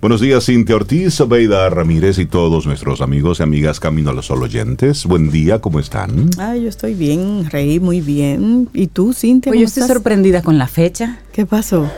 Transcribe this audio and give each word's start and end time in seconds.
Buenos 0.00 0.20
días, 0.20 0.46
Cintia 0.46 0.76
Ortiz, 0.76 1.20
Obeida 1.20 1.68
Ramírez 1.70 2.20
y 2.20 2.26
todos 2.26 2.66
nuestros 2.66 3.00
amigos 3.00 3.40
y 3.40 3.42
amigas 3.42 3.80
Camino 3.80 4.10
a 4.10 4.12
los 4.12 4.26
Solo 4.26 4.44
Oyentes. 4.44 5.04
Buen 5.06 5.28
día, 5.32 5.60
¿cómo 5.60 5.80
están? 5.80 6.30
Ay, 6.38 6.62
yo 6.62 6.68
estoy 6.68 6.94
bien, 6.94 7.50
Rey, 7.50 7.80
muy 7.80 8.00
bien. 8.00 8.68
¿Y 8.72 8.86
tú, 8.86 9.12
Cintia? 9.12 9.50
Pues 9.50 9.60
yo 9.60 9.66
estoy 9.66 9.82
sorprendida 9.88 10.40
con 10.40 10.56
la 10.56 10.68
fecha. 10.68 11.18
¿Qué 11.32 11.46
pasó? 11.46 11.90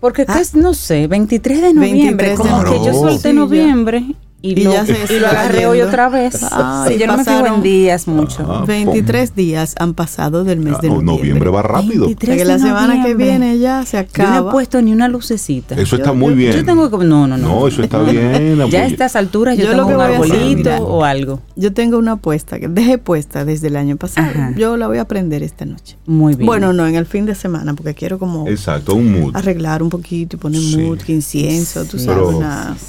Porque, 0.00 0.24
ah. 0.26 0.42
no 0.54 0.74
sé, 0.74 1.06
23 1.06 1.62
de 1.62 1.74
noviembre, 1.74 2.26
23 2.26 2.30
de 2.30 2.36
como 2.36 2.64
que 2.64 2.86
yo 2.86 2.92
solté 2.92 3.32
noviembre 3.32 4.16
y, 4.44 4.62
lo, 4.62 4.72
ya 4.72 4.84
se 4.84 5.20
lo 5.20 5.26
agarré 5.26 5.66
hoy 5.66 5.80
otra 5.80 6.10
vez. 6.10 6.34
sí, 6.34 6.98
yo 6.98 7.06
no 7.06 7.16
me 7.16 7.24
fijo 7.24 7.46
en 7.46 7.62
días 7.62 8.06
mucho. 8.06 8.64
23 8.66 9.30
ah, 9.30 9.32
días 9.34 9.74
han 9.78 9.94
pasado 9.94 10.44
del 10.44 10.58
mes 10.60 10.78
de 10.82 10.88
noviembre. 10.88 11.16
Noviembre 11.16 11.50
va 11.50 11.62
rápido. 11.62 12.14
Que 12.14 12.44
la 12.44 12.58
semana 12.58 13.02
que 13.02 13.14
viene 13.14 13.58
ya 13.58 13.86
se 13.86 13.96
acaba. 13.96 14.28
Yo 14.28 14.42
no 14.42 14.48
he 14.48 14.52
puesto 14.52 14.82
ni 14.82 14.92
una 14.92 15.08
lucecita. 15.08 15.76
Eso 15.76 15.96
está 15.96 16.12
muy 16.12 16.34
bien. 16.34 16.52
Yo 16.52 16.64
tengo 16.64 16.90
que, 16.90 17.06
no, 17.06 17.26
no, 17.26 17.38
no. 17.38 17.48
No, 17.48 17.68
eso 17.68 17.82
está 17.82 18.02
bien. 18.02 18.58
ya 18.68 18.82
a 18.82 18.86
estas 18.86 19.16
alturas 19.16 19.56
yo, 19.56 19.70
tengo 19.70 19.86
un 19.86 20.00
arbolito 20.00 20.76
o 20.76 21.04
algo. 21.04 21.40
Yo 21.56 21.72
tengo 21.72 21.96
una 21.96 22.12
apuesta 22.12 22.60
que 22.60 22.68
dejé 22.68 22.98
puesta 22.98 23.46
desde 23.46 23.68
el 23.68 23.76
año 23.76 23.96
pasado. 23.96 24.30
Yo 24.56 24.76
la 24.76 24.88
voy 24.88 24.98
a 24.98 25.02
aprender 25.02 25.42
esta 25.42 25.64
noche. 25.64 25.96
Muy 26.04 26.34
bien. 26.34 26.46
Bueno, 26.46 26.74
no, 26.74 26.86
en 26.86 26.96
el 26.96 27.06
fin 27.06 27.24
de 27.24 27.34
semana 27.34 27.72
porque 27.72 27.94
quiero 27.94 28.18
como 28.18 28.46
Exacto, 28.46 28.94
un 28.94 29.10
mood. 29.10 29.36
Arreglar 29.36 29.82
un 29.82 29.88
poquito 29.88 30.36
y 30.36 30.38
poner 30.38 30.60
mood, 30.60 30.98
que 30.98 31.12
incienso, 31.12 31.86
tú 31.86 31.98
sabes, 31.98 32.36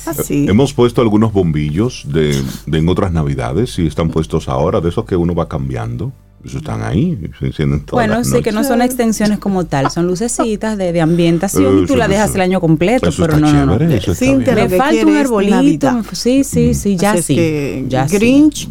así. 0.05 0.47
Hemos 0.49 0.73
puesto 0.73 1.01
algunos 1.01 1.31
bombillos 1.45 2.05
de 2.11 2.25
de, 2.65 2.77
en 2.77 2.89
otras 2.89 3.11
navidades 3.11 3.77
y 3.79 3.87
están 3.87 4.09
puestos 4.09 4.49
ahora, 4.49 4.81
de 4.81 4.89
esos 4.89 5.05
que 5.05 5.15
uno 5.15 5.35
va 5.35 5.47
cambiando. 5.47 6.11
Eso 6.43 6.59
están 6.59 6.83
ahí, 6.83 7.17
se 7.39 7.47
encienden 7.47 7.79
todas 7.79 8.07
Bueno, 8.07 8.23
sí, 8.23 8.43
que 8.43 8.51
no 8.51 8.63
son 8.63 8.83
extensiones 8.83 9.39
como 9.39 9.65
tal, 9.65 9.89
son 9.89 10.05
lucecitas 10.05 10.77
de, 10.77 10.93
de 10.93 11.01
ambientación 11.01 11.83
y 11.83 11.85
tú 11.87 11.95
la 11.95 12.07
dejas 12.07 12.35
el 12.35 12.41
año 12.41 12.61
completo, 12.61 13.09
pero 13.17 13.39
no, 13.39 13.51
no, 13.51 13.65
no. 13.65 13.79
me 13.79 14.69
falta 14.69 15.05
un 15.07 15.15
arbolito, 15.15 16.03
sí, 16.11 16.43
sí, 16.43 16.75
sí, 16.75 16.97
ya 16.97 17.19
sí. 17.19 17.85
ya 17.87 18.05
Grinch, 18.05 18.69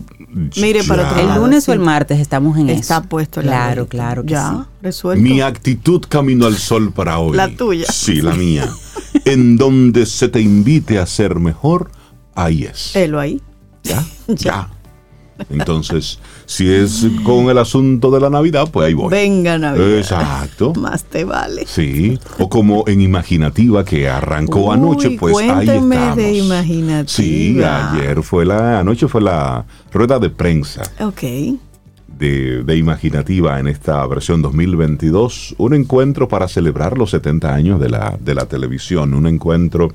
mire 0.56 0.84
para 0.84 1.10
otro 1.10 1.20
El 1.20 1.34
lunes 1.40 1.68
o 1.68 1.72
el 1.72 1.80
martes 1.80 2.20
estamos 2.20 2.56
en 2.58 2.70
eso. 2.70 2.80
Está 2.80 3.02
puesto 3.02 3.40
Claro, 3.40 3.88
claro 3.88 4.22
que 4.22 4.34
ya, 4.34 4.68
resuelto. 4.80 5.20
Mi 5.20 5.40
actitud 5.40 6.04
camino 6.08 6.46
al 6.46 6.56
sol 6.56 6.92
para 6.92 7.18
hoy. 7.18 7.36
La 7.36 7.48
tuya. 7.48 7.86
Sí, 7.90 8.22
la 8.22 8.34
mía. 8.34 8.70
en 9.24 9.56
donde 9.56 10.06
se 10.06 10.28
te 10.28 10.40
invite 10.40 11.00
a 11.00 11.06
ser 11.06 11.40
mejor, 11.40 11.90
ahí 12.34 12.64
es. 12.64 12.94
Helo 12.96 13.20
ahí. 13.20 13.40
Ya, 13.84 14.02
ya. 14.28 14.70
Entonces, 15.50 16.18
si 16.46 16.72
es 16.72 17.06
con 17.24 17.50
el 17.50 17.58
asunto 17.58 18.10
de 18.10 18.20
la 18.20 18.30
Navidad, 18.30 18.68
pues 18.72 18.86
ahí 18.86 18.94
voy. 18.94 19.10
Venga 19.10 19.58
Navidad. 19.58 19.98
Exacto. 19.98 20.72
Más 20.74 21.04
te 21.04 21.24
vale. 21.24 21.64
Sí. 21.66 22.18
O 22.38 22.48
como 22.48 22.84
en 22.86 23.00
Imaginativa 23.00 23.84
que 23.84 24.08
arrancó 24.08 24.72
anoche, 24.72 25.16
pues 25.18 25.36
ahí 25.38 25.68
estamos. 25.68 26.16
de 26.16 26.32
Imaginativa. 26.34 27.08
Sí, 27.08 27.60
ayer 27.62 28.22
fue 28.22 28.46
la, 28.46 28.80
anoche 28.80 29.08
fue 29.08 29.22
la 29.22 29.64
rueda 29.92 30.18
de 30.18 30.30
prensa. 30.30 30.82
Ok. 31.00 31.22
De, 32.06 32.62
de, 32.62 32.76
Imaginativa 32.76 33.58
en 33.58 33.66
esta 33.66 34.06
versión 34.06 34.40
2022, 34.40 35.56
un 35.58 35.74
encuentro 35.74 36.28
para 36.28 36.46
celebrar 36.46 36.96
los 36.96 37.10
70 37.10 37.52
años 37.52 37.80
de 37.80 37.88
la, 37.88 38.16
de 38.20 38.36
la 38.36 38.46
televisión, 38.46 39.14
un 39.14 39.26
encuentro 39.26 39.92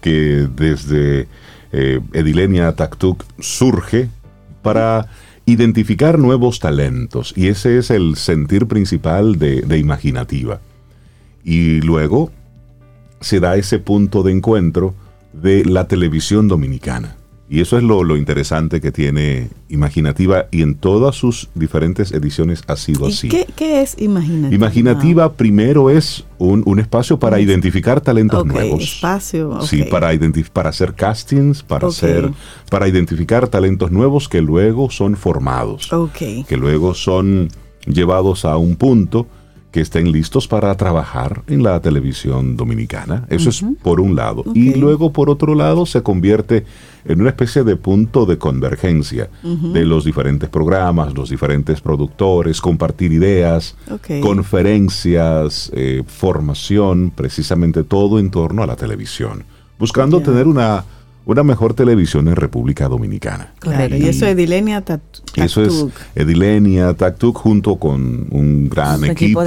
que 0.00 0.48
desde 0.56 1.28
eh, 1.72 2.00
Edilenia 2.12 2.72
Taktuk 2.72 3.24
surge 3.38 4.08
para 4.62 5.08
identificar 5.46 6.18
nuevos 6.18 6.60
talentos 6.60 7.32
y 7.36 7.48
ese 7.48 7.78
es 7.78 7.90
el 7.90 8.16
sentir 8.16 8.66
principal 8.66 9.38
de, 9.38 9.62
de 9.62 9.78
Imaginativa. 9.78 10.60
Y 11.44 11.80
luego 11.80 12.30
se 13.20 13.40
da 13.40 13.56
ese 13.56 13.78
punto 13.78 14.22
de 14.22 14.32
encuentro 14.32 14.94
de 15.32 15.64
la 15.64 15.88
televisión 15.88 16.46
dominicana. 16.46 17.16
Y 17.52 17.60
eso 17.60 17.76
es 17.76 17.82
lo, 17.84 18.16
interesante 18.16 18.80
que 18.80 18.90
tiene 18.90 19.50
Imaginativa 19.68 20.46
y 20.50 20.62
en 20.62 20.74
todas 20.74 21.16
sus 21.16 21.50
diferentes 21.54 22.10
ediciones 22.12 22.62
ha 22.66 22.76
sido 22.76 23.06
así. 23.06 23.28
Qué, 23.28 23.82
es 23.82 23.94
Imaginativa? 23.98 24.54
Imaginativa 24.54 25.32
primero 25.34 25.90
es 25.90 26.24
un, 26.38 26.78
espacio 26.78 27.18
para 27.18 27.40
identificar 27.40 28.00
talentos 28.00 28.46
nuevos. 28.46 28.82
Espacio, 28.82 29.60
Sí, 29.66 29.82
para, 29.82 30.12
para 30.54 30.70
hacer 30.70 30.94
castings, 30.94 31.62
para, 31.62 31.88
hacer, 31.88 32.30
para 32.70 32.88
identificar 32.88 33.46
talentos 33.48 33.90
nuevos 33.90 34.30
que 34.30 34.40
luego 34.40 34.90
son 34.90 35.14
formados. 35.14 35.90
Que 36.18 36.56
luego 36.56 36.94
son 36.94 37.50
llevados 37.86 38.46
a 38.46 38.56
un 38.56 38.76
punto 38.76 39.26
que 39.72 39.80
estén 39.80 40.12
listos 40.12 40.46
para 40.46 40.74
trabajar 40.76 41.42
en 41.48 41.62
la 41.62 41.80
televisión 41.80 42.56
dominicana. 42.56 43.26
Eso 43.30 43.48
es 43.48 43.64
por 43.82 44.00
un 44.00 44.14
lado. 44.14 44.44
Y 44.54 44.74
luego, 44.74 45.12
por 45.12 45.30
otro 45.30 45.54
lado, 45.54 45.86
se 45.86 46.02
convierte 46.02 46.64
en 47.06 47.20
una 47.22 47.30
especie 47.30 47.64
de 47.64 47.76
punto 47.76 48.26
de 48.26 48.36
convergencia 48.36 49.30
de 49.42 49.84
los 49.86 50.04
diferentes 50.04 50.50
programas, 50.50 51.14
los 51.14 51.30
diferentes 51.30 51.80
productores, 51.80 52.60
compartir 52.60 53.12
ideas, 53.12 53.74
conferencias, 54.20 55.72
eh, 55.74 56.02
formación, 56.06 57.10
precisamente 57.10 57.82
todo 57.82 58.18
en 58.18 58.30
torno 58.30 58.62
a 58.62 58.66
la 58.66 58.76
televisión, 58.76 59.44
buscando 59.78 60.20
tener 60.20 60.46
una 60.46 60.84
una 61.24 61.42
mejor 61.42 61.74
televisión 61.74 62.28
en 62.28 62.36
República 62.36 62.88
Dominicana. 62.88 63.52
Claro, 63.58 63.96
y, 63.96 64.08
eso 64.08 64.26
es 64.26 64.32
Edilenia 64.32 64.80
Taktuk. 64.80 65.38
Eso 65.38 65.62
es 65.62 65.86
Edilenia 66.14 66.94
Taktuk 66.94 67.36
junto 67.36 67.76
con 67.76 68.26
un 68.30 68.68
gran 68.68 69.04
equipo, 69.04 69.42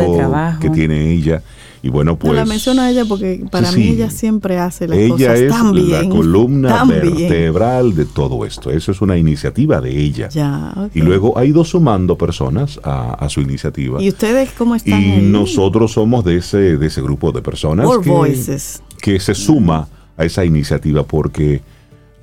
que 0.59 0.69
tiene 0.69 1.11
ella. 1.11 1.41
Y 1.83 1.89
bueno, 1.89 2.17
pues. 2.17 2.33
No 2.33 2.39
la 2.39 2.45
menciono 2.45 2.81
a 2.81 2.89
ella 2.89 3.05
porque 3.05 3.45
para 3.51 3.71
mí 3.71 3.89
ella 3.89 4.09
siempre 4.09 4.57
hace 4.57 4.87
las 4.87 4.97
ella 4.97 5.33
cosas 5.33 5.47
tan 5.49 5.71
bien. 5.71 5.85
Ella 5.85 5.99
es 5.99 6.05
la 6.05 6.09
columna 6.09 6.83
vertebral 6.83 7.93
de 7.93 8.05
todo 8.05 8.43
esto. 8.43 8.71
Eso 8.71 8.91
es 8.91 9.01
una 9.01 9.17
iniciativa 9.17 9.79
de 9.81 9.95
ella. 9.95 10.29
Ya, 10.29 10.73
Y 10.95 11.01
luego 11.01 11.37
ha 11.37 11.45
ido 11.45 11.63
sumando 11.63 12.17
personas 12.17 12.79
a, 12.83 13.27
su 13.29 13.41
iniciativa. 13.41 14.01
¿Y 14.01 14.09
ustedes 14.09 14.49
cómo 14.57 14.73
están? 14.75 14.99
Y 14.99 15.21
nosotros 15.21 15.91
somos 15.91 16.25
de 16.25 16.37
ese, 16.37 16.77
de 16.77 16.87
ese 16.87 17.01
grupo 17.03 17.31
de 17.31 17.43
personas 17.43 17.87
que, 18.01 18.09
Voices. 18.09 18.81
que 18.99 19.19
se 19.19 19.35
suma 19.35 19.87
a 20.17 20.25
esa 20.25 20.45
iniciativa 20.45 21.03
porque 21.03 21.61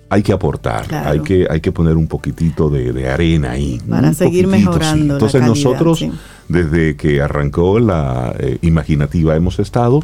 hay 0.09 0.23
que 0.23 0.33
aportar, 0.33 0.95
hay, 0.95 1.21
que, 1.21 1.47
hay 1.49 1.61
que 1.61 1.73
poner 1.73 1.97
un 1.97 2.07
poquitito 2.07 2.69
de, 2.69 3.09
arena 3.09 3.53
ahí. 3.53 3.81
Para 3.89 4.13
seguir 4.13 4.47
mejorando. 4.47 5.15
Entonces 5.15 5.41
nosotros, 5.43 6.05
desde 6.49 6.97
que 6.97 7.23
arrancó 7.23 7.81
la 7.81 8.35
eh, 8.39 8.59
imaginativa, 8.61 9.35
hemos 9.37 9.59
estado 9.59 10.01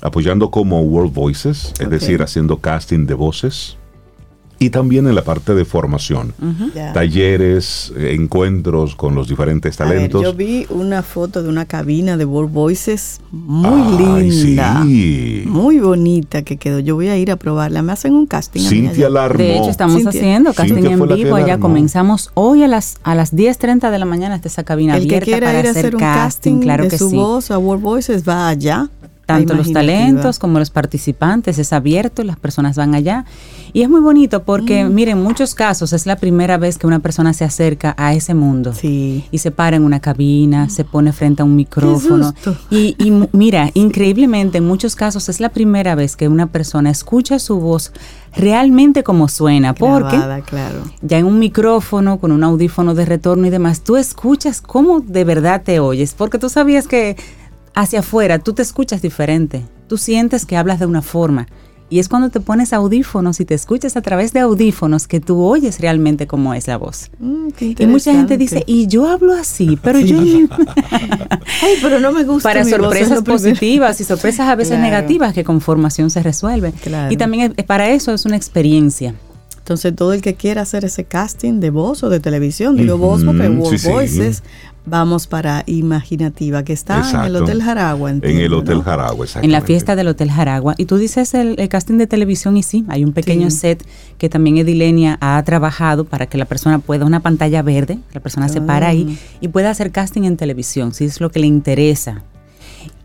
apoyando 0.00 0.50
como 0.50 0.82
World 0.82 1.14
Voices, 1.14 1.74
es 1.78 1.90
decir, 1.90 2.22
haciendo 2.22 2.58
casting 2.58 3.06
de 3.06 3.14
voces 3.14 3.78
y 4.62 4.70
también 4.70 5.06
en 5.06 5.14
la 5.14 5.24
parte 5.24 5.54
de 5.54 5.64
formación. 5.64 6.34
Talleres, 6.94 7.92
encuentros 7.96 8.94
con 8.94 9.14
los 9.14 9.28
diferentes 9.28 9.76
talentos. 9.76 10.22
yo 10.22 10.34
vi 10.34 10.66
una 10.70 11.02
foto 11.02 11.42
de 11.42 11.48
una 11.48 11.64
cabina 11.64 12.16
de 12.16 12.24
World 12.24 12.52
Voices 12.52 13.20
muy 13.30 13.98
linda. 13.98 14.84
Muy 15.46 15.78
bonita 15.78 16.42
que 16.42 16.56
quedó. 16.56 16.78
Yo 16.78 16.94
voy 16.94 17.08
a 17.08 17.16
ir 17.16 17.30
a 17.30 17.36
probarla. 17.36 17.82
Me 17.82 17.92
hacen 17.92 18.14
un 18.14 18.26
casting. 18.26 18.60
Cintia 18.60 19.08
Larmo. 19.08 19.38
De 19.38 19.58
hecho, 19.58 19.70
estamos 19.70 20.06
haciendo 20.06 20.52
casting 20.52 20.84
en 20.84 21.08
vivo. 21.08 21.38
Ya 21.38 21.58
comenzamos 21.58 22.30
hoy 22.34 22.62
a 22.62 22.68
las, 22.68 22.98
a 23.02 23.14
las 23.14 23.34
10.30 23.34 23.90
de 23.90 23.98
la 23.98 24.04
mañana 24.04 24.36
está 24.36 24.48
esa 24.48 24.64
cabina 24.64 24.96
El 24.96 25.02
abierta 25.02 25.24
que 25.24 25.30
quiera 25.32 25.58
ir 25.58 25.66
a 25.66 25.70
hacer, 25.70 25.94
un 25.94 26.00
casting, 26.00 26.60
claro 26.60 26.84
de 26.84 26.90
que 26.90 26.98
su 26.98 27.10
voz 27.10 27.50
a 27.50 27.58
World 27.58 27.82
Voices 27.82 28.28
va 28.28 28.48
allá 28.48 28.88
tanto 29.26 29.54
los 29.54 29.72
talentos 29.72 30.38
como 30.38 30.58
los 30.58 30.70
participantes, 30.70 31.58
es 31.58 31.72
abierto, 31.72 32.22
las 32.24 32.36
personas 32.36 32.76
van 32.76 32.94
allá. 32.94 33.24
Y 33.74 33.82
es 33.82 33.88
muy 33.88 34.00
bonito 34.00 34.42
porque, 34.42 34.84
mm. 34.84 34.94
miren, 34.94 35.18
en 35.18 35.24
muchos 35.24 35.54
casos 35.54 35.92
es 35.92 36.06
la 36.06 36.16
primera 36.16 36.58
vez 36.58 36.76
que 36.76 36.86
una 36.86 36.98
persona 36.98 37.32
se 37.32 37.44
acerca 37.44 37.94
a 37.96 38.14
ese 38.14 38.34
mundo. 38.34 38.74
Sí. 38.74 39.24
Y 39.30 39.38
se 39.38 39.50
para 39.50 39.76
en 39.76 39.84
una 39.84 40.00
cabina, 40.00 40.68
se 40.68 40.84
pone 40.84 41.12
frente 41.12 41.42
a 41.42 41.44
un 41.44 41.56
micrófono. 41.56 42.34
Y, 42.70 42.96
y 42.98 43.10
mira, 43.32 43.70
increíblemente, 43.74 44.58
en 44.58 44.66
muchos 44.66 44.94
casos 44.94 45.28
es 45.28 45.40
la 45.40 45.48
primera 45.48 45.94
vez 45.94 46.16
que 46.16 46.28
una 46.28 46.48
persona 46.48 46.90
escucha 46.90 47.38
su 47.38 47.60
voz 47.60 47.92
realmente 48.36 49.02
como 49.02 49.28
suena. 49.28 49.74
porque 49.74 50.18
claro. 50.46 50.82
ya 51.00 51.18
en 51.18 51.26
un 51.26 51.38
micrófono, 51.38 52.18
con 52.18 52.32
un 52.32 52.44
audífono 52.44 52.94
de 52.94 53.06
retorno 53.06 53.46
y 53.46 53.50
demás, 53.50 53.82
tú 53.82 53.96
escuchas 53.96 54.60
cómo 54.60 55.00
de 55.00 55.24
verdad 55.24 55.62
te 55.62 55.80
oyes. 55.80 56.14
Porque 56.14 56.38
tú 56.38 56.48
sabías 56.48 56.86
que 56.86 57.16
hacia 57.74 58.00
afuera 58.00 58.38
tú 58.38 58.52
te 58.52 58.62
escuchas 58.62 59.00
diferente, 59.00 59.64
tú 59.88 59.96
sientes 59.96 60.44
que 60.44 60.56
hablas 60.56 60.78
de 60.78 60.86
una 60.86 61.02
forma. 61.02 61.46
Y 61.92 61.98
es 61.98 62.08
cuando 62.08 62.30
te 62.30 62.40
pones 62.40 62.72
audífonos 62.72 63.38
y 63.40 63.44
te 63.44 63.52
escuchas 63.52 63.98
a 63.98 64.00
través 64.00 64.32
de 64.32 64.40
audífonos 64.40 65.06
que 65.06 65.20
tú 65.20 65.42
oyes 65.42 65.78
realmente 65.78 66.26
cómo 66.26 66.54
es 66.54 66.66
la 66.66 66.78
voz. 66.78 67.10
Mm, 67.18 67.48
y 67.60 67.86
mucha 67.86 68.14
gente 68.14 68.38
dice, 68.38 68.64
y 68.66 68.86
yo 68.86 69.06
hablo 69.06 69.34
así, 69.34 69.78
pero 69.82 70.00
yo... 70.00 70.16
Ay, 71.62 71.74
pero 71.82 72.00
no 72.00 72.10
me 72.12 72.24
gusta. 72.24 72.48
Para 72.48 72.64
sorpresas 72.64 73.22
positivas 73.22 74.00
y 74.00 74.04
sorpresas 74.04 74.48
a 74.48 74.54
veces 74.54 74.78
negativas 74.78 75.34
que 75.34 75.44
con 75.44 75.60
formación 75.60 76.08
se 76.08 76.22
resuelven. 76.22 76.72
Y 77.10 77.18
también 77.18 77.54
para 77.66 77.90
eso 77.90 78.14
es 78.14 78.24
una 78.24 78.36
experiencia. 78.36 79.14
Entonces, 79.58 79.94
todo 79.94 80.14
el 80.14 80.22
que 80.22 80.34
quiera 80.34 80.62
hacer 80.62 80.86
ese 80.86 81.04
casting 81.04 81.60
de 81.60 81.68
voz 81.68 82.02
o 82.02 82.08
de 82.08 82.20
televisión, 82.20 82.74
digo 82.74 82.96
voz 82.96 83.22
porque 83.22 83.50
World 83.50 83.84
Voices, 83.84 84.42
vamos 84.84 85.26
para 85.26 85.62
Imaginativa, 85.66 86.64
que 86.64 86.72
está 86.72 87.08
en 87.10 87.20
el 87.26 87.36
Hotel 87.36 87.62
Jaragua. 87.62 88.10
en 88.10 88.22
el 88.22 88.52
Hotel 88.52 88.82
Jaragua, 88.82 89.24
exactamente. 89.24 89.46
En 89.46 89.52
la 89.52 89.66
fiesta 89.66 89.96
del 89.96 90.08
Hotel 90.08 90.30
Jaragua. 90.30 90.74
Y 90.76 90.86
tú 90.86 90.96
dices 90.96 91.34
el, 91.34 91.56
casting 91.68 91.98
de 91.98 92.06
televisión 92.06 92.56
y 92.56 92.62
sí, 92.62 92.84
hay 92.88 93.04
un 93.04 93.12
pequeño 93.12 93.50
set 93.50 93.86
que 94.18 94.28
también 94.28 94.58
Edilenia 94.58 95.18
ha 95.20 95.42
trabajado 95.44 96.04
para 96.04 96.26
que 96.26 96.38
la 96.38 96.44
persona 96.44 96.78
pueda, 96.78 97.04
una 97.04 97.20
pantalla 97.20 97.62
verde, 97.62 97.98
la 98.12 98.20
persona 98.20 98.48
se 98.48 98.60
para 98.60 98.88
ahí 98.88 99.18
ah. 99.18 99.36
y 99.40 99.48
pueda 99.48 99.70
hacer 99.70 99.90
casting 99.90 100.22
en 100.22 100.36
televisión, 100.36 100.92
si 100.92 101.04
es 101.04 101.20
lo 101.20 101.30
que 101.30 101.40
le 101.40 101.46
interesa. 101.46 102.22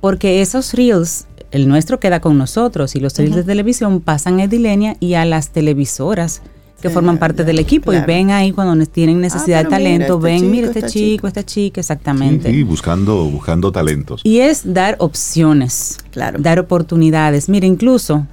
Porque 0.02 0.42
esos 0.42 0.74
reels 0.74 1.28
el 1.52 1.68
nuestro 1.68 2.00
queda 2.00 2.20
con 2.20 2.38
nosotros 2.38 2.96
y 2.96 3.00
los 3.00 3.18
reels 3.18 3.36
de 3.36 3.44
televisión 3.44 4.02
pasan 4.02 4.40
a 4.40 4.44
Edilenia 4.44 4.98
y 5.00 5.14
a 5.14 5.26
las 5.26 5.52
televisoras 5.52 6.42
que 6.82 6.90
forman 6.90 7.18
parte 7.18 7.44
del 7.44 7.60
equipo 7.60 7.92
y 7.92 8.00
ven 8.02 8.30
ahí 8.32 8.52
cuando 8.52 8.86
tienen 8.86 9.20
necesidad 9.20 9.62
ah, 9.62 9.64
de 9.64 9.70
talento, 9.70 10.18
este 10.18 10.24
ven, 10.24 10.52
mira 10.52 10.68
este 10.68 10.84
chico, 10.84 11.28
esta 11.28 11.44
chica, 11.44 11.82
exactamente. 11.82 12.52
Sí, 12.52 12.64
buscando, 12.64 13.26
buscando 13.26 13.72
talentos. 13.72 14.22
Y 14.24 14.40
es 14.40 14.74
dar 14.74 14.96
opciones, 15.00 15.98
claro. 16.12 16.40
dar 16.40 16.60
oportunidades. 16.60 17.50
Mira, 17.50 17.66
incluso 17.66 18.28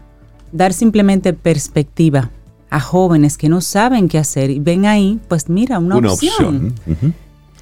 dar 0.52 0.73
simplemente 0.73 1.32
perspectiva 1.32 2.31
a 2.70 2.81
jóvenes 2.81 3.38
que 3.38 3.49
no 3.49 3.61
saben 3.61 4.08
qué 4.08 4.19
hacer 4.19 4.50
y 4.50 4.58
ven 4.58 4.85
ahí, 4.85 5.20
pues 5.29 5.49
mira, 5.49 5.79
una, 5.79 5.97
opción. 5.97 6.75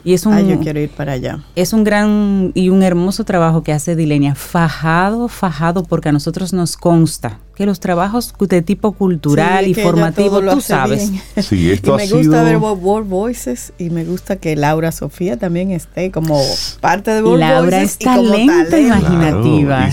Y 0.04 0.14
es 0.14 0.26
un, 0.26 0.36
yo 0.48 0.58
quiero 0.58 0.80
ir 0.80 0.90
para 0.90 1.12
allá. 1.12 1.44
Es 1.54 1.72
un 1.72 1.84
gran 1.84 2.50
y 2.54 2.70
un 2.70 2.82
hermoso 2.82 3.24
trabajo 3.24 3.62
que 3.62 3.72
hace 3.72 3.94
Dilenia, 3.94 4.34
fajado, 4.34 5.28
fajado, 5.28 5.84
porque 5.84 6.08
a 6.08 6.12
nosotros 6.12 6.52
nos 6.52 6.76
consta 6.76 7.38
que 7.62 7.66
los 7.66 7.78
trabajos 7.78 8.34
de 8.40 8.60
tipo 8.60 8.90
cultural 8.90 9.68
y 9.68 9.74
formativo, 9.74 10.40
tú 10.42 10.60
sabes. 10.60 11.12
Sí, 11.42 11.70
esto 11.70 11.94
y 11.94 11.96
me 11.98 12.08
gusta 12.08 12.42
ver 12.42 12.56
World 12.56 13.08
Voices 13.08 13.72
y 13.78 13.90
me 13.90 14.04
gusta 14.04 14.36
que 14.36 14.56
Laura 14.56 14.90
Sofía 14.90 15.38
también 15.38 15.70
esté 15.70 16.10
como 16.10 16.42
parte 16.80 17.12
de 17.12 17.22
World 17.22 17.40
Laura 17.40 17.78
Voices. 17.78 17.92
es 17.92 17.98
talento, 17.98 18.76
imaginativa. 18.76 19.88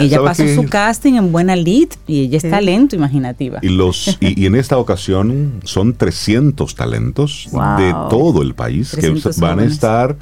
ella 0.00 0.22
pasó 0.22 0.42
su 0.48 0.64
casting 0.64 1.14
en 1.14 1.30
Buena 1.30 1.54
Lead 1.54 1.90
y 2.08 2.22
ella 2.22 2.38
es 2.38 2.50
talento 2.50 2.96
imaginativa. 2.96 3.60
Y, 3.62 3.68
los, 3.68 4.18
y, 4.20 4.46
en 4.46 4.56
esta 4.56 4.76
ocasión 4.76 5.60
son 5.62 5.94
300 5.94 6.74
talentos 6.74 7.48
de 7.78 7.94
todo 8.10 8.42
el 8.42 8.54
país 8.54 8.96
que 8.98 9.14
van 9.38 9.60
a 9.60 9.64
estar 9.64 10.16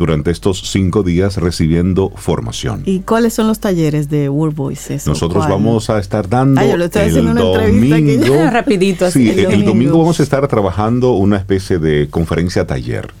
durante 0.00 0.30
estos 0.30 0.62
cinco 0.62 1.02
días 1.02 1.36
recibiendo 1.36 2.08
formación. 2.16 2.82
¿Y 2.86 3.00
cuáles 3.00 3.34
son 3.34 3.48
los 3.48 3.60
talleres 3.60 4.08
de 4.08 4.30
World 4.30 4.56
Voices? 4.56 5.06
Nosotros 5.06 5.46
vamos 5.46 5.90
a 5.90 5.98
estar 5.98 6.26
dando 6.26 6.58
ah, 6.58 6.64
yo 6.64 6.78
le 6.78 6.86
estoy 6.86 7.02
el 7.02 7.26
una 7.26 7.42
domingo. 7.42 8.34
rapidito. 8.50 9.04
Así, 9.04 9.30
sí, 9.30 9.40
el, 9.40 9.62
domingo. 9.62 9.98
vamos 9.98 10.18
a 10.18 10.22
estar 10.22 10.48
trabajando 10.48 11.12
una 11.12 11.36
especie 11.36 11.78
de 11.78 12.08
conferencia 12.08 12.66
taller 12.66 13.12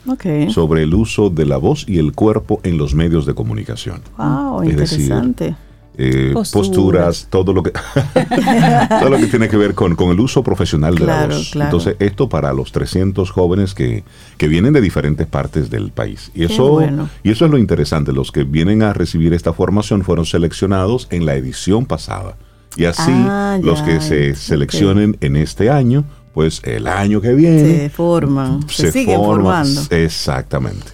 sobre 0.48 0.84
el 0.84 0.94
uso 0.94 1.28
de 1.28 1.44
la 1.44 1.58
voz 1.58 1.84
y 1.86 1.98
el 1.98 2.12
cuerpo 2.12 2.60
en 2.62 2.78
los 2.78 2.94
medios 2.94 3.26
de 3.26 3.34
comunicación. 3.34 4.00
Wow, 4.16 4.64
interesante. 4.64 5.54
Eh, 6.02 6.32
posturas, 6.32 7.26
todo 7.28 7.52
lo 7.52 7.62
que 7.62 7.72
todo 9.00 9.10
lo 9.10 9.18
que 9.18 9.26
tiene 9.26 9.50
que 9.50 9.58
ver 9.58 9.74
con, 9.74 9.94
con 9.96 10.10
el 10.10 10.18
uso 10.18 10.42
profesional 10.42 10.94
de 10.94 11.04
la 11.04 11.26
voz. 11.26 11.54
Entonces, 11.54 11.96
esto 11.98 12.26
para 12.30 12.54
los 12.54 12.72
300 12.72 13.30
jóvenes 13.30 13.74
que, 13.74 14.02
que 14.38 14.48
vienen 14.48 14.72
de 14.72 14.80
diferentes 14.80 15.26
partes 15.26 15.68
del 15.68 15.90
país. 15.90 16.30
Y 16.34 16.44
eso, 16.44 16.80
y 17.22 17.30
eso 17.30 17.44
es 17.44 17.50
lo 17.50 17.58
interesante. 17.58 18.14
Los 18.14 18.32
que 18.32 18.44
vienen 18.44 18.82
a 18.82 18.94
recibir 18.94 19.34
esta 19.34 19.52
formación 19.52 20.02
fueron 20.02 20.24
seleccionados 20.24 21.06
en 21.10 21.26
la 21.26 21.34
edición 21.34 21.84
pasada. 21.84 22.36
Y 22.76 22.86
así, 22.86 23.12
ah, 23.12 23.58
los 23.62 23.82
que 23.82 24.00
se 24.00 24.34
seleccionen 24.34 25.18
en 25.20 25.36
este 25.36 25.68
año, 25.68 26.04
pues 26.32 26.62
el 26.64 26.86
año 26.86 27.20
que 27.20 27.34
viene. 27.34 27.60
Se 27.60 27.90
forman, 27.90 28.66
se, 28.70 28.90
siguen 28.90 29.20
formando. 29.20 29.82
Exactamente. 29.90 30.92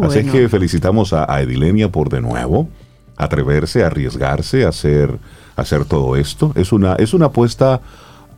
Así 0.00 0.20
es 0.20 0.30
que 0.30 0.48
felicitamos 0.48 1.12
a, 1.12 1.30
a 1.30 1.42
Edilenia 1.42 1.90
por 1.90 2.08
de 2.08 2.20
nuevo 2.20 2.68
atreverse, 3.16 3.84
arriesgarse 3.84 4.64
a 4.64 4.68
hacer, 4.68 5.18
hacer 5.56 5.84
todo 5.84 6.16
esto. 6.16 6.52
Es 6.54 6.72
una, 6.72 6.94
es 6.94 7.14
una 7.14 7.26
apuesta 7.26 7.80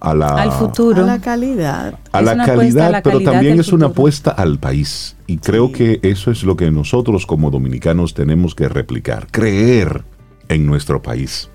a 0.00 0.14
la, 0.14 0.28
al 0.28 0.52
futuro. 0.52 1.02
A 1.02 1.06
la 1.06 1.20
calidad. 1.20 1.98
A 2.12 2.22
la 2.22 2.36
calidad, 2.44 3.02
pero 3.02 3.20
también 3.20 3.58
es 3.60 3.72
una 3.72 3.86
apuesta 3.86 4.30
al 4.30 4.58
país. 4.58 5.16
Y 5.26 5.38
creo 5.38 5.72
que 5.72 6.00
eso 6.02 6.30
es 6.30 6.42
lo 6.42 6.56
que 6.56 6.70
nosotros 6.70 7.26
como 7.26 7.50
dominicanos 7.50 8.14
tenemos 8.14 8.54
que 8.54 8.68
replicar, 8.68 9.26
creer 9.30 10.04
en 10.48 10.66
nuestro 10.66 11.02
país. 11.02 11.48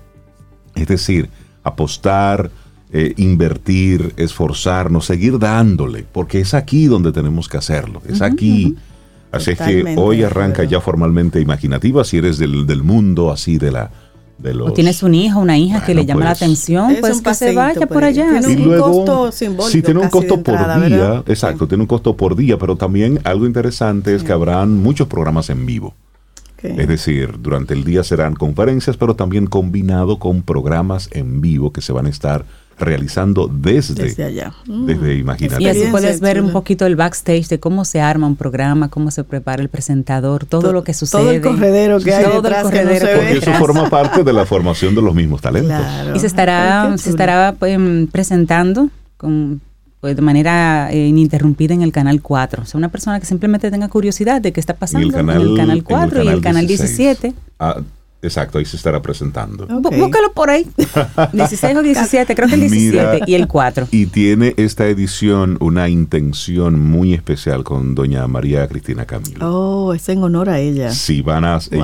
Es 0.74 0.88
decir, 0.88 1.28
apostar, 1.62 2.50
eh, 2.92 3.14
invertir, 3.16 4.12
esforzarnos, 4.16 5.06
seguir 5.06 5.38
dándole, 5.38 6.04
porque 6.10 6.40
es 6.40 6.54
aquí 6.54 6.86
donde 6.86 7.12
tenemos 7.12 7.48
que 7.48 7.58
hacerlo, 7.58 8.02
es 8.06 8.20
aquí. 8.20 8.76
Así 9.32 9.52
es 9.52 9.58
que 9.58 9.94
hoy 9.96 10.22
arranca 10.22 10.64
ya 10.64 10.80
formalmente 10.80 11.40
imaginativa, 11.40 12.04
si 12.04 12.18
eres 12.18 12.38
del, 12.38 12.66
del 12.66 12.82
mundo 12.82 13.32
así 13.32 13.58
de 13.58 13.72
la... 13.72 13.90
De 14.38 14.54
los, 14.54 14.70
o 14.70 14.72
tienes 14.72 15.04
un 15.04 15.14
hijo, 15.14 15.38
una 15.38 15.56
hija 15.56 15.84
que 15.84 15.94
le 15.94 16.04
llama 16.04 16.24
la 16.24 16.30
pues, 16.30 16.42
atención, 16.42 16.96
pues 17.00 17.20
que 17.20 17.34
se 17.34 17.54
vaya 17.54 17.86
por, 17.86 18.02
allá. 18.02 18.40
Tiene 18.40 18.66
un 18.66 18.80
costo 18.80 19.30
simbólico. 19.30 19.70
Sí, 19.70 19.82
tiene 19.82 20.00
un 20.00 20.08
costo 20.08 20.42
por 20.42 20.58
día, 20.88 21.22
exacto, 21.26 21.68
tiene 21.68 21.82
un 21.82 21.86
costo 21.86 22.16
por 22.16 22.34
día, 22.34 22.58
pero 22.58 22.74
también 22.74 23.20
algo 23.22 23.46
interesante 23.46 24.16
es 24.16 24.24
que 24.24 24.32
habrán 24.32 24.82
muchos 24.82 25.06
programas 25.06 25.48
en 25.48 25.64
vivo. 25.64 25.94
Es 26.62 26.88
decir, 26.88 27.40
durante 27.40 27.74
el 27.74 27.84
día 27.84 28.02
serán 28.04 28.34
conferencias, 28.34 28.96
pero 28.96 29.14
también 29.14 29.46
combinado 29.46 30.18
con 30.18 30.42
programas 30.42 31.08
en 31.12 31.40
vivo 31.40 31.72
que 31.72 31.80
se 31.80 31.92
van 31.92 32.06
a 32.06 32.08
estar 32.08 32.44
realizando 32.78 33.48
desde, 33.48 33.94
desde 33.94 34.24
allá. 34.24 34.54
Desde 34.66 35.22
mm. 35.22 35.60
Y 35.60 35.68
así 35.68 35.84
puedes 35.90 36.20
ver 36.20 36.40
un 36.40 36.52
poquito 36.52 36.86
el 36.86 36.96
backstage 36.96 37.48
de 37.48 37.60
cómo 37.60 37.84
se 37.84 38.00
arma 38.00 38.26
un 38.26 38.36
programa, 38.36 38.88
cómo 38.88 39.10
se 39.10 39.24
prepara 39.24 39.62
el 39.62 39.68
presentador, 39.68 40.44
todo, 40.46 40.72
lo 40.72 40.84
que 40.84 40.94
sucede. 40.94 41.22
Todo 41.22 41.30
el 41.30 41.40
corredero 41.40 42.00
que 42.00 42.14
hay 42.14 42.24
todo 42.24 42.42
detrás 42.42 42.64
el 42.64 42.70
corredero 42.70 43.06
Porque 43.16 43.38
eso 43.38 43.52
forma 43.54 43.88
parte 43.88 44.24
de 44.24 44.32
la 44.32 44.46
formación 44.46 44.94
de 44.94 45.02
los 45.02 45.14
mismos 45.14 45.40
talentos. 45.40 45.80
Y 46.14 46.18
se 46.18 46.26
estará, 46.26 46.96
se 46.98 47.10
estará 47.10 47.54
pues, 47.58 47.78
presentando 48.10 48.88
con 49.16 49.60
pues, 50.00 50.16
de 50.16 50.22
manera 50.22 50.90
eh, 50.90 51.06
ininterrumpida 51.06 51.74
en 51.74 51.82
el 51.82 51.92
canal 51.92 52.20
4. 52.20 52.62
O 52.62 52.66
sea, 52.66 52.76
una 52.76 52.88
persona 52.88 53.20
que 53.20 53.26
simplemente 53.26 53.70
tenga 53.70 53.88
curiosidad 53.88 54.40
de 54.40 54.52
qué 54.52 54.58
está 54.58 54.74
pasando 54.74 55.06
en 55.06 55.30
el 55.30 55.56
canal, 55.56 55.84
4 55.84 56.22
y 56.24 56.28
el 56.28 56.40
canal 56.40 56.66
17. 56.66 57.34
Exacto, 58.22 58.58
ahí 58.58 58.64
se 58.64 58.76
estará 58.76 59.02
presentando. 59.02 59.66
Búscalo 59.66 60.32
por 60.32 60.48
ahí. 60.48 60.64
16 61.32 61.76
o 61.76 61.82
17, 61.82 62.34
creo 62.36 62.48
que 62.48 62.54
el 62.54 62.60
17 62.60 63.24
y 63.26 63.34
el 63.34 63.48
4. 63.48 63.88
Y 63.90 64.06
tiene 64.06 64.54
esta 64.56 64.86
edición 64.86 65.56
una 65.60 65.88
intención 65.88 66.80
muy 66.80 67.14
especial 67.14 67.64
con 67.64 67.96
doña 67.96 68.26
María 68.28 68.66
Cristina 68.68 69.06
Camilo. 69.06 69.38
Oh, 69.50 69.92
es 69.92 70.08
en 70.08 70.22
honor 70.22 70.50
a 70.50 70.60
ella. 70.60 70.92
Sí, 70.92 71.20
van 71.20 71.44
a, 71.44 71.58
eh, 71.58 71.78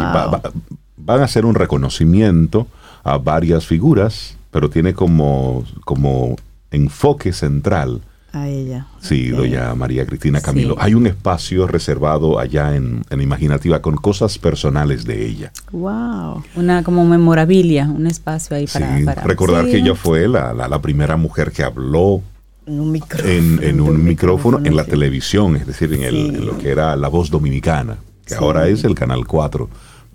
van 0.96 1.20
a 1.20 1.24
hacer 1.24 1.44
un 1.44 1.56
reconocimiento 1.56 2.68
a 3.02 3.18
varias 3.18 3.66
figuras, 3.66 4.36
pero 4.52 4.70
tiene 4.70 4.94
como, 4.94 5.64
como 5.84 6.36
enfoque 6.70 7.32
central 7.32 8.02
a 8.32 8.48
ella. 8.48 8.86
Sí, 9.00 9.28
doña 9.28 9.74
María 9.74 10.04
Cristina 10.06 10.40
Camilo. 10.40 10.76
Hay 10.78 10.94
un 10.94 11.06
espacio 11.06 11.66
reservado 11.66 12.38
allá 12.38 12.76
en, 12.76 13.04
Imaginativa 13.10 13.82
con 13.82 13.96
cosas 13.96 14.38
personales 14.38 15.04
de 15.04 15.26
ella. 15.26 15.52
Wow. 15.72 16.42
Una 16.56 16.82
como 16.82 17.04
memorabilia, 17.04 17.88
un 17.88 18.06
espacio 18.06 18.56
ahí 18.56 18.66
para... 18.66 19.22
recordar 19.22 19.66
que 19.66 19.78
ella 19.78 19.94
fue 19.94 20.28
la, 20.28 20.54
la, 20.54 20.78
primera 20.80 21.16
mujer 21.16 21.52
que 21.52 21.62
habló 21.62 22.22
en 22.66 22.80
un 22.80 22.92
micrófono, 22.92 23.30
en, 23.30 23.80
un 23.80 24.04
micrófono 24.04 24.60
en 24.64 24.76
la 24.76 24.84
televisión, 24.84 25.56
es 25.56 25.66
decir, 25.66 25.92
en, 25.92 26.02
el, 26.02 26.36
en, 26.36 26.46
lo 26.46 26.56
que 26.56 26.70
era 26.70 26.96
la 26.96 27.08
voz 27.08 27.28
dominicana, 27.28 27.98
que 28.24 28.34
ahora 28.34 28.68
es 28.68 28.84
el 28.84 28.94
Canal 28.94 29.26
4 29.26 29.68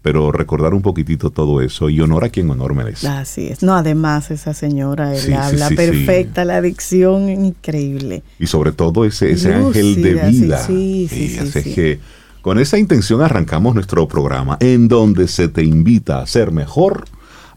pero 0.04 0.34
recordar 0.34 0.74
un 0.74 0.82
poquitito 0.82 1.32
todo 1.32 1.62
eso 1.62 1.90
y 1.90 2.02
honor 2.02 2.26
a 2.26 2.30
quien 2.30 2.50
honor 2.50 2.76
merece. 2.76 3.08
Así 3.08 3.48
es. 3.48 3.64
No, 3.64 3.74
además 3.74 4.30
esa 4.30 4.54
señora, 4.54 5.16
él 5.16 5.34
habla 5.34 5.70
perfecta, 5.70 6.44
la 6.44 6.58
adicción 6.58 7.30
increíble. 7.30 8.22
Y 8.38 8.48
sobre 8.48 8.74
todo 8.74 9.06
ese, 9.06 9.32
ese 9.32 9.54
ángel 9.54 10.02
de 10.04 10.16
vida. 10.30 10.60
Sí, 10.60 11.08
sí, 11.10 11.38
así 11.40 11.60
es 11.60 11.66
que 11.74 12.00
con 12.42 12.60
esa 12.60 12.78
intención 12.78 13.22
arrancamos 13.22 13.74
nuestro 13.74 14.06
programa 14.10 14.58
en 14.60 14.90
donde 14.90 15.30
se 15.30 15.48
te 15.48 15.64
invita 15.64 16.22
a 16.22 16.28
ser 16.28 16.52
mejor. 16.52 17.06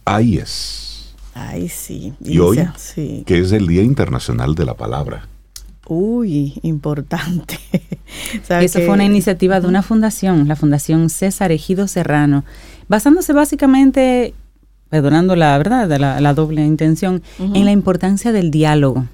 Ahí 0.05 0.39
es. 0.39 1.17
Ay, 1.35 1.69
sí. 1.69 2.15
Y, 2.25 2.39
hoy, 2.39 2.65
que 3.27 3.41
es 3.41 3.51
el 3.51 3.67
Día 3.67 3.83
Internacional 3.83 4.55
de 4.55 4.65
la 4.65 4.75
Palabra. 4.75 5.27
Uy, 5.89 6.59
importante. 6.63 7.59
Eso 8.61 8.81
fue 8.81 8.91
una 8.91 9.05
iniciativa 9.05 9.61
de 9.61 9.69
una 9.69 9.83
fundación, 9.83 10.49
la 10.49 10.57
Fundación 10.57 11.11
César 11.11 11.53
Ejido 11.53 11.87
Serrano, 11.87 12.45
basándose 12.89 13.33
básicamente, 13.33 14.35
perdonando 14.91 15.37
la 15.37 15.57
verdad, 15.59 15.89
la, 15.99 16.21
la 16.21 16.35
doble 16.35 16.65
intención, 16.65 17.23
en 17.39 17.65
la 17.65 17.73
importancia 17.73 18.33
del 18.33 18.51
diálogo. 18.51 19.07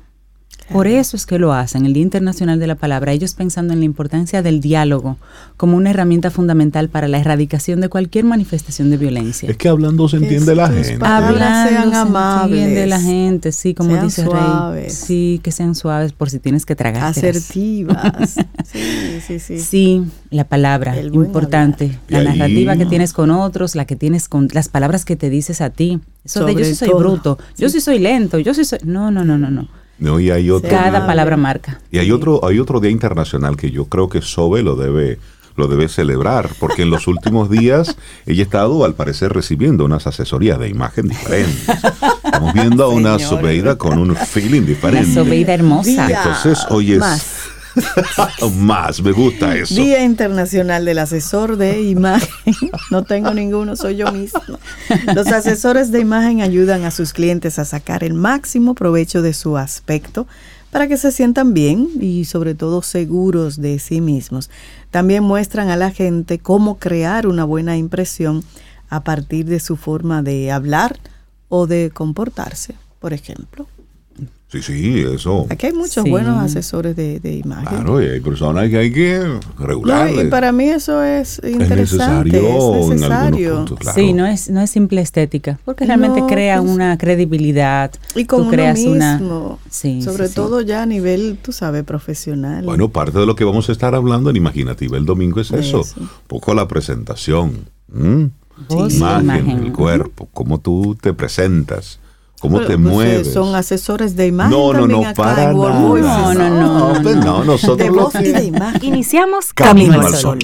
Por 0.72 0.86
eso 0.86 1.16
es 1.16 1.26
que 1.26 1.38
lo 1.38 1.52
hacen, 1.52 1.84
el 1.84 1.92
Día 1.92 2.02
Internacional 2.02 2.58
de 2.58 2.66
la 2.66 2.76
Palabra, 2.76 3.12
ellos 3.12 3.34
pensando 3.34 3.74
en 3.74 3.80
la 3.80 3.84
importancia 3.84 4.42
del 4.42 4.60
diálogo 4.60 5.18
como 5.56 5.76
una 5.76 5.90
herramienta 5.90 6.30
fundamental 6.30 6.88
para 6.88 7.08
la 7.08 7.18
erradicación 7.18 7.80
de 7.80 7.88
cualquier 7.88 8.24
manifestación 8.24 8.88
de 8.90 8.96
violencia. 8.96 9.50
Es 9.50 9.56
que 9.56 9.68
hablando 9.68 10.08
se 10.08 10.16
entiende 10.16 10.54
la 10.54 10.68
gente. 10.68 11.04
Hablando 11.04 11.68
sean 11.68 11.94
amables. 11.94 12.58
Se 12.58 12.64
entiende 12.64 12.86
la 12.86 13.00
gente, 13.00 13.52
sí, 13.52 13.74
como 13.74 14.02
dice 14.02 14.24
Rey. 14.24 14.88
Sí, 14.88 15.40
que 15.42 15.52
sean 15.52 15.74
suaves 15.74 16.12
por 16.12 16.30
si 16.30 16.38
tienes 16.38 16.64
que 16.64 16.74
tragar. 16.74 17.04
Asertivas. 17.04 18.36
sí, 18.64 19.20
sí, 19.26 19.38
sí. 19.38 19.58
Sí, 19.58 20.04
la 20.30 20.44
palabra, 20.44 20.98
importante. 21.00 21.98
La 22.08 22.22
narrativa 22.22 22.76
que 22.76 22.86
tienes 22.86 23.12
con 23.12 23.30
otros, 23.30 23.74
la 23.74 23.84
que 23.84 23.96
tienes 23.96 24.28
con 24.28 24.48
las 24.52 24.68
palabras 24.68 25.04
que 25.04 25.16
te 25.16 25.28
dices 25.28 25.60
a 25.60 25.70
ti. 25.70 26.00
Eso 26.24 26.44
de 26.44 26.54
yo 26.54 26.64
sí 26.64 26.74
soy 26.76 26.90
bruto, 26.90 27.36
yo 27.58 27.68
sí 27.68 27.80
soy 27.80 27.98
lento, 27.98 28.38
yo 28.38 28.54
sí 28.54 28.64
soy... 28.64 28.78
No, 28.84 29.10
no, 29.10 29.24
no, 29.24 29.38
no, 29.38 29.50
no. 29.50 29.68
No, 29.98 30.18
y 30.18 30.30
hay 30.30 30.50
otro, 30.50 30.68
Cada 30.68 31.06
palabra 31.06 31.36
marca. 31.36 31.80
Y 31.90 31.98
hay 31.98 32.10
otro, 32.10 32.44
hay 32.46 32.58
otro 32.58 32.80
día 32.80 32.90
internacional 32.90 33.56
que 33.56 33.70
yo 33.70 33.84
creo 33.86 34.08
que 34.08 34.20
Sobe 34.20 34.62
lo 34.62 34.74
debe, 34.74 35.18
lo 35.56 35.68
debe 35.68 35.88
celebrar, 35.88 36.50
porque 36.58 36.82
en 36.82 36.90
los 36.90 37.06
últimos 37.06 37.50
días 37.50 37.96
ella 38.26 38.42
ha 38.42 38.44
estado, 38.44 38.84
al 38.84 38.94
parecer, 38.94 39.32
recibiendo 39.32 39.84
unas 39.84 40.06
asesorías 40.06 40.58
de 40.58 40.68
imagen 40.68 41.08
diferentes. 41.08 41.68
Estamos 42.24 42.52
viendo 42.52 42.84
a 42.84 42.88
una 42.88 43.18
Sobeida 43.18 43.76
con 43.76 43.98
un 43.98 44.16
feeling 44.16 44.62
diferente. 44.62 45.06
Una 45.06 45.24
Sobeida 45.24 45.54
hermosa. 45.54 46.08
Entonces, 46.08 46.66
hoy 46.70 46.94
es... 46.94 47.51
Más, 48.56 49.02
me 49.02 49.12
gusta 49.12 49.56
eso. 49.56 49.74
Día 49.74 50.04
Internacional 50.04 50.84
del 50.84 50.98
Asesor 50.98 51.56
de 51.56 51.82
Imagen. 51.82 52.28
No 52.90 53.04
tengo 53.04 53.32
ninguno, 53.32 53.76
soy 53.76 53.96
yo 53.96 54.12
mismo. 54.12 54.40
Los 55.14 55.28
asesores 55.28 55.90
de 55.92 56.00
imagen 56.00 56.42
ayudan 56.42 56.84
a 56.84 56.90
sus 56.90 57.12
clientes 57.12 57.58
a 57.58 57.64
sacar 57.64 58.04
el 58.04 58.14
máximo 58.14 58.74
provecho 58.74 59.22
de 59.22 59.32
su 59.32 59.56
aspecto 59.56 60.26
para 60.70 60.88
que 60.88 60.96
se 60.96 61.12
sientan 61.12 61.54
bien 61.54 61.88
y 62.00 62.24
sobre 62.24 62.54
todo 62.54 62.82
seguros 62.82 63.60
de 63.60 63.78
sí 63.78 64.00
mismos. 64.00 64.50
También 64.90 65.22
muestran 65.22 65.68
a 65.68 65.76
la 65.76 65.90
gente 65.90 66.38
cómo 66.38 66.78
crear 66.78 67.26
una 67.26 67.44
buena 67.44 67.76
impresión 67.76 68.42
a 68.88 69.04
partir 69.04 69.46
de 69.46 69.60
su 69.60 69.76
forma 69.76 70.22
de 70.22 70.50
hablar 70.50 70.98
o 71.48 71.66
de 71.66 71.90
comportarse, 71.92 72.74
por 72.98 73.12
ejemplo. 73.12 73.66
Sí, 74.52 74.60
sí, 74.60 75.00
eso. 75.00 75.46
Aquí 75.48 75.68
hay 75.68 75.72
muchos 75.72 76.04
buenos 76.04 76.38
asesores 76.38 76.94
de, 76.94 77.40
imagen. 77.42 77.64
Claro, 77.68 78.02
y 78.02 78.06
hay 78.06 78.20
personas 78.20 78.68
que 78.68 78.76
hay 78.76 78.92
que 78.92 79.38
regular. 79.58 80.10
y 80.12 80.28
para 80.28 80.52
mí 80.52 80.64
eso 80.64 81.02
es 81.02 81.40
interesante. 81.42 82.36
Es 82.36 82.88
necesario. 82.88 83.64
Sí, 83.94 84.12
no 84.12 84.26
es, 84.26 84.50
no 84.50 84.60
es 84.60 84.70
simple 84.70 85.00
estética, 85.00 85.58
porque 85.64 85.86
realmente 85.86 86.22
crea 86.28 86.60
una 86.60 86.98
credibilidad. 86.98 87.92
Y 88.14 88.26
con 88.26 88.50
creas 88.50 88.78
mismo, 88.78 89.58
una. 89.70 90.02
sobre 90.02 90.28
todo 90.28 90.60
ya 90.60 90.82
a 90.82 90.86
nivel, 90.86 91.38
tú 91.40 91.52
sabes, 91.52 91.82
profesional. 91.84 92.62
Bueno, 92.66 92.90
parte 92.90 93.18
de 93.18 93.24
lo 93.24 93.34
que 93.34 93.44
vamos 93.44 93.70
a 93.70 93.72
estar 93.72 93.94
hablando 93.94 94.28
en 94.28 94.36
Imaginativa 94.36 94.98
el 94.98 95.06
domingo 95.06 95.40
es 95.40 95.50
eso. 95.50 95.82
Un 95.98 96.10
poco 96.26 96.52
la 96.52 96.68
presentación. 96.68 97.70
Imagen, 98.68 99.48
el 99.48 99.72
cuerpo, 99.72 100.28
cómo 100.34 100.60
tú 100.60 100.94
te 101.00 101.14
presentas 101.14 102.01
cómo 102.42 102.58
te 102.58 102.66
pues, 102.66 102.78
mueves. 102.80 103.32
Son 103.32 103.54
asesores 103.54 104.16
de 104.16 104.26
imagen. 104.26 104.50
No, 104.50 104.72
no, 104.72 104.88
no, 104.88 105.14
para 105.14 105.52
nada. 105.52 105.52
No, 105.52 105.96
no, 105.96 106.34
no. 106.34 106.34
No, 106.34 106.94
no, 106.94 107.02
pues 107.02 107.16
nosotros 107.16 108.12
de 108.12 108.44
imagen. 108.44 108.84
Iniciamos 108.84 109.52
Camino, 109.54 110.00
al 110.00 110.14
Sol. 110.16 110.38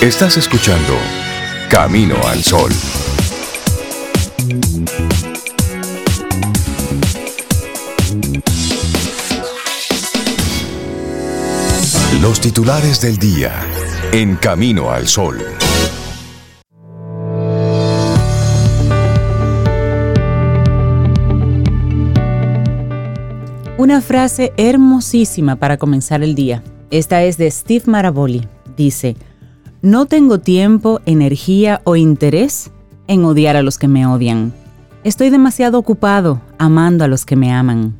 Estás 0.00 0.36
escuchando 0.36 0.94
Camino 1.70 2.16
al 2.26 2.42
Sol. 2.42 2.72
Los 12.20 12.40
titulares 12.40 13.00
del 13.00 13.16
día 13.18 13.52
en 14.10 14.34
Camino 14.34 14.90
al 14.90 15.06
Sol. 15.06 15.38
Una 23.78 24.00
frase 24.00 24.52
hermosísima 24.56 25.54
para 25.54 25.76
comenzar 25.76 26.24
el 26.24 26.34
día. 26.34 26.64
Esta 26.90 27.22
es 27.22 27.38
de 27.38 27.48
Steve 27.48 27.84
Maraboli. 27.86 28.44
Dice, 28.76 29.14
no 29.82 30.06
tengo 30.06 30.40
tiempo, 30.40 31.00
energía 31.06 31.80
o 31.84 31.94
interés 31.94 32.72
en 33.06 33.24
odiar 33.24 33.54
a 33.54 33.62
los 33.62 33.78
que 33.78 33.86
me 33.86 34.04
odian. 34.04 34.52
Estoy 35.04 35.30
demasiado 35.30 35.78
ocupado 35.78 36.40
amando 36.58 37.04
a 37.04 37.06
los 37.06 37.24
que 37.24 37.36
me 37.36 37.52
aman. 37.52 37.94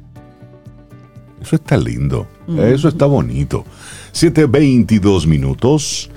Eso 1.41 1.55
está 1.55 1.77
lindo. 1.77 2.27
Eso 2.49 2.89
está 2.89 3.07
bonito. 3.07 3.65
7.22 4.13 5.29
minutos. 5.29 6.11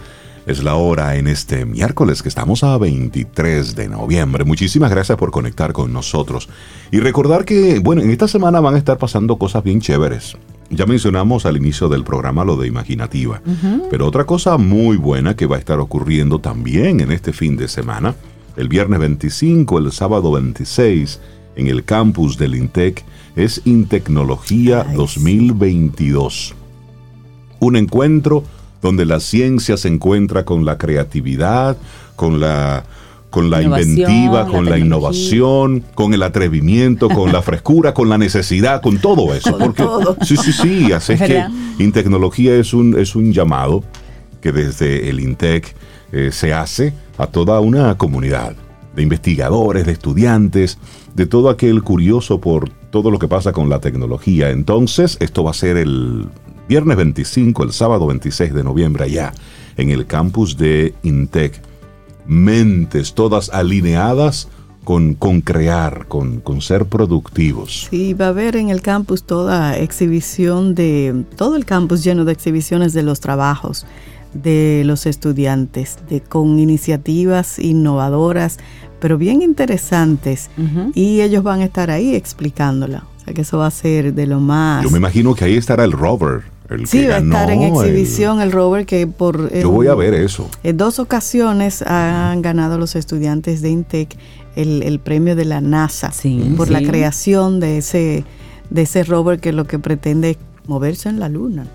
Es 0.48 0.64
la 0.64 0.74
hora 0.74 1.18
en 1.18 1.28
este 1.28 1.66
miércoles 1.66 2.24
que 2.24 2.30
estamos 2.30 2.64
a 2.64 2.76
23 2.80 3.76
de 3.76 3.88
noviembre. 3.88 4.44
Muchísimas 4.44 4.90
gracias 4.90 5.16
por 5.16 5.30
conectar 5.30 5.72
con 5.72 5.94
nosotros. 5.94 6.50
Y 6.92 7.00
recordar 7.00 7.46
que, 7.46 7.78
bueno, 7.78 8.02
en 8.02 8.10
esta 8.10 8.28
semana 8.28 8.60
van 8.60 8.74
a 8.74 8.80
estar 8.80 8.98
pasando 8.98 9.38
cosas 9.38 9.64
bien 9.64 9.82
chéveres. 9.82 10.36
Ya 10.72 10.88
mencionamos 10.88 11.46
al 11.46 11.58
inicio 11.58 11.90
del 11.90 12.04
programa 12.04 12.44
lo 12.44 12.56
de 12.56 12.68
Imaginativa. 12.68 13.40
Pero 13.92 14.08
otra 14.08 14.26
cosa 14.26 14.58
muy 14.58 14.98
buena 14.98 15.36
que 15.36 15.46
va 15.46 15.58
a 15.58 15.60
estar 15.60 15.80
ocurriendo 15.80 16.40
también 16.40 17.02
en 17.02 17.12
este 17.12 17.34
fin 17.34 17.56
de 17.56 17.68
semana, 17.68 18.16
el 18.58 18.68
viernes 18.68 19.00
25, 19.00 19.78
el 19.78 19.92
sábado 19.92 20.32
26, 20.32 21.20
en 21.56 21.68
el 21.68 21.84
campus 21.84 22.38
del 22.38 22.56
INTEC, 22.56 23.04
es 23.36 23.62
Intecnología 23.66 24.86
2022. 24.96 26.56
Un 27.60 27.76
encuentro 27.76 28.44
donde 28.82 29.06
la 29.06 29.20
ciencia 29.20 29.78
se 29.78 29.88
encuentra 29.88 30.46
con 30.46 30.66
la 30.66 30.78
creatividad, 30.78 31.78
con 32.16 32.40
la 32.40 32.84
con 33.32 33.50
la 33.50 33.62
inventiva, 33.62 34.46
con 34.46 34.66
la, 34.66 34.78
innovación, 34.78 35.86
con 35.96 36.14
el 36.14 36.22
atrevimiento, 36.22 37.08
con 37.08 37.32
la 37.32 37.42
frescura, 37.42 37.94
con 37.94 38.10
la 38.10 38.18
necesidad, 38.18 38.82
con 38.82 39.00
todo 39.00 39.34
eso. 39.34 39.58
porque, 39.58 39.86
Sí, 40.26 40.36
sí, 40.36 40.52
sí. 40.52 40.92
Así 40.92 41.14
es 41.14 41.22
que 41.22 41.46
Intecnología 41.80 42.54
es 42.56 42.74
un, 42.74 43.00
es 43.00 43.16
un 43.16 43.32
llamado 43.32 43.86
que 44.42 44.52
desde 44.52 45.10
el 45.10 45.22
INTEC 45.22 45.74
eh, 46.12 46.30
se 46.34 46.54
hace 46.54 46.94
a 47.18 47.28
toda 47.28 47.62
una 47.62 47.98
comunidad 47.98 48.54
de 48.96 49.02
investigadores, 49.02 49.86
de 49.86 49.94
estudiantes, 49.94 50.78
de 51.16 51.26
todo 51.26 51.50
aquel 51.50 51.84
curioso 51.84 52.42
por 52.42 52.70
todo 52.70 53.12
lo 53.12 53.18
que 53.18 53.30
pasa 53.30 53.54
con 53.54 53.70
la 53.70 53.80
tecnología. 53.80 54.50
Entonces, 54.50 55.16
esto 55.22 55.46
va 55.46 55.52
a 55.52 55.54
ser 55.54 55.78
el 55.78 56.28
viernes 56.72 56.96
25, 56.96 57.64
el 57.64 57.74
sábado 57.74 58.08
26 58.08 58.54
de 58.54 58.64
noviembre 58.64 59.04
allá 59.04 59.34
en 59.76 59.90
el 59.90 60.06
campus 60.06 60.56
de 60.56 60.94
Intec. 61.04 61.62
Mentes 62.26 63.14
todas 63.14 63.50
alineadas 63.50 64.48
con, 64.86 65.16
con 65.16 65.42
crear, 65.42 66.08
con, 66.08 66.40
con, 66.40 66.62
ser 66.62 66.86
productivos. 66.86 67.90
Sí, 67.90 68.14
va 68.14 68.28
a 68.28 68.30
haber 68.30 68.56
en 68.56 68.70
el 68.70 68.82
campus 68.82 69.24
toda 69.24 69.78
exhibición 69.78 70.74
de, 70.74 71.26
todo 71.36 71.58
el 71.58 71.66
campus 71.66 72.06
lleno 72.06 72.24
de 72.24 72.32
exhibiciones 72.32 72.94
de 72.94 73.04
los 73.04 73.20
trabajos 73.20 73.86
de 74.34 74.84
los 74.86 75.08
estudiantes, 75.08 75.98
de, 76.10 76.22
con 76.22 76.58
iniciativas 76.58 77.60
innovadoras, 77.60 78.60
pero 79.02 79.18
bien 79.18 79.42
interesantes. 79.42 80.50
Y 80.94 81.20
ellos 81.20 81.44
van 81.44 81.60
a 81.60 81.66
estar 81.66 81.92
ahí 81.92 82.16
explicándola. 82.16 83.04
O 83.18 83.26
sea 83.26 83.34
que 83.34 83.42
eso 83.42 83.58
va 83.58 83.68
a 83.68 83.72
ser 83.72 84.14
de 84.14 84.26
lo 84.26 84.40
más... 84.40 84.86
Yo 84.86 84.90
me 84.90 85.00
imagino 85.00 85.36
que 85.36 85.44
ahí 85.44 85.58
estará 85.58 85.84
el 85.84 85.92
rover 85.92 86.51
sí, 86.86 87.06
va 87.06 87.16
a 87.16 87.20
estar 87.20 87.52
en 87.52 87.62
exhibición 87.64 88.42
el, 88.42 88.52
rover 88.52 88.86
que 88.86 89.08
por... 89.08 89.54
Yo 89.54 89.72
voy 89.72 89.88
a 89.88 89.96
ver 89.96 90.14
eso. 90.14 90.50
En 90.64 90.78
dos 90.78 91.00
ocasiones 91.00 91.82
han 91.82 92.42
ganado 92.42 92.78
los 92.78 92.96
estudiantes 92.96 93.62
de 93.62 93.70
INTEC 93.70 94.18
el, 94.56 95.00
premio 95.00 95.36
de 95.36 95.46
la 95.46 95.62
NASA 95.62 96.12
por 96.58 96.70
la 96.70 96.82
creación 96.82 97.60
de 97.60 97.78
ese, 97.78 98.24
de 98.70 98.82
ese 98.82 99.04
rover 99.04 99.40
que 99.40 99.54
lo 99.54 99.66
que 99.66 99.80
pretende 99.80 100.32
es 100.32 100.38
moverse 100.68 101.10
en 101.10 101.20
la 101.20 101.30
luna. 101.30 101.68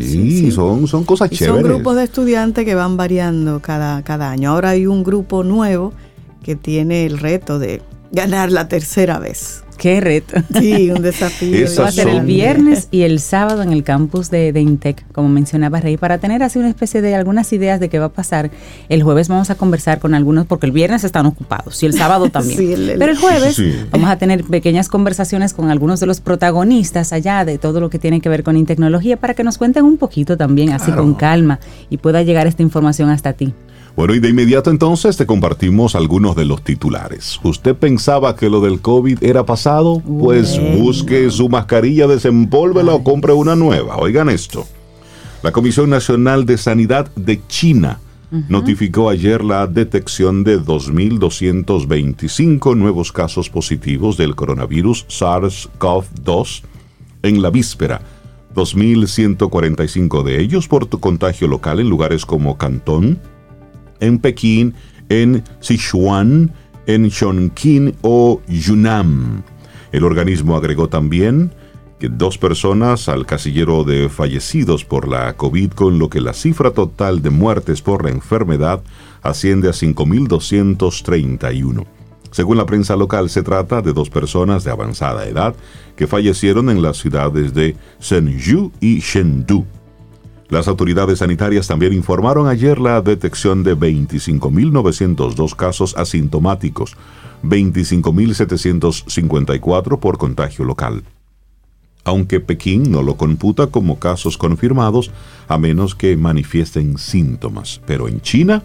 Sí, 0.00 0.50
Son, 0.50 0.86
son 0.86 1.04
cosas 1.04 1.30
chéveres. 1.30 1.60
Son 1.60 1.70
grupos 1.70 1.96
de 1.96 2.04
estudiantes 2.04 2.64
que 2.64 2.74
van 2.74 2.96
variando 2.96 3.60
cada, 3.60 4.02
cada 4.02 4.30
año. 4.30 4.50
Ahora 4.50 4.70
hay 4.70 4.86
un 4.86 5.04
grupo 5.04 5.44
nuevo 5.44 5.92
que 6.42 6.56
tiene 6.56 7.04
el 7.04 7.18
reto 7.18 7.58
de 7.58 7.82
ganar 8.10 8.50
la 8.52 8.68
tercera 8.68 9.18
vez. 9.18 9.64
Qué 9.78 10.00
reto. 10.00 10.42
Sí, 10.58 10.90
un 10.90 11.02
desafío. 11.02 11.66
Va 11.78 11.86
a 11.86 11.92
ser 11.92 12.08
el 12.08 12.22
viernes 12.22 12.88
y 12.90 13.02
el 13.02 13.20
sábado 13.20 13.62
en 13.62 13.72
el 13.72 13.84
campus 13.84 14.28
de, 14.28 14.52
Intec, 14.60 15.04
como 15.12 15.28
mencionaba 15.28 15.80
Rey, 15.80 15.96
para 15.96 16.18
tener 16.18 16.42
así 16.42 16.58
una 16.58 16.68
especie 16.68 17.00
de 17.00 17.14
algunas 17.14 17.52
ideas 17.52 17.78
de 17.78 17.88
qué 17.88 18.00
va 18.00 18.06
a 18.06 18.12
pasar. 18.12 18.50
El 18.88 19.04
jueves 19.04 19.28
vamos 19.28 19.50
a 19.50 19.54
conversar 19.54 20.00
con 20.00 20.14
algunos, 20.14 20.46
porque 20.46 20.66
el 20.66 20.72
viernes 20.72 21.04
están 21.04 21.26
ocupados 21.26 21.80
y 21.82 21.86
el 21.86 21.94
sábado 21.94 22.28
también. 22.30 22.58
Pero 22.98 23.12
el 23.12 23.18
jueves 23.18 23.62
vamos 23.92 24.10
a 24.10 24.18
tener 24.18 24.42
pequeñas 24.42 24.88
conversaciones 24.88 25.54
con 25.54 25.70
algunos 25.70 26.00
de 26.00 26.06
los 26.06 26.20
protagonistas 26.20 27.12
allá 27.12 27.44
de 27.44 27.58
todo 27.58 27.78
lo 27.78 27.88
que 27.88 28.00
tiene 28.00 28.20
que 28.20 28.28
ver 28.28 28.42
con 28.42 28.56
Intecnología 28.56 29.16
para 29.16 29.34
que 29.34 29.44
nos 29.44 29.58
cuenten 29.58 29.84
un 29.84 29.96
poquito 29.96 30.36
también, 30.36 30.72
así 30.72 30.90
con 30.90 31.14
calma, 31.14 31.60
y 31.88 31.98
pueda 31.98 32.22
llegar 32.22 32.48
esta 32.48 32.62
información 32.62 33.10
hasta 33.10 33.32
ti. 33.32 33.54
Bueno, 33.98 34.14
y 34.14 34.20
de 34.20 34.28
inmediato 34.28 34.70
entonces 34.70 35.16
te 35.16 35.26
compartimos 35.26 35.96
algunos 35.96 36.36
de 36.36 36.44
los 36.44 36.62
titulares. 36.62 37.40
¿Usted 37.42 37.74
pensaba 37.74 38.36
que 38.36 38.48
lo 38.48 38.60
del 38.60 38.80
COVID 38.80 39.24
era 39.24 39.44
pasado? 39.44 39.98
Pues 39.98 40.56
busque 40.78 41.28
su 41.32 41.48
mascarilla, 41.48 42.06
desempólvela 42.06 42.94
o 42.94 43.02
compre 43.02 43.32
una 43.32 43.56
nueva. 43.56 43.96
Oigan 43.96 44.28
esto. 44.28 44.68
La 45.42 45.50
Comisión 45.50 45.90
Nacional 45.90 46.46
de 46.46 46.58
Sanidad 46.58 47.10
de 47.16 47.44
China 47.48 47.98
notificó 48.48 49.10
ayer 49.10 49.42
la 49.42 49.66
detección 49.66 50.44
de 50.44 50.60
2.225 50.60 52.76
nuevos 52.76 53.10
casos 53.10 53.50
positivos 53.50 54.16
del 54.16 54.36
coronavirus 54.36 55.08
SARS-CoV-2 55.08 56.62
en 57.24 57.42
la 57.42 57.50
víspera. 57.50 58.02
2.145 58.54 60.22
de 60.22 60.40
ellos 60.40 60.68
por 60.68 60.88
contagio 60.88 61.48
local 61.48 61.80
en 61.80 61.90
lugares 61.90 62.24
como 62.24 62.58
Cantón, 62.58 63.18
en 64.00 64.18
Pekín, 64.18 64.74
en 65.08 65.44
Sichuan, 65.60 66.52
en 66.86 67.10
Chongqing 67.10 67.94
o 68.02 68.40
Yunnan. 68.48 69.44
El 69.92 70.04
organismo 70.04 70.56
agregó 70.56 70.88
también 70.88 71.52
que 71.98 72.08
dos 72.08 72.38
personas 72.38 73.08
al 73.08 73.26
casillero 73.26 73.82
de 73.84 74.08
fallecidos 74.08 74.84
por 74.84 75.08
la 75.08 75.36
COVID, 75.36 75.72
con 75.72 75.98
lo 75.98 76.08
que 76.08 76.20
la 76.20 76.32
cifra 76.32 76.70
total 76.70 77.22
de 77.22 77.30
muertes 77.30 77.82
por 77.82 78.04
la 78.04 78.10
enfermedad 78.10 78.80
asciende 79.22 79.68
a 79.68 79.72
5.231. 79.72 81.84
Según 82.30 82.58
la 82.58 82.66
prensa 82.66 82.94
local, 82.94 83.30
se 83.30 83.42
trata 83.42 83.82
de 83.82 83.92
dos 83.92 84.10
personas 84.10 84.62
de 84.62 84.70
avanzada 84.70 85.26
edad 85.26 85.56
que 85.96 86.06
fallecieron 86.06 86.70
en 86.70 86.82
las 86.82 86.98
ciudades 86.98 87.52
de 87.54 87.74
Shenzhou 88.00 88.70
y 88.80 89.00
Chengdu. 89.00 89.66
Las 90.50 90.66
autoridades 90.66 91.18
sanitarias 91.18 91.66
también 91.66 91.92
informaron 91.92 92.48
ayer 92.48 92.78
la 92.78 93.02
detección 93.02 93.64
de 93.64 93.76
25.902 93.76 95.54
casos 95.54 95.94
asintomáticos, 95.96 96.96
25.754 97.42 100.00
por 100.00 100.16
contagio 100.16 100.64
local. 100.64 101.02
Aunque 102.04 102.40
Pekín 102.40 102.90
no 102.90 103.02
lo 103.02 103.18
computa 103.18 103.66
como 103.66 103.98
casos 103.98 104.38
confirmados 104.38 105.10
a 105.48 105.58
menos 105.58 105.94
que 105.94 106.16
manifiesten 106.16 106.96
síntomas. 106.96 107.82
Pero 107.86 108.08
en 108.08 108.22
China 108.22 108.62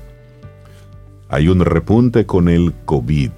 hay 1.27 1.49
un 1.49 1.59
repunte 1.59 2.25
con 2.25 2.47
el 2.47 2.73
COVID. 2.85 3.31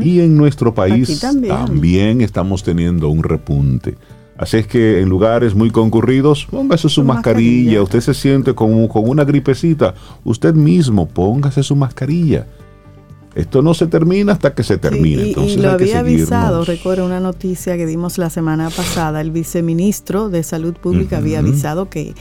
Y 0.00 0.20
en 0.20 0.36
nuestro 0.36 0.74
país 0.74 1.20
también 1.20 2.20
estamos 2.20 2.62
teniendo 2.62 3.08
un 3.08 3.22
repunte. 3.22 3.96
Así 4.40 4.56
es 4.56 4.66
que 4.66 5.00
en 5.02 5.10
lugares 5.10 5.54
muy 5.54 5.70
concurridos, 5.70 6.46
póngase 6.50 6.88
su 6.88 7.04
mascarilla. 7.04 7.82
Usted 7.82 8.00
se 8.00 8.14
siente 8.14 8.54
como 8.54 8.88
con 8.88 9.06
una 9.06 9.22
gripecita. 9.22 9.92
Usted 10.24 10.54
mismo 10.54 11.06
póngase 11.06 11.62
su 11.62 11.76
mascarilla. 11.76 12.46
Esto 13.34 13.60
no 13.60 13.74
se 13.74 13.86
termina 13.86 14.32
hasta 14.32 14.54
que 14.54 14.62
se 14.62 14.78
termine. 14.78 15.24
y, 15.24 15.56
lo 15.58 15.72
había 15.72 15.98
avisado, 15.98 16.64
recuerdo 16.64 17.04
una 17.04 17.20
noticia 17.20 17.76
que 17.76 17.84
dimos 17.84 18.16
la 18.16 18.30
semana 18.30 18.70
pasada, 18.70 19.20
el 19.20 19.30
viceministro 19.30 20.30
de 20.30 20.42
Salud 20.42 20.72
Pública 20.72 21.18
había 21.18 21.40
avisado 21.40 21.90
que 21.90 22.14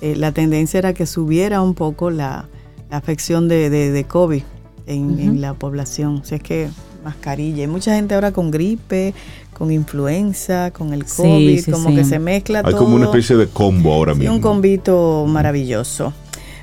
eh, 0.00 0.14
la 0.14 0.30
tendencia 0.30 0.78
era 0.78 0.94
que 0.94 1.06
subiera 1.06 1.60
un 1.60 1.74
poco 1.74 2.12
la, 2.12 2.48
afección 2.88 3.48
de, 3.48 4.06
COVID 4.06 4.42
en, 4.86 5.40
la 5.40 5.54
población. 5.54 6.18
O 6.18 6.24
sea, 6.24 6.36
es 6.36 6.44
que 6.44 6.68
mascarilla. 7.04 7.62
Hay 7.62 7.68
mucha 7.68 7.96
gente 7.96 8.14
ahora 8.14 8.30
con 8.30 8.52
gripe, 8.52 9.12
con 9.58 9.72
influenza, 9.72 10.70
con 10.70 10.94
el 10.94 11.04
COVID, 11.04 11.70
como 11.70 11.94
que 11.94 12.04
se 12.04 12.18
mezcla 12.18 12.62
todo. 12.62 12.72
Hay 12.72 12.78
como 12.78 12.94
una 12.94 13.06
especie 13.06 13.36
de 13.36 13.48
combo 13.48 13.92
ahora 13.92 14.14
mismo. 14.14 14.34
Un 14.34 14.40
combito 14.40 15.26
maravilloso. 15.26 16.12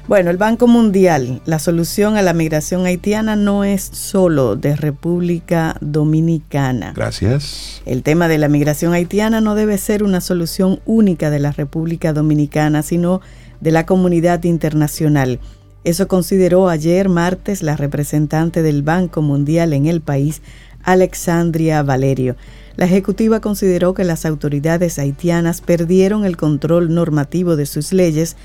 Bueno, 0.07 0.29
el 0.29 0.37
Banco 0.37 0.67
Mundial, 0.67 1.41
la 1.45 1.57
solución 1.57 2.15
a 2.15 2.21
la 2.21 2.33
migración 2.33 2.85
haitiana 2.85 3.35
no 3.35 3.63
es 3.63 3.81
solo 3.81 4.55
de 4.55 4.75
República 4.75 5.77
Dominicana. 5.81 6.93
Gracias. 6.95 7.81
El 7.87 8.03
tema 8.03 8.27
de 8.27 8.37
la 8.37 8.47
migración 8.47 8.93
haitiana 8.93 9.41
no 9.41 9.55
debe 9.55 9.79
ser 9.79 10.03
una 10.03 10.21
solución 10.21 10.79
única 10.85 11.31
de 11.31 11.39
la 11.39 11.51
República 11.51 12.13
Dominicana, 12.13 12.83
sino 12.83 13.19
de 13.61 13.71
la 13.71 13.87
comunidad 13.87 14.43
internacional. 14.43 15.39
Eso 15.83 16.07
consideró 16.07 16.69
ayer 16.69 17.09
martes 17.09 17.63
la 17.63 17.75
representante 17.75 18.61
del 18.61 18.83
Banco 18.83 19.23
Mundial 19.23 19.73
en 19.73 19.87
el 19.87 20.01
país, 20.01 20.43
Alexandria 20.83 21.81
Valerio. 21.81 22.35
La 22.75 22.85
ejecutiva 22.85 23.39
consideró 23.39 23.93
que 23.93 24.03
las 24.03 24.25
autoridades 24.25 24.99
haitianas 24.99 25.61
perdieron 25.61 26.25
el 26.25 26.37
control 26.37 26.93
normativo 26.93 27.55
de 27.55 27.65
sus 27.65 27.93
leyes, 27.93 28.35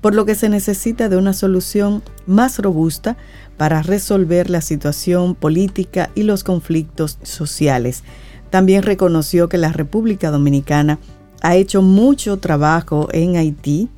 por 0.00 0.14
lo 0.14 0.24
que 0.24 0.34
se 0.34 0.48
necesita 0.48 1.08
de 1.08 1.16
una 1.16 1.32
solución 1.32 2.02
más 2.26 2.58
robusta 2.58 3.16
para 3.56 3.82
resolver 3.82 4.50
la 4.50 4.60
situación 4.60 5.34
política 5.34 6.10
y 6.14 6.24
los 6.24 6.44
conflictos 6.44 7.18
sociales. 7.22 8.02
También 8.50 8.82
reconoció 8.82 9.48
que 9.48 9.58
la 9.58 9.72
República 9.72 10.30
Dominicana 10.30 10.98
ha 11.42 11.56
hecho 11.56 11.82
mucho 11.82 12.38
trabajo 12.38 13.08
en 13.12 13.36
Haití. 13.36 13.88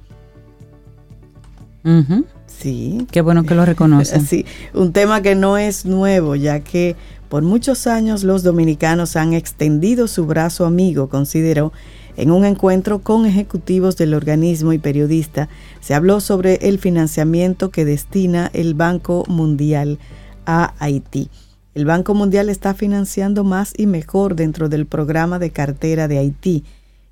Sí. 2.59 3.07
Qué 3.11 3.21
bueno 3.21 3.45
que 3.45 3.55
lo 3.55 3.65
reconocen. 3.65 4.27
Sí, 4.27 4.45
un 4.75 4.93
tema 4.93 5.23
que 5.23 5.35
no 5.35 5.59
es 5.59 5.87
nuevo, 5.87 6.35
ya 6.35 6.61
que 6.61 6.97
por 7.29 7.43
muchos 7.43 7.87
años 7.87 8.25
los 8.25 8.43
dominicanos 8.43 9.17
han 9.17 9.33
extendido 9.33 10.09
su 10.09 10.27
brazo 10.27 10.67
amigo, 10.67 11.09
consideró, 11.09 11.73
en 12.17 12.33
un 12.33 12.45
encuentro 12.45 12.99
con 12.99 13.27
ejecutivos 13.27 13.97
del 13.97 14.15
organismo 14.15 14.73
y 14.73 14.79
periodista, 14.79 15.49
se 15.81 15.95
habló 15.95 16.21
sobre 16.21 16.55
el 16.69 16.79
financiamiento 16.79 17.71
que 17.71 17.85
destina 17.85 18.51
el 18.55 18.75
Banco 18.75 19.25
Mundial 19.29 19.99
a 20.45 20.75
Haití. 20.81 21.31
El 21.75 21.85
Banco 21.85 22.15
Mundial 22.15 22.49
está 22.49 22.75
financiando 22.75 23.45
más 23.45 23.73
y 23.77 23.87
mejor 23.87 24.35
dentro 24.35 24.69
del 24.69 24.87
programa 24.87 25.39
de 25.39 25.51
cartera 25.51 26.09
de 26.09 26.19
Haití, 26.19 26.65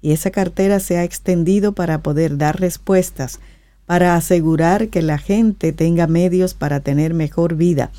y 0.02 0.12
esa 0.12 0.30
cartera 0.30 0.80
se 0.80 0.98
ha 0.98 1.04
extendido 1.04 1.72
para 1.72 2.02
poder 2.02 2.36
dar 2.36 2.58
respuestas 2.58 3.38
para 3.86 4.16
asegurar 4.16 4.88
que 4.88 5.00
la 5.00 5.18
gente 5.18 5.72
tenga 5.72 6.06
medios 6.06 6.54
para 6.54 6.80
tener 6.80 7.14
mejor 7.14 7.54
vida. 7.54 7.90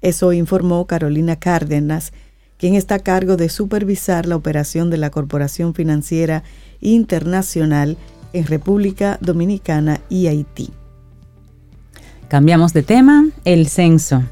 Eso 0.00 0.32
informó 0.32 0.86
Carolina 0.86 1.36
Cárdenas, 1.36 2.12
quien 2.58 2.74
está 2.74 2.96
a 2.96 3.00
cargo 3.00 3.36
de 3.36 3.48
supervisar 3.48 4.26
la 4.26 4.36
operación 4.36 4.88
de 4.88 4.96
la 4.96 5.10
Corporación 5.10 5.74
Financiera 5.74 6.44
Internacional 6.80 7.96
en 8.32 8.46
República 8.46 9.18
Dominicana 9.20 10.00
y 10.08 10.28
Haití. 10.28 10.70
Cambiamos 12.28 12.72
de 12.72 12.82
tema, 12.82 13.26
el 13.44 13.68
censo. 13.68 14.22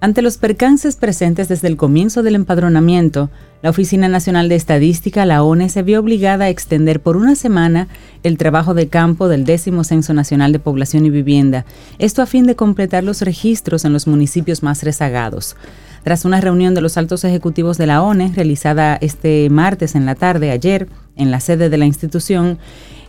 Ante 0.00 0.22
los 0.22 0.38
percances 0.38 0.96
presentes 0.96 1.48
desde 1.48 1.68
el 1.68 1.76
comienzo 1.76 2.22
del 2.22 2.34
empadronamiento, 2.36 3.30
la 3.62 3.70
Oficina 3.70 4.08
Nacional 4.08 4.48
de 4.48 4.54
Estadística, 4.54 5.26
la 5.26 5.42
ONE, 5.42 5.68
se 5.68 5.82
vio 5.82 6.00
obligada 6.00 6.46
a 6.46 6.48
extender 6.48 7.00
por 7.00 7.16
una 7.16 7.34
semana 7.34 7.88
el 8.22 8.38
trabajo 8.38 8.72
de 8.74 8.88
campo 8.88 9.28
del 9.28 9.44
décimo 9.44 9.84
Censo 9.84 10.14
Nacional 10.14 10.52
de 10.52 10.58
Población 10.58 11.04
y 11.04 11.10
Vivienda, 11.10 11.66
esto 11.98 12.22
a 12.22 12.26
fin 12.26 12.46
de 12.46 12.56
completar 12.56 13.04
los 13.04 13.20
registros 13.20 13.84
en 13.84 13.92
los 13.92 14.06
municipios 14.06 14.62
más 14.62 14.82
rezagados. 14.82 15.56
Tras 16.04 16.24
una 16.24 16.40
reunión 16.40 16.74
de 16.74 16.80
los 16.80 16.96
altos 16.96 17.24
ejecutivos 17.24 17.76
de 17.76 17.86
la 17.86 18.02
ONE 18.02 18.32
realizada 18.34 18.96
este 19.02 19.50
martes 19.50 19.94
en 19.94 20.06
la 20.06 20.14
tarde, 20.14 20.50
ayer, 20.50 20.88
en 21.16 21.30
la 21.30 21.40
sede 21.40 21.68
de 21.68 21.76
la 21.76 21.84
institución, 21.84 22.58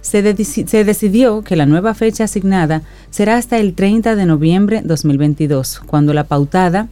se, 0.02 0.22
decidió 0.22 1.44
que 1.44 1.56
la 1.56 1.66
nueva 1.66 1.94
fecha 1.94 2.26
asignada 2.26 2.82
será 3.12 3.38
hasta 3.38 3.60
el 3.60 3.74
30 3.74 4.16
de 4.16 4.26
noviembre 4.26 4.82
2022, 4.84 5.82
cuando 5.86 6.14
la 6.14 6.26
pautada 6.26 6.90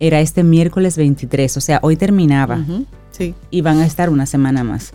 era 0.00 0.20
este 0.20 0.42
miércoles 0.42 0.96
23, 0.96 1.56
o 1.56 1.60
sea, 1.60 1.80
hoy 1.82 1.96
terminaba. 1.96 2.64
Y 3.50 3.60
van 3.60 3.78
a 3.78 3.86
estar 3.86 4.10
una 4.10 4.26
semana 4.26 4.64
más. 4.64 4.92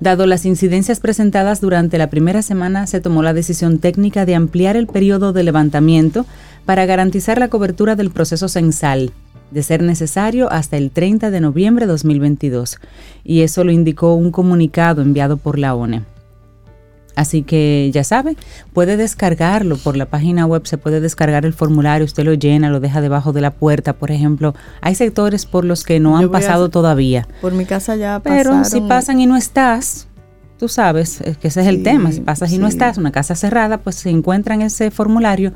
Dado 0.00 0.26
las 0.26 0.44
incidencias 0.44 1.00
presentadas 1.00 1.60
durante 1.60 1.98
la 1.98 2.10
primera 2.10 2.42
semana, 2.42 2.86
se 2.86 3.00
tomó 3.00 3.22
la 3.22 3.32
decisión 3.32 3.78
técnica 3.78 4.26
de 4.26 4.34
ampliar 4.34 4.76
el 4.76 4.86
periodo 4.86 5.32
de 5.32 5.44
levantamiento 5.44 6.26
para 6.66 6.84
garantizar 6.86 7.38
la 7.38 7.48
cobertura 7.48 7.96
del 7.96 8.10
proceso 8.10 8.48
censal, 8.48 9.12
de 9.50 9.62
ser 9.62 9.82
necesario 9.82 10.50
hasta 10.50 10.76
el 10.76 10.90
30 10.90 11.30
de 11.30 11.40
noviembre 11.40 11.86
de 11.86 11.92
2022. 11.92 12.78
Y 13.24 13.42
eso 13.42 13.64
lo 13.64 13.70
indicó 13.72 14.14
un 14.14 14.30
comunicado 14.30 15.00
enviado 15.00 15.36
por 15.36 15.58
la 15.58 15.74
ONE. 15.74 16.02
Así 17.16 17.42
que 17.42 17.90
ya 17.92 18.02
sabe, 18.02 18.36
puede 18.72 18.96
descargarlo 18.96 19.76
por 19.76 19.96
la 19.96 20.06
página 20.06 20.46
web, 20.46 20.66
se 20.66 20.78
puede 20.78 21.00
descargar 21.00 21.44
el 21.46 21.52
formulario, 21.52 22.04
usted 22.04 22.24
lo 22.24 22.34
llena, 22.34 22.70
lo 22.70 22.80
deja 22.80 23.00
debajo 23.00 23.32
de 23.32 23.40
la 23.40 23.52
puerta, 23.52 23.92
por 23.92 24.10
ejemplo. 24.10 24.54
Hay 24.80 24.94
sectores 24.94 25.46
por 25.46 25.64
los 25.64 25.84
que 25.84 26.00
no 26.00 26.18
han 26.18 26.30
pasado 26.30 26.70
todavía. 26.70 27.28
Por 27.40 27.52
mi 27.52 27.66
casa 27.66 27.94
ya 27.96 28.20
pasaron. 28.20 28.62
Pero 28.62 28.64
si 28.64 28.80
pasan 28.80 29.20
y 29.20 29.26
no 29.26 29.36
estás, 29.36 30.08
tú 30.58 30.68
sabes 30.68 31.22
que 31.40 31.48
ese 31.48 31.60
es 31.60 31.66
el 31.66 31.82
tema, 31.82 32.10
si 32.10 32.20
pasas 32.20 32.52
y 32.52 32.58
no 32.58 32.66
estás, 32.66 32.98
una 32.98 33.12
casa 33.12 33.34
cerrada, 33.34 33.78
pues 33.78 33.96
se 33.96 34.10
encuentra 34.10 34.54
en 34.54 34.62
ese 34.62 34.90
formulario 34.90 35.52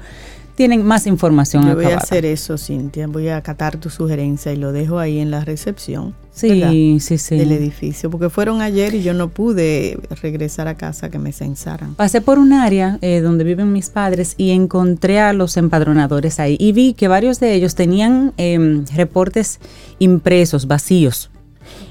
tienen 0.58 0.84
más 0.84 1.06
información. 1.06 1.68
Yo 1.68 1.76
voy 1.76 1.84
a 1.84 1.98
hacer 1.98 2.26
eso, 2.26 2.58
Cintia. 2.58 3.06
Voy 3.06 3.28
a 3.28 3.36
acatar 3.36 3.76
tu 3.76 3.90
sugerencia 3.90 4.52
y 4.52 4.56
lo 4.56 4.72
dejo 4.72 4.98
ahí 4.98 5.20
en 5.20 5.30
la 5.30 5.44
recepción. 5.44 6.16
Sí, 6.32 6.98
sí, 6.98 7.16
sí. 7.16 7.36
Del 7.36 7.52
edificio, 7.52 8.10
porque 8.10 8.28
fueron 8.28 8.60
ayer 8.60 8.92
y 8.94 9.04
yo 9.04 9.14
no 9.14 9.28
pude 9.28 10.00
regresar 10.20 10.66
a 10.66 10.74
casa 10.74 11.10
que 11.10 11.20
me 11.20 11.30
censaran. 11.30 11.94
Pasé 11.94 12.20
por 12.20 12.40
un 12.40 12.52
área 12.52 12.98
eh, 13.02 13.20
donde 13.20 13.44
viven 13.44 13.72
mis 13.72 13.90
padres 13.90 14.34
y 14.36 14.50
encontré 14.50 15.20
a 15.20 15.32
los 15.32 15.56
empadronadores 15.56 16.40
ahí 16.40 16.56
y 16.58 16.72
vi 16.72 16.92
que 16.94 17.06
varios 17.06 17.38
de 17.38 17.54
ellos 17.54 17.76
tenían 17.76 18.32
em, 18.36 18.84
reportes 18.96 19.60
impresos, 20.00 20.66
vacíos 20.66 21.30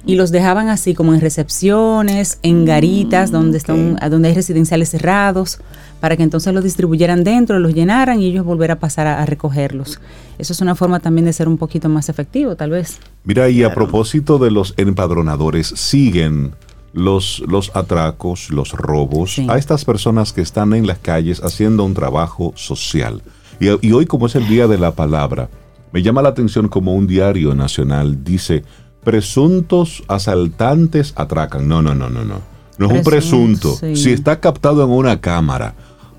y 0.05 0.15
los 0.15 0.31
dejaban 0.31 0.69
así 0.69 0.93
como 0.93 1.13
en 1.13 1.21
recepciones, 1.21 2.39
en 2.41 2.65
garitas 2.65 3.31
donde 3.31 3.57
están, 3.57 3.97
donde 4.09 4.29
hay 4.29 4.35
residenciales 4.35 4.89
cerrados, 4.89 5.59
para 5.99 6.15
que 6.15 6.23
entonces 6.23 6.53
los 6.53 6.63
distribuyeran 6.63 7.23
dentro, 7.23 7.59
los 7.59 7.73
llenaran 7.73 8.21
y 8.21 8.27
ellos 8.27 8.45
volver 8.45 8.71
a 8.71 8.79
pasar 8.79 9.07
a, 9.07 9.25
recogerlos. 9.25 9.99
Eso 10.37 10.53
es 10.53 10.61
una 10.61 10.75
forma 10.75 10.99
también 10.99 11.25
de 11.25 11.33
ser 11.33 11.47
un 11.47 11.57
poquito 11.57 11.89
más 11.89 12.09
efectivo, 12.09 12.55
tal 12.55 12.69
vez. 12.69 12.99
Mira, 13.23 13.49
y 13.49 13.63
a 13.63 13.73
propósito 13.73 14.37
de 14.37 14.51
los 14.51 14.73
empadronadores, 14.77 15.67
siguen 15.67 16.53
los, 16.93 17.43
los 17.47 17.75
atracos, 17.75 18.49
los 18.49 18.71
robos 18.71 19.39
a 19.49 19.57
estas 19.57 19.83
personas 19.85 20.33
que 20.33 20.41
están 20.41 20.73
en 20.73 20.87
las 20.87 20.99
calles 20.99 21.43
haciendo 21.43 21.83
un 21.83 21.93
trabajo 21.93 22.53
social. 22.55 23.21
Y, 23.59 23.87
y 23.87 23.91
hoy, 23.91 24.05
como 24.05 24.27
es 24.27 24.35
el 24.35 24.47
Día 24.47 24.67
de 24.67 24.77
la 24.77 24.91
Palabra, 24.91 25.49
me 25.91 26.01
llama 26.03 26.21
la 26.21 26.29
atención 26.29 26.67
como 26.67 26.93
un 26.93 27.07
diario 27.07 27.55
nacional 27.55 28.23
dice, 28.23 28.63
presuntos 29.07 30.03
asaltantes 30.09 31.13
atracan. 31.15 31.65
No, 31.65 31.81
no, 31.81 31.95
no, 31.95 32.09
no, 32.09 32.25
no. 32.25 32.41
No 32.77 32.87
es 32.87 32.91
un 32.91 33.03
presunto. 33.03 33.73
Si 33.95 34.11
está 34.11 34.41
captado 34.41 34.83
en 34.83 34.89
una 34.89 35.21
cámara 35.21 35.75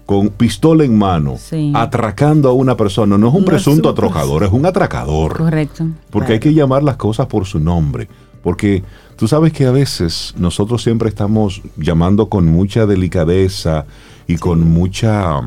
con 0.06 0.30
pistola 0.30 0.84
en 0.84 0.96
mano, 0.96 1.36
atracando 1.74 2.48
a 2.48 2.54
una 2.54 2.78
persona, 2.78 3.18
no 3.18 3.28
es 3.28 3.34
un 3.34 3.44
presunto 3.44 3.90
atracador, 3.90 4.44
es 4.44 4.50
un 4.50 4.64
atracador. 4.64 5.36
Correcto. 5.36 5.86
Porque 6.08 6.32
hay 6.32 6.40
que 6.40 6.54
llamar 6.54 6.82
las 6.82 6.96
cosas 6.96 7.26
por 7.26 7.44
su 7.44 7.60
nombre. 7.60 8.08
Porque 8.42 8.82
tú 9.16 9.28
sabes 9.28 9.52
que 9.52 9.66
a 9.66 9.70
veces 9.70 10.32
nosotros 10.38 10.82
siempre 10.82 11.10
estamos 11.10 11.60
llamando 11.76 12.30
con 12.30 12.46
mucha 12.46 12.86
delicadeza 12.86 13.84
y 14.26 14.36
con 14.36 14.66
mucha 14.66 15.42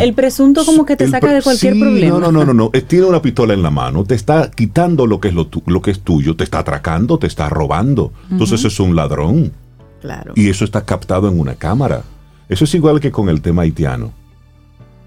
el, 0.00 0.14
presunto 0.14 0.64
como 0.64 0.84
que 0.84 0.96
te 0.96 1.08
saca 1.08 1.32
de 1.32 1.42
cualquier 1.42 1.78
problema. 1.78 2.18
No, 2.18 2.32
no, 2.32 2.44
no, 2.44 2.54
no, 2.54 2.70
Tiene 2.70 3.06
una 3.06 3.22
pistola 3.22 3.54
en 3.54 3.62
la 3.62 3.70
mano, 3.70 4.04
te 4.04 4.14
está 4.14 4.50
quitando 4.50 5.06
lo 5.06 5.20
que 5.20 5.28
es 5.28 5.34
lo, 5.34 5.48
lo 5.66 5.80
que 5.80 5.90
es 5.90 6.00
tuyo, 6.00 6.36
te 6.36 6.44
está 6.44 6.60
atracando, 6.60 7.18
te 7.18 7.26
está 7.26 7.48
robando. 7.48 8.12
Entonces 8.30 8.64
es 8.64 8.78
un 8.80 8.94
ladrón. 8.94 9.52
Claro. 10.00 10.32
Y 10.36 10.48
eso 10.50 10.64
está 10.64 10.84
captado 10.84 11.28
en 11.28 11.40
una 11.40 11.54
cámara. 11.54 12.02
Eso 12.48 12.64
es 12.64 12.74
igual 12.74 13.00
que 13.00 13.10
con 13.10 13.28
el 13.28 13.40
tema 13.40 13.62
haitiano. 13.62 14.12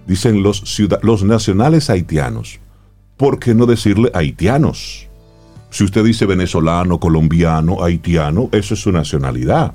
Dicen 0.07 0.41
los, 0.41 0.79
los 1.03 1.23
nacionales 1.23 1.89
haitianos. 1.89 2.59
¿Por 3.15 3.39
qué 3.39 3.53
no 3.53 3.65
decirle 3.65 4.09
haitianos? 4.13 5.07
Si 5.69 5.83
usted 5.83 6.03
dice 6.03 6.25
venezolano, 6.25 6.99
colombiano, 6.99 7.83
haitiano, 7.83 8.49
eso 8.51 8.73
es 8.73 8.79
su 8.79 8.91
nacionalidad. 8.91 9.73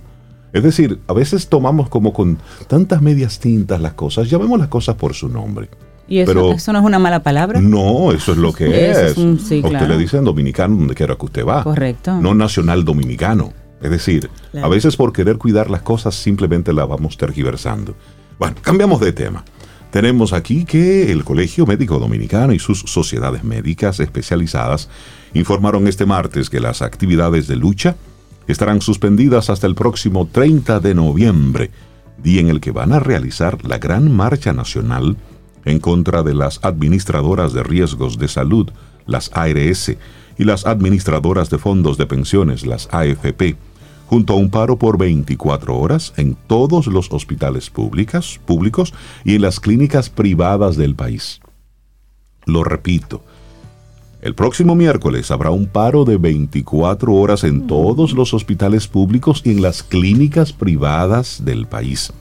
Es 0.52 0.62
decir, 0.62 1.00
a 1.06 1.12
veces 1.12 1.48
tomamos 1.48 1.88
como 1.88 2.12
con 2.12 2.38
tantas 2.66 3.00
medias 3.00 3.38
tintas 3.38 3.80
las 3.80 3.94
cosas, 3.94 4.28
llamemos 4.28 4.58
las 4.58 4.68
cosas 4.68 4.96
por 4.96 5.14
su 5.14 5.28
nombre. 5.28 5.68
¿Y 6.08 6.18
eso, 6.18 6.34
no 6.34 6.52
es 6.52 6.68
una 6.68 6.98
mala 6.98 7.22
palabra? 7.22 7.60
No, 7.60 8.12
eso 8.12 8.32
es 8.32 8.38
lo 8.38 8.52
que 8.52 8.90
es. 8.90 9.16
usted 9.16 9.88
le 9.88 9.96
dicen 9.96 10.24
dominicano 10.24 10.76
donde 10.76 10.94
quiera 10.94 11.16
que 11.16 11.24
usted 11.24 11.46
va. 11.46 11.62
Correcto. 11.62 12.20
No 12.20 12.34
nacional 12.34 12.84
dominicano. 12.84 13.52
Es 13.80 13.90
decir, 13.90 14.30
a 14.62 14.68
veces 14.68 14.96
por 14.96 15.12
querer 15.12 15.38
cuidar 15.38 15.70
las 15.70 15.82
cosas 15.82 16.14
simplemente 16.14 16.72
las 16.72 16.86
vamos 16.86 17.16
tergiversando. 17.16 17.94
Bueno, 18.38 18.56
cambiamos 18.60 19.00
de 19.00 19.12
tema. 19.12 19.44
Tenemos 19.90 20.32
aquí 20.32 20.64
que 20.64 21.10
el 21.12 21.24
Colegio 21.24 21.66
Médico 21.66 21.98
Dominicano 21.98 22.52
y 22.52 22.58
sus 22.58 22.80
sociedades 22.80 23.44
médicas 23.44 24.00
especializadas 24.00 24.88
informaron 25.34 25.86
este 25.88 26.06
martes 26.06 26.48
que 26.48 26.60
las 26.60 26.80
actividades 26.80 27.46
de 27.46 27.56
lucha 27.56 27.96
estarán 28.46 28.80
suspendidas 28.80 29.50
hasta 29.50 29.66
el 29.66 29.74
próximo 29.74 30.26
30 30.30 30.80
de 30.80 30.94
noviembre, 30.94 31.70
día 32.22 32.40
en 32.40 32.48
el 32.48 32.60
que 32.60 32.70
van 32.70 32.92
a 32.92 33.00
realizar 33.00 33.64
la 33.64 33.78
gran 33.78 34.14
marcha 34.14 34.52
nacional 34.52 35.16
en 35.64 35.78
contra 35.78 36.22
de 36.22 36.34
las 36.34 36.60
administradoras 36.64 37.52
de 37.52 37.62
riesgos 37.62 38.18
de 38.18 38.28
salud, 38.28 38.70
las 39.06 39.30
ARS, 39.34 39.96
y 40.38 40.44
las 40.44 40.66
administradoras 40.66 41.50
de 41.50 41.58
fondos 41.58 41.98
de 41.98 42.06
pensiones, 42.06 42.66
las 42.66 42.88
AFP, 42.92 43.56
junto 44.06 44.34
a 44.34 44.36
un 44.36 44.50
paro 44.50 44.78
por 44.78 44.98
24 44.98 45.78
horas 45.78 46.12
en 46.16 46.36
todos 46.46 46.86
los 46.86 47.12
hospitales 47.12 47.70
públicos, 47.70 48.40
públicos 48.44 48.92
y 49.24 49.36
en 49.36 49.42
las 49.42 49.60
clínicas 49.60 50.10
privadas 50.10 50.76
del 50.76 50.94
país. 50.94 51.40
Lo 52.44 52.64
repito, 52.64 53.24
el 54.22 54.36
próximo 54.36 54.76
miércoles 54.76 55.32
habrá 55.32 55.50
un 55.50 55.66
paro 55.66 56.04
de 56.04 56.16
24 56.16 57.12
horas 57.12 57.42
en 57.42 57.66
todos 57.66 58.12
los 58.12 58.32
hospitales 58.32 58.86
públicos 58.86 59.42
y 59.44 59.50
en 59.50 59.62
las 59.62 59.82
clínicas 59.82 60.52
privadas 60.52 61.44
del 61.44 61.66
país. 61.66 62.12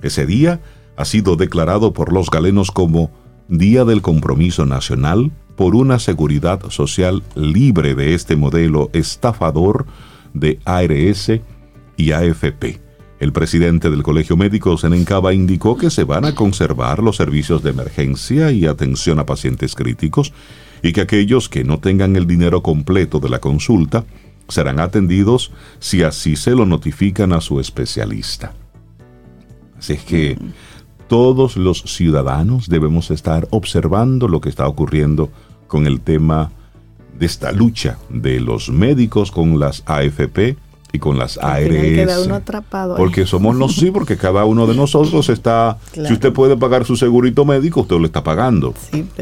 Ese 0.00 0.24
día 0.24 0.60
ha 0.96 1.04
sido 1.04 1.34
declarado 1.34 1.92
por 1.92 2.12
los 2.12 2.30
galenos 2.30 2.70
como 2.70 3.10
Día 3.48 3.84
del 3.84 4.02
Compromiso 4.02 4.66
Nacional 4.66 5.32
por 5.56 5.74
una 5.74 5.98
seguridad 5.98 6.70
social 6.70 7.24
libre 7.34 7.96
de 7.96 8.14
este 8.14 8.36
modelo 8.36 8.88
estafador 8.92 9.86
de 10.34 10.60
ARS 10.64 11.32
y 11.96 12.12
AFP. 12.12 12.80
El 13.18 13.32
presidente 13.32 13.90
del 13.90 14.04
Colegio 14.04 14.36
Médico, 14.36 14.78
Senencaba, 14.78 15.34
indicó 15.34 15.76
que 15.76 15.90
se 15.90 16.04
van 16.04 16.24
a 16.24 16.36
conservar 16.36 17.02
los 17.02 17.16
servicios 17.16 17.64
de 17.64 17.70
emergencia 17.70 18.52
y 18.52 18.66
atención 18.66 19.18
a 19.18 19.26
pacientes 19.26 19.74
críticos 19.74 20.32
y 20.82 20.92
que 20.92 21.00
aquellos 21.00 21.48
que 21.48 21.64
no 21.64 21.78
tengan 21.78 22.16
el 22.16 22.26
dinero 22.26 22.62
completo 22.62 23.20
de 23.20 23.28
la 23.28 23.38
consulta 23.38 24.04
serán 24.48 24.80
atendidos 24.80 25.52
si 25.78 26.02
así 26.02 26.36
se 26.36 26.52
lo 26.52 26.66
notifican 26.66 27.32
a 27.32 27.40
su 27.40 27.60
especialista. 27.60 28.54
Así 29.78 29.94
es 29.94 30.02
que 30.02 30.38
todos 31.06 31.56
los 31.56 31.82
ciudadanos 31.82 32.68
debemos 32.68 33.10
estar 33.10 33.46
observando 33.50 34.28
lo 34.28 34.40
que 34.40 34.48
está 34.48 34.66
ocurriendo 34.66 35.30
con 35.66 35.86
el 35.86 36.00
tema 36.00 36.50
de 37.18 37.26
esta 37.26 37.52
lucha 37.52 37.98
de 38.08 38.40
los 38.40 38.70
médicos 38.70 39.30
con 39.30 39.58
las 39.58 39.82
AFP 39.86 40.56
y 40.92 40.98
con 40.98 41.18
las 41.18 41.38
ARS. 41.38 41.68
porque 42.96 43.26
somos 43.26 43.56
los 43.56 43.74
sí, 43.74 43.90
porque 43.90 44.16
cada 44.16 44.44
uno 44.44 44.66
de 44.66 44.74
nosotros 44.74 45.28
está, 45.28 45.78
si 45.92 46.12
usted 46.12 46.32
puede 46.32 46.56
pagar 46.56 46.84
su 46.84 46.96
segurito 46.96 47.44
médico, 47.44 47.82
usted 47.82 47.96
lo 47.96 48.06
está 48.06 48.22
pagando. 48.22 48.74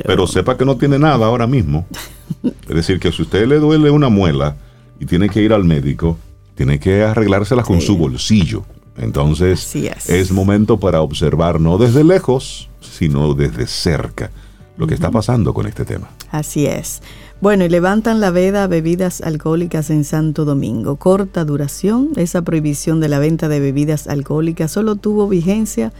pero... 0.06 0.26
sepa 0.26 0.56
que 0.56 0.64
no 0.64 0.76
tiene 0.76 0.98
nada 0.98 1.26
ahora 1.26 1.46
mismo. 1.46 1.86
es 2.68 2.74
decir, 2.74 3.00
que 3.00 3.12
si 3.12 3.22
usted 3.22 3.46
le 3.46 3.58
duele 3.58 3.90
una 3.90 4.08
muela 4.08 4.56
y 5.00 5.06
tiene 5.06 5.28
que 5.28 5.42
ir 5.42 5.52
al 5.52 5.64
médico, 5.64 6.18
tiene 6.54 6.78
que 6.78 7.02
arreglársela 7.02 7.62
con 7.62 7.80
su 7.80 7.96
bolsillo. 7.96 8.64
Entonces 8.96 9.74
es. 9.76 10.08
es. 10.08 10.32
momento 10.32 10.78
para 10.78 11.02
observar 11.02 11.60
no 11.60 11.76
desde 11.76 12.02
lejos, 12.02 12.70
sino 12.80 13.34
desde 13.34 13.66
cerca 13.66 14.30
lo 14.78 14.86
que 14.86 14.94
está 14.94 15.10
pasando 15.10 15.52
con 15.52 15.66
este 15.66 15.84
tema. 15.84 16.08
Así 16.30 16.66
es. 16.66 17.02
Bueno, 17.38 17.66
y 17.66 17.68
levantan 17.68 18.20
la 18.20 18.30
veda 18.30 18.64
a 18.64 18.66
bebidas 18.66 19.20
alcohólicas 19.20 19.90
en 19.90 20.04
Santo 20.04 20.46
Domingo. 20.46 20.96
Corta 20.96 21.44
duración. 21.44 22.12
Esa 22.16 22.40
prohibición 22.40 22.98
de 22.98 23.10
la 23.10 23.18
venta 23.18 23.48
de 23.48 23.60
bebidas 23.60 24.08
alcohólicas 24.08 24.70
solo 24.70 24.96
tuvo 24.96 25.28
vigencia 25.28 25.92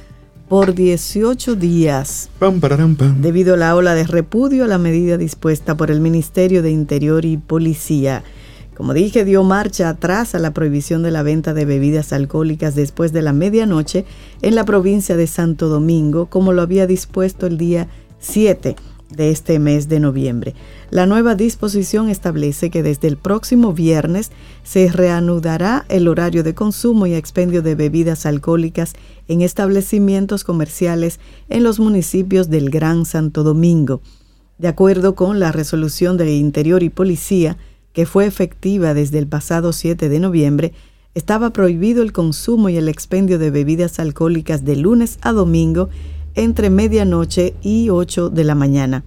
por 0.48 0.74
18 0.74 1.54
días. 1.54 2.30
Debido 3.20 3.52
a 3.52 3.58
la 3.58 3.76
ola 3.76 3.94
de 3.94 4.04
repudio 4.04 4.64
a 4.64 4.66
la 4.68 4.78
medida 4.78 5.18
dispuesta 5.18 5.76
por 5.76 5.90
el 5.90 6.00
Ministerio 6.00 6.62
de 6.62 6.70
Interior 6.70 7.26
y 7.26 7.36
Policía. 7.36 8.22
Como 8.74 8.94
dije, 8.94 9.26
dio 9.26 9.44
marcha 9.44 9.90
atrás 9.90 10.34
a 10.34 10.38
la 10.38 10.52
prohibición 10.52 11.02
de 11.02 11.10
la 11.10 11.22
venta 11.22 11.52
de 11.52 11.66
bebidas 11.66 12.14
alcohólicas 12.14 12.74
después 12.74 13.12
de 13.12 13.20
la 13.20 13.34
medianoche 13.34 14.06
en 14.40 14.54
la 14.54 14.64
provincia 14.64 15.18
de 15.18 15.26
Santo 15.26 15.68
Domingo, 15.68 16.26
como 16.26 16.54
lo 16.54 16.62
había 16.62 16.86
dispuesto 16.86 17.46
el 17.46 17.58
día 17.58 17.88
7 18.20 18.74
de 19.10 19.30
este 19.30 19.58
mes 19.58 19.88
de 19.88 20.00
noviembre. 20.00 20.54
La 20.90 21.06
nueva 21.06 21.34
disposición 21.34 22.08
establece 22.08 22.70
que 22.70 22.82
desde 22.82 23.08
el 23.08 23.16
próximo 23.16 23.72
viernes 23.72 24.30
se 24.64 24.90
reanudará 24.90 25.84
el 25.88 26.08
horario 26.08 26.42
de 26.42 26.54
consumo 26.54 27.06
y 27.06 27.14
expendio 27.14 27.62
de 27.62 27.74
bebidas 27.74 28.26
alcohólicas 28.26 28.94
en 29.28 29.42
establecimientos 29.42 30.44
comerciales 30.44 31.20
en 31.48 31.62
los 31.62 31.78
municipios 31.78 32.50
del 32.50 32.70
Gran 32.70 33.04
Santo 33.04 33.42
Domingo. 33.42 34.00
De 34.58 34.68
acuerdo 34.68 35.14
con 35.14 35.38
la 35.38 35.52
resolución 35.52 36.16
de 36.16 36.32
Interior 36.34 36.82
y 36.82 36.88
Policía, 36.88 37.58
que 37.92 38.06
fue 38.06 38.26
efectiva 38.26 38.94
desde 38.94 39.18
el 39.18 39.26
pasado 39.26 39.72
7 39.72 40.08
de 40.08 40.20
noviembre, 40.20 40.72
estaba 41.14 41.50
prohibido 41.50 42.02
el 42.02 42.12
consumo 42.12 42.68
y 42.68 42.76
el 42.76 42.88
expendio 42.88 43.38
de 43.38 43.50
bebidas 43.50 43.98
alcohólicas 43.98 44.64
de 44.64 44.76
lunes 44.76 45.18
a 45.22 45.32
domingo 45.32 45.88
entre 46.36 46.70
medianoche 46.70 47.54
y 47.62 47.90
8 47.90 48.30
de 48.30 48.44
la 48.44 48.54
mañana. 48.54 49.04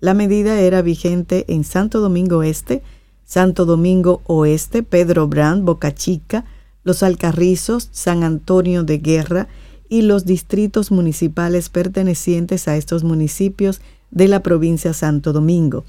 La 0.00 0.14
medida 0.14 0.60
era 0.60 0.80
vigente 0.80 1.44
en 1.48 1.64
Santo 1.64 2.00
Domingo 2.00 2.42
Este, 2.42 2.82
Santo 3.24 3.66
Domingo 3.66 4.22
Oeste, 4.26 4.82
Pedro 4.82 5.28
Brand, 5.28 5.64
Boca 5.64 5.92
Chica, 5.92 6.46
Los 6.84 7.02
Alcarrizos, 7.02 7.90
San 7.92 8.22
Antonio 8.22 8.84
de 8.84 8.98
Guerra 8.98 9.48
y 9.88 10.02
los 10.02 10.24
distritos 10.24 10.90
municipales 10.90 11.68
pertenecientes 11.68 12.68
a 12.68 12.76
estos 12.76 13.04
municipios 13.04 13.80
de 14.10 14.28
la 14.28 14.42
provincia 14.42 14.94
Santo 14.94 15.32
Domingo. 15.32 15.84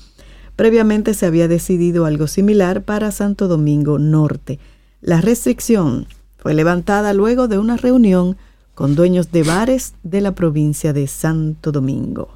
Previamente 0.56 1.14
se 1.14 1.26
había 1.26 1.48
decidido 1.48 2.06
algo 2.06 2.28
similar 2.28 2.84
para 2.84 3.12
Santo 3.12 3.48
Domingo 3.48 4.00
Norte. 4.00 4.60
La 5.00 5.22
restricción 5.22 6.08
fue 6.38 6.54
levantada 6.54 7.14
luego 7.14 7.48
de 7.48 7.58
una 7.58 7.78
reunión 7.78 8.36
con 8.80 8.96
dueños 8.96 9.34
de 9.34 9.44
bares 9.44 9.94
de 10.04 10.22
la 10.22 10.32
provincia 10.32 10.94
de 10.94 11.06
Santo 11.08 11.74
Domingo. 11.74 12.30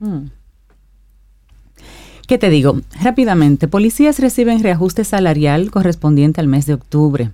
Hmm. 0.00 0.30
¿Qué 2.26 2.38
te 2.38 2.50
digo? 2.50 2.80
Rápidamente, 3.00 3.68
policías 3.68 4.18
reciben 4.18 4.64
reajuste 4.64 5.04
salarial 5.04 5.70
correspondiente 5.70 6.40
al 6.40 6.48
mes 6.48 6.66
de 6.66 6.74
octubre. 6.74 7.30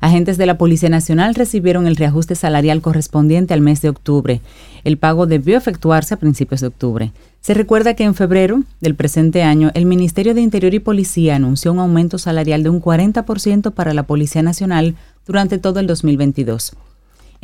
Agentes 0.00 0.36
de 0.36 0.46
la 0.46 0.58
Policía 0.58 0.88
Nacional 0.88 1.36
recibieron 1.36 1.86
el 1.86 1.94
reajuste 1.94 2.34
salarial 2.34 2.80
correspondiente 2.80 3.54
al 3.54 3.60
mes 3.60 3.80
de 3.82 3.90
octubre. 3.90 4.40
El 4.82 4.98
pago 4.98 5.28
debió 5.28 5.56
efectuarse 5.56 6.14
a 6.14 6.18
principios 6.18 6.60
de 6.60 6.66
octubre. 6.66 7.12
Se 7.40 7.54
recuerda 7.54 7.94
que 7.94 8.02
en 8.02 8.16
febrero 8.16 8.64
del 8.80 8.96
presente 8.96 9.44
año 9.44 9.70
el 9.74 9.86
Ministerio 9.86 10.34
de 10.34 10.40
Interior 10.40 10.74
y 10.74 10.80
Policía 10.80 11.36
anunció 11.36 11.72
un 11.72 11.78
aumento 11.78 12.18
salarial 12.18 12.64
de 12.64 12.70
un 12.70 12.82
40% 12.82 13.70
para 13.70 13.94
la 13.94 14.02
Policía 14.02 14.42
Nacional 14.42 14.96
durante 15.24 15.58
todo 15.58 15.78
el 15.78 15.86
2022. 15.86 16.72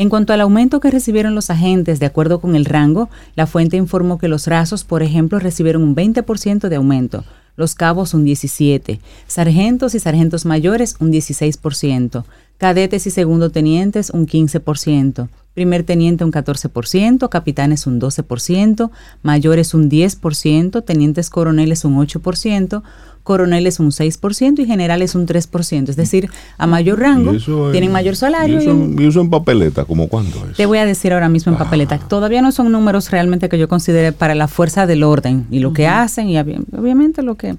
En 0.01 0.09
cuanto 0.09 0.33
al 0.33 0.41
aumento 0.41 0.81
que 0.81 0.91
recibieron 0.91 1.35
los 1.35 1.51
agentes 1.51 2.01
de 2.01 2.07
acuerdo 2.07 2.41
con 2.41 2.57
el 2.57 2.65
rango, 2.65 3.11
la 3.37 3.47
fuente 3.47 3.77
informó 3.77 4.17
que 4.17 4.29
los 4.29 4.47
rasos, 4.47 4.83
por 4.83 5.03
ejemplo, 5.03 5.39
recibieron 5.39 5.83
un 5.83 5.95
20% 5.95 6.71
de 6.71 6.77
aumento, 6.77 7.23
los 7.55 7.75
cabos 7.75 8.15
un 8.15 8.25
17%, 8.25 8.99
sargentos 9.27 9.95
y 9.95 10.01
sargentos 10.01 10.47
mayores 10.47 10.97
un 11.01 11.13
16%, 11.13 12.25
cadetes 12.57 13.07
y 13.07 13.11
segundo 13.11 13.51
tenientes 13.51 14.09
un 14.09 14.27
15%, 14.27 15.29
primer 15.53 15.83
teniente 15.83 16.25
un 16.25 16.33
14%, 16.33 17.29
capitanes 17.29 17.87
un 17.87 18.01
12%, 18.01 18.91
mayores 19.23 19.75
un 19.75 19.91
10%, 19.91 20.83
tenientes 20.83 21.29
coroneles 21.29 21.85
un 21.85 21.99
8%, 21.99 22.83
coroneles 23.23 23.81
un 23.81 23.91
6% 23.91 24.59
y 24.59 24.67
generales 24.67 25.15
un 25.15 25.27
3%. 25.27 25.89
Es 25.89 25.97
decir, 25.97 26.31
a 26.59 26.67
mayor 26.67 27.01
rango 27.01 27.33
tienen 27.71 27.93
mayor 27.93 28.17
salario. 28.17 28.61
¿Y 28.61 29.07
eso, 29.07 29.21
en 29.21 29.31
papeleta? 29.31 29.85
¿Cómo 29.85 30.09
cuándo 30.09 30.47
es? 30.51 30.57
Te 30.57 30.67
voy 30.67 30.79
a 30.79 30.87
decir 30.87 31.13
ahora 31.13 31.29
mismo 31.29 31.53
en 31.53 31.57
ah. 31.57 31.65
papeleta. 31.65 31.99
Todavía 31.99 32.43
no 32.43 32.53
son 32.53 32.73
números 32.73 33.11
realmente 33.11 33.49
que 33.49 33.59
yo 33.59 33.69
considere 33.69 34.13
para 34.13 34.35
la 34.35 34.49
fuerza 34.49 34.87
del 34.87 35.03
orden 35.03 35.47
y 35.51 35.61
lo 35.61 35.73
que 35.73 35.87
hacen 35.87 36.29
y 36.29 36.39
obviamente 36.39 37.23
lo 37.23 37.37
que... 37.37 37.57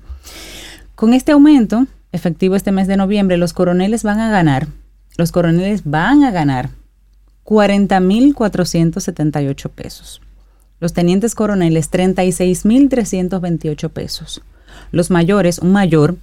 Con 0.95 1.13
este 1.13 1.31
aumento 1.31 1.87
efectivo 2.11 2.55
este 2.55 2.71
mes 2.71 2.87
de 2.87 2.97
noviembre, 2.97 3.37
los 3.37 3.53
coroneles 3.53 4.03
van 4.03 4.19
a 4.19 4.29
ganar, 4.29 4.67
los 5.17 5.31
coroneles 5.31 5.81
van 5.85 6.23
a 6.23 6.29
ganar 6.31 6.69
40.478 7.45 9.69
pesos. 9.69 10.21
Los 10.79 10.93
tenientes 10.93 11.35
coroneles 11.35 11.91
36.328 11.91 13.89
pesos. 13.89 14.41
Los 14.91 15.09
mayores, 15.09 15.59
un 15.59 15.71
mayor, 15.71 16.17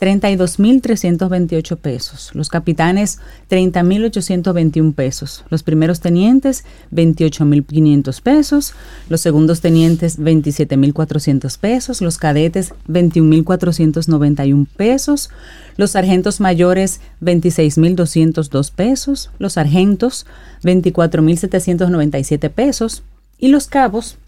32.328 0.00 1.76
pesos. 1.78 2.30
Los 2.34 2.48
capitanes, 2.48 3.20
30.821 3.48 4.92
pesos. 4.94 5.44
Los 5.48 5.62
primeros 5.62 6.00
tenientes, 6.00 6.64
28.500 6.92 8.20
pesos. 8.20 8.74
Los 9.08 9.20
segundos 9.20 9.60
tenientes, 9.60 10.18
27.400 10.18 11.58
pesos. 11.58 12.00
Los 12.02 12.18
cadetes, 12.18 12.74
21.491 12.88 14.66
pesos. 14.76 15.30
Los 15.76 15.92
sargentos 15.92 16.40
mayores, 16.40 17.00
26.202 17.22 18.72
pesos. 18.72 19.30
Los 19.38 19.54
sargentos, 19.54 20.26
24.797 20.64 22.50
pesos. 22.50 23.04
Y 23.38 23.48
los 23.48 23.68
cabos, 23.68 24.18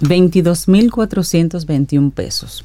22.421 0.00 2.12
pesos. 2.12 2.64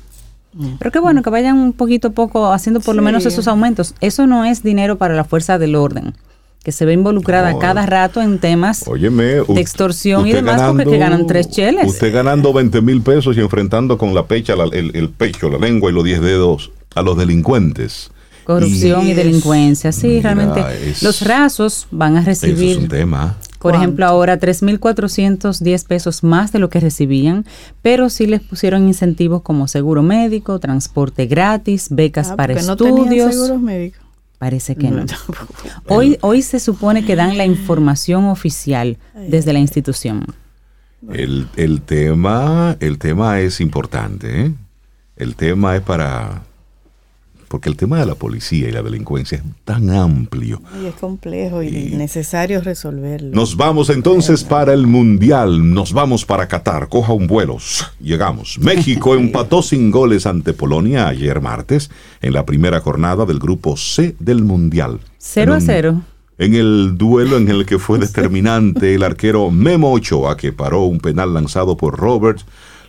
Mm. 0.53 0.75
Pero 0.79 0.91
qué 0.91 0.99
bueno 0.99 1.21
que 1.21 1.29
vayan 1.29 1.57
un 1.57 1.73
poquito 1.73 2.09
a 2.09 2.11
poco 2.11 2.51
haciendo 2.51 2.79
por 2.79 2.95
lo 2.95 3.01
menos 3.01 3.25
esos 3.25 3.47
aumentos. 3.47 3.95
Eso 4.01 4.27
no 4.27 4.45
es 4.45 4.63
dinero 4.63 4.97
para 4.97 5.15
la 5.15 5.23
fuerza 5.23 5.59
del 5.59 5.75
orden, 5.75 6.15
que 6.63 6.71
se 6.71 6.85
ve 6.85 6.93
involucrada 6.93 7.57
cada 7.59 7.85
rato 7.85 8.21
en 8.21 8.39
temas 8.39 8.85
de 8.85 9.43
extorsión 9.57 10.27
y 10.27 10.33
demás 10.33 10.61
porque 10.63 10.85
que 10.85 10.97
ganan 10.97 11.27
tres 11.27 11.49
cheles. 11.49 11.87
Usted 11.87 12.13
ganando 12.13 12.53
20 12.53 12.81
mil 12.81 13.01
pesos 13.01 13.37
y 13.37 13.41
enfrentando 13.41 13.97
con 13.97 14.15
la 14.15 14.25
pecha, 14.25 14.53
el, 14.73 15.09
pecho, 15.09 15.49
la 15.49 15.59
lengua 15.59 15.91
y 15.91 15.93
los 15.93 16.03
10 16.03 16.21
dedos 16.21 16.71
a 16.95 17.01
los 17.01 17.17
delincuentes. 17.17 18.11
Corrupción 18.43 19.05
y, 19.05 19.13
delincuencia, 19.13 19.91
sí, 19.91 20.21
realmente. 20.21 20.63
los 21.01 21.21
rasos 21.21 21.87
van 21.91 22.15
a 22.15 22.21
recibir... 22.21 22.69
Eso 22.69 22.77
es 22.77 22.83
un 22.83 22.87
tema. 22.87 23.35
Por 23.59 23.75
ejemplo, 23.75 24.05
ahora 24.05 24.39
3.410 24.39 25.85
pesos 25.85 26.23
más 26.23 26.51
de 26.51 26.59
lo 26.59 26.69
que 26.69 26.79
recibían, 26.79 27.45
pero 27.81 28.09
sí 28.09 28.27
les 28.27 28.41
pusieron 28.41 28.87
incentivos 28.87 29.41
como 29.41 29.67
seguro 29.67 30.03
médico, 30.03 30.59
transporte 30.59 31.25
gratis, 31.25 31.87
becas 31.89 32.31
ah, 32.31 32.35
para 32.35 32.53
estudios. 32.53 33.33
seguros 33.33 33.61
médicos. 33.61 34.01
Parece 34.37 34.75
que 34.75 34.91
no. 34.91 35.03
Hoy, 35.87 36.17
hoy 36.21 36.43
se 36.43 36.59
supone 36.59 37.03
que 37.03 37.15
dan 37.15 37.37
la 37.37 37.45
información 37.45 38.25
oficial 38.25 38.97
desde 39.15 39.51
la 39.51 39.59
institución. 39.59 40.25
El, 41.11 41.47
el, 41.55 41.81
tema, 41.81 42.77
el 42.79 42.99
tema 42.99 43.39
es 43.39 43.61
importante. 43.61 44.45
¿eh? 44.45 44.53
El 45.15 45.35
tema 45.35 45.75
es 45.75 45.81
para 45.81 46.43
porque 47.47 47.69
el 47.69 47.75
tema 47.75 47.99
de 47.99 48.05
la 48.05 48.15
policía 48.15 48.67
y 48.67 48.71
la 48.71 48.81
delincuencia 48.81 49.37
es 49.37 49.43
tan 49.65 49.89
amplio. 49.89 50.61
Y 50.81 50.85
es 50.85 50.95
complejo 50.95 51.63
y, 51.63 51.71
necesario 51.95 52.61
resolverlo. 52.61 53.35
Nos 53.35 53.55
vamos 53.55 53.89
entonces 53.89 54.43
para 54.43 54.73
el 54.73 54.87
Mundial, 54.87 55.73
nos 55.73 55.93
vamos 55.93 56.25
para 56.25 56.47
Qatar, 56.47 56.89
coja 56.89 57.13
un 57.13 57.27
vuelo, 57.27 57.57
llegamos. 57.99 58.57
México 58.61 59.15
empató 59.15 59.61
sin 59.61 59.91
goles 59.91 60.25
ante 60.25 60.53
Polonia 60.53 61.07
ayer 61.07 61.41
martes 61.41 61.89
en 62.21 62.33
la 62.33 62.45
primera 62.45 62.79
jornada 62.79 63.25
del 63.25 63.39
grupo 63.39 63.77
C 63.77 64.15
del 64.19 64.43
Mundial. 64.43 64.99
0 65.17 65.53
a 65.53 65.61
0 65.61 66.01
en 66.37 66.53
el 66.53 66.97
duelo 66.97 67.37
en 67.37 67.47
el 67.49 67.65
que 67.65 67.79
fue 67.79 67.99
determinante 67.99 68.95
el 68.95 69.03
arquero 69.03 69.51
Memo 69.51 69.91
Ochoa, 69.91 70.37
que 70.37 70.53
paró 70.53 70.83
un 70.83 70.99
penal 70.99 71.33
lanzado 71.33 71.77
por 71.77 71.97
Robert 71.97 72.41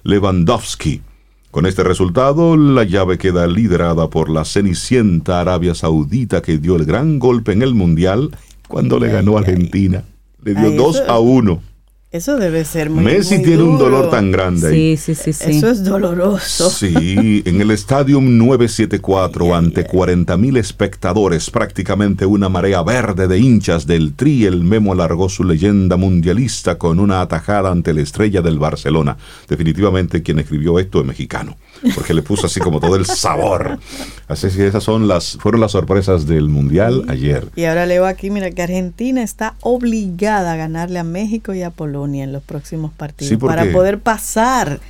Lewandowski. 0.02 1.02
Con 1.50 1.64
este 1.64 1.82
resultado, 1.82 2.56
la 2.58 2.84
llave 2.84 3.16
queda 3.16 3.46
liderada 3.46 4.10
por 4.10 4.28
la 4.28 4.44
cenicienta 4.44 5.40
Arabia 5.40 5.74
Saudita 5.74 6.42
que 6.42 6.58
dio 6.58 6.76
el 6.76 6.84
gran 6.84 7.18
golpe 7.18 7.52
en 7.52 7.62
el 7.62 7.74
Mundial 7.74 8.36
cuando 8.68 8.98
le 8.98 9.08
ganó 9.08 9.36
a 9.36 9.40
Argentina. 9.40 10.04
Le 10.42 10.54
dio 10.54 10.70
2 10.72 11.04
a 11.08 11.18
1. 11.18 11.62
Eso 12.10 12.38
debe 12.38 12.64
ser 12.64 12.88
muy 12.88 13.04
Messi 13.04 13.42
tiene 13.42 13.62
un 13.62 13.76
dolor 13.76 14.08
tan 14.08 14.32
grande. 14.32 14.70
Sí, 14.70 14.96
sí, 14.96 15.14
sí, 15.14 15.34
sí. 15.34 15.50
Eso 15.50 15.68
es 15.68 15.84
doloroso. 15.84 16.70
Sí, 16.70 17.42
en 17.44 17.60
el 17.60 17.70
Estadio 17.70 18.18
974 18.22 19.54
ante 19.54 19.86
40.000 19.86 20.56
espectadores, 20.56 21.50
prácticamente 21.50 22.24
una 22.24 22.48
marea 22.48 22.82
verde 22.82 23.28
de 23.28 23.38
hinchas 23.38 23.86
del 23.86 24.14
Tri, 24.14 24.46
el 24.46 24.64
Memo 24.64 24.92
alargó 24.92 25.28
su 25.28 25.44
leyenda 25.44 25.98
mundialista 25.98 26.78
con 26.78 26.98
una 26.98 27.20
atajada 27.20 27.70
ante 27.70 27.92
la 27.92 28.00
estrella 28.00 28.40
del 28.40 28.58
Barcelona. 28.58 29.18
Definitivamente 29.46 30.22
quien 30.22 30.38
escribió 30.38 30.78
esto 30.78 31.00
es 31.00 31.06
mexicano 31.06 31.58
porque 31.94 32.14
le 32.14 32.22
puso 32.22 32.46
así 32.46 32.60
como 32.60 32.80
todo 32.80 32.96
el 32.96 33.06
sabor. 33.06 33.78
Así 34.26 34.48
que 34.48 34.66
esas 34.66 34.84
son 34.84 35.08
las, 35.08 35.38
fueron 35.40 35.60
las 35.60 35.72
sorpresas 35.72 36.26
del 36.26 36.48
Mundial 36.48 37.04
ayer. 37.08 37.48
Y 37.56 37.64
ahora 37.64 37.86
leo 37.86 38.06
aquí, 38.06 38.30
mira, 38.30 38.50
que 38.50 38.62
Argentina 38.62 39.22
está 39.22 39.54
obligada 39.60 40.52
a 40.52 40.56
ganarle 40.56 40.98
a 40.98 41.04
México 41.04 41.54
y 41.54 41.62
a 41.62 41.70
Polonia 41.70 42.24
en 42.24 42.32
los 42.32 42.42
próximos 42.42 42.92
partidos 42.92 43.38
para 43.42 43.70
poder 43.72 43.98
pasar 44.00 44.80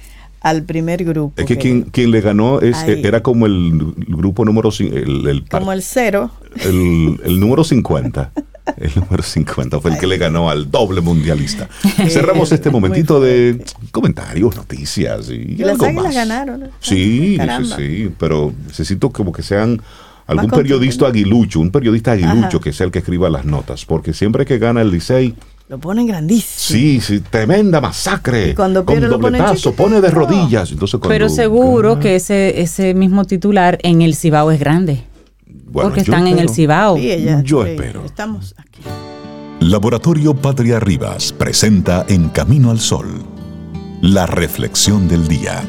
al 0.41 0.63
primer 0.63 1.05
grupo. 1.05 1.35
Es 1.41 1.47
que, 1.47 1.57
quien, 1.57 1.83
quien, 1.83 2.11
le 2.11 2.21
ganó 2.21 2.61
es, 2.61 2.77
era 2.85 3.23
como 3.23 3.47
el 3.47 3.95
grupo 4.07 4.45
número... 4.45 4.71
El, 4.79 5.27
el, 5.27 5.49
como 5.49 5.73
el 5.73 5.83
cero. 5.83 6.31
El, 6.57 7.21
el 7.25 7.41
número 7.41 7.65
50. 7.65 8.33
El 8.77 8.93
número 8.95 9.23
50 9.23 9.81
fue 9.81 9.93
el 9.93 9.99
que 9.99 10.07
le 10.07 10.19
ganó 10.19 10.51
al 10.51 10.71
doble 10.71 11.01
mundialista. 11.01 11.69
Cerramos 12.09 12.53
este 12.53 12.71
momentito 12.71 13.21
de 13.21 13.63
comentarios, 13.91 14.57
noticias 14.57 15.31
y, 15.31 15.57
las 15.57 15.81
águilas 15.81 16.15
ganaron. 16.15 16.71
Sí, 16.81 17.39
sí, 17.39 17.73
sí, 17.77 18.11
pero 18.19 18.53
necesito 18.67 19.11
como 19.11 19.33
que 19.33 19.43
sean 19.43 19.81
algún 20.27 20.51
periodista 20.51 21.07
aguilucho, 21.07 21.61
un 21.61 21.71
periodista 21.71 22.13
aguilucho 22.13 22.61
que 22.61 22.73
sea 22.73 22.87
el 22.87 22.93
que 22.93 22.99
escriba 22.99 23.31
las 23.31 23.45
notas, 23.45 23.85
porque 23.85 24.13
siempre 24.13 24.45
que 24.45 24.59
gana 24.59 24.83
el 24.83 24.91
Licey 24.91 25.35
lo 25.69 25.79
ponen 25.79 26.07
grandísimo. 26.07 26.81
Sí, 26.81 26.99
sí, 27.03 27.21
tremenda 27.21 27.79
masacre. 27.79 28.55
cuando 28.55 28.87
pierde, 28.87 29.11
con 29.11 29.21
dobletazo, 29.21 29.75
pone 29.75 30.01
de 30.01 30.11
rodillas. 30.11 30.73
Entonces, 30.73 30.99
Pero 31.07 31.29
seguro 31.29 32.01
que 32.01 32.17
ese, 32.17 32.63
ese 32.63 32.95
mismo 32.95 33.27
titular 33.27 33.79
en 33.83 34.01
el 34.01 34.15
Cibao 34.15 34.51
es 34.51 34.61
grande 34.61 35.05
porque 35.73 36.01
están 36.01 36.27
en 36.27 36.39
el 36.39 36.49
Cibao. 36.49 36.97
yo 37.45 37.65
espero. 37.65 38.05
Estamos 38.05 38.55
aquí. 38.59 38.83
Laboratorio 39.61 40.35
Patria 40.35 40.79
Rivas 40.79 41.33
presenta 41.33 42.07
En 42.09 42.29
Camino 42.29 42.71
al 42.71 42.79
Sol, 42.79 43.09
la 44.01 44.25
reflexión 44.25 45.09
del 45.09 45.27
día. 45.27 45.65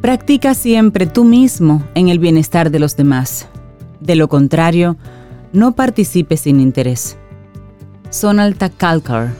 Practica 0.00 0.54
siempre 0.54 1.06
tú 1.06 1.24
mismo 1.24 1.82
en 1.94 2.08
el 2.08 2.18
bienestar 2.18 2.70
de 2.70 2.78
los 2.78 2.96
demás. 2.96 3.48
De 4.00 4.14
lo 4.14 4.28
contrario, 4.28 4.96
no 5.52 5.74
participes 5.74 6.40
sin 6.40 6.60
interés. 6.60 7.16
Sonalta 8.12 8.68
Calcar. 8.68 9.32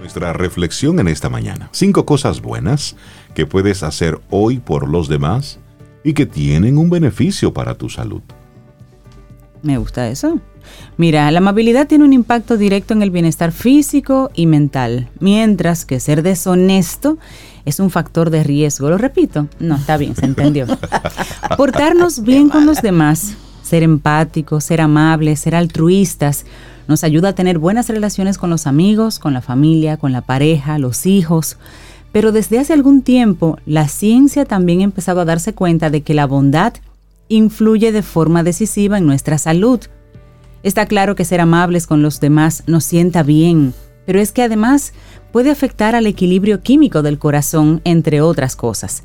Nuestra 0.00 0.32
reflexión 0.32 0.98
en 0.98 1.06
esta 1.06 1.28
mañana. 1.28 1.68
Cinco 1.70 2.04
cosas 2.04 2.42
buenas 2.42 2.96
que 3.36 3.46
puedes 3.46 3.84
hacer 3.84 4.20
hoy 4.30 4.58
por 4.58 4.88
los 4.88 5.08
demás 5.08 5.60
y 6.02 6.12
que 6.12 6.26
tienen 6.26 6.76
un 6.76 6.90
beneficio 6.90 7.54
para 7.54 7.76
tu 7.76 7.88
salud. 7.88 8.22
Me 9.62 9.78
gusta 9.78 10.08
eso. 10.08 10.40
Mira, 10.96 11.30
la 11.30 11.38
amabilidad 11.38 11.86
tiene 11.86 12.04
un 12.04 12.12
impacto 12.12 12.56
directo 12.56 12.94
en 12.94 13.02
el 13.02 13.12
bienestar 13.12 13.52
físico 13.52 14.32
y 14.34 14.46
mental, 14.46 15.08
mientras 15.20 15.84
que 15.84 16.00
ser 16.00 16.24
deshonesto 16.24 17.18
es 17.64 17.78
un 17.78 17.90
factor 17.90 18.30
de 18.30 18.42
riesgo. 18.42 18.90
Lo 18.90 18.98
repito, 18.98 19.46
no, 19.60 19.76
está 19.76 19.96
bien, 19.96 20.16
se 20.16 20.24
entendió. 20.26 20.66
Portarnos 21.56 22.24
bien 22.24 22.48
con 22.48 22.66
los 22.66 22.82
demás, 22.82 23.36
ser 23.62 23.84
empáticos, 23.84 24.64
ser 24.64 24.80
amables, 24.80 25.38
ser 25.38 25.54
altruistas, 25.54 26.44
nos 26.88 27.04
ayuda 27.04 27.30
a 27.30 27.34
tener 27.34 27.58
buenas 27.58 27.88
relaciones 27.88 28.38
con 28.38 28.50
los 28.50 28.66
amigos, 28.66 29.18
con 29.18 29.32
la 29.32 29.42
familia, 29.42 29.96
con 29.96 30.12
la 30.12 30.22
pareja, 30.22 30.78
los 30.78 31.06
hijos. 31.06 31.56
Pero 32.12 32.32
desde 32.32 32.58
hace 32.58 32.72
algún 32.72 33.02
tiempo, 33.02 33.58
la 33.66 33.88
ciencia 33.88 34.44
también 34.44 34.80
ha 34.80 34.84
empezado 34.84 35.20
a 35.20 35.24
darse 35.24 35.52
cuenta 35.52 35.90
de 35.90 36.02
que 36.02 36.14
la 36.14 36.26
bondad 36.26 36.74
influye 37.28 37.92
de 37.92 38.02
forma 38.02 38.42
decisiva 38.42 38.98
en 38.98 39.06
nuestra 39.06 39.38
salud. 39.38 39.80
Está 40.62 40.86
claro 40.86 41.14
que 41.14 41.24
ser 41.24 41.40
amables 41.40 41.86
con 41.86 42.02
los 42.02 42.20
demás 42.20 42.62
nos 42.66 42.84
sienta 42.84 43.22
bien, 43.22 43.74
pero 44.06 44.20
es 44.20 44.32
que 44.32 44.42
además 44.42 44.92
puede 45.32 45.50
afectar 45.50 45.94
al 45.94 46.06
equilibrio 46.06 46.60
químico 46.60 47.02
del 47.02 47.18
corazón, 47.18 47.80
entre 47.84 48.20
otras 48.20 48.56
cosas. 48.56 49.02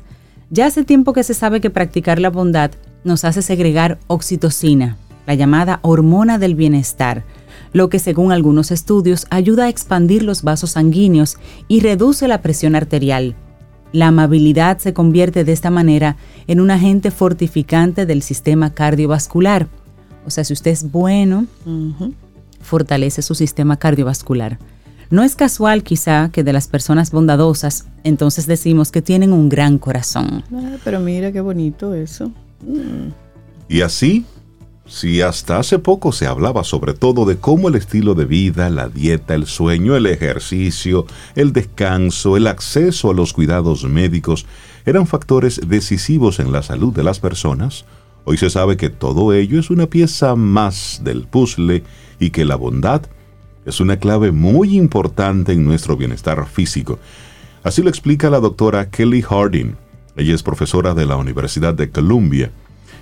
Ya 0.50 0.66
hace 0.66 0.84
tiempo 0.84 1.12
que 1.12 1.24
se 1.24 1.34
sabe 1.34 1.60
que 1.60 1.70
practicar 1.70 2.18
la 2.18 2.30
bondad 2.30 2.70
nos 3.04 3.24
hace 3.24 3.42
segregar 3.42 3.98
oxitocina, 4.06 4.96
la 5.26 5.34
llamada 5.34 5.80
hormona 5.82 6.38
del 6.38 6.54
bienestar, 6.54 7.24
lo 7.72 7.88
que 7.88 7.98
según 7.98 8.32
algunos 8.32 8.70
estudios 8.70 9.26
ayuda 9.30 9.64
a 9.64 9.68
expandir 9.68 10.22
los 10.22 10.42
vasos 10.42 10.72
sanguíneos 10.72 11.36
y 11.68 11.80
reduce 11.80 12.28
la 12.28 12.42
presión 12.42 12.74
arterial. 12.74 13.34
La 13.92 14.08
amabilidad 14.08 14.78
se 14.78 14.94
convierte 14.94 15.44
de 15.44 15.52
esta 15.52 15.70
manera 15.70 16.16
en 16.46 16.60
un 16.60 16.70
agente 16.70 17.10
fortificante 17.10 18.06
del 18.06 18.22
sistema 18.22 18.72
cardiovascular. 18.72 19.68
O 20.24 20.30
sea, 20.30 20.44
si 20.44 20.52
usted 20.52 20.70
es 20.70 20.90
bueno, 20.90 21.46
fortalece 22.60 23.22
su 23.22 23.34
sistema 23.34 23.76
cardiovascular. 23.76 24.58
No 25.10 25.22
es 25.22 25.36
casual 25.36 25.82
quizá 25.82 26.30
que 26.32 26.42
de 26.42 26.54
las 26.54 26.68
personas 26.68 27.10
bondadosas, 27.10 27.86
entonces 28.02 28.46
decimos 28.46 28.90
que 28.90 29.02
tienen 29.02 29.34
un 29.34 29.50
gran 29.50 29.76
corazón. 29.76 30.42
Ah, 30.54 30.76
pero 30.84 31.00
mira 31.00 31.30
qué 31.32 31.42
bonito 31.42 31.92
eso. 31.92 32.32
Y 33.68 33.82
así, 33.82 34.24
si 34.86 35.22
hasta 35.22 35.58
hace 35.58 35.78
poco 35.78 36.12
se 36.12 36.26
hablaba 36.26 36.64
sobre 36.64 36.94
todo 36.94 37.24
de 37.24 37.36
cómo 37.36 37.68
el 37.68 37.76
estilo 37.76 38.14
de 38.14 38.24
vida, 38.24 38.68
la 38.68 38.88
dieta, 38.88 39.34
el 39.34 39.46
sueño, 39.46 39.96
el 39.96 40.06
ejercicio, 40.06 41.06
el 41.34 41.52
descanso, 41.52 42.36
el 42.36 42.46
acceso 42.46 43.10
a 43.10 43.14
los 43.14 43.32
cuidados 43.32 43.84
médicos 43.84 44.46
eran 44.84 45.06
factores 45.06 45.60
decisivos 45.68 46.40
en 46.40 46.50
la 46.52 46.62
salud 46.62 46.92
de 46.92 47.04
las 47.04 47.20
personas, 47.20 47.84
hoy 48.24 48.36
se 48.36 48.50
sabe 48.50 48.76
que 48.76 48.90
todo 48.90 49.32
ello 49.32 49.60
es 49.60 49.70
una 49.70 49.86
pieza 49.86 50.34
más 50.34 51.00
del 51.04 51.22
puzzle 51.22 51.84
y 52.18 52.30
que 52.30 52.44
la 52.44 52.56
bondad 52.56 53.02
es 53.64 53.80
una 53.80 53.98
clave 53.98 54.32
muy 54.32 54.76
importante 54.76 55.52
en 55.52 55.64
nuestro 55.64 55.96
bienestar 55.96 56.44
físico. 56.46 56.98
Así 57.62 57.82
lo 57.82 57.88
explica 57.88 58.28
la 58.28 58.40
doctora 58.40 58.90
Kelly 58.90 59.22
Harding. 59.22 59.76
Ella 60.16 60.34
es 60.34 60.42
profesora 60.42 60.94
de 60.94 61.06
la 61.06 61.16
Universidad 61.16 61.74
de 61.74 61.88
Columbia 61.90 62.50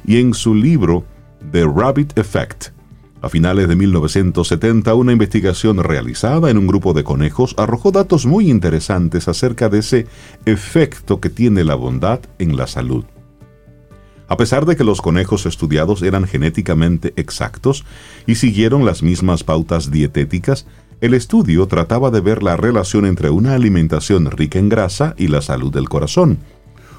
y 0.04 0.20
en 0.20 0.34
su 0.34 0.54
libro 0.54 1.04
The 1.52 1.64
Rabbit 1.64 2.18
Effect, 2.18 2.68
a 3.22 3.28
finales 3.28 3.68
de 3.68 3.76
1970, 3.76 4.94
una 4.94 5.12
investigación 5.12 5.76
realizada 5.82 6.48
en 6.48 6.56
un 6.56 6.66
grupo 6.66 6.94
de 6.94 7.04
conejos 7.04 7.54
arrojó 7.58 7.90
datos 7.90 8.24
muy 8.24 8.50
interesantes 8.50 9.28
acerca 9.28 9.68
de 9.68 9.80
ese 9.80 10.06
efecto 10.46 11.20
que 11.20 11.28
tiene 11.28 11.62
la 11.64 11.74
bondad 11.74 12.20
en 12.38 12.56
la 12.56 12.66
salud. 12.66 13.04
A 14.26 14.36
pesar 14.38 14.64
de 14.64 14.74
que 14.74 14.84
los 14.84 15.02
conejos 15.02 15.44
estudiados 15.44 16.02
eran 16.02 16.24
genéticamente 16.24 17.12
exactos 17.16 17.84
y 18.26 18.36
siguieron 18.36 18.86
las 18.86 19.02
mismas 19.02 19.44
pautas 19.44 19.90
dietéticas, 19.90 20.66
el 21.02 21.12
estudio 21.12 21.66
trataba 21.66 22.10
de 22.10 22.20
ver 22.20 22.42
la 22.42 22.56
relación 22.56 23.04
entre 23.04 23.28
una 23.28 23.54
alimentación 23.54 24.30
rica 24.30 24.58
en 24.58 24.68
grasa 24.68 25.14
y 25.18 25.28
la 25.28 25.42
salud 25.42 25.72
del 25.72 25.88
corazón. 25.88 26.38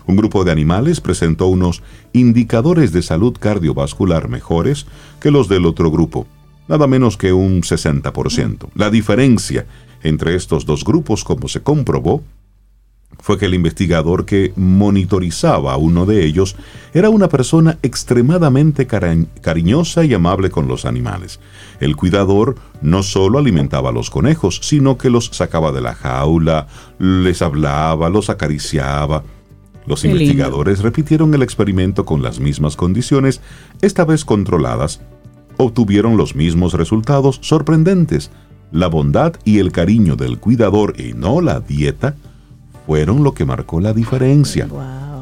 Un 0.07 0.15
grupo 0.15 0.43
de 0.43 0.51
animales 0.51 1.01
presentó 1.01 1.47
unos 1.47 1.83
indicadores 2.13 2.91
de 2.91 3.01
salud 3.01 3.35
cardiovascular 3.39 4.27
mejores 4.27 4.85
que 5.19 5.31
los 5.31 5.47
del 5.47 5.65
otro 5.65 5.91
grupo, 5.91 6.27
nada 6.67 6.87
menos 6.87 7.17
que 7.17 7.33
un 7.33 7.61
60%. 7.61 8.69
La 8.75 8.89
diferencia 8.89 9.65
entre 10.03 10.35
estos 10.35 10.65
dos 10.65 10.83
grupos, 10.83 11.23
como 11.23 11.47
se 11.47 11.61
comprobó, 11.61 12.23
fue 13.19 13.37
que 13.37 13.45
el 13.45 13.53
investigador 13.53 14.25
que 14.25 14.53
monitorizaba 14.55 15.73
a 15.73 15.77
uno 15.77 16.05
de 16.05 16.25
ellos 16.25 16.55
era 16.93 17.09
una 17.09 17.27
persona 17.29 17.77
extremadamente 17.83 18.87
cariñosa 18.87 20.03
y 20.03 20.13
amable 20.13 20.49
con 20.49 20.67
los 20.67 20.85
animales. 20.85 21.39
El 21.79 21.95
cuidador 21.95 22.55
no 22.81 23.03
solo 23.03 23.37
alimentaba 23.37 23.89
a 23.89 23.93
los 23.93 24.09
conejos, 24.09 24.59
sino 24.63 24.97
que 24.97 25.09
los 25.09 25.27
sacaba 25.27 25.71
de 25.71 25.81
la 25.81 25.93
jaula, 25.93 26.67
les 26.99 27.41
hablaba, 27.41 28.09
los 28.09 28.29
acariciaba. 28.29 29.23
Los 29.85 30.05
investigadores 30.05 30.79
repitieron 30.79 31.33
el 31.33 31.41
experimento 31.41 32.05
con 32.05 32.21
las 32.21 32.39
mismas 32.39 32.75
condiciones, 32.75 33.41
esta 33.81 34.05
vez 34.05 34.25
controladas. 34.25 35.01
Obtuvieron 35.57 36.17
los 36.17 36.35
mismos 36.35 36.73
resultados 36.73 37.39
sorprendentes. 37.41 38.31
La 38.71 38.87
bondad 38.87 39.33
y 39.43 39.59
el 39.59 39.71
cariño 39.71 40.15
del 40.15 40.37
cuidador 40.37 40.99
y 40.99 41.13
no 41.13 41.41
la 41.41 41.59
dieta 41.59 42.15
fueron 42.85 43.23
lo 43.23 43.33
que 43.33 43.45
marcó 43.45 43.79
la 43.79 43.93
diferencia. 43.93 44.67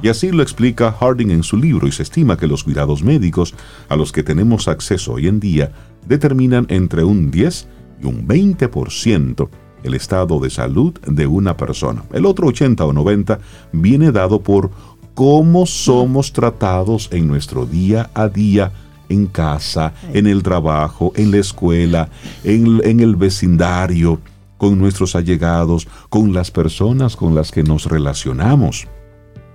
Y 0.02 0.08
así 0.08 0.32
lo 0.32 0.44
explica 0.44 0.92
Harding 0.92 1.32
en 1.32 1.44
su 1.44 1.58
libro 1.58 1.88
y 1.88 1.92
se 1.92 2.04
estima 2.04 2.38
que 2.38 2.48
los 2.48 2.64
cuidados 2.64 3.04
médicos 3.04 3.54
a 3.90 3.96
los 3.96 4.12
que 4.12 4.24
tenemos 4.24 4.68
acceso 4.68 5.14
hoy 5.14 5.28
en 5.28 5.40
día 5.40 5.72
determinan 6.08 6.66
entre 6.70 7.04
un 7.04 7.32
10 7.32 7.68
y 8.02 8.06
un 8.06 8.28
20% 8.28 9.50
el 9.84 9.94
estado 9.94 10.40
de 10.40 10.50
salud 10.50 10.94
de 11.06 11.28
una 11.28 11.56
persona. 11.58 12.04
El 12.14 12.26
otro 12.26 12.48
80 12.48 12.86
o 12.86 12.94
90 12.94 13.40
viene 13.72 14.12
dado 14.12 14.42
por 14.42 14.72
cómo 15.14 15.66
somos 15.66 16.34
tratados 16.34 17.10
en 17.12 17.28
nuestro 17.28 17.66
día 17.66 18.10
a 18.14 18.28
día 18.28 18.72
en 19.10 19.26
casa, 19.26 19.94
en 20.14 20.28
el 20.28 20.44
trabajo, 20.44 21.12
en 21.16 21.32
la 21.32 21.38
escuela, 21.38 22.10
en, 22.44 22.82
en 22.84 23.00
el 23.00 23.16
vecindario, 23.16 24.20
con 24.58 24.78
nuestros 24.78 25.16
allegados, 25.16 25.88
con 26.10 26.34
las 26.34 26.52
personas 26.52 27.16
con 27.16 27.34
las 27.34 27.52
que 27.52 27.64
nos 27.64 27.86
relacionamos. 27.86 28.88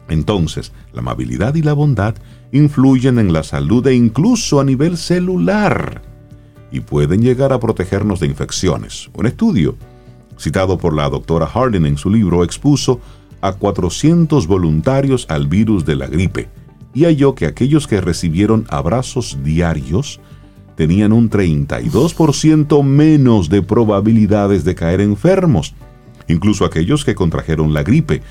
Entonces, 0.08 0.72
la 0.92 1.00
amabilidad 1.00 1.54
y 1.54 1.62
la 1.62 1.72
bondad 1.72 2.14
influyen 2.52 3.18
en 3.18 3.32
la 3.32 3.42
salud 3.42 3.86
e 3.86 3.94
incluso 3.94 4.60
a 4.60 4.64
nivel 4.64 4.96
celular 4.96 6.02
y 6.70 6.80
pueden 6.80 7.22
llegar 7.22 7.52
a 7.52 7.60
protegernos 7.60 8.20
de 8.20 8.26
infecciones. 8.26 9.08
Un 9.14 9.26
estudio 9.26 9.76
citado 10.38 10.78
por 10.78 10.94
la 10.94 11.08
doctora 11.08 11.46
Harding 11.46 11.86
en 11.86 11.96
su 11.96 12.10
libro 12.10 12.44
expuso 12.44 13.00
a 13.40 13.52
400 13.52 14.46
voluntarios 14.46 15.26
al 15.28 15.46
virus 15.46 15.84
de 15.84 15.96
la 15.96 16.06
gripe 16.06 16.48
y 16.94 17.04
halló 17.04 17.34
que 17.34 17.46
aquellos 17.46 17.86
que 17.86 18.00
recibieron 18.00 18.66
abrazos 18.70 19.38
diarios 19.42 20.20
tenían 20.76 21.12
un 21.12 21.30
32% 21.30 22.82
menos 22.82 23.48
de 23.48 23.62
probabilidades 23.62 24.64
de 24.64 24.74
caer 24.74 25.00
enfermos, 25.00 25.74
incluso 26.28 26.64
aquellos 26.64 27.04
que 27.04 27.14
contrajeron 27.14 27.74
la 27.74 27.82
gripe, 27.82 28.22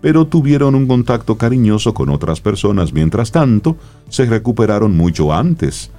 pero 0.00 0.26
tuvieron 0.26 0.74
un 0.74 0.86
contacto 0.86 1.36
cariñoso 1.36 1.92
con 1.92 2.08
otras 2.08 2.40
personas. 2.40 2.92
Mientras 2.92 3.32
tanto, 3.32 3.76
se 4.08 4.24
recuperaron 4.24 4.96
mucho 4.96 5.32
antes 5.32 5.90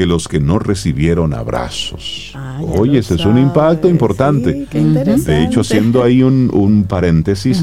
que 0.00 0.06
los 0.06 0.28
que 0.28 0.40
no 0.40 0.58
recibieron 0.58 1.34
abrazos. 1.34 2.32
Ah, 2.34 2.58
Oye, 2.62 3.00
ese 3.00 3.16
es 3.16 3.26
un 3.26 3.36
impacto 3.36 3.86
importante. 3.86 4.66
de 4.72 5.44
hecho, 5.44 5.60
haciendo 5.60 6.02
ahí 6.02 6.22
un, 6.22 6.86
paréntesis, 6.88 7.62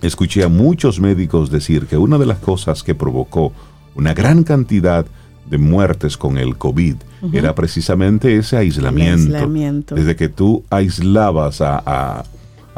escuché 0.00 0.42
a 0.42 0.48
muchos 0.48 1.00
médicos 1.00 1.50
decir 1.50 1.84
que 1.84 1.98
una 1.98 2.16
de 2.16 2.24
las 2.24 2.38
cosas 2.38 2.82
que 2.82 2.94
provocó 2.94 3.52
una 3.94 4.14
gran 4.14 4.42
cantidad 4.42 5.04
de 5.44 5.58
muertes 5.58 6.16
con 6.16 6.38
el 6.38 6.56
COVID 6.56 6.94
era 7.34 7.54
precisamente 7.54 8.34
ese 8.36 8.56
aislamiento. 8.56 9.94
Desde 9.94 10.16
que 10.16 10.30
tú 10.30 10.64
aislabas 10.70 11.60
a, 11.60 12.24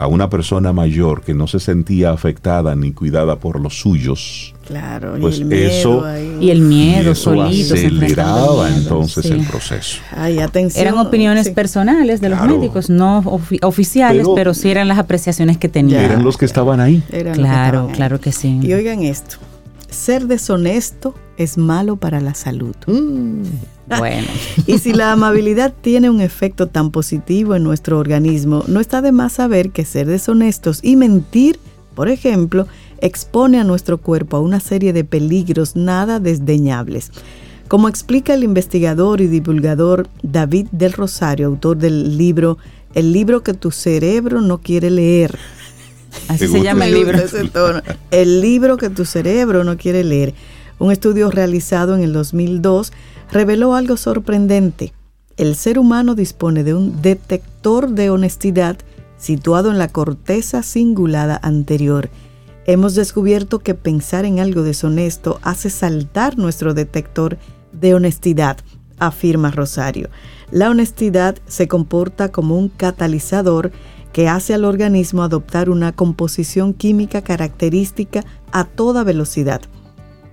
una 0.08 0.28
persona 0.28 0.72
mayor 0.72 1.22
que 1.22 1.34
no 1.34 1.46
se 1.46 1.60
sentía 1.60 2.10
afectada 2.10 2.74
ni 2.74 2.90
cuidada 2.90 3.36
por 3.36 3.60
los 3.60 3.78
suyos. 3.78 4.55
Claro, 4.66 5.14
pues 5.20 5.38
y 5.38 5.42
el 5.42 5.52
eso 5.52 6.02
miedo 6.02 6.42
y 6.42 6.50
el 6.50 6.60
miedo 6.60 7.14
solito 7.14 7.74
aceleraba 7.74 8.68
entonces 8.68 9.26
el 9.26 9.46
proceso. 9.46 10.00
Ay, 10.10 10.40
atención. 10.40 10.86
Eran 10.86 10.98
opiniones 10.98 11.50
personales 11.50 12.20
de 12.20 12.30
los 12.30 12.40
médicos, 12.42 12.90
no 12.90 13.22
oficiales, 13.62 14.26
pero, 14.34 14.54
sí 14.54 14.70
eran 14.70 14.88
las 14.88 14.98
apreciaciones 14.98 15.58
que 15.58 15.68
tenían. 15.68 16.04
Eran 16.04 16.24
los 16.24 16.36
que 16.36 16.44
estaban 16.44 16.80
ahí. 16.80 17.02
claro, 17.34 17.90
claro 17.94 18.20
que 18.20 18.32
sí. 18.32 18.58
Y 18.62 18.72
oigan 18.72 19.02
esto, 19.02 19.36
ser 19.88 20.26
deshonesto 20.26 21.14
es 21.36 21.58
malo 21.58 21.96
para 21.96 22.20
la 22.20 22.34
salud. 22.34 22.74
Mm. 22.86 23.42
bueno. 23.98 24.26
y 24.66 24.78
si 24.78 24.92
la 24.92 25.12
amabilidad 25.12 25.72
tiene 25.80 26.10
un 26.10 26.20
efecto 26.20 26.66
tan 26.66 26.90
positivo 26.90 27.54
en 27.54 27.62
nuestro 27.62 27.98
organismo, 27.98 28.64
no 28.66 28.80
está 28.80 29.00
de 29.02 29.12
más 29.12 29.34
saber 29.34 29.70
que 29.70 29.84
ser 29.84 30.06
deshonestos 30.06 30.80
y 30.82 30.96
mentir, 30.96 31.58
por 31.94 32.08
ejemplo, 32.08 32.66
expone 33.00 33.60
a 33.60 33.64
nuestro 33.64 33.98
cuerpo 33.98 34.36
a 34.36 34.40
una 34.40 34.60
serie 34.60 34.92
de 34.92 35.04
peligros 35.04 35.76
nada 35.76 36.20
desdeñables. 36.20 37.10
Como 37.68 37.88
explica 37.88 38.34
el 38.34 38.44
investigador 38.44 39.20
y 39.20 39.26
divulgador 39.26 40.08
David 40.22 40.68
del 40.70 40.92
Rosario, 40.92 41.48
autor 41.48 41.78
del 41.78 42.16
libro 42.16 42.58
El 42.94 43.12
libro 43.12 43.42
que 43.42 43.54
tu 43.54 43.72
cerebro 43.72 44.40
no 44.40 44.58
quiere 44.58 44.90
leer. 44.90 45.36
Así 46.28 46.46
se 46.48 46.62
llama 46.62 46.86
el 46.86 46.94
libro. 46.94 47.18
El 48.10 48.40
libro 48.40 48.76
que 48.76 48.88
tu 48.88 49.04
cerebro 49.04 49.64
no 49.64 49.76
quiere 49.76 50.04
leer. 50.04 50.34
Un 50.78 50.92
estudio 50.92 51.30
realizado 51.30 51.94
en 51.94 52.02
el 52.02 52.12
2002 52.12 52.92
reveló 53.32 53.74
algo 53.74 53.96
sorprendente. 53.96 54.92
El 55.36 55.56
ser 55.56 55.78
humano 55.78 56.14
dispone 56.14 56.64
de 56.64 56.74
un 56.74 57.02
detector 57.02 57.90
de 57.90 58.10
honestidad 58.10 58.78
situado 59.18 59.70
en 59.70 59.78
la 59.78 59.88
corteza 59.88 60.62
cingulada 60.62 61.38
anterior. 61.42 62.10
Hemos 62.68 62.96
descubierto 62.96 63.60
que 63.60 63.74
pensar 63.74 64.24
en 64.24 64.40
algo 64.40 64.64
deshonesto 64.64 65.38
hace 65.42 65.70
saltar 65.70 66.36
nuestro 66.36 66.74
detector 66.74 67.38
de 67.70 67.94
honestidad, 67.94 68.56
afirma 68.98 69.52
Rosario. 69.52 70.08
La 70.50 70.68
honestidad 70.68 71.36
se 71.46 71.68
comporta 71.68 72.32
como 72.32 72.58
un 72.58 72.68
catalizador 72.68 73.70
que 74.12 74.28
hace 74.28 74.52
al 74.52 74.64
organismo 74.64 75.22
adoptar 75.22 75.70
una 75.70 75.92
composición 75.92 76.74
química 76.74 77.22
característica 77.22 78.24
a 78.50 78.64
toda 78.64 79.04
velocidad. 79.04 79.60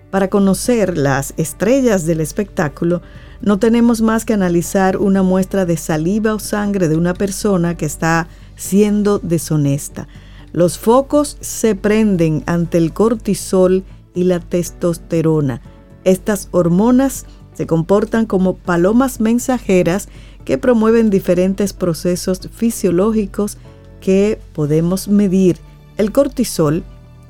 Para 0.10 0.30
conocer 0.30 0.98
las 0.98 1.36
estrellas 1.38 2.08
del 2.08 2.20
espectáculo, 2.20 3.04
no 3.42 3.60
tenemos 3.60 4.02
más 4.02 4.26
que 4.26 4.34
analizar 4.34 4.98
una 4.98 5.22
muestra 5.22 5.66
de 5.68 5.78
saliva 5.78 6.34
o 6.34 6.40
sangre 6.40 6.88
de 6.88 6.96
una 6.96 7.14
persona 7.14 7.78
que 7.78 7.86
está 7.86 8.28
siendo 8.56 9.20
deshonesta. 9.20 10.08
Los 10.54 10.78
focos 10.78 11.38
se 11.42 11.76
prenden 11.76 12.44
ante 12.46 12.78
el 12.78 12.94
cortisol 12.94 13.84
y 14.14 14.24
la 14.24 14.40
testosterona. 14.40 15.62
Estas 16.04 16.48
hormonas 16.52 17.26
se 17.54 17.66
comportan 17.66 18.28
como 18.28 18.56
palomas 18.56 19.20
mensajeras 19.20 20.10
que 20.46 20.60
promueven 20.60 21.10
diferentes 21.10 21.74
procesos 21.74 22.40
fisiológicos 22.52 23.58
que 24.00 24.40
podemos 24.54 25.08
medir. 25.08 25.58
El 25.98 26.12
cortisol 26.12 26.84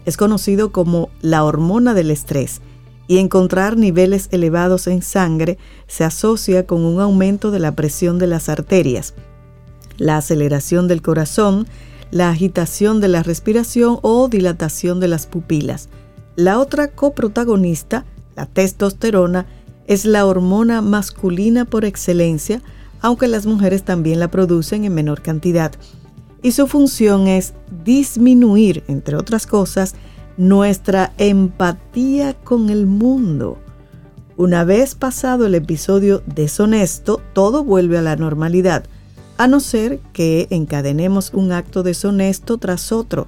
es 0.05 0.17
conocido 0.17 0.73
como 0.73 1.09
la 1.21 1.45
hormona 1.45 1.93
del 1.93 2.11
estrés 2.11 2.61
y 3.07 3.19
encontrar 3.19 3.77
niveles 3.77 4.27
elevados 4.31 4.87
en 4.87 5.01
sangre 5.01 5.57
se 5.87 6.03
asocia 6.03 6.65
con 6.65 6.83
un 6.83 6.99
aumento 6.99 7.51
de 7.51 7.59
la 7.59 7.73
presión 7.73 8.19
de 8.19 8.27
las 8.27 8.49
arterias, 8.49 9.13
la 9.97 10.17
aceleración 10.17 10.87
del 10.87 11.01
corazón, 11.01 11.67
la 12.13 12.29
agitación 12.29 13.01
de 13.01 13.07
la 13.07 13.23
respiración 13.23 13.97
o 14.03 14.27
dilatación 14.29 14.99
de 14.99 15.07
las 15.07 15.25
pupilas. 15.25 15.89
La 16.35 16.59
otra 16.59 16.89
coprotagonista, 16.89 18.05
la 18.35 18.45
testosterona, 18.45 19.47
es 19.87 20.05
la 20.05 20.27
hormona 20.27 20.83
masculina 20.83 21.65
por 21.65 21.85
excelencia, 21.85 22.61
aunque 23.01 23.27
las 23.27 23.47
mujeres 23.47 23.81
también 23.81 24.19
la 24.19 24.29
producen 24.29 24.85
en 24.85 24.93
menor 24.93 25.23
cantidad. 25.23 25.71
Y 26.43 26.51
su 26.51 26.67
función 26.67 27.27
es 27.27 27.55
disminuir, 27.83 28.83
entre 28.87 29.15
otras 29.15 29.47
cosas, 29.47 29.95
nuestra 30.37 31.13
empatía 31.17 32.35
con 32.35 32.69
el 32.69 32.85
mundo. 32.85 33.57
Una 34.37 34.63
vez 34.63 34.93
pasado 34.93 35.47
el 35.47 35.55
episodio 35.55 36.21
deshonesto, 36.27 37.21
todo 37.33 37.63
vuelve 37.63 37.97
a 37.97 38.03
la 38.03 38.15
normalidad, 38.17 38.83
a 39.37 39.47
no 39.47 39.59
ser 39.59 39.99
que 40.13 40.47
encadenemos 40.49 41.31
un 41.33 41.51
acto 41.51 41.83
deshonesto 41.83 42.57
tras 42.57 42.91
otro, 42.91 43.27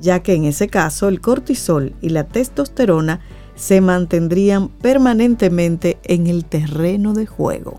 ya 0.00 0.22
que 0.22 0.34
en 0.34 0.44
ese 0.44 0.68
caso 0.68 1.08
el 1.08 1.20
cortisol 1.20 1.94
y 2.00 2.10
la 2.10 2.24
testosterona 2.24 3.20
se 3.54 3.80
mantendrían 3.80 4.68
permanentemente 4.68 5.98
en 6.04 6.26
el 6.26 6.44
terreno 6.44 7.14
de 7.14 7.26
juego. 7.26 7.78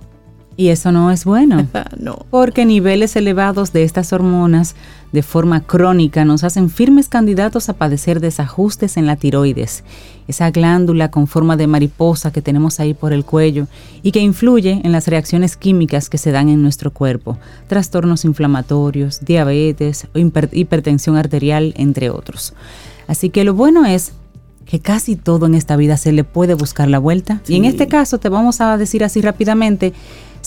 Y 0.58 0.70
eso 0.70 0.91
no 0.91 1.12
es 1.12 1.24
bueno. 1.24 1.68
no. 1.99 2.26
Porque 2.32 2.66
niveles 2.66 3.16
elevados 3.16 3.72
de 3.72 3.84
estas 3.84 4.12
hormonas 4.12 4.76
de 5.12 5.22
forma 5.22 5.62
crónica 5.62 6.26
nos 6.26 6.43
hacen 6.43 6.70
firmes 6.70 7.08
candidatos 7.08 7.70
a 7.70 7.74
padecer 7.74 8.20
desajustes 8.20 8.97
en 8.97 9.05
la 9.05 9.16
tiroides, 9.16 9.84
esa 10.28 10.49
glándula 10.51 11.12
con 11.12 11.28
forma 11.28 11.55
de 11.55 11.68
mariposa 11.68 12.32
que 12.32 12.41
tenemos 12.41 12.80
ahí 12.80 12.93
por 12.93 13.14
el 13.14 13.24
cuello 13.24 13.68
y 14.01 14.12
que 14.12 14.20
influye 14.20 14.82
en 14.84 14.91
las 14.91 15.08
reacciones 15.08 15.55
químicas 15.55 16.10
que 16.10 16.18
se 16.18 16.32
dan 16.32 16.49
en 16.49 16.62
nuestro 16.62 16.91
cuerpo, 16.91 17.38
trastornos 17.68 18.26
inflamatorios, 18.26 19.24
diabetes 19.24 20.08
o 20.14 20.20
hipertensión 20.20 21.16
arterial, 21.16 21.74
entre 21.78 22.10
otros. 22.10 22.53
Así 23.08 23.30
que 23.30 23.45
lo 23.45 23.53
bueno 23.53 23.86
es 23.86 24.12
que 24.66 24.82
casi 24.82 25.16
todo 25.16 25.45
en 25.45 25.55
esta 25.55 25.78
vida 25.78 25.95
se 25.95 26.12
le 26.12 26.26
puede 26.26 26.53
buscar 26.53 26.89
la 26.89 26.99
vuelta. 26.99 27.41
Y 27.47 27.55
en 27.55 27.64
este 27.64 27.88
caso 27.88 28.18
te 28.18 28.28
vamos 28.28 28.60
a 28.60 28.78
decir 28.78 29.03
así 29.05 29.22
rápidamente 29.22 29.93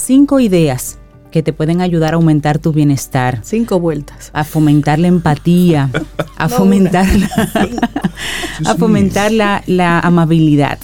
cinco 0.00 0.40
ideas 0.40 0.98
que 1.30 1.42
te 1.42 1.52
pueden 1.52 1.80
ayudar 1.80 2.14
a 2.14 2.16
aumentar 2.16 2.58
tu 2.58 2.72
bienestar. 2.72 3.40
Cinco 3.42 3.80
vueltas. 3.80 4.30
A 4.32 4.44
fomentar 4.44 4.98
la 4.98 5.08
empatía, 5.08 5.90
a 6.36 6.48
fomentar, 6.48 7.06
la, 7.06 7.28
a 8.64 8.74
fomentar 8.74 9.32
la, 9.32 10.00
amabilidad. 10.00 10.78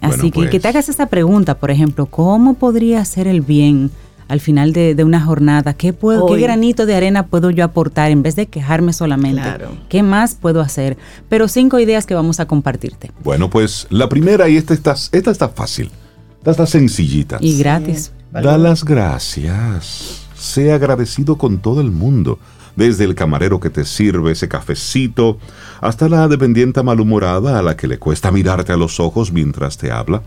Así 0.00 0.30
que 0.30 0.42
que 0.42 0.58
te 0.58 0.60
pues. 0.60 0.66
hagas 0.66 0.88
esta 0.88 1.06
pregunta, 1.06 1.54
por 1.58 1.70
ejemplo, 1.70 2.06
¿cómo 2.06 2.54
podría 2.54 3.00
hacer 3.00 3.26
el 3.26 3.40
bien 3.40 3.90
al 4.28 4.40
final 4.40 4.74
de, 4.74 5.02
una 5.02 5.20
jornada? 5.20 5.72
¿Qué, 5.72 5.94
puedo, 5.94 6.26
¿Qué 6.26 6.38
granito 6.40 6.84
de 6.84 6.94
arena 6.94 7.26
puedo 7.26 7.50
yo 7.50 7.64
aportar 7.64 8.10
en 8.10 8.22
vez 8.22 8.36
de 8.36 8.46
quejarme 8.46 8.92
solamente? 8.92 9.42
¿Qué 9.88 10.02
más 10.02 10.34
puedo 10.34 10.60
hacer? 10.60 10.98
Pero 11.30 11.48
cinco 11.48 11.78
ideas 11.78 12.04
que 12.04 12.14
vamos 12.14 12.38
a 12.38 12.46
compartirte. 12.46 13.12
Bueno, 13.22 13.48
pues 13.48 13.86
la 13.88 14.10
primera, 14.10 14.46
y 14.48 14.58
esta 14.58 14.74
está, 14.74 14.94
esta 15.12 15.30
está 15.30 15.48
fácil, 15.48 15.90
esta 16.38 16.50
está 16.50 16.66
sencillita. 16.66 17.38
Y 17.40 17.56
gratis. 17.58 18.12
Da 18.42 18.58
las 18.58 18.84
gracias. 18.84 20.26
Sea 20.34 20.74
agradecido 20.74 21.38
con 21.38 21.58
todo 21.58 21.80
el 21.80 21.92
mundo, 21.92 22.40
desde 22.74 23.04
el 23.04 23.14
camarero 23.14 23.60
que 23.60 23.70
te 23.70 23.84
sirve 23.84 24.32
ese 24.32 24.48
cafecito 24.48 25.38
hasta 25.80 26.08
la 26.08 26.26
dependiente 26.26 26.82
malhumorada 26.82 27.60
a 27.60 27.62
la 27.62 27.76
que 27.76 27.86
le 27.86 28.00
cuesta 28.00 28.32
mirarte 28.32 28.72
a 28.72 28.76
los 28.76 28.98
ojos 28.98 29.32
mientras 29.32 29.78
te 29.78 29.92
habla. 29.92 30.20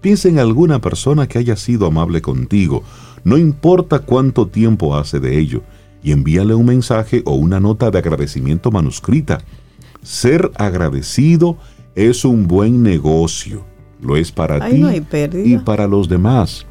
Piensa 0.00 0.28
en 0.28 0.40
alguna 0.40 0.80
persona 0.80 1.28
que 1.28 1.38
haya 1.38 1.54
sido 1.54 1.86
amable 1.86 2.20
contigo, 2.20 2.82
no 3.22 3.38
importa 3.38 4.00
cuánto 4.00 4.48
tiempo 4.48 4.96
hace 4.96 5.20
de 5.20 5.38
ello, 5.38 5.62
y 6.02 6.10
envíale 6.10 6.54
un 6.54 6.66
mensaje 6.66 7.22
o 7.24 7.36
una 7.36 7.60
nota 7.60 7.92
de 7.92 7.98
agradecimiento 7.98 8.72
manuscrita. 8.72 9.38
Ser 10.02 10.50
agradecido 10.56 11.56
es 11.94 12.24
un 12.24 12.48
buen 12.48 12.82
negocio. 12.82 13.64
Lo 14.00 14.16
es 14.16 14.32
para 14.32 14.68
ti 14.68 14.84
y 15.44 15.58
para 15.58 15.86
los 15.86 16.08
demás. 16.08 16.66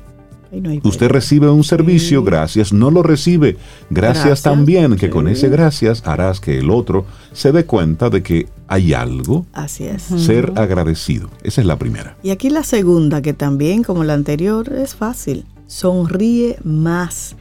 Usted 0.83 1.09
recibe 1.09 1.49
un 1.49 1.63
servicio, 1.63 2.23
gracias, 2.23 2.73
no 2.73 2.91
lo 2.91 3.03
recibe, 3.03 3.57
gracias, 3.89 4.41
también, 4.41 4.97
que 4.97 5.09
con 5.09 5.29
ese 5.29 5.47
gracias 5.47 6.05
harás 6.05 6.41
que 6.41 6.59
el 6.59 6.69
otro 6.69 7.05
se 7.31 7.53
dé 7.53 7.65
cuenta 7.65 8.09
de 8.09 8.21
que 8.21 8.49
hay 8.67 8.93
algo. 8.93 9.45
Así 9.53 9.85
es. 9.85 10.03
Ser 10.03 10.51
agradecido. 10.55 11.29
Esa 11.43 11.61
es 11.61 11.67
la 11.67 11.77
primera. 11.77 12.17
Y 12.21 12.31
aquí 12.31 12.49
la 12.49 12.63
segunda, 12.63 13.21
que 13.21 13.33
también 13.33 13.83
como 13.83 14.03
la 14.03 14.13
anterior 14.13 14.73
es 14.73 14.93
fácil. 14.95 15.45
Sonríe 15.67 16.57
más. 16.63 17.37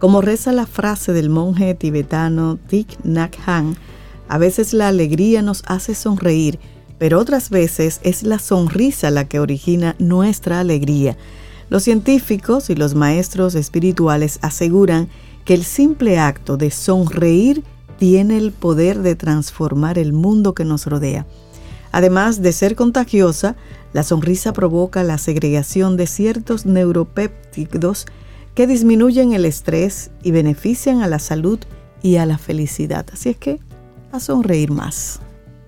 Como 0.00 0.20
reza 0.20 0.52
la 0.52 0.66
frase 0.66 1.12
del 1.12 1.30
monje 1.30 1.74
tibetano 1.74 2.58
Thich 2.68 2.98
Nhat 3.04 3.36
Hanh, 3.46 3.76
a 4.28 4.38
veces 4.38 4.72
la 4.72 4.88
alegría 4.88 5.42
nos 5.42 5.62
hace 5.66 5.94
sonreír, 5.94 6.58
pero 6.98 7.18
otras 7.20 7.50
veces 7.50 8.00
es 8.02 8.24
la 8.24 8.38
sonrisa 8.38 9.10
la 9.10 9.26
que 9.26 9.40
origina 9.40 9.94
nuestra 9.98 10.60
alegría. 10.60 11.16
Los 11.70 11.82
científicos 11.82 12.70
y 12.70 12.74
los 12.74 12.94
maestros 12.94 13.54
espirituales 13.54 14.38
aseguran 14.42 15.08
que 15.44 15.54
el 15.54 15.64
simple 15.64 16.18
acto 16.18 16.56
de 16.56 16.70
sonreír 16.70 17.62
tiene 17.98 18.38
el 18.38 18.52
poder 18.52 19.00
de 19.00 19.16
transformar 19.16 19.98
el 19.98 20.12
mundo 20.12 20.54
que 20.54 20.64
nos 20.64 20.86
rodea. 20.86 21.26
Además 21.90 22.42
de 22.42 22.52
ser 22.52 22.76
contagiosa, 22.76 23.56
la 23.92 24.02
sonrisa 24.02 24.52
provoca 24.52 25.02
la 25.02 25.18
segregación 25.18 25.96
de 25.96 26.06
ciertos 26.06 26.66
neuropéptidos 26.66 28.06
que 28.54 28.66
disminuyen 28.66 29.32
el 29.32 29.44
estrés 29.44 30.10
y 30.22 30.30
benefician 30.30 31.02
a 31.02 31.06
la 31.06 31.18
salud 31.18 31.58
y 32.02 32.16
a 32.16 32.26
la 32.26 32.38
felicidad. 32.38 33.06
Así 33.12 33.30
es 33.30 33.36
que 33.36 33.60
a 34.12 34.20
sonreír 34.20 34.70
más 34.70 35.20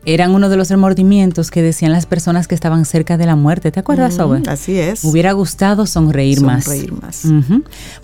eran 0.04 0.32
uno 0.32 0.48
de 0.48 0.56
los 0.56 0.70
remordimientos 0.70 1.50
que 1.50 1.62
decían 1.62 1.92
las 1.92 2.06
personas 2.06 2.48
que 2.48 2.54
estaban 2.54 2.84
cerca 2.84 3.18
de 3.18 3.26
la 3.26 3.36
muerte. 3.36 3.70
¿Te 3.70 3.80
acuerdas, 3.80 4.14
Sobe? 4.14 4.42
Así 4.46 4.78
es. 4.78 5.04
Hubiera 5.04 5.32
gustado 5.32 5.86
sonreír, 5.86 6.40
más. 6.40 6.64
Sonreír 6.64 6.92
más. 6.92 7.26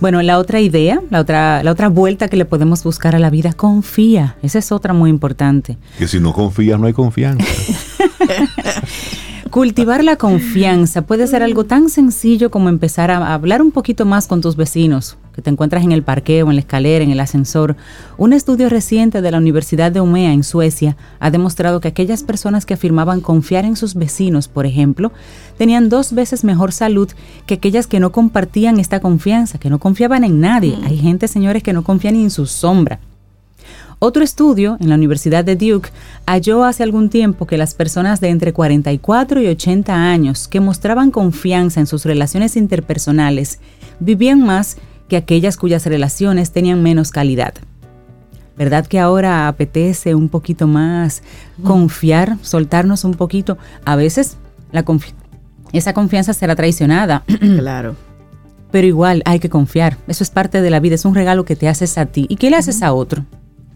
Bueno, 0.00 0.20
la 0.22 0.38
otra 0.38 0.60
idea, 0.60 1.00
la 1.10 1.20
otra, 1.20 1.62
la 1.62 1.70
otra 1.70 1.88
vuelta 1.88 2.28
que 2.28 2.36
le 2.36 2.44
podemos 2.44 2.82
buscar 2.84 3.14
a 3.14 3.18
la 3.18 3.30
vida, 3.30 3.52
confía. 3.52 4.36
Esa 4.42 4.58
es 4.58 4.72
otra 4.72 4.92
muy 4.92 5.10
importante. 5.10 5.78
Que 5.98 6.06
si 6.06 6.20
no 6.20 6.32
confías, 6.32 6.78
no 6.78 6.86
hay 6.86 6.92
confianza. 6.92 7.44
Cultivar 9.56 10.04
la 10.04 10.16
confianza 10.16 11.06
puede 11.06 11.26
ser 11.26 11.42
algo 11.42 11.64
tan 11.64 11.88
sencillo 11.88 12.50
como 12.50 12.68
empezar 12.68 13.10
a 13.10 13.32
hablar 13.32 13.62
un 13.62 13.70
poquito 13.70 14.04
más 14.04 14.26
con 14.26 14.42
tus 14.42 14.54
vecinos, 14.54 15.16
que 15.34 15.40
te 15.40 15.48
encuentras 15.48 15.82
en 15.82 15.92
el 15.92 16.02
parqueo, 16.02 16.50
en 16.50 16.56
la 16.56 16.60
escalera, 16.60 17.02
en 17.02 17.10
el 17.10 17.20
ascensor. 17.20 17.74
Un 18.18 18.34
estudio 18.34 18.68
reciente 18.68 19.22
de 19.22 19.30
la 19.30 19.38
Universidad 19.38 19.90
de 19.90 20.02
Umea 20.02 20.34
en 20.34 20.44
Suecia 20.44 20.98
ha 21.20 21.30
demostrado 21.30 21.80
que 21.80 21.88
aquellas 21.88 22.22
personas 22.22 22.66
que 22.66 22.74
afirmaban 22.74 23.22
confiar 23.22 23.64
en 23.64 23.76
sus 23.76 23.94
vecinos, 23.94 24.46
por 24.46 24.66
ejemplo, 24.66 25.10
tenían 25.56 25.88
dos 25.88 26.12
veces 26.12 26.44
mejor 26.44 26.70
salud 26.72 27.08
que 27.46 27.54
aquellas 27.54 27.86
que 27.86 27.98
no 27.98 28.12
compartían 28.12 28.78
esta 28.78 29.00
confianza, 29.00 29.56
que 29.56 29.70
no 29.70 29.78
confiaban 29.78 30.22
en 30.24 30.38
nadie. 30.38 30.76
Mm. 30.76 30.84
Hay 30.84 30.98
gente, 30.98 31.28
señores, 31.28 31.62
que 31.62 31.72
no 31.72 31.82
confía 31.82 32.12
ni 32.12 32.22
en 32.22 32.30
su 32.30 32.44
sombra. 32.44 33.00
Otro 33.98 34.22
estudio 34.22 34.76
en 34.78 34.90
la 34.90 34.94
Universidad 34.94 35.42
de 35.42 35.56
Duke 35.56 35.88
halló 36.26 36.64
hace 36.64 36.82
algún 36.82 37.08
tiempo 37.08 37.46
que 37.46 37.56
las 37.56 37.72
personas 37.72 38.20
de 38.20 38.28
entre 38.28 38.52
44 38.52 39.40
y 39.40 39.46
80 39.46 39.94
años 39.94 40.48
que 40.48 40.60
mostraban 40.60 41.10
confianza 41.10 41.80
en 41.80 41.86
sus 41.86 42.04
relaciones 42.04 42.56
interpersonales 42.56 43.58
vivían 43.98 44.44
más 44.44 44.76
que 45.08 45.16
aquellas 45.16 45.56
cuyas 45.56 45.86
relaciones 45.86 46.52
tenían 46.52 46.82
menos 46.82 47.10
calidad. 47.10 47.54
¿Verdad 48.58 48.86
que 48.86 48.98
ahora 48.98 49.48
apetece 49.48 50.14
un 50.14 50.28
poquito 50.28 50.66
más 50.66 51.22
confiar, 51.62 52.36
soltarnos 52.42 53.04
un 53.04 53.14
poquito? 53.14 53.56
A 53.86 53.96
veces 53.96 54.36
la 54.72 54.84
esa 55.72 55.94
confianza 55.94 56.34
será 56.34 56.54
traicionada. 56.54 57.24
Claro. 57.58 57.96
Pero 58.70 58.86
igual 58.86 59.22
hay 59.24 59.38
que 59.38 59.48
confiar. 59.48 59.96
Eso 60.06 60.22
es 60.22 60.30
parte 60.30 60.60
de 60.60 60.70
la 60.70 60.80
vida, 60.80 60.96
es 60.96 61.04
un 61.04 61.14
regalo 61.14 61.44
que 61.44 61.56
te 61.56 61.68
haces 61.68 61.96
a 61.96 62.06
ti. 62.06 62.26
¿Y 62.28 62.36
qué 62.36 62.50
le 62.50 62.56
haces 62.56 62.82
a 62.82 62.92
otro? 62.92 63.24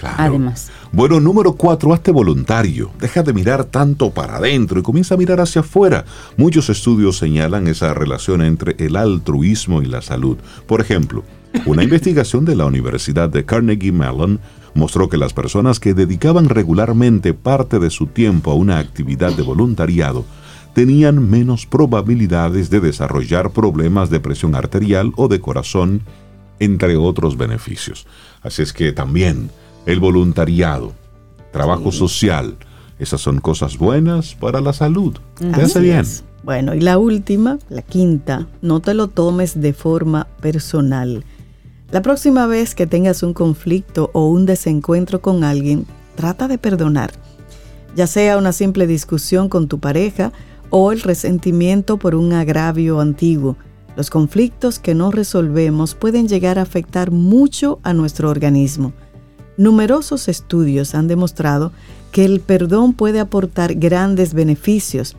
Además. 0.03 0.71
Bueno, 0.93 1.21
número 1.21 1.55
cuatro, 1.55 1.93
hazte 1.93 2.11
voluntario. 2.11 2.91
Deja 2.99 3.23
de 3.23 3.33
mirar 3.33 3.65
tanto 3.65 4.11
para 4.11 4.37
adentro 4.37 4.81
y 4.81 4.83
comienza 4.83 5.15
a 5.15 5.19
mirar 5.19 5.41
hacia 5.41 5.61
afuera. 5.61 6.05
Muchos 6.37 6.69
estudios 6.71 7.19
señalan 7.19 7.67
esa 7.67 7.95
relación 7.95 8.43
entre 8.43 8.77
el 8.79 8.97
altruismo 8.97 9.83
y 9.83 9.87
la 9.87 10.03
salud. 10.03 10.39
Por 10.67 10.81
ejemplo, 10.81 11.25
una 11.67 11.83
investigación 11.85 12.45
de 12.45 12.57
la 12.57 12.67
Universidad 12.67 13.29
de 13.29 13.45
Carnegie 13.45 13.93
Mellon 13.93 14.41
mostró 14.75 15.09
que 15.09 15.17
las 15.17 15.33
personas 15.33 15.81
que 15.81 15.95
dedicaban 15.95 16.49
regularmente 16.49 17.35
parte 17.35 17.79
de 17.79 17.91
su 17.91 18.07
tiempo 18.07 18.51
a 18.51 18.55
una 18.55 18.79
actividad 18.79 19.33
de 19.33 19.43
voluntariado 19.43 20.25
tenían 20.75 21.29
menos 21.29 21.67
probabilidades 21.67 22.71
de 22.71 22.81
desarrollar 22.81 23.51
problemas 23.51 24.11
de 24.11 24.21
presión 24.21 24.55
arterial 24.55 25.13
o 25.17 25.29
de 25.29 25.41
corazón, 25.41 26.03
entre 26.61 26.97
otros 26.97 27.37
beneficios. 27.37 28.07
Así 28.43 28.63
es 28.63 28.73
que 28.73 28.93
también 28.93 29.51
el 29.87 30.01
voluntariado, 30.01 30.93
trabajo 31.53 31.93
social. 31.93 32.57
Esas 32.99 33.21
son 33.21 33.41
cosas 33.41 33.79
buenas 33.79 34.35
para 34.35 34.61
la 34.61 34.73
salud. 34.73 35.17
Te 35.39 35.63
hace 35.63 35.81
bien. 35.81 36.05
Bueno, 36.43 36.75
y 36.75 36.81
la 36.81 36.99
última, 36.99 37.59
la 37.69 37.83
quinta, 37.83 38.47
no 38.63 38.81
te 38.81 38.95
lo 38.95 39.09
tomes 39.09 39.61
de 39.61 39.73
forma 39.73 40.27
personal. 40.41 41.25
La 41.91 42.03
próxima 42.03 42.47
vez 42.47 42.75
que 42.75 42.87
tengas 42.87 43.23
un 43.23 43.35
conflicto 43.35 44.11
o 44.13 44.29
un 44.29 44.47
desencuentro 44.47 45.21
con 45.21 45.45
alguien, 45.45 45.87
trata 46.15 46.47
de 46.49 46.57
perdonar, 46.57 47.13
ya 47.97 48.07
sea 48.07 48.39
una 48.39 48.53
simple 48.53 48.87
discusión 48.87 49.49
con 49.49 49.67
tu 49.67 49.81
pareja 49.81 50.33
o 50.71 50.93
el 50.93 51.01
resentimiento 51.01 51.99
por 51.99 52.15
un 52.15 52.33
agravio 52.33 53.01
antiguo. 53.01 53.57
Los 53.97 54.09
conflictos 54.09 54.79
que 54.79 54.95
no 54.95 55.11
resolvemos 55.11 55.95
pueden 55.95 56.29
llegar 56.29 56.59
a 56.59 56.63
afectar 56.63 57.11
mucho 57.11 57.81
a 57.83 57.93
nuestro 57.93 58.31
organismo. 58.31 58.93
Numerosos 59.61 60.29
estudios 60.29 60.95
han 60.95 61.07
demostrado 61.07 61.71
que 62.13 62.25
el 62.25 62.41
perdón 62.41 62.95
puede 62.95 63.21
aportar 63.21 63.75
grandes 63.75 64.33
beneficios, 64.33 65.19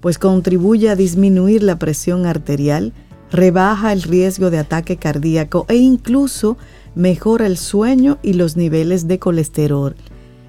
pues 0.00 0.20
contribuye 0.20 0.88
a 0.88 0.94
disminuir 0.94 1.64
la 1.64 1.80
presión 1.80 2.24
arterial, 2.24 2.92
rebaja 3.32 3.92
el 3.92 4.02
riesgo 4.02 4.50
de 4.50 4.58
ataque 4.58 4.98
cardíaco 4.98 5.66
e 5.68 5.78
incluso 5.78 6.56
mejora 6.94 7.48
el 7.48 7.56
sueño 7.56 8.18
y 8.22 8.34
los 8.34 8.56
niveles 8.56 9.08
de 9.08 9.18
colesterol. 9.18 9.96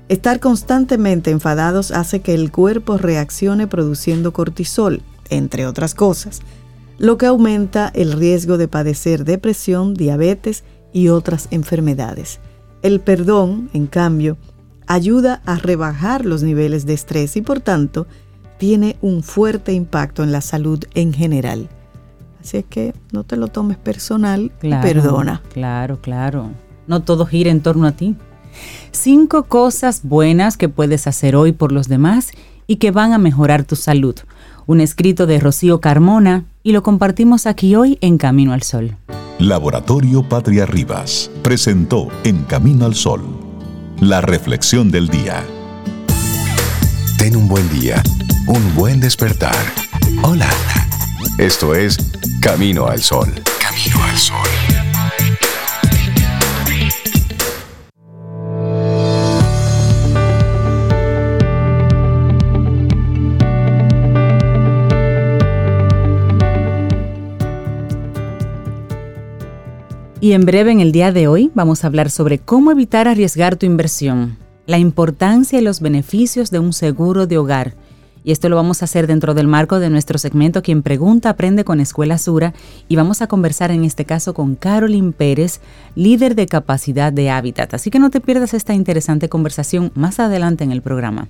Estar 0.09 0.39
constantemente 0.39 1.31
enfadados 1.31 1.89
hace 1.89 2.21
que 2.21 2.35
el 2.35 2.51
cuerpo 2.51 2.99
reaccione 2.99 3.65
produciendo 3.65 4.31
cortisol, 4.31 5.01
entre 5.31 5.65
otras 5.65 5.95
cosas, 5.95 6.41
lo 6.99 7.17
que 7.17 7.25
aumenta 7.25 7.91
el 7.95 8.11
riesgo 8.11 8.59
de 8.59 8.67
padecer 8.67 9.25
depresión, 9.25 9.95
diabetes 9.95 10.63
y 10.93 11.07
otras 11.07 11.47
enfermedades. 11.49 12.39
El 12.83 12.99
perdón, 12.99 13.69
en 13.73 13.87
cambio, 13.87 14.37
ayuda 14.87 15.41
a 15.45 15.55
rebajar 15.55 16.25
los 16.25 16.43
niveles 16.43 16.85
de 16.85 16.93
estrés 16.93 17.37
y 17.37 17.41
por 17.41 17.61
tanto 17.61 18.07
tiene 18.57 18.97
un 19.01 19.23
fuerte 19.23 19.71
impacto 19.71 20.21
en 20.21 20.33
la 20.33 20.41
salud 20.41 20.83
en 20.93 21.13
general. 21.13 21.69
Así 22.41 22.57
es 22.57 22.65
que 22.65 22.93
no 23.13 23.23
te 23.23 23.37
lo 23.37 23.47
tomes 23.47 23.77
personal 23.77 24.51
y 24.61 24.69
perdona. 24.69 25.41
Claro, 25.53 26.01
claro. 26.01 26.51
No 26.85 27.01
todo 27.01 27.25
gira 27.25 27.51
en 27.51 27.61
torno 27.61 27.87
a 27.87 27.93
ti. 27.93 28.17
Cinco 28.91 29.43
cosas 29.43 30.01
buenas 30.03 30.57
que 30.57 30.67
puedes 30.67 31.07
hacer 31.07 31.37
hoy 31.37 31.53
por 31.53 31.71
los 31.71 31.87
demás 31.87 32.31
y 32.67 32.75
que 32.75 32.91
van 32.91 33.13
a 33.13 33.17
mejorar 33.17 33.63
tu 33.63 33.77
salud. 33.77 34.15
Un 34.65 34.81
escrito 34.81 35.25
de 35.25 35.39
Rocío 35.39 35.79
Carmona 35.79 36.45
y 36.63 36.71
lo 36.71 36.81
compartimos 36.81 37.45
aquí 37.45 37.75
hoy 37.75 37.97
en 38.01 38.17
Camino 38.17 38.53
al 38.53 38.63
Sol. 38.63 38.97
Laboratorio 39.37 40.27
Patria 40.27 40.65
Rivas 40.65 41.29
presentó 41.43 42.07
En 42.23 42.43
Camino 42.45 42.85
al 42.85 42.95
Sol, 42.95 43.21
la 43.99 44.21
reflexión 44.21 44.89
del 44.89 45.09
día. 45.09 45.43
Ten 47.17 47.35
un 47.35 47.47
buen 47.49 47.69
día, 47.69 48.01
un 48.47 48.75
buen 48.75 49.01
despertar. 49.01 49.55
Hola. 50.21 50.49
Esto 51.37 51.75
es 51.75 51.97
Camino 52.41 52.87
al 52.87 53.01
Sol. 53.01 53.33
Camino 53.59 54.03
al 54.03 54.17
Sol. 54.17 54.72
Y 70.23 70.31
en 70.31 70.45
breve, 70.45 70.71
en 70.71 70.79
el 70.79 70.93
día 70.93 71.11
de 71.11 71.27
hoy, 71.27 71.51
vamos 71.53 71.83
a 71.83 71.87
hablar 71.87 72.09
sobre 72.09 72.39
cómo 72.39 72.71
evitar 72.71 73.09
arriesgar 73.09 73.57
tu 73.57 73.65
inversión, 73.65 74.37
la 74.65 74.77
importancia 74.77 75.59
y 75.59 75.61
los 75.61 75.81
beneficios 75.81 76.49
de 76.49 76.59
un 76.59 76.71
seguro 76.71 77.27
de 77.27 77.37
hogar. 77.37 77.73
Y 78.23 78.31
esto 78.31 78.47
lo 78.47 78.55
vamos 78.55 78.81
a 78.81 78.85
hacer 78.85 79.05
dentro 79.05 79.33
del 79.33 79.49
marco 79.49 79.81
de 79.81 79.89
nuestro 79.89 80.17
segmento 80.17 80.61
Quien 80.61 80.81
Pregunta 80.81 81.31
Aprende 81.31 81.65
con 81.65 81.81
Escuela 81.81 82.17
Sura 82.17 82.53
y 82.87 82.95
vamos 82.95 83.21
a 83.21 83.27
conversar 83.27 83.71
en 83.71 83.83
este 83.83 84.05
caso 84.05 84.33
con 84.33 84.55
Carolyn 84.55 85.11
Pérez, 85.11 85.59
líder 85.93 86.35
de 86.35 86.47
capacidad 86.47 87.11
de 87.11 87.29
hábitat. 87.29 87.73
Así 87.73 87.89
que 87.89 87.99
no 87.99 88.09
te 88.09 88.21
pierdas 88.21 88.53
esta 88.53 88.73
interesante 88.73 89.27
conversación 89.27 89.91
más 89.93 90.21
adelante 90.21 90.63
en 90.63 90.71
el 90.71 90.81
programa. 90.81 91.27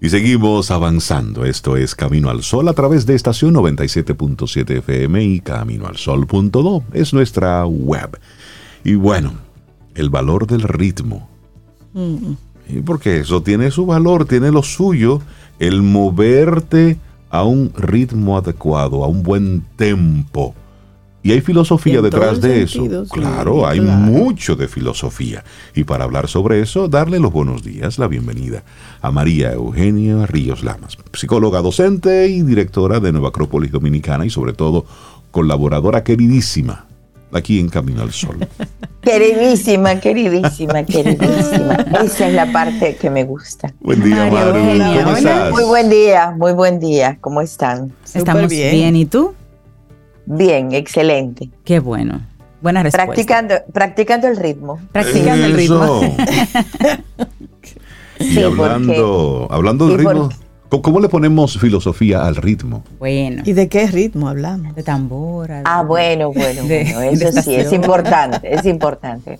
Y 0.00 0.10
seguimos 0.10 0.70
avanzando. 0.70 1.44
Esto 1.44 1.76
es 1.76 1.94
Camino 1.94 2.30
al 2.30 2.42
Sol 2.42 2.68
a 2.68 2.72
través 2.72 3.04
de 3.04 3.16
estación 3.16 3.54
97.7 3.54 4.78
FM 4.78 5.24
y 5.24 5.40
caminoalsol.do. 5.40 6.84
Es 6.92 7.12
nuestra 7.12 7.66
web. 7.66 8.18
Y 8.84 8.94
bueno, 8.94 9.32
el 9.96 10.08
valor 10.08 10.46
del 10.46 10.62
ritmo. 10.62 11.28
Mm. 11.94 12.82
Porque 12.84 13.18
eso 13.18 13.42
tiene 13.42 13.72
su 13.72 13.86
valor, 13.86 14.26
tiene 14.26 14.52
lo 14.52 14.62
suyo. 14.62 15.20
El 15.58 15.82
moverte 15.82 16.98
a 17.30 17.42
un 17.42 17.72
ritmo 17.76 18.38
adecuado, 18.38 19.02
a 19.02 19.08
un 19.08 19.24
buen 19.24 19.64
tempo 19.76 20.54
y 21.28 21.32
hay 21.32 21.40
filosofía 21.42 22.00
detrás 22.00 22.40
de 22.40 22.62
eso. 22.62 22.86
claro, 23.10 23.66
hay 23.66 23.80
mucho 23.80 24.56
de 24.56 24.66
filosofía. 24.66 25.44
Y 25.74 25.84
para 25.84 26.04
hablar 26.04 26.26
sobre 26.26 26.62
eso, 26.62 26.88
darle 26.88 27.20
los 27.20 27.30
buenos 27.30 27.62
días, 27.62 27.98
la 27.98 28.08
bienvenida 28.08 28.62
a 29.02 29.10
María 29.10 29.52
Eugenia 29.52 30.24
Ríos 30.24 30.64
Lamas, 30.64 30.96
psicóloga 31.12 31.60
docente 31.60 32.28
y 32.28 32.40
directora 32.40 32.98
de 32.98 33.12
Nueva 33.12 33.28
Acrópolis 33.28 33.70
Dominicana 33.70 34.24
y 34.24 34.30
sobre 34.30 34.54
todo 34.54 34.86
colaboradora 35.30 36.02
queridísima 36.02 36.86
aquí 37.32 37.60
en 37.60 37.68
Camino 37.68 38.00
al 38.00 38.12
Sol. 38.12 38.38
Queridísima, 39.02 40.00
queridísima, 40.00 40.82
queridísima. 40.84 41.74
Esa 42.04 42.28
es 42.28 42.34
la 42.34 42.50
parte 42.52 42.96
que 42.96 43.10
me 43.10 43.24
gusta. 43.24 43.72
Buen 43.80 44.02
día, 44.02 44.30
María. 44.30 45.04
¿Cómo 45.04 45.16
estás? 45.16 45.50
Muy 45.50 45.64
buen 45.64 45.90
día, 45.90 46.34
muy 46.36 46.52
buen 46.52 46.80
día. 46.80 47.18
¿Cómo 47.20 47.42
están? 47.42 47.92
Estamos 48.14 48.48
bien. 48.48 48.96
¿Y 48.96 49.04
tú? 49.04 49.34
Bien, 50.30 50.72
excelente. 50.72 51.48
Qué 51.64 51.80
bueno. 51.80 52.20
Buena 52.60 52.82
respuesta. 52.82 53.06
Practicando, 53.06 53.54
practicando 53.72 54.26
el 54.28 54.36
ritmo. 54.36 54.78
Practicando 54.92 55.46
el 55.46 55.54
ritmo. 55.54 56.00
y 58.18 58.42
hablando, 58.42 59.48
hablando 59.50 59.88
del 59.88 59.98
ritmo, 59.98 60.28
¿cómo 60.68 61.00
le 61.00 61.08
ponemos 61.08 61.58
filosofía 61.58 62.26
al 62.26 62.36
ritmo? 62.36 62.84
Bueno. 62.98 63.42
¿Y 63.46 63.54
de 63.54 63.70
qué 63.70 63.86
ritmo 63.86 64.28
hablamos? 64.28 64.74
De 64.74 64.82
tambora. 64.82 65.62
ah, 65.64 65.82
bueno, 65.82 66.30
bueno, 66.30 66.62
bueno. 66.64 67.00
Eso 67.00 67.32
sí, 67.40 67.54
es 67.54 67.72
importante, 67.72 68.54
es 68.54 68.66
importante. 68.66 69.38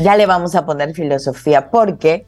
Ya 0.00 0.16
le 0.16 0.26
vamos 0.26 0.54
a 0.54 0.66
poner 0.66 0.92
filosofía 0.92 1.70
porque 1.70 2.26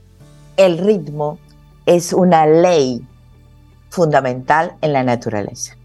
el 0.56 0.78
ritmo 0.78 1.38
es 1.84 2.14
una 2.14 2.46
ley 2.46 3.02
fundamental 3.90 4.76
en 4.80 4.94
la 4.94 5.04
naturaleza. 5.04 5.76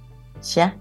¿Ya? 0.55 0.77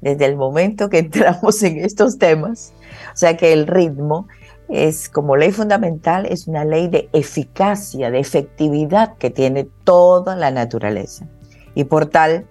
Desde 0.00 0.26
el 0.26 0.36
momento 0.36 0.88
que 0.88 0.98
entramos 1.00 1.62
en 1.62 1.78
estos 1.78 2.18
temas, 2.18 2.72
o 3.12 3.16
sea 3.16 3.36
que 3.36 3.52
el 3.52 3.66
ritmo 3.66 4.28
es 4.68 5.08
como 5.08 5.36
ley 5.36 5.52
fundamental, 5.52 6.26
es 6.26 6.48
una 6.48 6.64
ley 6.64 6.88
de 6.88 7.08
eficacia, 7.12 8.10
de 8.10 8.18
efectividad 8.18 9.16
que 9.16 9.30
tiene 9.30 9.68
toda 9.84 10.34
la 10.34 10.50
naturaleza. 10.50 11.26
Y 11.74 11.84
por 11.84 12.06
tal, 12.06 12.46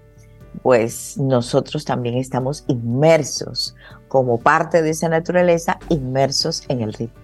pues 0.62 1.18
nosotros 1.18 1.84
también 1.86 2.18
estamos 2.18 2.64
inmersos 2.68 3.76
como 4.08 4.40
parte 4.40 4.82
de 4.82 4.92
esa 4.92 5.10
naturaleza, 5.10 5.78
inmersos 5.90 6.64
en 6.70 6.82
el 6.82 6.94
ritmo. 6.94 7.22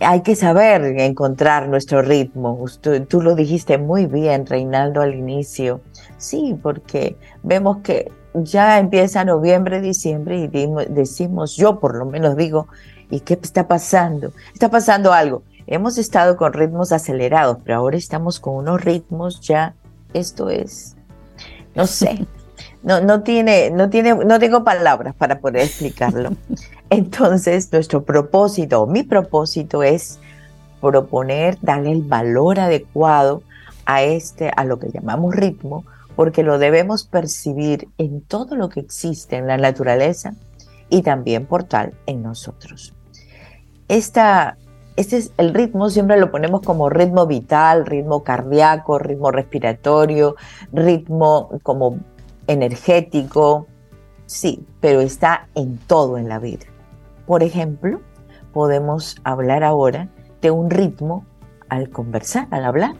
Hay 0.00 0.22
que 0.22 0.34
saber 0.34 0.82
encontrar 1.00 1.68
nuestro 1.68 2.02
ritmo. 2.02 2.64
Tú, 3.08 3.22
lo 3.22 3.34
dijiste 3.34 3.78
muy 3.78 4.06
bien, 4.06 4.44
Reinaldo, 4.46 5.00
al 5.02 5.14
inicio. 5.14 5.82
Sí, 6.16 6.56
porque 6.60 7.16
vemos 7.42 7.78
que 7.78 8.10
ya 8.34 8.78
empieza 8.78 9.24
noviembre, 9.24 9.80
diciembre 9.80 10.38
y 10.38 10.48
decimos, 10.88 11.56
yo 11.56 11.78
por 11.78 11.94
lo 11.94 12.04
menos 12.04 12.36
digo, 12.36 12.66
¿y 13.10 13.20
qué 13.20 13.38
está 13.40 13.68
pasando? 13.68 14.32
Está 14.52 14.68
pasando 14.68 15.12
algo. 15.12 15.42
Hemos 15.66 15.96
estado 15.96 16.36
con 16.36 16.52
ritmos 16.52 16.92
acelerados, 16.92 17.58
pero 17.64 17.78
ahora 17.78 17.96
estamos 17.96 18.40
con 18.40 18.56
unos 18.56 18.84
ritmos 18.84 19.40
ya, 19.40 19.74
esto 20.12 20.50
es, 20.50 20.96
no 21.74 21.86
sé, 21.86 22.26
no, 22.82 23.00
no, 23.00 23.22
tiene, 23.22 23.70
no, 23.70 23.88
tiene, 23.88 24.14
no 24.14 24.38
tengo 24.38 24.64
palabras 24.64 25.14
para 25.14 25.38
poder 25.38 25.62
explicarlo. 25.62 26.32
Entonces, 26.90 27.72
nuestro 27.72 28.04
propósito, 28.04 28.86
mi 28.86 29.04
propósito 29.04 29.82
es 29.82 30.18
proponer, 30.80 31.56
darle 31.62 31.92
el 31.92 32.02
valor 32.02 32.60
adecuado 32.60 33.42
a 33.86 34.02
este, 34.02 34.50
a 34.54 34.64
lo 34.64 34.78
que 34.78 34.90
llamamos 34.90 35.34
ritmo, 35.34 35.84
porque 36.16 36.42
lo 36.42 36.58
debemos 36.58 37.04
percibir 37.04 37.88
en 37.98 38.20
todo 38.20 38.56
lo 38.56 38.68
que 38.68 38.80
existe 38.80 39.36
en 39.36 39.46
la 39.46 39.56
naturaleza 39.56 40.34
y 40.88 41.02
también 41.02 41.46
por 41.46 41.64
tal 41.64 41.94
en 42.06 42.22
nosotros. 42.22 42.94
Este 43.88 44.22
es 44.96 45.32
el 45.36 45.52
ritmo, 45.52 45.90
siempre 45.90 46.18
lo 46.18 46.30
ponemos 46.30 46.62
como 46.62 46.88
ritmo 46.88 47.26
vital, 47.26 47.84
ritmo 47.84 48.22
cardíaco, 48.22 48.98
ritmo 48.98 49.30
respiratorio, 49.30 50.36
ritmo 50.72 51.50
como 51.62 51.98
energético, 52.46 53.66
sí, 54.26 54.64
pero 54.80 55.00
está 55.00 55.48
en 55.54 55.78
todo 55.78 56.18
en 56.18 56.28
la 56.28 56.38
vida. 56.38 56.66
Por 57.26 57.42
ejemplo, 57.42 58.00
podemos 58.52 59.16
hablar 59.24 59.64
ahora 59.64 60.08
de 60.40 60.50
un 60.50 60.70
ritmo 60.70 61.24
al 61.68 61.90
conversar, 61.90 62.46
al 62.50 62.64
hablar. 62.64 62.94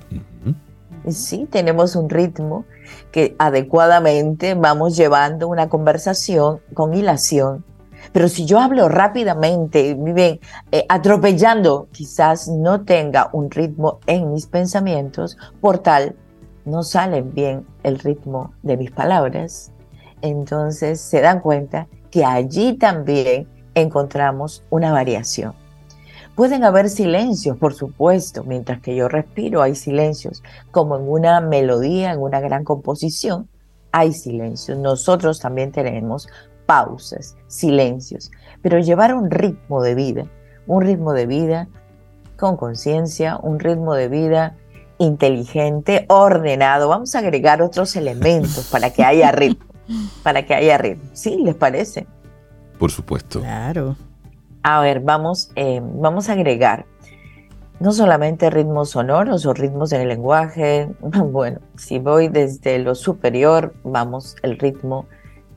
Sí, 1.09 1.47
tenemos 1.51 1.97
un 1.97 2.09
ritmo 2.09 2.65
que 3.13 3.37
adecuadamente 3.39 4.55
vamos 4.55 4.97
llevando 4.97 5.49
una 5.49 5.69
conversación 5.69 6.61
con 6.73 6.95
hilación. 6.95 7.65
Pero 8.13 8.29
si 8.29 8.47
yo 8.47 8.59
hablo 8.59 8.89
rápidamente, 8.89 9.95
bien, 9.95 10.41
eh, 10.73 10.85
atropellando, 10.89 11.89
quizás 11.93 12.49
no 12.49 12.85
tenga 12.85 13.31
un 13.33 13.51
ritmo 13.51 14.01
en 14.07 14.33
mis 14.33 14.47
pensamientos, 14.47 15.37
por 15.61 15.79
tal 15.79 16.17
no 16.65 16.83
salen 16.83 17.33
bien 17.35 17.67
el 17.83 17.99
ritmo 17.99 18.55
de 18.63 18.77
mis 18.77 18.91
palabras, 18.91 19.73
entonces 20.23 21.01
se 21.01 21.21
dan 21.21 21.41
cuenta 21.41 21.87
que 22.11 22.25
allí 22.25 22.75
también 22.75 23.49
encontramos 23.75 24.65
una 24.71 24.93
variación. 24.93 25.64
Pueden 26.35 26.65
haber 26.65 26.91
silencios, 26.91 27.57
por 27.57 27.75
supuesto, 27.75 28.43
mientras 28.43 28.81
que 28.81 28.97
yo 28.97 29.09
respiro 29.09 29.63
hay 29.63 29.77
silencios, 29.77 30.43
como 30.73 30.97
en 30.97 31.09
una 31.09 31.41
melodía, 31.41 32.13
en 32.13 32.21
una 32.21 32.41
gran 32.41 32.65
composición, 32.65 33.49
hay 33.93 34.13
silencios. 34.13 34.77
Nosotros 34.79 35.39
también 35.39 35.71
tenemos 35.71 36.29
pausas, 36.67 37.37
silencios, 37.47 38.33
pero 38.63 38.81
llevar 38.81 39.15
un 39.15 39.31
ritmo 39.31 39.81
de 39.81 39.95
vida, 39.95 40.27
un 40.67 40.83
ritmo 40.83 41.13
de 41.13 41.27
vida 41.27 41.69
con 42.37 42.57
conciencia, 42.57 43.37
un 43.37 43.61
ritmo 43.61 43.95
de 43.95 44.09
vida 44.09 44.57
inteligente, 44.99 46.05
ordenado. 46.09 46.89
Vamos 46.89 47.15
a 47.15 47.21
agregar 47.21 47.63
otros 47.63 47.95
elementos 47.95 48.69
para 48.73 48.91
que 48.91 49.05
haya 49.05 49.31
ritmo, 49.31 49.67
para 50.25 50.45
que 50.45 50.55
haya 50.55 50.79
ritmo. 50.79 51.11
¿Sí? 51.13 51.37
¿Les 51.45 51.55
parece? 51.55 52.09
Por 52.79 52.91
supuesto. 52.91 53.41
Claro. 53.41 53.97
A 54.65 54.81
ver, 54.81 55.01
vamos, 55.01 55.51
eh, 55.57 55.81
vamos 55.83 56.29
a 56.29 56.33
agregar 56.33 56.87
no 57.81 57.93
solamente 57.93 58.49
ritmos 58.49 58.91
sonoros 58.91 59.45
o 59.45 59.53
ritmos 59.53 59.93
en 59.93 60.01
el 60.01 60.09
lenguaje. 60.09 60.89
Bueno, 61.31 61.61
si 61.77 61.99
voy 61.99 62.29
desde 62.29 62.79
lo 62.79 62.95
superior, 62.95 63.75
vamos 63.85 64.37
el 64.43 64.59
ritmo 64.59 65.07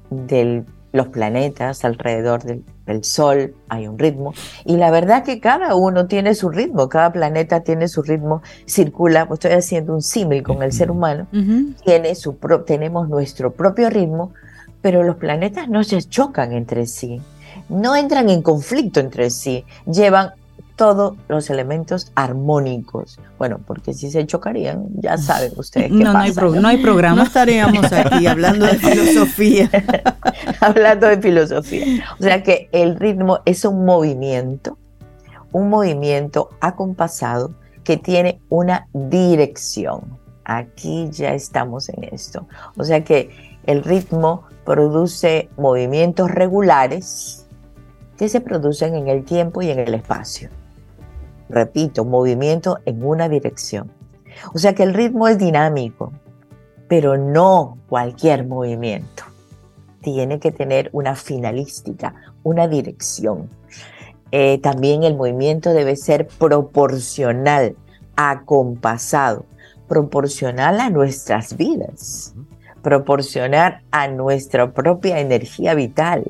de 0.10 0.66
los 0.92 1.08
planetas 1.08 1.86
alrededor 1.86 2.44
del 2.44 2.64
el 2.86 3.04
Sol, 3.04 3.56
hay 3.70 3.88
un 3.88 3.98
ritmo. 3.98 4.34
Y 4.66 4.78
la 4.78 4.92
verdad 4.92 5.24
que 5.24 5.40
cada 5.40 5.76
uno 5.76 6.08
tiene 6.08 6.36
su 6.36 6.50
ritmo, 6.50 6.90
cada 6.90 7.12
planeta 7.12 7.62
tiene 7.62 7.88
su 7.88 8.02
ritmo, 8.02 8.42
circula, 8.66 9.28
pues 9.28 9.40
estoy 9.40 9.58
haciendo 9.58 9.94
un 9.94 10.02
símil 10.02 10.44
con 10.44 10.64
el 10.64 10.72
ser 10.72 10.90
humano, 10.90 11.28
tiene 11.84 12.16
su 12.16 12.38
tenemos 12.66 13.10
nuestro 13.10 13.52
propio 13.54 13.90
ritmo, 13.90 14.34
pero 14.82 15.04
los 15.04 15.18
planetas 15.18 15.68
no 15.70 15.84
se 15.84 16.02
chocan 16.02 16.54
entre 16.54 16.86
sí, 16.86 17.22
no 17.70 17.96
entran 17.96 18.30
en 18.30 18.42
conflicto 18.42 19.00
entre 19.00 19.30
sí, 19.30 19.66
llevan 19.86 20.32
todos 20.78 21.18
los 21.28 21.50
elementos 21.50 22.12
armónicos. 22.16 23.20
Bueno, 23.38 23.60
porque 23.66 23.94
si 23.94 24.12
se 24.12 24.26
chocarían, 24.26 24.86
ya 24.94 25.18
saben 25.18 25.52
ustedes 25.58 25.88
qué 25.88 26.04
no, 26.04 26.14
pasa, 26.14 26.42
no, 26.42 26.54
hay 26.54 26.60
no 26.62 26.68
hay 26.68 26.78
programa. 26.78 27.18
No 27.18 27.24
estaríamos 27.24 27.92
aquí 27.92 28.28
hablando 28.28 28.68
de 28.68 28.76
filosofía. 28.76 29.70
hablando 30.62 31.08
de 31.08 31.20
filosofía. 31.20 32.06
O 32.20 32.24
sea 32.24 32.44
que 32.44 32.70
el 32.72 32.96
ritmo 32.96 33.40
es 33.46 33.66
un 33.66 33.86
movimiento, 33.86 34.78
un 35.52 35.70
movimiento 35.70 36.52
acompasado 36.62 37.56
que 37.84 37.98
tiene 37.98 38.40
una 38.50 38.88
dirección. 38.94 40.20
Aquí 40.46 41.10
ya 41.12 41.34
estamos 41.34 41.90
en 41.90 42.04
esto. 42.14 42.48
O 42.78 42.84
sea 42.84 43.04
que 43.04 43.58
el 43.66 43.84
ritmo 43.84 44.44
produce 44.64 45.50
movimientos 45.58 46.30
regulares 46.30 47.47
que 48.18 48.30
se 48.30 48.42
producen 48.42 48.96
en 48.96 49.08
el 49.08 49.24
tiempo 49.24 49.62
y 49.62 49.70
en 49.70 49.80
el 49.80 49.94
espacio 49.94 50.50
repito, 51.50 52.06
movimiento 52.06 52.80
en 52.86 53.04
una 53.04 53.30
dirección. 53.30 53.92
O 54.54 54.58
sea 54.58 54.74
que 54.74 54.84
el 54.84 54.94
ritmo 54.94 55.28
es 55.28 55.38
dinámico, 55.38 56.14
pero 56.88 57.18
no 57.18 57.78
cualquier 57.90 58.46
movimiento. 58.46 59.24
Tiene 60.02 60.40
que 60.40 60.52
tener 60.52 60.90
una 60.94 61.16
finalística, 61.16 62.14
una 62.44 62.68
dirección. 62.68 63.50
Eh, 64.32 64.60
también 64.60 65.04
el 65.04 65.16
movimiento 65.16 65.74
debe 65.74 65.96
ser 65.96 66.28
proporcional, 66.28 67.76
acompasado, 68.16 69.46
proporcional 69.88 70.80
a 70.80 70.90
nuestras 70.90 71.56
vidas, 71.58 72.36
proporcional 72.82 73.82
a 73.92 74.08
nuestra 74.08 74.74
propia 74.74 75.20
energía 75.20 75.74
vital, 75.74 76.24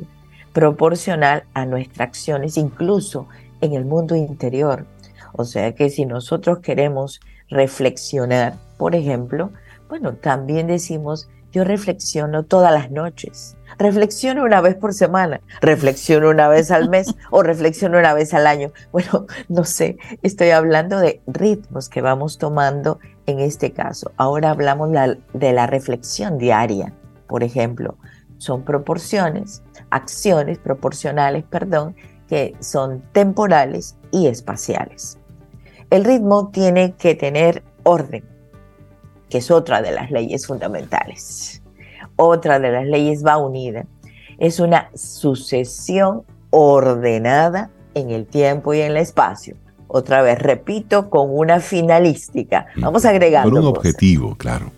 proporcional 0.57 1.43
a 1.53 1.67
nuestras 1.67 2.07
acciones, 2.07 2.57
incluso 2.57 3.27
en 3.61 3.73
el 3.73 3.85
mundo 3.85 4.15
interior. 4.15 4.87
O 5.33 5.45
sea 5.45 5.75
que 5.75 5.91
si 5.91 6.07
nosotros 6.07 6.61
queremos 6.61 7.19
reflexionar, 7.47 8.55
por 8.79 8.95
ejemplo, 8.95 9.51
bueno, 9.87 10.13
también 10.15 10.65
decimos, 10.65 11.29
yo 11.51 11.63
reflexiono 11.63 12.41
todas 12.41 12.73
las 12.73 12.89
noches. 12.89 13.55
Reflexiono 13.77 14.43
una 14.43 14.59
vez 14.59 14.73
por 14.73 14.95
semana, 14.95 15.41
reflexiono 15.61 16.31
una 16.31 16.47
vez 16.47 16.71
al 16.71 16.89
mes 16.89 17.13
o 17.29 17.43
reflexiono 17.43 17.99
una 17.99 18.15
vez 18.15 18.33
al 18.33 18.47
año. 18.47 18.71
Bueno, 18.91 19.27
no 19.49 19.63
sé, 19.63 19.99
estoy 20.23 20.49
hablando 20.49 20.97
de 20.97 21.21
ritmos 21.27 21.87
que 21.87 22.01
vamos 22.01 22.39
tomando 22.39 22.97
en 23.27 23.41
este 23.41 23.73
caso. 23.73 24.11
Ahora 24.17 24.49
hablamos 24.49 24.89
de 25.33 25.53
la 25.53 25.67
reflexión 25.67 26.39
diaria, 26.39 26.93
por 27.27 27.43
ejemplo. 27.43 27.95
Son 28.37 28.63
proporciones, 28.63 29.63
acciones 29.89 30.57
proporcionales, 30.57 31.43
perdón, 31.43 31.95
que 32.27 32.55
son 32.59 33.01
temporales 33.11 33.95
y 34.11 34.27
espaciales. 34.27 35.17
El 35.89 36.03
ritmo 36.03 36.49
tiene 36.49 36.93
que 36.95 37.15
tener 37.15 37.63
orden, 37.83 38.23
que 39.29 39.37
es 39.39 39.51
otra 39.51 39.81
de 39.81 39.91
las 39.91 40.11
leyes 40.11 40.45
fundamentales. 40.45 41.61
Otra 42.17 42.59
de 42.59 42.71
las 42.71 42.85
leyes 42.85 43.25
va 43.25 43.37
unida. 43.37 43.85
Es 44.37 44.59
una 44.59 44.89
sucesión 44.93 46.23
ordenada 46.49 47.69
en 47.93 48.11
el 48.11 48.25
tiempo 48.25 48.73
y 48.73 48.81
en 48.81 48.91
el 48.91 48.97
espacio. 48.97 49.55
Otra 49.87 50.21
vez, 50.21 50.37
repito, 50.39 51.09
con 51.09 51.29
una 51.31 51.59
finalística. 51.59 52.67
Vamos 52.75 53.05
agregando. 53.05 53.49
Con 53.49 53.59
un 53.59 53.67
objetivo, 53.67 54.35
claro. 54.35 54.71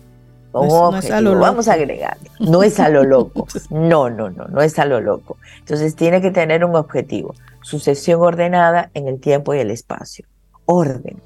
Vamos 0.52 1.68
a 1.68 1.72
agregar. 1.74 2.16
No 2.38 2.62
es 2.62 2.80
a 2.80 2.88
lo 2.88 3.04
loco. 3.04 3.46
No, 3.70 4.10
no, 4.10 4.30
no, 4.30 4.46
no 4.46 4.62
es 4.62 4.78
a 4.78 4.84
lo 4.84 5.00
loco. 5.00 5.36
Entonces 5.58 5.94
tiene 5.94 6.20
que 6.20 6.30
tener 6.30 6.64
un 6.64 6.74
objetivo. 6.76 7.34
Sucesión 7.62 8.20
ordenada 8.20 8.90
en 8.94 9.06
el 9.06 9.20
tiempo 9.20 9.54
y 9.54 9.58
el 9.58 9.70
espacio 9.70 10.26
orden. 10.70 11.20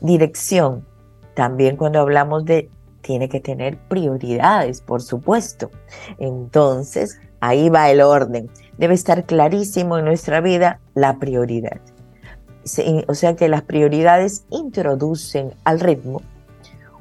Dirección, 0.00 0.84
también 1.34 1.76
cuando 1.76 2.00
hablamos 2.00 2.44
de 2.44 2.70
tiene 3.00 3.28
que 3.28 3.40
tener 3.40 3.76
prioridades, 3.76 4.80
por 4.80 5.02
supuesto. 5.02 5.70
Entonces, 6.18 7.18
ahí 7.40 7.68
va 7.68 7.90
el 7.90 8.00
orden. 8.00 8.50
Debe 8.78 8.94
estar 8.94 9.24
clarísimo 9.24 9.98
en 9.98 10.06
nuestra 10.06 10.40
vida 10.40 10.80
la 10.94 11.18
prioridad. 11.18 11.80
O 13.08 13.14
sea 13.14 13.36
que 13.36 13.48
las 13.48 13.62
prioridades 13.62 14.44
introducen 14.50 15.52
al 15.64 15.80
ritmo 15.80 16.22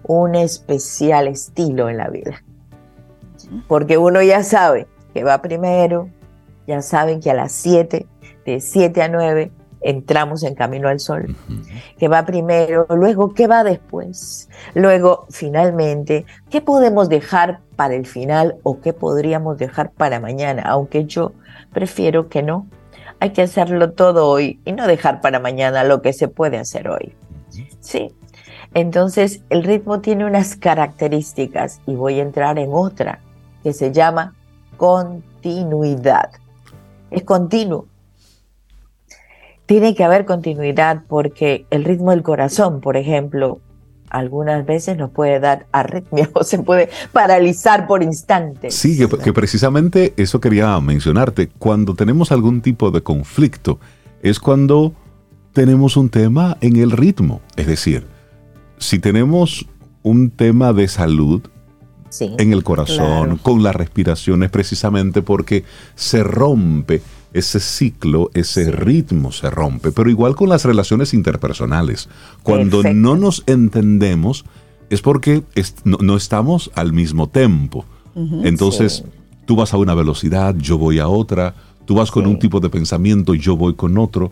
un 0.04 0.36
especial 0.36 1.28
estilo 1.28 1.90
en 1.90 1.98
la 1.98 2.10
vida. 2.10 2.44
Porque 3.68 3.98
uno 3.98 4.22
ya 4.22 4.44
sabe 4.44 4.88
que 5.14 5.24
va 5.24 5.42
primero, 5.42 6.10
ya 6.68 6.82
saben 6.82 7.20
que 7.20 7.32
a 7.32 7.34
las 7.34 7.52
7, 7.52 8.06
de 8.46 8.60
7 8.60 9.02
a 9.02 9.08
9, 9.08 9.52
entramos 9.82 10.44
en 10.44 10.56
Camino 10.56 10.88
al 10.88 11.00
Sol, 11.00 11.36
que 11.98 12.08
va 12.08 12.26
primero, 12.26 12.88
luego 12.90 13.34
qué 13.34 13.48
va 13.48 13.64
después, 13.64 14.50
luego 14.74 15.28
finalmente, 15.30 16.26
qué 16.50 16.62
podemos 16.62 17.10
dejar 17.10 17.60
para 17.76 17.94
el 17.96 18.06
final 18.06 18.56
o 18.64 18.80
qué 18.80 18.94
podríamos 18.94 19.58
dejar 19.58 19.92
para 19.92 20.20
mañana, 20.20 20.64
aunque 20.66 21.06
yo 21.06 21.34
prefiero 21.74 22.30
que 22.30 22.42
no. 22.42 22.68
Hay 23.20 23.32
que 23.32 23.42
hacerlo 23.42 23.92
todo 23.92 24.28
hoy 24.28 24.60
y 24.66 24.72
no 24.72 24.88
dejar 24.88 25.22
para 25.22 25.40
mañana 25.40 25.84
lo 25.84 26.02
que 26.02 26.14
se 26.14 26.28
puede 26.28 26.58
hacer 26.58 26.90
hoy. 26.90 27.16
Sí. 27.80 28.14
Entonces, 28.74 29.42
el 29.50 29.64
ritmo 29.64 30.02
tiene 30.02 30.26
unas 30.26 30.56
características 30.56 31.80
y 31.86 31.96
voy 31.96 32.20
a 32.20 32.24
entrar 32.24 32.58
en 32.58 32.70
otra 32.72 33.20
que 33.62 33.74
se 33.74 33.92
llama 33.92 34.34
continuidad. 34.78 36.32
Es 37.12 37.24
continuo 37.24 37.88
tiene 39.66 39.96
que 39.96 40.04
haber 40.04 40.26
continuidad 40.26 41.04
porque 41.08 41.66
el 41.70 41.84
ritmo 41.84 42.12
del 42.12 42.24
corazón, 42.24 42.82
por 42.82 42.98
ejemplo, 42.98 43.60
algunas 44.10 44.66
veces 44.66 44.98
nos 44.98 45.10
puede 45.10 45.40
dar 45.40 45.66
arritmia 45.72 46.30
o 46.34 46.44
se 46.44 46.60
puede 46.60 46.90
paralizar 47.12 47.88
por 47.88 48.04
instantes. 48.04 48.76
Sí, 48.76 48.98
que, 48.98 49.34
precisamente 49.34 50.14
eso 50.18 50.40
quería 50.40 50.80
mencionarte. 50.80 51.50
Cuando 51.58 51.96
tenemos 51.96 52.32
algún 52.32 52.62
tipo 52.62 52.92
de 52.92 53.02
conflicto, 53.02 53.80
es 54.22 54.40
cuando 54.40 54.94
tenemos 55.54 55.98
un 55.98 56.10
tema 56.10 56.58
en 56.62 56.76
el 56.76 56.92
ritmo. 56.92 57.42
Es 57.56 57.68
decir, 57.68 58.06
si 58.84 59.00
tenemos 59.00 59.66
un 60.04 60.30
tema 60.30 60.74
de 60.74 60.88
salud 60.88 61.42
en 62.20 62.54
el 62.54 62.64
corazón, 62.64 63.38
con 63.38 63.64
la 63.64 63.72
respiración, 63.72 64.44
es 64.44 64.52
precisamente 64.52 65.22
porque 65.22 65.64
se 65.96 66.24
rompe 66.24 67.02
ese 67.34 67.60
ciclo, 67.60 68.30
ese 68.36 68.70
ritmo 68.70 69.32
se 69.32 69.50
rompe. 69.50 69.92
Pero 69.92 70.10
igual 70.10 70.36
con 70.36 70.50
las 70.50 70.66
relaciones 70.66 71.14
interpersonales. 71.16 72.10
Cuando 72.44 72.84
no 72.84 73.16
nos 73.16 73.44
entendemos 73.48 74.46
es 74.92 75.02
porque 75.02 75.42
no, 75.84 76.16
estamos 76.16 76.70
al 76.76 76.94
mismo 76.94 77.28
tiempo. 77.30 77.86
Entonces, 78.44 79.04
tú 79.46 79.56
vas 79.56 79.74
a 79.74 79.78
una 79.78 79.96
velocidad, 79.96 80.56
yo 80.56 80.78
voy 80.78 81.00
a 81.00 81.08
otra, 81.08 81.56
tú 81.86 81.96
vas 81.96 82.12
con 82.12 82.28
un 82.28 82.38
tipo 82.38 82.60
de 82.60 82.70
pensamiento, 82.70 83.34
yo 83.34 83.58
voy 83.58 83.74
con 83.74 83.98
otro. 83.98 84.32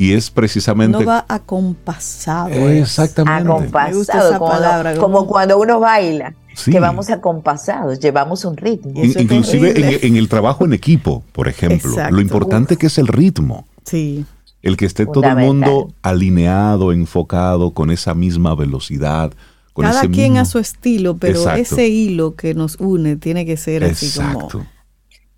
Y 0.00 0.14
es 0.14 0.30
precisamente... 0.30 0.98
No 0.98 1.04
va 1.04 1.26
acompasado. 1.28 2.48
Exactamente. 2.70 3.46
Acompasado, 3.50 4.38
como, 4.38 4.50
palabra, 4.50 4.96
como 4.96 5.26
cuando 5.26 5.58
uno 5.58 5.78
baila 5.78 6.34
que 6.64 6.80
vamos 6.80 7.10
acompasados, 7.10 8.00
llevamos 8.00 8.46
un 8.46 8.56
ritmo. 8.56 8.94
inclusive 8.94 10.06
en, 10.06 10.16
el 10.16 10.26
trabajo 10.30 10.64
en 10.64 10.72
equipo, 10.72 11.22
por 11.32 11.48
ejemplo, 11.48 11.94
lo 12.10 12.22
importante 12.22 12.78
que 12.78 12.86
es 12.86 12.96
el 12.96 13.08
ritmo. 13.08 13.66
Sí. 13.84 14.24
El 14.62 14.78
que 14.78 14.86
esté 14.86 15.04
todo 15.04 15.24
el 15.24 15.36
mundo 15.36 15.92
alineado, 16.00 16.92
enfocado, 16.92 17.72
con 17.72 17.90
esa 17.90 18.14
misma 18.14 18.54
velocidad. 18.54 19.34
Con 19.74 19.84
Cada 19.84 20.08
quien 20.08 20.38
a 20.38 20.46
su 20.46 20.58
estilo, 20.58 21.18
pero 21.18 21.46
ese 21.50 21.88
hilo 21.88 22.36
que 22.36 22.54
nos 22.54 22.76
une 22.76 23.16
tiene 23.16 23.44
que 23.44 23.58
ser 23.58 23.84
así 23.84 24.18
como... 24.18 24.48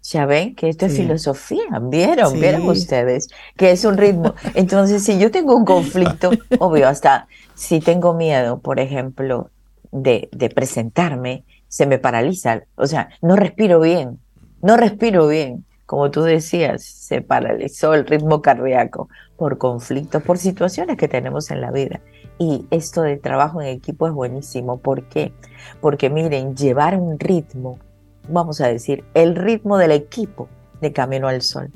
Ya 0.02 0.26
ven 0.26 0.56
que 0.56 0.68
esto 0.68 0.86
es 0.86 0.96
filosofía, 0.96 1.62
¿vieron? 1.80 2.34
¿Vieron 2.34 2.68
ustedes? 2.68 3.28
Que 3.56 3.70
es 3.70 3.84
un 3.84 3.96
ritmo. 3.96 4.34
Entonces, 4.54 5.04
si 5.04 5.18
yo 5.18 5.30
tengo 5.30 5.56
un 5.56 5.64
conflicto, 5.64 6.30
obvio, 6.58 6.88
hasta 6.88 7.28
si 7.54 7.78
tengo 7.78 8.12
miedo, 8.12 8.58
por 8.58 8.80
ejemplo, 8.80 9.50
de, 9.92 10.28
presentarme, 10.54 11.44
se 11.68 11.86
me 11.86 11.98
paraliza. 11.98 12.62
O 12.74 12.86
sea, 12.86 13.10
no 13.20 13.36
respiro 13.36 13.78
bien, 13.78 14.18
no 14.60 14.76
respiro 14.76 15.28
bien. 15.28 15.64
Como 15.86 16.10
tú 16.10 16.22
decías, 16.22 16.82
se 16.82 17.20
paralizó 17.20 17.94
el 17.94 18.06
ritmo 18.06 18.40
cardíaco 18.40 19.08
por 19.36 19.58
conflictos, 19.58 20.22
por 20.22 20.38
situaciones 20.38 20.96
que 20.96 21.06
tenemos 21.06 21.50
en 21.50 21.60
la 21.60 21.70
vida. 21.70 22.00
Y 22.38 22.66
esto 22.70 23.02
de 23.02 23.18
trabajo 23.18 23.60
en 23.60 23.68
equipo 23.68 24.08
es 24.08 24.14
buenísimo. 24.14 24.78
¿Por 24.78 25.04
qué? 25.08 25.32
Porque 25.80 26.08
miren, 26.08 26.56
llevar 26.56 26.98
un 26.98 27.20
ritmo, 27.20 27.78
vamos 28.28 28.60
a 28.60 28.68
decir, 28.68 29.04
el 29.14 29.36
ritmo 29.36 29.78
del 29.78 29.92
equipo 29.92 30.48
de 30.80 30.92
Camino 30.92 31.28
al 31.28 31.42
Sol 31.42 31.70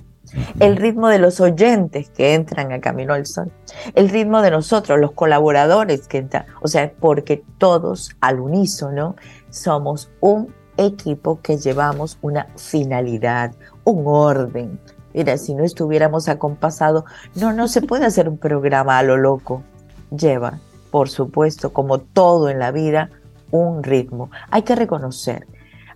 el 0.60 0.76
ritmo 0.76 1.08
de 1.08 1.18
los 1.18 1.40
oyentes 1.40 2.10
que 2.10 2.34
entran 2.34 2.72
a 2.72 2.80
Camino 2.80 3.14
al 3.14 3.26
Sol, 3.26 3.52
el 3.94 4.08
ritmo 4.08 4.42
de 4.42 4.50
nosotros, 4.50 4.98
los 4.98 5.12
colaboradores 5.12 6.08
que 6.08 6.18
entran, 6.18 6.46
o 6.60 6.68
sea, 6.68 6.92
porque 6.98 7.44
todos 7.58 8.16
al 8.20 8.40
unísono 8.40 9.16
somos 9.50 10.10
un 10.20 10.52
equipo 10.76 11.40
que 11.40 11.56
llevamos 11.56 12.18
una 12.22 12.48
finalidad, 12.56 13.54
un 13.84 14.04
orden. 14.06 14.78
Mira, 15.14 15.38
si 15.38 15.54
no 15.54 15.64
estuviéramos 15.64 16.28
acompasados, 16.28 17.04
no, 17.34 17.52
no 17.52 17.68
se 17.68 17.80
puede 17.80 18.04
hacer 18.04 18.28
un 18.28 18.36
programa 18.36 18.98
a 18.98 19.02
lo 19.02 19.16
loco. 19.16 19.62
Lleva, 20.10 20.58
por 20.90 21.08
supuesto, 21.08 21.72
como 21.72 21.98
todo 21.98 22.50
en 22.50 22.58
la 22.58 22.70
vida, 22.70 23.08
un 23.50 23.82
ritmo. 23.82 24.30
Hay 24.50 24.62
que 24.62 24.74
reconocer 24.74 25.46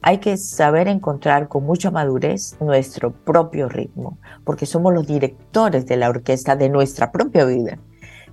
hay 0.02 0.18
que 0.18 0.36
saber 0.36 0.88
encontrar 0.88 1.48
con 1.48 1.64
mucha 1.64 1.90
madurez 1.90 2.56
nuestro 2.60 3.12
propio 3.12 3.68
ritmo, 3.68 4.18
porque 4.44 4.66
somos 4.66 4.94
los 4.94 5.06
directores 5.06 5.86
de 5.86 5.96
la 5.96 6.08
orquesta 6.08 6.56
de 6.56 6.68
nuestra 6.68 7.12
propia 7.12 7.44
vida. 7.44 7.78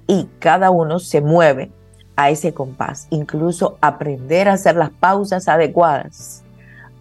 Y 0.07 0.30
cada 0.39 0.72
uno 0.72 0.99
se 0.99 1.22
mueve 1.22 1.72
a 2.15 2.30
ese 2.30 2.53
compás, 2.53 3.07
incluso 3.09 3.78
aprender 3.82 4.47
a 4.47 4.53
hacer 4.53 4.76
las 4.76 4.89
pausas 4.89 5.47
adecuadas, 5.47 6.43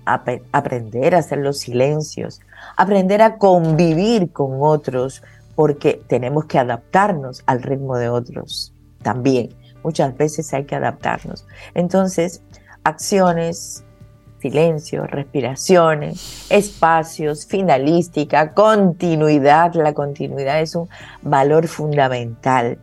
aprender 0.04 1.14
a 1.14 1.18
hacer 1.18 1.38
los 1.38 1.58
silencios, 1.58 2.40
aprender 2.76 3.22
a 3.22 3.38
convivir 3.38 4.32
con 4.32 4.58
otros, 4.60 5.22
porque 5.54 6.02
tenemos 6.06 6.44
que 6.44 6.58
adaptarnos 6.58 7.42
al 7.46 7.62
ritmo 7.62 7.96
de 7.96 8.08
otros 8.08 8.74
también. 9.02 9.54
Muchas 9.82 10.16
veces 10.16 10.52
hay 10.52 10.64
que 10.64 10.74
adaptarnos. 10.74 11.46
Entonces, 11.74 12.42
acciones, 12.84 13.85
silencio, 14.40 15.06
respiraciones, 15.06 16.46
espacios, 16.50 17.46
finalística, 17.46 18.52
continuidad. 18.52 19.74
La 19.74 19.92
continuidad 19.92 20.60
es 20.60 20.74
un 20.74 20.88
valor 21.22 21.68
fundamental. 21.68 22.78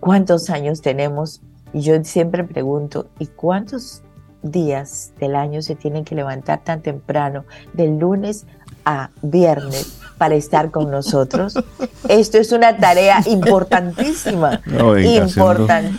¿Cuántos 0.00 0.50
años 0.50 0.82
tenemos? 0.82 1.42
Y 1.72 1.80
yo 1.80 2.02
siempre 2.04 2.44
pregunto, 2.44 3.08
¿y 3.18 3.26
cuántos 3.26 4.02
días 4.42 5.12
del 5.18 5.36
año 5.36 5.62
se 5.62 5.74
tienen 5.74 6.04
que 6.04 6.14
levantar 6.14 6.62
tan 6.64 6.82
temprano, 6.82 7.44
del 7.72 7.98
lunes 7.98 8.46
a 8.84 9.10
viernes, 9.22 10.00
para 10.18 10.34
estar 10.34 10.70
con 10.70 10.90
nosotros. 10.90 11.54
Esto 12.08 12.38
es 12.38 12.52
una 12.52 12.76
tarea 12.76 13.22
importantísima. 13.26 14.60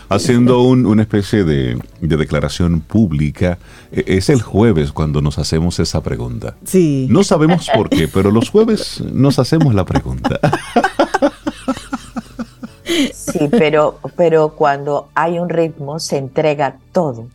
Haciendo, 0.09 0.61
una 0.63 1.01
especie 1.01 1.43
de, 1.43 1.79
declaración 1.99 2.81
pública. 2.81 3.57
E, 3.91 4.03
es 4.07 4.29
el 4.29 4.41
jueves 4.41 4.91
cuando 4.91 5.21
nos 5.21 5.39
hacemos 5.39 5.79
esa 5.79 6.01
pregunta. 6.01 6.55
Sí. 6.63 7.07
No 7.09 7.23
sabemos 7.23 7.69
por 7.73 7.89
qué, 7.89 8.07
pero 8.07 8.31
los 8.31 8.49
jueves 8.49 9.01
nos 9.11 9.39
hacemos 9.39 9.73
la 9.73 9.85
pregunta. 9.85 10.39
Sí, 13.13 13.47
pero, 13.49 13.99
pero 14.15 14.49
cuando 14.49 15.09
hay 15.15 15.39
un 15.39 15.49
ritmo 15.49 15.99
se 15.99 16.17
entrega 16.17 16.77
todo. 16.91 17.27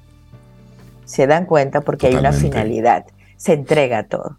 Se 1.05 1.27
dan 1.27 1.47
cuenta 1.47 1.81
porque 1.81 2.09
hay 2.09 2.15
una 2.15 2.33
finalidad. 2.33 3.07
Se 3.37 3.55
entrega 3.55 4.05
todo. 4.05 4.39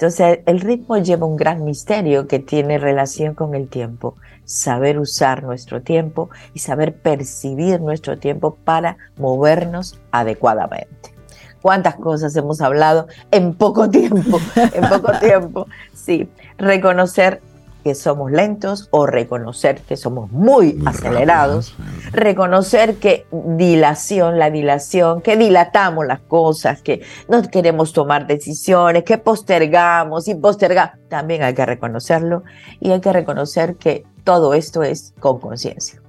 Entonces, 0.00 0.38
el 0.46 0.60
ritmo 0.60 0.96
lleva 0.96 1.26
un 1.26 1.36
gran 1.36 1.62
misterio 1.62 2.26
que 2.26 2.38
tiene 2.38 2.78
relación 2.78 3.34
con 3.34 3.54
el 3.54 3.68
tiempo. 3.68 4.16
Saber 4.46 4.98
usar 4.98 5.42
nuestro 5.42 5.82
tiempo 5.82 6.30
y 6.54 6.60
saber 6.60 6.96
percibir 6.96 7.82
nuestro 7.82 8.18
tiempo 8.18 8.56
para 8.64 8.96
movernos 9.18 10.00
adecuadamente. 10.10 11.14
¿Cuántas 11.60 11.96
cosas 11.96 12.34
hemos 12.34 12.62
hablado 12.62 13.08
en 13.30 13.52
poco 13.52 13.90
tiempo? 13.90 14.40
En 14.72 14.88
poco 14.88 15.12
tiempo. 15.20 15.66
Sí, 15.92 16.30
reconocer 16.56 17.42
que 17.82 17.94
somos 17.94 18.30
lentos 18.30 18.88
o 18.90 19.06
reconocer 19.06 19.80
que 19.82 19.96
somos 19.96 20.30
muy, 20.30 20.80
acelerados, 20.86 21.74
reconocer 22.12 22.96
que 22.96 23.26
dilación, 23.32 24.38
la 24.38 24.50
dilación, 24.50 25.20
que 25.22 25.36
dilatamos 25.36 26.06
las 26.06 26.20
cosas, 26.20 26.82
que 26.82 27.02
no 27.28 27.42
queremos 27.42 27.92
tomar 27.92 28.26
decisiones, 28.26 29.04
que 29.04 29.18
postergamos 29.18 30.28
y 30.28 30.34
postergamos, 30.34 30.96
también 31.08 31.42
hay 31.42 31.54
que 31.54 31.66
reconocerlo 31.66 32.44
y 32.80 32.90
hay 32.90 33.00
que 33.00 33.12
reconocer 33.12 33.76
que 33.76 34.04
todo 34.24 34.54
esto 34.54 34.82
es 34.82 35.14
con 35.18 35.40
conciencia. 35.40 36.00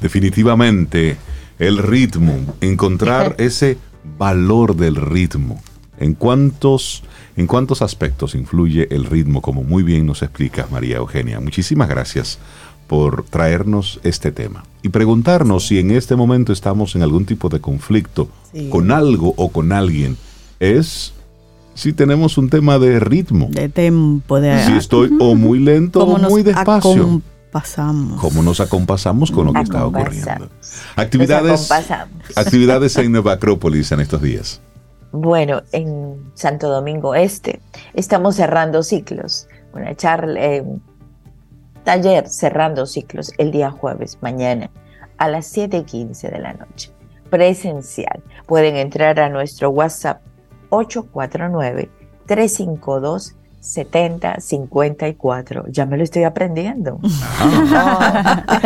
Definitivamente 0.00 1.16
El 1.58 1.78
ritmo, 1.78 2.34
encontrar 2.60 3.34
ese 3.38 3.78
valor 4.18 4.76
del 4.76 4.96
ritmo. 4.96 5.60
¿En 5.98 6.12
cuántos, 6.14 7.02
¿En 7.36 7.46
cuántos 7.46 7.82
aspectos 7.82 8.34
influye 8.34 8.88
el 8.90 9.04
ritmo, 9.04 9.42
como 9.42 9.62
muy 9.62 9.82
bien 9.82 10.06
nos 10.06 10.22
explica 10.22 10.66
María 10.70 10.96
Eugenia? 10.96 11.38
Muchísimas 11.38 11.88
gracias 11.88 12.38
por 12.86 13.24
traernos 13.24 14.00
este 14.04 14.32
tema 14.32 14.64
y 14.82 14.88
preguntarnos 14.88 15.66
si 15.66 15.78
en 15.78 15.90
este 15.90 16.16
momento 16.16 16.52
estamos 16.52 16.94
en 16.96 17.02
algún 17.02 17.26
tipo 17.26 17.48
de 17.48 17.60
conflicto 17.60 18.28
con 18.70 18.90
algo 18.90 19.34
o 19.36 19.50
con 19.50 19.72
alguien. 19.72 20.16
Es 20.60 21.12
si 21.74 21.92
tenemos 21.92 22.38
un 22.38 22.48
tema 22.48 22.78
de 22.78 23.00
ritmo. 23.00 23.48
De 23.50 23.68
tempo, 23.68 24.40
de... 24.40 24.64
Si 24.64 24.72
estoy 24.72 25.14
o 25.20 25.34
muy 25.34 25.58
lento 25.58 26.04
o 26.04 26.18
muy 26.18 26.42
despacio. 26.42 27.20
Pasamos. 27.52 28.20
¿Cómo 28.20 28.42
nos 28.42 28.60
acompasamos 28.60 29.30
con 29.30 29.46
lo 29.46 29.52
que 29.52 29.60
está 29.60 29.86
ocurriendo? 29.86 30.50
Actividades, 30.94 31.70
actividades 32.34 32.96
en 32.96 33.12
Nueva 33.12 33.32
Acrópolis 33.32 33.92
en 33.92 34.00
estos 34.00 34.20
días. 34.20 34.60
Bueno, 35.18 35.62
en 35.72 36.30
Santo 36.34 36.68
Domingo 36.68 37.14
Este 37.14 37.60
estamos 37.94 38.36
cerrando 38.36 38.82
ciclos. 38.82 39.48
Una 39.72 39.94
charla, 39.94 40.38
eh, 40.38 40.62
taller 41.84 42.28
cerrando 42.28 42.84
ciclos 42.84 43.32
el 43.38 43.50
día 43.50 43.70
jueves, 43.70 44.18
mañana, 44.20 44.70
a 45.16 45.28
las 45.28 45.46
7:15 45.46 46.30
de 46.30 46.38
la 46.38 46.52
noche. 46.52 46.92
Presencial. 47.30 48.22
Pueden 48.44 48.76
entrar 48.76 49.18
a 49.18 49.30
nuestro 49.30 49.70
WhatsApp 49.70 50.20
849 50.68 51.88
352 52.26 53.36
7054. 53.60 55.64
Ya 55.68 55.86
me 55.86 55.96
lo 55.96 56.04
estoy 56.04 56.24
aprendiendo. 56.24 57.00
Ah. 57.40 58.44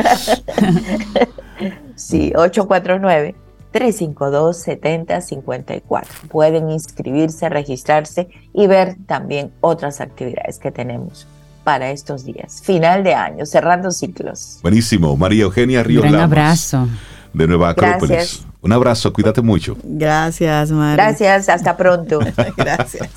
sí, 1.95 2.33
849 2.35 3.37
352 3.73 4.57
7054. 4.57 6.29
Pueden 6.29 6.71
inscribirse, 6.71 7.49
registrarse 7.49 8.29
y 8.53 8.67
ver 8.67 8.97
también 9.07 9.53
otras 9.61 10.01
actividades 10.01 10.59
que 10.59 10.71
tenemos 10.71 11.27
para 11.65 11.91
estos 11.91 12.25
días. 12.25 12.63
Final 12.65 13.05
de 13.05 13.15
año, 13.15 13.47
cerrando 13.47 13.91
ciclos. 13.91 14.59
Buenísimo. 14.63 15.17
María 15.17 15.45
Eugenia 15.45 15.83
Ríos 15.83 16.05
Un 16.05 16.17
abrazo. 16.17 16.89
De 17.33 17.47
Nueva 17.47 17.71
Acrópolis. 17.71 18.45
Un 18.63 18.73
abrazo, 18.73 19.13
cuídate 19.13 19.41
mucho. 19.41 19.77
Gracias, 19.85 20.71
María. 20.71 20.97
Gracias, 20.97 21.49
hasta 21.49 21.77
pronto. 21.77 22.19
Gracias. 22.57 23.09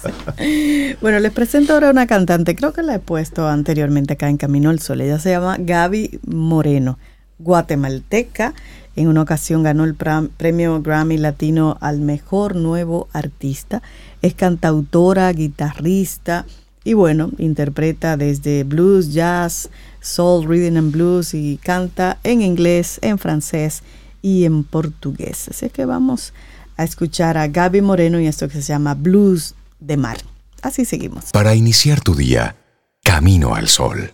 Bueno, 1.01 1.19
les 1.19 1.31
presento 1.31 1.73
ahora 1.73 1.89
una 1.89 2.07
cantante, 2.07 2.55
creo 2.55 2.71
que 2.71 2.81
la 2.81 2.95
he 2.95 2.99
puesto 2.99 3.47
anteriormente 3.47 4.13
acá 4.13 4.29
en 4.29 4.37
Camino 4.37 4.69
al 4.69 4.79
Sol. 4.79 5.01
Ella 5.01 5.19
se 5.19 5.31
llama 5.31 5.57
Gaby 5.59 6.19
Moreno, 6.27 6.97
guatemalteca. 7.39 8.53
En 8.95 9.07
una 9.07 9.21
ocasión 9.21 9.63
ganó 9.63 9.83
el 9.85 9.95
premio 9.95 10.81
Grammy 10.81 11.17
Latino 11.17 11.77
al 11.81 11.99
mejor 11.99 12.55
nuevo 12.55 13.07
artista. 13.11 13.81
Es 14.21 14.35
cantautora, 14.35 15.31
guitarrista 15.33 16.45
y 16.83 16.93
bueno, 16.93 17.31
interpreta 17.37 18.17
desde 18.17 18.63
blues, 18.63 19.13
jazz, 19.13 19.69
soul, 20.01 20.45
rhythm 20.47 20.77
and 20.77 20.91
blues 20.91 21.33
y 21.33 21.57
canta 21.57 22.19
en 22.23 22.41
inglés, 22.41 22.99
en 23.01 23.17
francés 23.17 23.81
y 24.21 24.45
en 24.45 24.63
portugués. 24.63 25.47
Así 25.49 25.69
que 25.69 25.85
vamos 25.85 26.33
a 26.77 26.83
escuchar 26.83 27.37
a 27.37 27.47
Gaby 27.47 27.81
Moreno 27.81 28.19
y 28.19 28.27
esto 28.27 28.47
que 28.47 28.61
se 28.61 28.73
llama 28.73 28.93
Blues 28.95 29.55
de 29.79 29.97
Mar. 29.97 30.17
Así 30.61 30.85
seguimos. 30.85 31.25
Para 31.31 31.55
iniciar 31.55 32.01
tu 32.01 32.15
día, 32.15 32.55
camino 33.03 33.55
al 33.55 33.67
sol. 33.67 34.11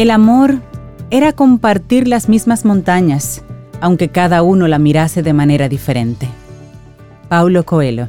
El 0.00 0.10
amor 0.10 0.60
era 1.10 1.34
compartir 1.34 2.08
las 2.08 2.30
mismas 2.30 2.64
montañas, 2.64 3.42
aunque 3.82 4.08
cada 4.08 4.42
uno 4.42 4.66
la 4.66 4.78
mirase 4.78 5.22
de 5.22 5.34
manera 5.34 5.68
diferente. 5.68 6.26
Paulo 7.28 7.66
Coelho. 7.66 8.08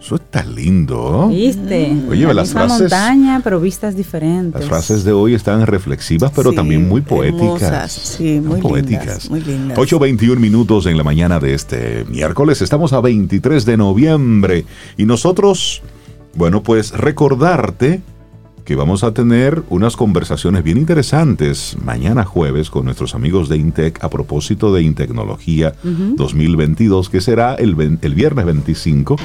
Eso 0.00 0.14
está 0.14 0.44
lindo. 0.44 1.26
¿Viste? 1.30 1.92
Oye, 2.08 2.24
la 2.24 2.34
las 2.34 2.52
frases. 2.52 2.82
montaña, 2.82 3.40
pero 3.42 3.58
vistas 3.58 3.96
diferentes. 3.96 4.60
Las 4.60 4.68
frases 4.68 5.02
de 5.02 5.10
hoy 5.10 5.34
están 5.34 5.66
reflexivas, 5.66 6.30
pero 6.30 6.52
también 6.52 6.88
muy 6.88 7.00
poéticas. 7.00 7.90
sí, 7.90 8.40
muy 8.40 8.60
poéticas. 8.60 9.28
muy 9.28 9.40
lindas. 9.40 9.76
8.21 9.76 10.36
minutos 10.36 10.86
en 10.86 10.96
la 10.96 11.02
mañana 11.02 11.40
de 11.40 11.54
este 11.54 12.04
miércoles. 12.08 12.62
Estamos 12.62 12.92
a 12.92 13.00
23 13.00 13.64
de 13.64 13.76
noviembre. 13.76 14.66
Y 14.96 15.04
nosotros, 15.04 15.82
bueno, 16.36 16.62
pues 16.62 16.92
recordarte 16.92 18.02
que 18.64 18.74
vamos 18.74 19.04
a 19.04 19.12
tener 19.12 19.62
unas 19.68 19.96
conversaciones 19.96 20.64
bien 20.64 20.78
interesantes 20.78 21.76
mañana 21.84 22.24
jueves 22.24 22.70
con 22.70 22.86
nuestros 22.86 23.14
amigos 23.14 23.48
de 23.48 23.58
Intec 23.58 24.02
a 24.02 24.08
propósito 24.08 24.72
de 24.72 24.82
Intecnología 24.82 25.74
2022, 25.82 27.10
que 27.10 27.20
será 27.20 27.54
el, 27.54 27.98
el 28.00 28.14
viernes 28.14 28.46
25 28.46 29.16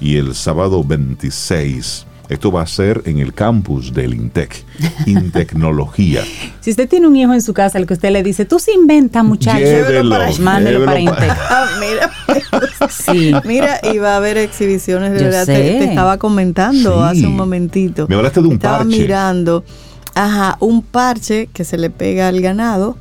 y 0.00 0.16
el 0.16 0.34
sábado 0.34 0.84
26. 0.84 2.06
Esto 2.32 2.50
va 2.50 2.62
a 2.62 2.66
ser 2.66 3.02
en 3.04 3.18
el 3.18 3.34
campus 3.34 3.92
del 3.92 4.14
INTEC, 4.14 4.64
Intecnología. 5.04 6.22
si 6.60 6.70
usted 6.70 6.88
tiene 6.88 7.06
un 7.06 7.14
hijo 7.14 7.34
en 7.34 7.42
su 7.42 7.52
casa 7.52 7.76
al 7.76 7.86
que 7.86 7.92
usted 7.92 8.10
le 8.10 8.22
dice, 8.22 8.46
tú 8.46 8.58
se 8.58 8.72
inventa, 8.72 9.22
muchacho, 9.22 9.66
para, 10.08 10.32
mándelo 10.38 10.84
para 10.86 10.98
Intec. 10.98 11.36
Ah, 11.54 11.66
mira, 11.78 12.10
sí. 12.88 13.34
mira, 13.44 13.80
y 13.92 13.98
va 13.98 14.14
a 14.14 14.16
haber 14.16 14.38
exhibiciones 14.38 15.12
de 15.12 15.24
verdad. 15.24 15.44
Te, 15.44 15.84
estaba 15.84 16.16
comentando 16.16 17.04
hace 17.04 17.26
un 17.26 17.36
momentito. 17.36 18.06
Me 18.08 18.14
hablaste 18.14 18.40
de 18.40 18.48
un 18.48 18.54
estaba 18.54 18.84
mirando, 18.84 19.64
ajá, 20.14 20.56
un 20.60 20.80
parche 20.82 21.50
que 21.52 21.64
se 21.64 21.76
le 21.76 21.90
pega 21.90 22.28
al 22.28 22.40
ganado 22.40 22.96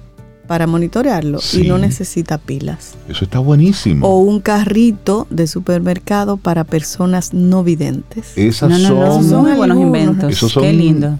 para 0.52 0.68
monitorearlo 0.68 1.40
y 1.54 1.60
no 1.60 1.78
necesita 1.78 2.38
pilas. 2.38 2.96
Eso 3.08 3.24
está 3.24 3.40
buenísimo. 3.40 4.06
O 4.06 4.20
un 4.20 4.42
carrito 4.42 5.26
de 5.30 5.48
supermercado 5.48 6.36
para 6.36 6.66
personas 6.66 7.34
no 7.34 7.64
videntes. 7.64 8.34
Esas 8.36 8.82
son, 8.82 9.30
muy 9.44 9.54
buenos 9.54 9.80
inventos. 9.80 10.54
Qué 10.60 10.74
lindo. 10.74 11.18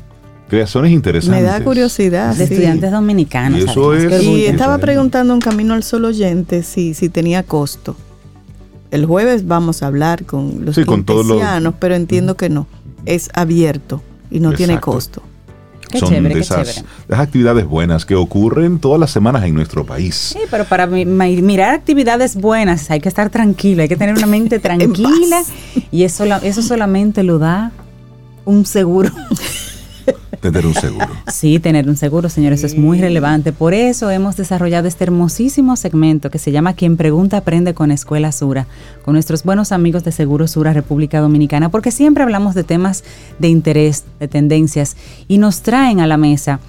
Creaciones 0.50 0.92
interesantes. 0.92 1.42
Me 1.42 1.48
da 1.48 1.64
curiosidad. 1.64 2.36
De 2.36 2.44
estudiantes 2.44 2.92
dominicanos. 2.92 3.62
Y, 3.62 3.64
eso 3.64 3.94
es 3.94 4.22
y 4.22 4.48
estaba 4.48 4.80
preguntando 4.80 5.34
un 5.34 5.40
camino 5.40 5.76
al 5.76 5.84
solo 5.84 6.10
oyente 6.10 6.62
si, 6.62 6.94
si 6.94 7.08
tenía 7.08 7.44
costo. 7.44 7.96
El 8.92 9.06
jueves 9.06 9.48
vamos 9.48 9.82
a 9.82 9.88
hablar 9.88 10.26
con 10.26 10.66
los 10.66 10.76
sí, 10.76 10.84
pero 11.80 11.96
entiendo 11.96 12.36
que 12.36 12.50
no. 12.50 12.68
Es 13.06 13.30
abierto 13.34 14.04
y 14.30 14.42
no 14.42 14.52
tiene 14.52 14.82
costo 14.82 15.24
son 16.00 16.24
de 16.24 16.40
esas, 16.40 16.84
actividades 17.10 17.66
buenas 17.66 18.06
que 18.06 18.16
ocurren 18.16 18.80
todas 18.80 19.00
las 19.00 19.12
semanas 19.12 19.44
en 19.44 19.54
nuestro 19.54 19.86
país. 19.86 20.16
Sí, 20.34 20.40
pero 20.50 20.66
para 20.66 20.88
mirar 20.88 21.74
actividades 21.74 22.36
buenas 22.36 22.90
hay 22.92 23.00
que 23.00 23.10
estar 23.10 23.30
tranquilo, 23.30 23.82
hay 23.82 23.90
que 23.90 23.98
tener 23.98 24.16
una 24.16 24.28
mente 24.28 24.60
tranquila 24.60 25.44
y 25.92 26.04
eso, 26.04 26.26
eso 26.26 26.62
solamente 26.62 27.24
lo 27.24 27.40
da 27.40 27.72
un 28.46 28.66
seguro. 28.66 29.12
Tener 30.42 30.66
un 30.66 30.74
seguro. 30.74 31.08
Sí, 31.32 31.60
tener 31.60 31.88
un 31.88 31.96
seguro, 31.96 32.30
señores, 32.30 32.60
eso 32.60 32.68
es 32.68 32.78
muy 32.78 33.00
relevante. 33.00 33.54
Por 33.54 33.74
eso 33.74 34.10
hemos 34.12 34.36
desarrollado 34.36 34.88
este 34.88 35.04
hermosísimo 35.06 35.76
segmento 35.76 36.30
que 36.30 36.40
se 36.40 36.52
llama 36.52 36.74
Quien 36.74 36.98
Pregunta 36.98 37.38
Aprende 37.38 37.74
con 37.74 37.90
Escuela 37.92 38.32
Sura, 38.32 38.68
con 39.04 39.14
nuestros 39.14 39.44
buenos 39.44 39.72
amigos 39.72 40.04
de 40.04 40.12
Seguro 40.12 40.48
Sura 40.48 40.74
República 40.74 41.20
Dominicana, 41.20 41.70
porque 41.70 41.92
siempre 41.92 42.24
hablamos 42.24 42.54
de 42.54 42.64
temas 42.64 43.04
de 43.40 43.48
interés, 43.48 44.04
de 44.20 44.28
tendencias, 44.28 44.98
y 45.28 45.38
nos 45.38 45.62
traen 45.62 46.00
a 46.00 46.08
la 46.08 46.18
mesa 46.18 46.60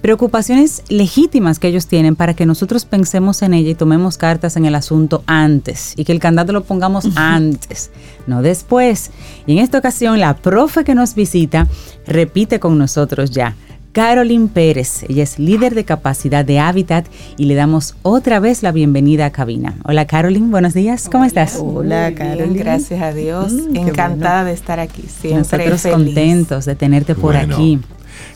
preocupaciones 0.00 0.82
legítimas 0.88 1.58
que 1.58 1.68
ellos 1.68 1.86
tienen 1.86 2.16
para 2.16 2.34
que 2.34 2.46
nosotros 2.46 2.84
pensemos 2.84 3.42
en 3.42 3.54
ella 3.54 3.70
y 3.70 3.74
tomemos 3.74 4.16
cartas 4.16 4.56
en 4.56 4.64
el 4.64 4.74
asunto 4.74 5.22
antes 5.26 5.94
y 5.96 6.04
que 6.04 6.12
el 6.12 6.20
candado 6.20 6.52
lo 6.52 6.64
pongamos 6.64 7.08
antes, 7.16 7.90
no 8.26 8.42
después. 8.42 9.10
Y 9.46 9.52
en 9.52 9.58
esta 9.58 9.78
ocasión 9.78 10.20
la 10.20 10.36
profe 10.36 10.84
que 10.84 10.94
nos 10.94 11.14
visita 11.14 11.68
repite 12.06 12.60
con 12.60 12.78
nosotros 12.78 13.30
ya. 13.30 13.56
Carolyn 13.92 14.48
Pérez, 14.48 15.02
ella 15.08 15.24
es 15.24 15.40
líder 15.40 15.74
de 15.74 15.84
capacidad 15.84 16.44
de 16.44 16.60
Hábitat 16.60 17.06
y 17.36 17.46
le 17.46 17.56
damos 17.56 17.96
otra 18.02 18.38
vez 18.38 18.62
la 18.62 18.70
bienvenida 18.70 19.26
a 19.26 19.30
cabina. 19.30 19.74
Hola 19.84 20.06
Carolyn, 20.06 20.48
buenos 20.52 20.74
días, 20.74 21.08
¿cómo 21.10 21.24
estás? 21.24 21.58
Hola 21.60 22.12
Carolyn, 22.14 22.54
gracias 22.54 23.02
a 23.02 23.12
Dios, 23.12 23.52
mm, 23.52 23.76
encantada 23.76 24.44
de 24.44 24.52
estar 24.52 24.78
aquí, 24.78 25.02
siempre 25.02 25.68
Nosotros 25.68 25.92
contentos 25.92 26.66
de 26.66 26.76
tenerte 26.76 27.16
por 27.16 27.36
aquí. 27.36 27.80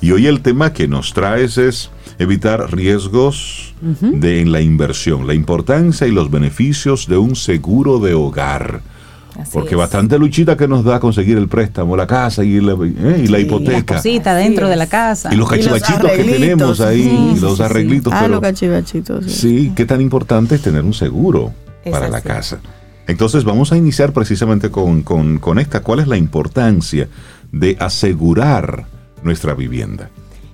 Y 0.00 0.12
hoy 0.12 0.26
el 0.26 0.40
tema 0.40 0.72
que 0.72 0.88
nos 0.88 1.12
traes 1.12 1.58
es 1.58 1.90
evitar 2.18 2.72
riesgos 2.72 3.74
de, 3.80 4.40
en 4.40 4.52
la 4.52 4.60
inversión, 4.60 5.26
la 5.26 5.34
importancia 5.34 6.06
y 6.06 6.10
los 6.10 6.30
beneficios 6.30 7.06
de 7.06 7.16
un 7.16 7.36
seguro 7.36 7.98
de 7.98 8.14
hogar. 8.14 8.82
Porque 9.52 9.74
bastante 9.74 10.16
luchita 10.16 10.56
que 10.56 10.68
nos 10.68 10.84
da 10.84 11.00
conseguir 11.00 11.36
el 11.38 11.48
préstamo, 11.48 11.96
la 11.96 12.06
casa 12.06 12.44
y 12.44 12.60
la, 12.60 12.74
eh, 12.74 13.22
y 13.24 13.26
la 13.26 13.40
hipoteca. 13.40 14.00
Y 14.04 14.20
la 14.20 14.34
dentro 14.34 14.68
de 14.68 14.76
la 14.76 14.86
casa. 14.86 15.34
Y 15.34 15.36
los 15.36 15.48
cachivachitos 15.48 16.10
que 16.12 16.24
tenemos 16.24 16.80
ahí, 16.80 17.36
los 17.40 17.60
arreglitos. 17.60 18.12
Ah, 18.12 18.28
los 18.28 18.40
cachivachitos. 18.40 19.26
Sí. 19.26 19.72
qué 19.74 19.86
tan 19.86 20.00
importante 20.00 20.54
es 20.54 20.62
tener 20.62 20.84
un 20.84 20.94
seguro 20.94 21.52
para 21.90 22.08
la 22.08 22.20
casa. 22.20 22.58
Entonces 23.06 23.44
vamos 23.44 23.72
a 23.72 23.76
iniciar 23.76 24.12
precisamente 24.12 24.70
con, 24.70 25.02
con 25.02 25.58
esta. 25.58 25.80
¿Cuál 25.80 25.98
es 25.98 26.06
la 26.06 26.16
importancia 26.16 27.08
de 27.50 27.76
asegurar 27.80 28.86
nuestra 29.24 29.54
vivienda? 29.54 30.10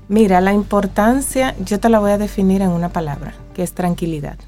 Mira, 0.08 0.40
la 0.40 0.54
importancia, 0.54 1.54
yo 1.64 1.78
te 1.78 1.88
la 1.88 2.00
voy 2.00 2.12
a 2.12 2.18
definir 2.18 2.62
en 2.62 2.70
una 2.70 2.88
palabra, 2.88 3.34
que 3.54 3.62
es 3.62 3.72
tranquilidad. 3.72 4.38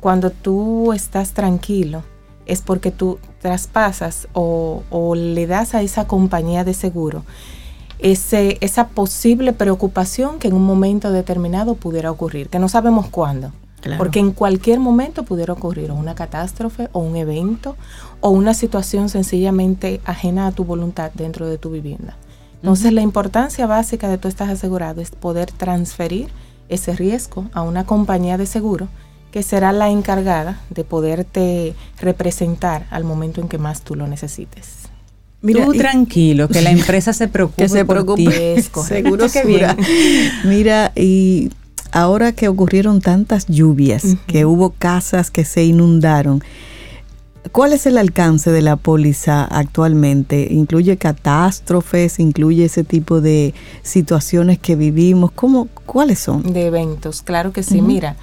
Cuando 0.00 0.30
tú 0.30 0.92
estás 0.92 1.32
tranquilo, 1.32 2.02
es 2.46 2.62
porque 2.62 2.90
tú 2.90 3.18
traspasas 3.40 4.28
o, 4.32 4.82
le 5.14 5.46
das 5.46 5.74
a 5.74 5.82
esa 5.82 6.06
compañía 6.06 6.64
de 6.64 6.74
seguro 6.74 7.24
ese, 8.00 8.56
esa 8.60 8.88
posible 8.88 9.52
preocupación 9.52 10.38
que 10.38 10.48
en 10.48 10.54
un 10.54 10.64
momento 10.64 11.12
determinado 11.12 11.74
pudiera 11.74 12.10
ocurrir, 12.10 12.48
que 12.48 12.58
no 12.58 12.68
sabemos 12.68 13.08
cuándo. 13.08 13.52
Porque 13.96 14.18
en 14.18 14.32
cualquier 14.32 14.78
momento 14.78 15.24
pudiera 15.24 15.54
ocurrir 15.54 15.90
una 15.90 16.14
catástrofe 16.14 16.88
o 16.92 16.98
un 17.00 17.16
evento 17.16 17.76
o 18.20 18.28
una 18.28 18.52
situación 18.52 19.08
sencillamente 19.08 20.02
ajena 20.04 20.46
a 20.46 20.52
tu 20.52 20.64
voluntad 20.64 21.10
dentro 21.14 21.46
de 21.46 21.56
tu 21.56 21.70
vivienda. 21.70 22.16
Entonces 22.62 22.92
la 22.92 23.00
importancia 23.00 23.66
básica 23.66 24.08
de 24.08 24.18
tú 24.18 24.28
estás 24.28 24.50
asegurado 24.50 25.00
es 25.00 25.10
poder 25.10 25.50
transferir 25.50 26.28
ese 26.68 26.94
riesgo 26.94 27.46
a 27.52 27.62
una 27.62 27.84
compañía 27.84 28.36
de 28.38 28.46
seguro 28.46 28.88
que 29.32 29.42
será 29.42 29.72
la 29.72 29.90
encargada 29.90 30.60
de 30.70 30.84
poderte 30.84 31.74
representar 32.00 32.86
al 32.90 33.04
momento 33.04 33.40
en 33.40 33.48
que 33.48 33.58
más 33.58 33.82
tú 33.82 33.94
lo 33.94 34.06
necesites. 34.06 34.90
Mira, 35.42 35.64
tú 35.64 35.72
tranquilo, 35.72 36.48
que 36.48 36.60
la 36.60 36.70
empresa 36.70 37.12
se 37.12 37.28
preocupe. 37.28 37.62
Que 37.62 37.68
se 37.68 37.84
preocupe. 37.84 38.62
Seguro 38.86 39.28
que 39.30 39.44
bien. 39.44 39.76
Mira, 40.44 40.92
y 40.94 41.50
ahora 41.92 42.32
que 42.32 42.48
ocurrieron 42.48 43.00
tantas 43.00 43.46
lluvias, 43.46 44.04
que 44.26 44.44
hubo 44.44 44.70
casas 44.70 45.30
que 45.30 45.44
se 45.44 45.64
inundaron, 45.64 46.42
¿cuál 47.52 47.72
es 47.72 47.86
el 47.86 47.98
alcance 47.98 48.50
de 48.50 48.62
la 48.62 48.76
póliza 48.76 49.44
actualmente? 49.44 50.48
¿Incluye 50.50 50.96
catástrofes? 50.96 52.18
¿Incluye 52.18 52.64
ese 52.64 52.84
tipo 52.84 53.20
de 53.20 53.54
situaciones 53.82 54.58
que 54.58 54.76
vivimos? 54.76 55.32
¿Cómo, 55.32 55.68
¿Cuáles 55.86 56.18
son? 56.18 56.52
De 56.52 56.66
eventos, 56.66 57.22
claro 57.22 57.52
que 57.52 57.62
sí. 57.62 57.82
Mira, 57.82 58.16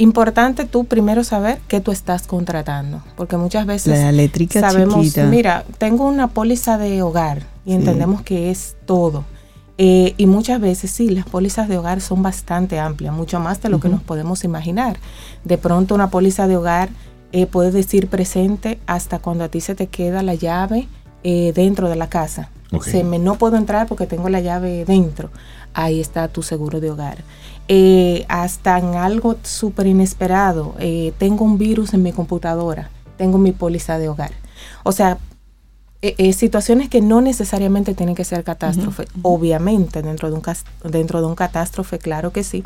Importante 0.00 0.64
tú 0.64 0.86
primero 0.86 1.24
saber 1.24 1.60
qué 1.68 1.82
tú 1.82 1.92
estás 1.92 2.26
contratando, 2.26 3.02
porque 3.18 3.36
muchas 3.36 3.66
veces 3.66 3.98
la 3.98 4.08
eléctrica 4.08 4.58
sabemos, 4.58 5.14
mira, 5.28 5.66
tengo 5.76 6.06
una 6.06 6.28
póliza 6.28 6.78
de 6.78 7.02
hogar 7.02 7.42
y 7.66 7.74
entendemos 7.74 8.22
que 8.22 8.50
es 8.50 8.76
todo. 8.86 9.26
Eh, 9.76 10.14
y 10.16 10.24
muchas 10.24 10.58
veces 10.58 10.90
sí, 10.90 11.10
las 11.10 11.26
pólizas 11.26 11.68
de 11.68 11.76
hogar 11.76 12.00
son 12.00 12.22
bastante 12.22 12.78
amplias, 12.80 13.12
mucho 13.12 13.40
más 13.40 13.60
de 13.60 13.68
lo 13.68 13.78
que 13.78 13.90
nos 13.90 14.02
podemos 14.02 14.42
imaginar. 14.42 14.98
De 15.44 15.58
pronto 15.58 15.94
una 15.94 16.08
póliza 16.08 16.46
de 16.48 16.56
hogar 16.56 16.88
eh, 17.32 17.46
puede 17.46 17.70
decir 17.70 18.08
presente 18.08 18.78
hasta 18.86 19.18
cuando 19.18 19.44
a 19.44 19.48
ti 19.48 19.60
se 19.60 19.74
te 19.74 19.86
queda 19.86 20.22
la 20.22 20.34
llave 20.34 20.88
eh, 21.22 21.52
dentro 21.54 21.88
de 21.88 21.96
la 21.96 22.08
casa. 22.08 22.50
Se 22.82 23.02
me, 23.02 23.18
no 23.18 23.34
puedo 23.34 23.56
entrar 23.56 23.88
porque 23.88 24.06
tengo 24.06 24.28
la 24.28 24.40
llave 24.40 24.84
dentro. 24.84 25.30
Ahí 25.74 26.00
está 26.00 26.28
tu 26.28 26.42
seguro 26.42 26.80
de 26.80 26.90
hogar. 26.90 27.18
Eh, 27.66 28.24
hasta 28.28 28.78
en 28.78 28.94
algo 28.94 29.36
súper 29.42 29.88
inesperado. 29.88 30.74
Tengo 31.18 31.44
un 31.44 31.58
virus 31.58 31.94
en 31.94 32.02
mi 32.02 32.12
computadora, 32.12 32.90
tengo 33.16 33.38
mi 33.38 33.50
póliza 33.50 33.98
de 33.98 34.08
hogar. 34.08 34.30
O 34.84 34.92
sea, 34.92 35.18
eh, 36.02 36.32
situaciones 36.32 36.88
que 36.88 37.02
no 37.02 37.20
necesariamente 37.20 37.92
tienen 37.92 38.14
que 38.14 38.24
ser 38.24 38.42
catástrofe. 38.42 39.06
Obviamente, 39.20 40.00
dentro 40.00 40.30
de, 40.30 40.36
un, 40.36 40.42
dentro 40.90 41.20
de 41.20 41.26
un 41.26 41.34
catástrofe, 41.34 41.98
claro 41.98 42.32
que 42.32 42.42
sí, 42.42 42.64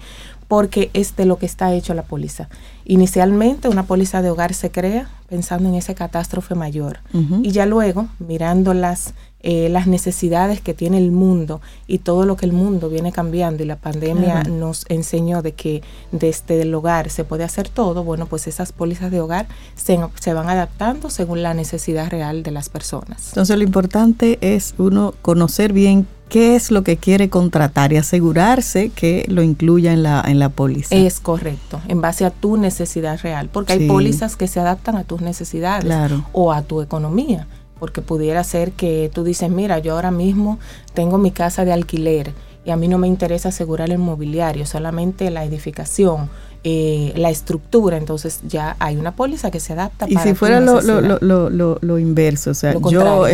porque 0.49 0.91
es 0.93 1.17
de 1.17 1.25
lo 1.25 1.39
que 1.39 1.47
está 1.47 1.73
hecho 1.73 1.95
la 1.95 2.03
póliza. 2.03 2.49
Inicialmente, 2.85 3.69
una 3.69 3.85
póliza 3.85 4.23
de 4.23 4.31
hogar 4.31 4.55
se 4.55 4.71
crea 4.71 5.09
pensando 5.29 5.69
en 5.69 5.75
ese 5.75 5.95
catástrofe 5.95 6.55
mayor. 6.55 7.01
Y 7.43 7.51
ya 7.51 7.67
luego, 7.67 8.09
mirando 8.19 8.75
las 8.75 9.15
eh, 9.47 9.69
las 9.69 9.87
necesidades 9.87 10.63
que 10.63 10.73
tiene 10.73 10.97
el 10.97 11.11
mundo 11.11 11.61
y 11.87 11.99
todo 11.99 12.25
lo 12.25 12.35
que 12.35 12.47
el 12.47 12.53
mundo 12.53 12.89
viene 12.89 13.13
cambiando 13.13 13.63
y 13.63 13.67
la 13.67 13.77
pandemia 13.77 14.45
nos 14.45 14.87
enseñó 14.89 15.43
de 15.43 15.53
que 15.53 15.83
desde 16.13 16.63
el 16.63 16.75
hogar 16.75 17.11
se 17.11 17.25
puede 17.25 17.45
hacer 17.45 17.69
todo, 17.69 18.05
bueno, 18.05 18.25
pues 18.25 18.47
esas 18.47 18.73
pólizas 18.73 19.11
de 19.11 19.21
hogar 19.21 19.47
se, 19.75 20.01
se 20.19 20.33
van 20.33 20.49
adaptando 20.49 21.11
según 21.11 21.43
la 21.43 21.53
necesidad 21.53 22.09
real 22.09 22.43
de 22.43 22.53
las 22.53 22.71
personas. 22.71 23.29
Entonces 23.29 23.59
lo 23.59 23.65
importante 23.65 24.39
es 24.41 24.75
uno 24.79 25.13
conocer 25.21 25.75
bien 25.75 26.07
qué 26.29 26.57
es 26.57 26.71
lo 26.71 26.83
que 26.83 26.97
quiere 26.97 27.29
contratar 27.29 27.93
y 27.93 27.97
asegurarse 27.97 28.91
que 28.91 29.25
lo 29.29 29.43
incluya 29.43 29.93
en 29.93 30.03
la, 30.03 30.23
en 30.27 30.39
la 30.39 30.49
póliza. 30.49 30.95
Es 30.95 31.21
correcto, 31.21 31.81
en 31.89 32.01
base 32.01 32.25
a 32.25 32.31
tu 32.31 32.57
necesidad 32.57 33.19
real, 33.23 33.49
porque 33.53 33.75
hay 33.75 33.89
pólizas 33.89 34.37
que 34.37 34.49
se 34.49 34.61
adaptan 34.61 34.97
a 34.97 35.05
tus 35.05 35.21
necesidades 35.21 35.93
o 36.33 36.53
a 36.53 36.63
tu 36.63 36.81
economía 36.81 37.47
porque 37.79 38.01
pudiera 38.01 38.43
ser 38.45 38.73
que 38.73 39.11
tú 39.13 39.25
dices, 39.25 39.51
mira, 39.51 39.79
yo 39.79 39.95
ahora 39.95 40.11
mismo 40.11 40.59
tengo 40.95 41.19
mi 41.19 41.33
casa 41.33 41.67
de 41.67 41.73
alquiler 41.73 42.33
y 42.65 42.71
a 42.71 42.77
mí 42.77 42.89
no 42.89 42.97
me 42.97 43.09
interesa 43.09 43.51
asegurar 43.51 43.91
el 43.91 43.99
mobiliario, 43.99 44.65
solamente 44.65 45.31
la 45.31 45.45
edificación, 45.45 46.31
eh, 46.63 47.13
la 47.17 47.29
estructura, 47.29 47.99
entonces 47.99 48.41
ya 48.49 48.77
hay 48.79 48.97
una 48.97 49.13
póliza 49.13 49.51
que 49.51 49.61
se 49.61 49.75
adapta. 49.75 50.07
Y 50.09 50.17
si 50.17 50.35
fuera 50.35 50.61
lo, 50.61 50.81
lo, 50.81 51.21
lo, 51.51 51.79
lo, 51.79 51.99
inverso, 51.99 52.53
o 52.53 52.55
sea, 52.55 52.75
yo, 52.91 53.27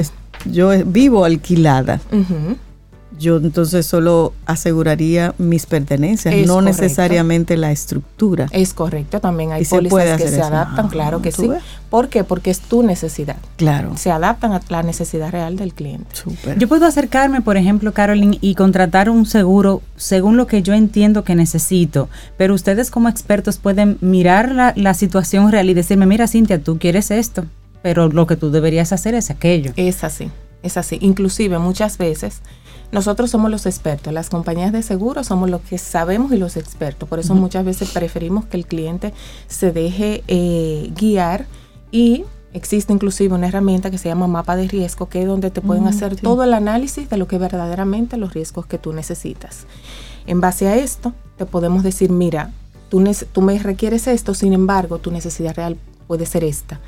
yo 0.51 0.70
vivo 0.84 1.24
alquilada 1.24 2.01
yo 3.21 3.37
entonces 3.37 3.87
solo 3.87 4.33
aseguraría 4.47 5.35
mis 5.39 5.66
pertenencias, 5.66 6.35
no 6.47 6.62
necesariamente 6.62 7.57
la 7.57 7.71
estructura. 7.71 8.47
Es 8.51 8.73
correcto, 8.73 9.21
también 9.21 9.53
hay 9.53 9.64
pólizas 9.64 10.21
que 10.21 10.29
se 10.29 10.41
adaptan, 10.41 10.89
claro 10.89 11.23
que 11.23 11.31
sí. 11.31 11.49
¿Por 11.91 12.09
qué? 12.09 12.25
Porque 12.25 12.51
es 12.51 12.61
tu 12.61 12.83
necesidad. 12.83 13.37
Claro. 13.57 13.97
Se 13.97 14.11
adaptan 14.11 14.53
a 14.53 14.61
la 14.68 14.83
necesidad 14.83 15.31
real 15.31 15.57
del 15.57 15.75
cliente. 15.75 16.07
Yo 16.57 16.68
puedo 16.68 16.87
acercarme, 16.87 17.43
por 17.43 17.57
ejemplo, 17.57 17.93
Carolyn, 17.93 18.39
y 18.41 18.55
contratar 18.55 19.11
un 19.11 19.27
seguro 19.27 19.83
según 19.97 20.37
lo 20.37 20.47
que 20.47 20.62
yo 20.62 20.73
entiendo 20.73 21.23
que 21.23 21.35
necesito, 21.35 22.09
pero 22.39 22.55
ustedes 22.55 22.91
como 22.91 23.09
expertos 23.09 23.59
pueden 23.59 23.99
mirar 24.01 24.53
la, 24.53 24.73
la 24.77 24.95
situación 24.95 25.53
real 25.53 25.68
y 25.68 25.75
decirme, 25.75 26.07
mira, 26.07 26.27
Cintia, 26.27 26.62
tú 26.62 26.79
quieres 26.79 27.11
esto, 27.11 27.45
pero 27.83 28.09
lo 28.09 28.27
que 28.27 28.37
tú 28.37 28.51
deberías 28.51 28.93
hacer 28.93 29.14
es 29.14 29.29
aquello. 29.31 29.73
Es 29.77 30.05
así, 30.05 30.31
es 30.62 30.77
así. 30.77 30.99
Inclusive 31.03 31.59
muchas 31.59 31.99
veces 31.99 32.41
nosotros 32.93 33.30
somos 33.30 33.51
los 33.51 33.66
expertos, 33.66 34.12
las 34.12 34.30
compañías 34.30 34.72
de 34.72 34.82
seguro 34.82 35.22
somos 35.22 35.49
los 35.49 35.61
que 35.61 35.78
sabemos 35.78 36.32
y 36.32 36.36
los 36.36 36.57
expertos. 36.57 37.09
Por 37.09 37.20
eso 37.20 37.34
muchas 37.34 37.64
veces 37.64 37.91
preferimos 37.91 38.47
que 38.47 38.57
el 38.57 38.66
cliente 38.66 39.14
se 39.47 39.70
deje 39.70 40.24
eh, 40.26 40.91
guiar 40.97 41.47
y 41.93 42.24
existe 42.53 42.93
inclusive 42.93 43.34
una 43.34 43.47
herramienta 43.47 43.93
que 43.93 43.99
se 43.99 44.09
llama 44.09 44.26
mapa 44.26 44.57
de 44.57 44.66
riesgo, 44.66 45.09
que 45.09 45.20
es 45.20 45.26
donde 45.26 45.51
te 45.51 45.61
pueden 45.61 45.84
mm, 45.84 45.88
hacer 45.88 46.16
todo 46.16 46.43
el 46.43 46.53
análisis 46.53 47.09
de 47.09 47.16
lo 47.16 47.28
que 47.28 47.38
verdaderamente 47.38 48.16
los 48.16 48.34
riesgos 48.34 48.66
que 48.66 48.78
tú 48.78 48.93
necesitas. 48.93 49.66
En 50.26 50.41
base 50.41 50.66
a 50.66 50.76
esto, 50.76 51.12
te 51.36 51.47
podemos 51.47 51.84
decir, 51.84 52.11
mira, 52.11 52.51
tú, 52.88 53.05
tú 53.32 53.41
me 53.41 53.57
requieres 53.59 54.09
esto, 54.09 54.34
sin 54.34 54.53
embargo, 54.53 54.99
tu 54.99 55.12
necesidad 55.12 55.55
real 55.55 55.76
puede 56.09 56.26
ser 56.26 56.43
esta. 56.43 56.80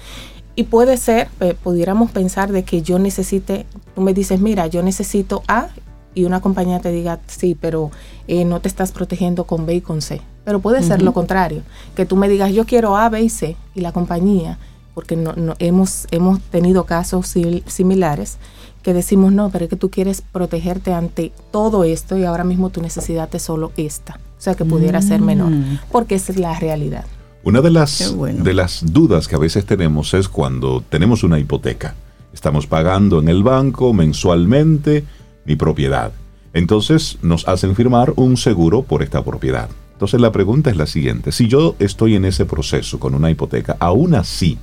Y 0.55 0.65
puede 0.65 0.97
ser, 0.97 1.29
eh, 1.41 1.55
pudiéramos 1.63 2.11
pensar 2.11 2.53
de 2.53 2.65
que 2.65 2.83
yo 2.83 2.99
necesite, 2.99 3.67
tú 3.95 4.01
me 4.03 4.13
dices, 4.13 4.41
mira, 4.41 4.67
yo 4.67 4.83
necesito 4.83 5.43
A 5.47 5.69
y 6.15 6.25
una 6.25 6.41
compañía 6.41 6.81
te 6.81 6.91
diga, 6.91 7.21
sí, 7.27 7.57
pero 7.59 7.91
eh, 8.29 8.45
no 8.45 8.61
te 8.61 8.69
estás 8.69 8.93
protegiendo 8.93 9.45
con 9.45 9.67
B 9.67 9.75
y 9.77 9.81
con 9.81 10.03
C. 10.03 10.21
Pero 10.45 10.61
puede 10.61 10.83
ser 10.83 11.03
lo 11.03 11.13
contrario, 11.13 11.63
que 11.95 12.05
tú 12.05 12.17
me 12.17 12.29
digas, 12.29 12.53
yo 12.53 12.67
quiero 12.67 12.97
A, 12.97 13.09
B 13.09 13.23
y 13.23 13.29
C, 13.29 13.57
y 13.75 13.81
la 13.81 13.93
compañía, 13.93 14.59
porque 14.95 15.17
no, 15.17 15.35
hemos, 15.59 16.07
hemos 16.11 16.41
tenido 16.41 16.85
casos 16.85 17.35
similares, 17.67 18.39
que 18.83 18.93
decimos, 18.93 19.33
no, 19.33 19.51
pero 19.51 19.65
es 19.65 19.71
que 19.71 19.77
tú 19.77 19.91
quieres 19.91 20.23
protegerte 20.33 20.93
ante 20.93 21.33
todo 21.53 21.85
esto 21.85 22.19
y 22.19 22.25
ahora 22.25 22.43
mismo 22.43 22.71
tu 22.71 22.83
necesidad 22.83 23.33
es 23.35 23.43
solo 23.43 23.71
esta. 23.77 24.19
O 24.37 24.43
sea, 24.43 24.57
que 24.57 24.65
pudiera 24.65 25.01
ser 25.01 25.21
menor, 25.21 25.51
mm. 25.51 25.79
porque 25.93 26.17
esa 26.17 26.33
es 26.33 26.39
la 26.39 26.59
realidad. 26.59 27.05
Una 27.45 27.61
de 27.61 27.71
las, 27.71 28.15
de 28.19 28.55
las 28.55 28.85
dudas 28.93 29.29
que 29.29 29.37
a 29.37 29.39
veces 29.39 29.65
tenemos 29.67 30.15
es 30.15 30.29
cuando 30.29 30.83
tenemos 30.89 31.23
una 31.23 31.39
hipoteca. 31.39 31.95
Estamos 32.33 32.67
pagando 32.67 33.21
en 33.21 33.29
el 33.29 33.43
banco 33.43 33.93
mensualmente 33.93 35.05
mi 35.45 35.57
propiedad. 35.57 36.13
Entonces 36.53 37.19
nos 37.23 37.49
hacen 37.49 37.75
firmar 37.75 38.13
un 38.17 38.37
seguro 38.37 38.83
por 38.83 39.03
esta 39.03 39.25
propiedad. 39.25 39.69
Entonces 39.93 40.21
la 40.21 40.33
pregunta 40.33 40.71
es 40.71 40.77
la 40.77 40.87
siguiente, 40.87 41.33
si 41.33 41.49
yo 41.49 41.77
estoy 41.79 42.17
en 42.17 42.25
ese 42.25 42.45
proceso 42.45 42.99
con 42.99 43.15
una 43.15 43.31
hipoteca, 43.31 43.77
aún 43.79 44.15
así, 44.15 44.59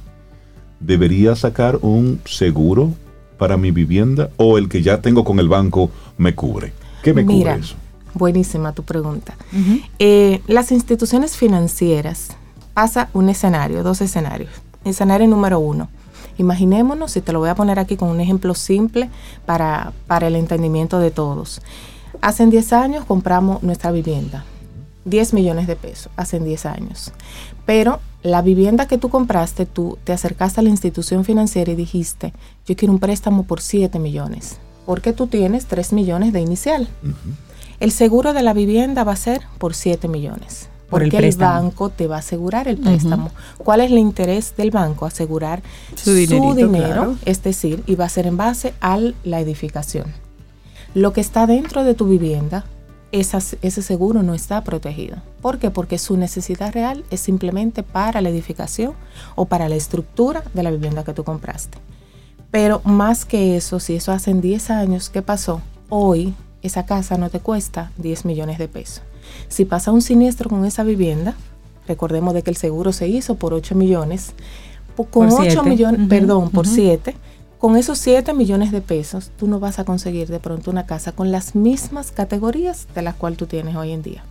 ¿debería 0.79 1.35
sacar 1.35 1.79
un 1.81 2.19
seguro 2.25 2.93
para 3.37 3.55
mi 3.55 3.71
vivienda 3.71 4.29
o 4.37 4.57
el 4.57 4.67
que 4.67 4.81
ya 4.81 5.01
tengo 5.01 5.23
con 5.23 5.39
el 5.39 5.47
banco 5.47 5.89
me 6.17 6.35
cubre? 6.35 6.73
¿Qué 7.01 7.13
me 7.13 7.25
cubre 7.25 7.55
eso? 7.55 7.75
Buenísima 8.13 8.73
tu 8.73 8.83
pregunta. 8.83 9.35
Eh, 9.97 10.41
las 10.47 10.71
instituciones 10.71 11.37
financieras 11.37 12.29
pasa 12.73 13.09
un 13.13 13.29
escenario, 13.29 13.81
dos 13.83 14.01
escenarios. 14.01 14.51
Escenario 14.83 15.27
número 15.27 15.59
uno, 15.59 15.89
Imaginémonos, 16.39 17.17
y 17.17 17.21
te 17.21 17.33
lo 17.33 17.39
voy 17.39 17.49
a 17.49 17.55
poner 17.55 17.79
aquí 17.79 17.97
con 17.97 18.07
un 18.07 18.21
ejemplo 18.21 18.55
simple 18.55 19.09
para, 19.45 19.91
para 20.07 20.27
el 20.27 20.37
entendimiento 20.37 20.97
de 20.99 21.11
todos. 21.11 21.61
Hace 22.21 22.45
10 22.45 22.71
años 22.71 23.05
compramos 23.05 23.61
nuestra 23.61 23.91
vivienda, 23.91 24.45
10 25.03 25.33
millones 25.33 25.67
de 25.67 25.75
pesos, 25.75 26.09
hace 26.15 26.39
10 26.39 26.65
años. 26.65 27.11
Pero 27.65 27.99
la 28.23 28.41
vivienda 28.41 28.87
que 28.87 28.97
tú 28.97 29.09
compraste, 29.09 29.65
tú 29.65 29.97
te 30.05 30.13
acercaste 30.13 30.61
a 30.61 30.63
la 30.63 30.69
institución 30.69 31.25
financiera 31.25 31.73
y 31.73 31.75
dijiste, 31.75 32.31
yo 32.65 32.77
quiero 32.77 32.93
un 32.93 32.99
préstamo 32.99 33.43
por 33.43 33.59
7 33.59 33.99
millones, 33.99 34.59
porque 34.85 35.11
tú 35.11 35.27
tienes 35.27 35.65
3 35.65 35.91
millones 35.91 36.31
de 36.31 36.39
inicial. 36.39 36.87
El 37.81 37.91
seguro 37.91 38.31
de 38.31 38.43
la 38.43 38.53
vivienda 38.53 39.03
va 39.03 39.11
a 39.11 39.17
ser 39.17 39.41
por 39.57 39.75
7 39.75 40.07
millones. 40.07 40.69
Porque 40.89 41.17
el, 41.17 41.35
banco 41.35 41.89
te 41.89 42.07
va 42.07 42.17
a 42.17 42.19
asegurar 42.19 42.67
el 42.67 42.77
préstamo. 42.77 43.31
¿Cuál 43.57 43.81
es 43.81 43.91
el 43.91 43.97
interés 43.97 44.55
del 44.57 44.71
banco? 44.71 45.05
Asegurar 45.05 45.61
su, 45.95 46.13
dinero, 46.13 47.15
es 47.25 47.43
decir, 47.43 47.83
y 47.85 47.95
va 47.95 48.05
a 48.05 48.09
ser 48.09 48.25
en 48.27 48.37
base 48.37 48.73
a 48.81 48.99
la 49.23 49.39
edificación. 49.39 50.05
Lo 50.93 51.13
que 51.13 51.21
está 51.21 51.45
dentro 51.45 51.83
de 51.83 51.93
tu 51.93 52.07
vivienda 52.07 52.65
ese 53.11 53.81
seguro 53.81 54.21
no 54.23 54.33
está 54.33 54.63
protegido. 54.63 55.17
¿Por 55.41 55.57
qué? 55.57 55.71
Porque 55.71 55.97
su 55.97 56.17
necesidad 56.17 56.73
real 56.73 57.03
es 57.09 57.19
simplemente 57.19 57.81
para 57.81 58.21
la 58.21 58.29
edificación 58.29 58.93
o 59.35 59.45
para 59.45 59.69
la 59.69 59.75
estructura 59.75 60.43
de 60.53 60.63
la 60.63 60.71
vivienda 60.71 61.03
que 61.03 61.13
tú 61.13 61.23
compraste. 61.23 61.77
Pero 62.51 62.81
más 62.83 63.25
que 63.25 63.57
eso, 63.57 63.79
si 63.79 63.95
eso 63.95 64.11
hace 64.11 64.33
10 64.33 64.69
años, 64.69 65.09
¿qué 65.09 65.21
pasó? 65.21 65.61
Hoy 65.89 66.33
esa 66.61 66.85
casa 66.85 67.17
no 67.17 67.29
te 67.29 67.39
cuesta 67.39 67.91
10 67.97 68.25
millones 68.25 68.57
de 68.57 68.67
pesos. 68.67 69.01
Si 69.47 69.65
pasa 69.65 69.91
un 69.91 70.01
siniestro 70.01 70.49
con 70.49 70.65
esa 70.65 70.83
vivienda, 70.83 71.35
recordemos 71.87 72.33
de 72.33 72.43
que 72.43 72.51
el 72.51 72.57
seguro 72.57 72.93
se 72.93 73.07
hizo 73.07 73.35
por 73.35 73.53
8 73.53 73.75
millones, 73.75 74.33
con 75.11 75.31
8 75.31 75.63
millones, 75.63 76.07
perdón, 76.09 76.49
por 76.49 76.67
7, 76.67 77.15
con 77.57 77.75
esos 77.75 77.97
7 77.97 78.33
millones 78.33 78.71
de 78.71 78.81
pesos, 78.81 79.31
tú 79.37 79.47
no 79.47 79.59
vas 79.59 79.79
a 79.79 79.85
conseguir 79.85 80.27
de 80.27 80.39
pronto 80.39 80.71
una 80.71 80.85
casa 80.85 81.11
con 81.11 81.31
las 81.31 81.55
mismas 81.55 82.11
categorías 82.11 82.87
de 82.95 83.01
las 83.01 83.15
cuales 83.15 83.37
tú 83.37 83.47
tienes 83.47 83.75
hoy 83.75 83.91
en 83.91 84.01
día. 84.01 84.23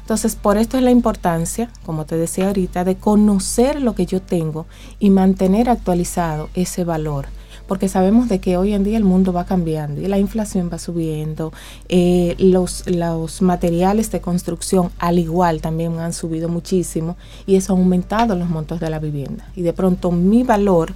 Entonces, 0.00 0.36
por 0.36 0.58
esto 0.58 0.76
es 0.76 0.82
la 0.82 0.90
importancia, 0.90 1.70
como 1.84 2.04
te 2.04 2.16
decía 2.16 2.48
ahorita, 2.48 2.84
de 2.84 2.96
conocer 2.96 3.80
lo 3.80 3.94
que 3.94 4.06
yo 4.06 4.20
tengo 4.20 4.66
y 4.98 5.10
mantener 5.10 5.70
actualizado 5.70 6.48
ese 6.54 6.84
valor. 6.84 7.26
Porque 7.66 7.88
sabemos 7.88 8.28
de 8.28 8.40
que 8.40 8.56
hoy 8.56 8.74
en 8.74 8.84
día 8.84 8.96
el 8.96 9.04
mundo 9.04 9.32
va 9.32 9.44
cambiando 9.44 10.00
y 10.00 10.06
la 10.06 10.18
inflación 10.18 10.70
va 10.72 10.78
subiendo, 10.78 11.52
eh, 11.88 12.34
los, 12.38 12.88
los 12.88 13.40
materiales 13.40 14.10
de 14.10 14.20
construcción 14.20 14.90
al 14.98 15.18
igual 15.18 15.60
también 15.60 15.98
han 15.98 16.12
subido 16.12 16.48
muchísimo 16.48 17.16
y 17.46 17.56
eso 17.56 17.72
ha 17.72 17.76
aumentado 17.76 18.36
los 18.36 18.48
montos 18.48 18.80
de 18.80 18.90
la 18.90 18.98
vivienda. 18.98 19.46
Y 19.56 19.62
de 19.62 19.72
pronto 19.72 20.10
mi 20.10 20.42
valor 20.42 20.92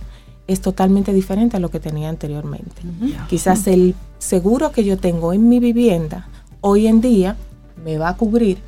es 0.46 0.60
totalmente 0.60 1.12
diferente 1.12 1.58
a 1.58 1.60
lo 1.60 1.70
que 1.70 1.78
tenía 1.78 2.08
anteriormente. 2.08 2.82
Quizás 3.28 3.66
el 3.66 3.94
seguro 4.18 4.72
que 4.72 4.82
yo 4.82 4.96
tengo 4.96 5.32
en 5.32 5.48
mi 5.48 5.60
vivienda 5.60 6.26
hoy 6.60 6.86
en 6.86 7.00
día 7.00 7.36
me 7.84 7.98
va 7.98 8.08
a 8.08 8.16
cubrir, 8.16 8.58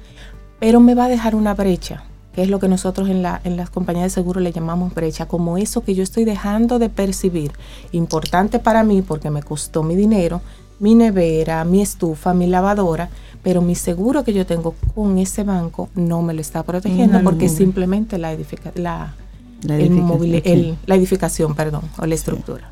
pero 0.60 0.78
me 0.78 0.94
va 0.94 1.06
a 1.06 1.08
dejar 1.08 1.34
una 1.34 1.54
brecha, 1.54 2.04
que 2.34 2.42
es 2.42 2.48
lo 2.48 2.58
que 2.58 2.68
nosotros 2.68 3.08
en, 3.08 3.22
la, 3.22 3.40
en 3.44 3.56
las 3.56 3.70
compañías 3.70 4.04
de 4.04 4.10
seguro 4.10 4.40
le 4.40 4.52
llamamos 4.52 4.94
brecha, 4.94 5.26
como 5.26 5.58
eso 5.58 5.82
que 5.82 5.94
yo 5.94 6.02
estoy 6.02 6.24
dejando 6.24 6.78
de 6.78 6.88
percibir, 6.88 7.52
importante 7.92 8.58
para 8.58 8.84
mí 8.84 9.02
porque 9.02 9.30
me 9.30 9.42
costó 9.42 9.82
mi 9.82 9.96
dinero, 9.96 10.40
mi 10.78 10.94
nevera, 10.94 11.64
mi 11.64 11.82
estufa, 11.82 12.32
mi 12.34 12.46
lavadora, 12.46 13.10
pero 13.42 13.62
mi 13.62 13.74
seguro 13.74 14.24
que 14.24 14.32
yo 14.32 14.46
tengo 14.46 14.74
con 14.94 15.18
ese 15.18 15.44
banco 15.44 15.88
no 15.94 16.22
me 16.22 16.34
lo 16.34 16.40
está 16.40 16.62
protegiendo 16.62 17.22
porque 17.22 17.48
simplemente 17.48 18.18
la, 18.18 18.36
la 18.74 19.14
la 19.62 19.76
edificación, 19.76 20.78
la 20.86 20.94
edificación 20.94 21.54
perdón, 21.54 21.82
o 21.98 22.06
la 22.06 22.14
estructura. 22.14 22.70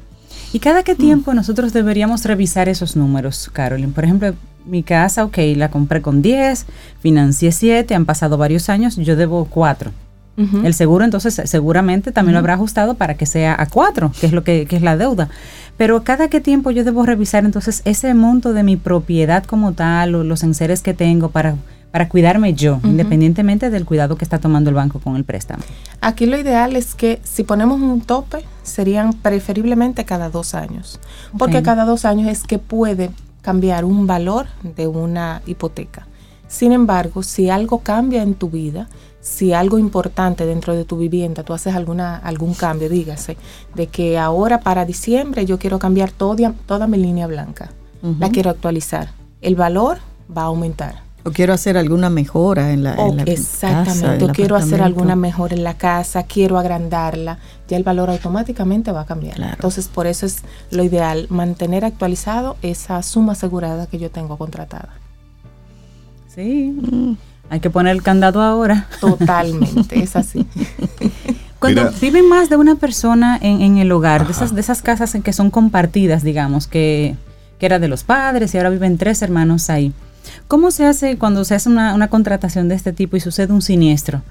¿Y 0.52 0.60
cada 0.60 0.82
qué 0.82 0.94
tiempo 0.94 1.34
nosotros 1.34 1.72
deberíamos 1.72 2.24
revisar 2.24 2.68
esos 2.68 2.96
números, 2.96 3.50
Carolyn? 3.52 3.92
Por 3.92 4.04
ejemplo, 4.04 4.34
mi 4.68 4.82
casa, 4.82 5.24
ok, 5.24 5.38
la 5.56 5.70
compré 5.70 6.02
con 6.02 6.22
10, 6.22 6.66
financié 7.00 7.52
7, 7.52 7.94
han 7.94 8.04
pasado 8.04 8.36
varios 8.38 8.68
años, 8.68 8.96
yo 8.96 9.16
debo 9.16 9.44
4. 9.46 9.90
El 10.62 10.72
seguro 10.72 11.04
entonces 11.04 11.42
seguramente 11.46 12.12
también 12.12 12.34
lo 12.34 12.38
habrá 12.38 12.54
ajustado 12.54 12.94
para 12.94 13.14
que 13.14 13.26
sea 13.26 13.56
a 13.60 13.66
4, 13.66 14.12
que 14.20 14.26
es 14.26 14.32
lo 14.32 14.44
que, 14.44 14.66
que, 14.66 14.76
es 14.76 14.82
la 14.82 14.96
deuda. 14.96 15.28
Pero 15.76 16.04
cada 16.04 16.28
qué 16.28 16.40
tiempo 16.40 16.70
yo 16.70 16.84
debo 16.84 17.04
revisar 17.04 17.44
entonces 17.44 17.82
ese 17.84 18.14
monto 18.14 18.52
de 18.52 18.62
mi 18.62 18.76
propiedad 18.76 19.42
como 19.42 19.72
tal 19.72 20.14
o 20.14 20.22
los 20.22 20.44
enseres 20.44 20.80
que 20.80 20.94
tengo 20.94 21.30
para 21.30 21.56
para 21.90 22.08
cuidarme 22.08 22.54
yo, 22.54 22.80
independientemente 22.84 23.70
del 23.70 23.84
cuidado 23.84 24.16
que 24.16 24.24
está 24.24 24.38
tomando 24.38 24.68
el 24.68 24.76
banco 24.76 25.00
con 25.00 25.16
el 25.16 25.24
préstamo. 25.24 25.62
Aquí 26.00 26.26
lo 26.26 26.38
ideal 26.38 26.76
es 26.76 26.94
que 26.94 27.20
si 27.24 27.44
ponemos 27.44 27.80
un 27.80 28.00
tope, 28.02 28.44
serían 28.62 29.14
preferiblemente 29.14 30.04
cada 30.04 30.28
dos 30.28 30.54
años, 30.54 31.00
porque 31.38 31.62
cada 31.62 31.84
dos 31.84 32.04
años 32.04 32.28
es 32.28 32.42
que 32.42 32.58
puede 32.58 33.10
cambiar 33.42 33.84
un 33.84 34.06
valor 34.06 34.46
de 34.62 34.86
una 34.86 35.42
hipoteca. 35.46 36.06
Sin 36.46 36.72
embargo, 36.72 37.22
si 37.22 37.50
algo 37.50 37.80
cambia 37.80 38.22
en 38.22 38.34
tu 38.34 38.48
vida, 38.48 38.88
si 39.20 39.52
algo 39.52 39.78
importante 39.78 40.46
dentro 40.46 40.74
de 40.74 40.84
tu 40.84 40.96
vivienda, 40.96 41.42
tú 41.42 41.52
haces 41.52 41.74
alguna, 41.74 42.16
algún 42.16 42.54
cambio, 42.54 42.88
dígase, 42.88 43.36
de 43.74 43.86
que 43.88 44.18
ahora 44.18 44.60
para 44.60 44.84
diciembre 44.84 45.44
yo 45.44 45.58
quiero 45.58 45.78
cambiar 45.78 46.10
toda, 46.10 46.54
toda 46.66 46.86
mi 46.86 46.96
línea 46.96 47.26
blanca, 47.26 47.70
la 48.18 48.30
quiero 48.30 48.50
actualizar, 48.50 49.10
el 49.40 49.56
valor 49.56 49.98
va 50.34 50.42
a 50.42 50.46
aumentar 50.46 51.07
o 51.28 51.32
quiero 51.32 51.52
hacer 51.52 51.76
alguna 51.76 52.10
mejora 52.10 52.72
en 52.72 52.82
la, 52.82 52.94
exactamente, 53.26 54.24
o 54.24 54.28
quiero 54.28 54.56
hacer 54.56 54.82
alguna 54.82 55.14
mejora 55.14 55.54
en 55.54 55.62
la 55.62 55.74
casa, 55.74 56.24
quiero 56.24 56.58
agrandarla, 56.58 57.38
ya 57.68 57.76
el 57.76 57.84
valor 57.84 58.10
automáticamente 58.10 58.90
va 58.92 59.02
a 59.02 59.06
cambiar. 59.06 59.40
Entonces, 59.40 59.88
por 59.88 60.06
eso 60.06 60.26
es 60.26 60.38
lo 60.70 60.82
ideal, 60.82 61.26
mantener 61.28 61.84
actualizado 61.84 62.56
esa 62.62 63.02
suma 63.02 63.32
asegurada 63.32 63.86
que 63.86 63.98
yo 63.98 64.10
tengo 64.10 64.36
contratada. 64.36 64.88
Sí, 66.34 66.74
mm. 66.80 67.12
hay 67.50 67.60
que 67.60 67.70
poner 67.70 67.92
el 67.92 68.02
candado 68.02 68.42
ahora. 68.42 68.86
Totalmente, 69.00 70.02
es 70.02 70.16
así. 70.16 70.46
Cuando 71.58 71.90
vive 72.00 72.22
más 72.22 72.48
de 72.48 72.56
una 72.56 72.76
persona 72.76 73.38
en, 73.42 73.78
el 73.78 73.90
hogar, 73.90 74.26
de 74.26 74.32
esas, 74.32 74.54
de 74.54 74.60
esas 74.60 74.80
casas 74.80 75.14
en 75.16 75.22
que 75.22 75.32
son 75.32 75.50
compartidas, 75.50 76.22
digamos, 76.22 76.68
que, 76.68 77.16
que 77.58 77.66
era 77.66 77.80
de 77.80 77.88
los 77.88 78.04
padres 78.04 78.54
y 78.54 78.58
ahora 78.58 78.70
viven 78.70 78.96
tres 78.96 79.22
hermanos 79.22 79.68
ahí 79.68 79.92
¿Cómo 80.46 80.70
se 80.70 80.86
hace 80.86 81.16
cuando 81.18 81.44
se 81.44 81.54
hace 81.54 81.68
una, 81.68 82.08
contratación 82.08 82.68
de 82.68 82.74
este 82.74 82.92
tipo 82.92 83.16
y 83.16 83.20
sucede 83.20 83.52
un 83.52 83.62
siniestro? 83.62 84.22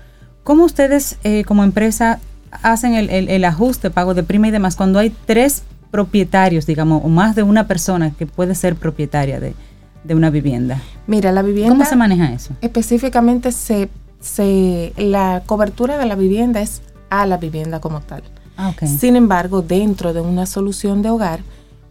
¿Cómo 0.43 0.65
ustedes 0.65 1.17
eh, 1.23 1.43
como 1.45 1.63
empresa 1.63 2.19
hacen 2.63 2.93
el, 2.93 3.45
ajuste, 3.45 3.89
pago 3.89 4.13
de 4.13 4.23
prima 4.23 4.47
y 4.47 4.51
demás 4.51 4.75
cuando 4.75 4.99
hay 4.99 5.13
tres 5.25 5.63
propietarios, 5.91 6.65
digamos, 6.65 7.03
o 7.03 7.07
más 7.07 7.35
de 7.35 7.43
una 7.43 7.67
persona 7.67 8.11
que 8.11 8.25
puede 8.25 8.55
ser 8.55 8.75
propietaria 8.75 9.39
de, 9.39 9.53
una 10.09 10.29
vivienda? 10.29 10.81
Mira, 11.05 11.31
la 11.31 11.41
vivienda... 11.41 11.73
¿Cómo 11.73 11.85
se 11.85 11.95
maneja 11.95 12.31
eso? 12.31 12.53
Específicamente 12.61 13.51
se, 13.51 13.89
se, 14.21 14.93
la 14.95 15.43
cobertura 15.45 15.97
de 15.97 16.05
la 16.05 16.15
vivienda 16.15 16.61
es 16.61 16.81
a 17.09 17.25
la 17.25 17.37
vivienda 17.37 17.79
como 17.81 18.01
tal. 18.01 18.23
Ah, 18.57 18.73
Sin 18.85 19.15
embargo, 19.15 19.61
dentro 19.61 20.13
de 20.13 20.21
una 20.21 20.45
solución 20.45 21.01
de 21.01 21.09
hogar 21.09 21.41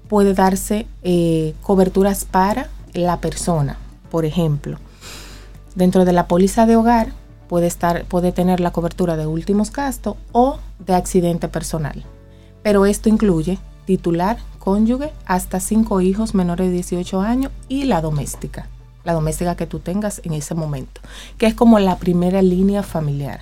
puede 0.09 0.34
darse 0.34 0.86
eh, 1.02 1.54
coberturas 1.62 2.24
para 2.24 2.68
la 2.92 3.20
persona. 3.20 3.76
Por 4.11 4.24
ejemplo, 4.24 4.78
dentro 5.74 6.04
de 6.04 6.12
la 6.12 6.26
póliza 6.26 6.66
de 6.66 6.76
hogar 6.76 7.12
puede, 7.48 7.66
estar, 7.66 8.04
puede 8.04 8.32
tener 8.32 8.61
la 8.61 8.72
cobertura 8.72 9.16
de 9.16 9.26
últimos 9.26 9.72
gastos 9.72 10.16
o 10.32 10.59
de 10.78 10.94
accidente 10.94 11.48
personal. 11.48 12.04
Pero 12.62 12.86
esto 12.86 13.09
incluye 13.09 13.59
titular, 13.84 14.38
cónyuge, 14.59 15.12
hasta 15.26 15.61
cinco 15.61 16.00
hijos 16.00 16.34
menores 16.34 16.66
de 16.68 16.74
18 16.74 17.20
años 17.20 17.52
y 17.68 17.84
la 17.84 18.00
doméstica, 18.00 18.68
la 19.04 19.12
doméstica 19.12 19.57
que 19.57 19.66
tú 19.66 19.78
tengas 19.78 20.20
en 20.24 20.32
ese 20.32 20.54
momento, 20.54 21.00
que 21.38 21.46
es 21.46 21.54
como 21.54 21.78
la 21.78 21.96
primera 21.96 22.42
línea 22.42 22.82
familiar. 22.82 23.40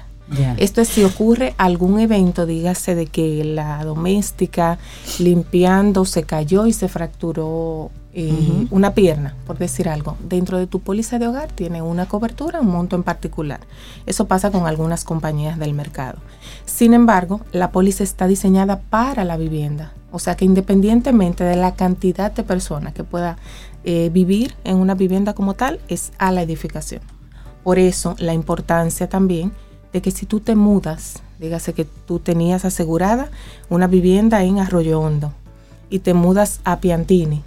Esto 0.56 0.80
es 0.80 0.88
si 0.88 1.04
ocurre 1.04 1.54
algún 1.58 2.00
evento, 2.00 2.46
dígase 2.46 2.94
de 2.94 3.06
que 3.06 3.44
la 3.44 3.84
doméstica 3.84 4.78
limpiando 5.18 6.06
se 6.06 6.22
cayó 6.22 6.66
y 6.66 6.72
se 6.72 6.88
fracturó 6.88 7.90
eh, 8.16 8.68
una 8.70 8.94
pierna, 8.94 9.34
por 9.44 9.58
decir 9.58 9.88
algo. 9.88 10.16
Dentro 10.28 10.56
de 10.58 10.68
tu 10.68 10.78
póliza 10.78 11.18
de 11.18 11.26
hogar 11.26 11.50
tiene 11.50 11.82
una 11.82 12.06
cobertura, 12.06 12.60
un 12.60 12.68
monto 12.68 12.94
en 12.94 13.02
particular. 13.02 13.60
Eso 14.06 14.26
pasa 14.26 14.52
con 14.52 14.68
algunas 14.68 15.04
compañías 15.04 15.58
del 15.58 15.74
mercado. 15.74 16.18
Sin 16.64 16.94
embargo, 16.94 17.40
la 17.50 17.72
póliza 17.72 18.04
está 18.04 18.28
diseñada 18.28 18.80
para 18.80 19.24
la 19.24 19.36
vivienda. 19.36 19.92
O 20.12 20.20
sea 20.20 20.36
que 20.36 20.44
independientemente 20.44 21.42
de 21.42 21.56
la 21.56 21.74
cantidad 21.74 22.30
de 22.30 22.44
personas 22.44 22.94
que 22.94 23.02
pueda 23.02 23.36
eh, 23.82 24.10
vivir 24.12 24.54
en 24.62 24.76
una 24.76 24.94
vivienda 24.94 25.34
como 25.34 25.54
tal, 25.54 25.80
es 25.88 26.12
a 26.18 26.30
la 26.30 26.42
edificación. 26.42 27.02
Por 27.64 27.80
eso 27.80 28.14
la 28.18 28.32
importancia 28.32 29.08
también 29.08 29.50
de 29.92 30.02
que 30.02 30.12
si 30.12 30.24
tú 30.24 30.38
te 30.38 30.54
mudas, 30.54 31.20
dígase 31.40 31.72
que 31.72 31.84
tú 31.84 32.20
tenías 32.20 32.64
asegurada 32.64 33.28
una 33.70 33.88
vivienda 33.88 34.44
en 34.44 34.60
Arroyo 34.60 35.00
Hondo 35.00 35.32
y 35.90 35.98
te 35.98 36.14
mudas 36.14 36.60
a 36.64 36.78
Piantini, 36.78 37.42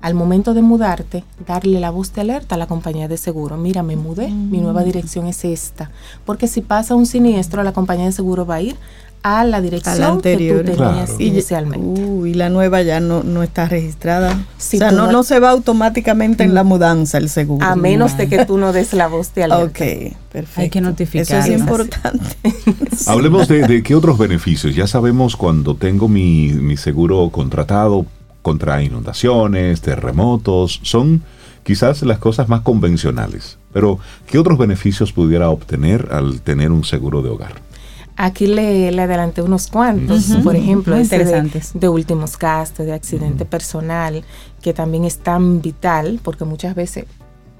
al 0.00 0.14
momento 0.14 0.54
de 0.54 0.62
mudarte, 0.62 1.24
darle 1.46 1.80
la 1.80 1.90
voz 1.90 2.12
de 2.12 2.20
alerta 2.20 2.54
a 2.54 2.58
la 2.58 2.66
compañía 2.66 3.08
de 3.08 3.16
seguro. 3.16 3.56
Mira, 3.56 3.82
me 3.82 3.96
mudé, 3.96 4.28
mi 4.28 4.60
nueva 4.60 4.82
mm. 4.82 4.84
dirección 4.84 5.26
es 5.26 5.44
esta. 5.44 5.90
Porque 6.24 6.46
si 6.46 6.60
pasa 6.60 6.94
un 6.94 7.06
siniestro, 7.06 7.62
la 7.62 7.72
compañía 7.72 8.06
de 8.06 8.12
seguro 8.12 8.46
va 8.46 8.56
a 8.56 8.62
ir 8.62 8.76
a 9.26 9.44
la 9.44 9.60
dirección 9.60 10.02
anterior. 10.02 10.64
que 10.64 10.70
tú 10.70 10.76
tenías 10.76 11.14
inicialmente. 11.18 12.28
y 12.28 12.34
la 12.34 12.48
nueva 12.48 12.82
ya 12.82 13.00
no, 13.00 13.24
no 13.24 13.42
está 13.42 13.66
registrada. 13.66 14.32
o 14.34 14.60
sea, 14.60 14.92
no, 14.92 15.10
no, 15.10 15.24
se 15.24 15.40
va 15.40 15.50
automáticamente 15.50 16.44
en 16.44 16.54
la 16.54 16.62
mudanza 16.62 17.18
el 17.18 17.28
seguro. 17.28 17.66
A 17.66 17.74
menos 17.74 18.16
de 18.16 18.28
que 18.28 18.44
tú 18.44 18.56
no 18.56 18.72
des 18.72 18.92
la 18.92 19.08
voz 19.08 19.34
de 19.34 19.44
alerta. 19.44 19.64
Ok, 19.64 20.14
perfecto. 20.30 20.60
Hay 20.60 20.70
que 20.70 20.80
notificar. 20.80 21.40
Eso 21.40 21.52
es 21.52 21.58
importante. 21.58 22.36
Hablemos 23.06 23.48
de, 23.48 23.66
de, 23.66 23.82
qué 23.82 23.96
otros 23.96 24.16
beneficios. 24.16 24.76
Ya 24.76 24.86
sabemos 24.86 25.34
cuando 25.34 25.74
tengo 25.74 26.06
mi, 26.06 26.50
mi 26.50 26.76
seguro 26.76 27.28
contratado 27.30 28.06
contra 28.46 28.80
inundaciones, 28.80 29.80
terremotos, 29.80 30.78
son 30.84 31.24
quizás 31.64 32.02
las 32.02 32.18
cosas 32.18 32.48
más 32.48 32.60
convencionales. 32.60 33.58
Pero, 33.72 33.98
¿qué 34.28 34.38
otros 34.38 34.56
beneficios 34.56 35.12
pudiera 35.12 35.50
obtener 35.50 36.10
al 36.12 36.40
tener 36.42 36.70
un 36.70 36.84
seguro 36.84 37.22
de 37.22 37.30
hogar? 37.30 37.54
Aquí 38.14 38.46
le, 38.46 38.92
le 38.92 39.02
adelanté 39.02 39.42
unos 39.42 39.66
cuantos, 39.66 40.26
por 40.44 40.54
ejemplo, 40.54 40.96
interesantes. 40.96 41.72
De, 41.74 41.88
últimos 41.88 42.38
gastos, 42.38 42.86
de 42.86 42.92
accidente 42.92 43.46
personal, 43.46 44.22
que 44.62 44.72
también 44.72 45.04
es 45.04 45.18
tan 45.18 45.60
vital, 45.60 46.20
porque 46.22 46.44
muchas 46.44 46.76
veces 46.76 47.04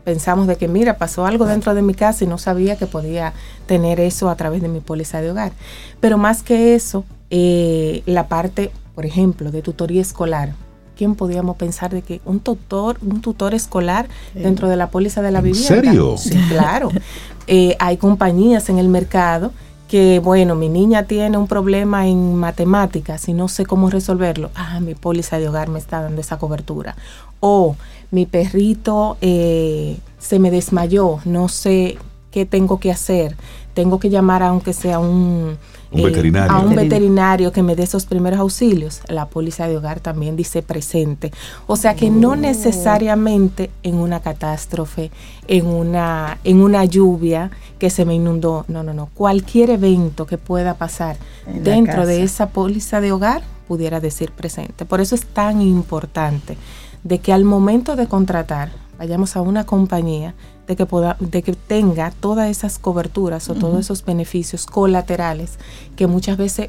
pensamos 0.05 0.47
de 0.47 0.55
que, 0.55 0.69
mira, 0.69 0.99
pasó 0.99 1.27
algo 1.27 1.47
dentro 1.47 1.75
de 1.75 1.83
mi 1.83 1.95
casa 1.95 2.23
y 2.23 2.29
no 2.29 2.39
sabía 2.39 2.77
que 2.77 2.87
podía 2.87 3.33
tener 3.67 3.99
eso 3.99 4.31
a 4.31 4.37
través 4.37 4.63
de 4.63 4.69
mi 4.69 4.79
póliza 4.79 5.21
de 5.21 5.33
hogar. 5.33 5.51
Pero 5.99 6.17
más 6.17 6.45
que 6.45 6.77
eso, 6.77 7.05
eh, 7.31 8.05
la 8.07 8.29
parte, 8.29 8.71
por 8.95 9.05
ejemplo, 9.05 9.51
de 9.51 9.63
tutoría 9.63 10.01
escolar, 10.01 10.55
¿quién 10.97 11.15
podíamos 11.15 11.57
pensar 11.57 11.93
de 11.93 12.03
que 12.03 12.21
un 12.25 12.41
tutor, 12.41 12.99
un 13.03 13.21
tutor 13.21 13.55
escolar 13.55 14.09
dentro 14.35 14.69
de 14.69 14.77
la 14.77 14.89
póliza 14.89 15.23
de 15.23 15.31
la 15.31 15.41
vivienda? 15.41 15.75
¿En 15.77 15.85
serio? 15.85 16.17
Sí, 16.17 16.37
claro. 16.49 16.91
Eh, 17.49 17.77
hay 17.79 17.97
compañías 17.97 18.69
en 18.71 18.79
el 18.81 18.89
mercado 18.89 19.53
que, 19.89 20.19
bueno, 20.19 20.57
mi 20.57 20.69
niña 20.69 21.05
tiene 21.05 21.39
un 21.39 21.47
problema 21.47 22.09
en 22.09 22.35
matemáticas 22.35 23.29
y 23.29 23.35
no 23.35 23.47
sé 23.47 23.65
cómo 23.65 23.89
resolverlo. 23.89 24.51
Ah, 24.57 24.81
mi 24.81 24.97
póliza 24.97 25.39
de 25.39 25.49
hogar 25.49 25.69
me 25.69 25.79
está 25.79 26.03
dando 26.03 26.21
esa 26.21 26.39
cobertura. 26.39 26.97
O 27.39 27.77
mi 28.11 28.27
perrito 28.27 29.17
eh, 29.21 29.99
se 30.19 30.41
me 30.41 30.51
desmayó, 30.51 31.21
no 31.25 31.49
sé 31.49 31.99
qué 32.33 32.47
tengo 32.47 32.81
que 32.81 32.91
hacer. 32.91 33.37
Tengo 33.75 34.01
que 34.01 34.11
llamar 34.11 34.43
aunque 34.43 34.73
sea 34.73 34.99
un 34.99 35.57
un 35.91 36.03
veterinario. 36.03 36.53
a 36.53 36.61
un 36.61 36.75
veterinario 36.75 37.53
que 37.53 37.63
me 37.63 37.77
dé 37.77 37.85
esos 37.85 38.07
primeros 38.07 38.41
auxilios. 38.41 39.01
La 39.09 39.27
póliza 39.27 39.69
de 39.69 39.77
hogar 39.77 40.01
también 40.01 40.37
dice 40.37 40.63
presente. 40.63 41.33
O 41.67 41.77
sea 41.77 41.95
que 41.95 42.11
no 42.11 42.31
oh. 42.31 42.37
necesariamente 42.37 43.71
en 43.83 43.97
una 43.97 44.21
catástrofe, 44.21 45.11
en 45.49 45.67
una, 45.67 46.39
en 46.45 46.61
una 46.61 46.85
lluvia 46.85 47.51
que 47.79 47.91
se 47.91 48.05
me 48.05 48.15
inundó. 48.15 48.65
No, 48.69 48.83
no, 48.83 48.95
no. 48.95 49.09
Cualquier 49.15 49.71
evento 49.71 50.27
que 50.27 50.39
pueda 50.39 50.75
pasar 50.75 51.17
dentro 51.47 52.07
de 52.07 52.23
esa 52.23 52.49
póliza 52.51 53.01
de 53.01 53.13
hogar 53.13 53.43
pudiera 53.69 54.01
decir 54.01 54.33
presente. 54.33 54.85
Por 54.85 55.01
eso 55.01 55.15
es 55.15 55.27
tan 55.27 55.61
importante 55.61 56.57
de 57.05 57.19
que 57.19 57.33
al 57.33 57.45
momento 57.45 57.97
de 57.97 58.07
contratar, 58.07 58.71
vayamos 58.99 59.37
a 59.37 59.41
una 59.41 59.65
compañía, 59.65 60.35
de 60.67 60.77
que, 60.77 60.87
de 61.21 61.43
que 61.43 61.53
tenga 61.53 62.11
todas 62.11 62.51
esas 62.51 62.79
coberturas 62.79 63.49
o 63.49 63.55
todos 63.55 63.81
esos 63.81 64.05
beneficios 64.05 64.67
colaterales 64.67 65.59
que 65.97 66.07
muchas 66.07 66.37
veces 66.37 66.69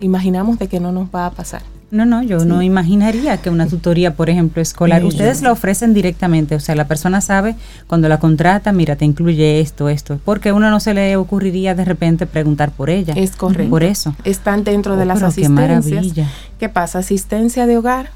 imaginamos 0.00 0.58
de 0.58 0.68
que 0.68 0.80
no 0.80 0.92
nos 0.92 1.08
va 1.14 1.26
a 1.26 1.30
pasar. 1.30 1.62
No, 1.90 2.04
no, 2.04 2.22
yo 2.22 2.44
no 2.44 2.60
imaginaría 2.60 3.38
que 3.38 3.48
una 3.48 3.66
tutoría, 3.66 4.14
por 4.14 4.28
ejemplo, 4.28 4.60
escolar, 4.60 5.04
ustedes 5.04 5.40
la 5.40 5.50
ofrecen 5.52 5.94
directamente, 5.94 6.54
o 6.54 6.60
sea, 6.60 6.74
la 6.74 6.86
persona 6.86 7.22
sabe 7.22 7.56
cuando 7.86 8.10
la 8.10 8.18
contrata, 8.18 8.72
mira, 8.72 8.96
te 8.96 9.06
incluye 9.06 9.60
esto, 9.60 9.88
esto, 9.88 10.20
porque 10.22 10.50
a 10.50 10.54
uno 10.54 10.68
no 10.68 10.80
se 10.80 10.92
le 10.92 11.16
ocurriría 11.16 11.74
de 11.74 11.86
repente 11.86 12.26
preguntar 12.26 12.72
por 12.72 12.90
ella. 12.90 13.14
Es 13.16 13.36
correcto. 13.36 13.70
Por 13.70 13.84
eso. 13.84 14.14
Están 14.24 14.64
dentro 14.64 14.96
de 14.96 15.04
oh, 15.04 15.06
las 15.06 15.22
asistencias. 15.22 16.12
Qué, 16.12 16.26
¿Qué 16.58 16.68
pasa? 16.68 16.98
Asistencia 16.98 17.66
de 17.66 17.78
hogar, 17.78 18.10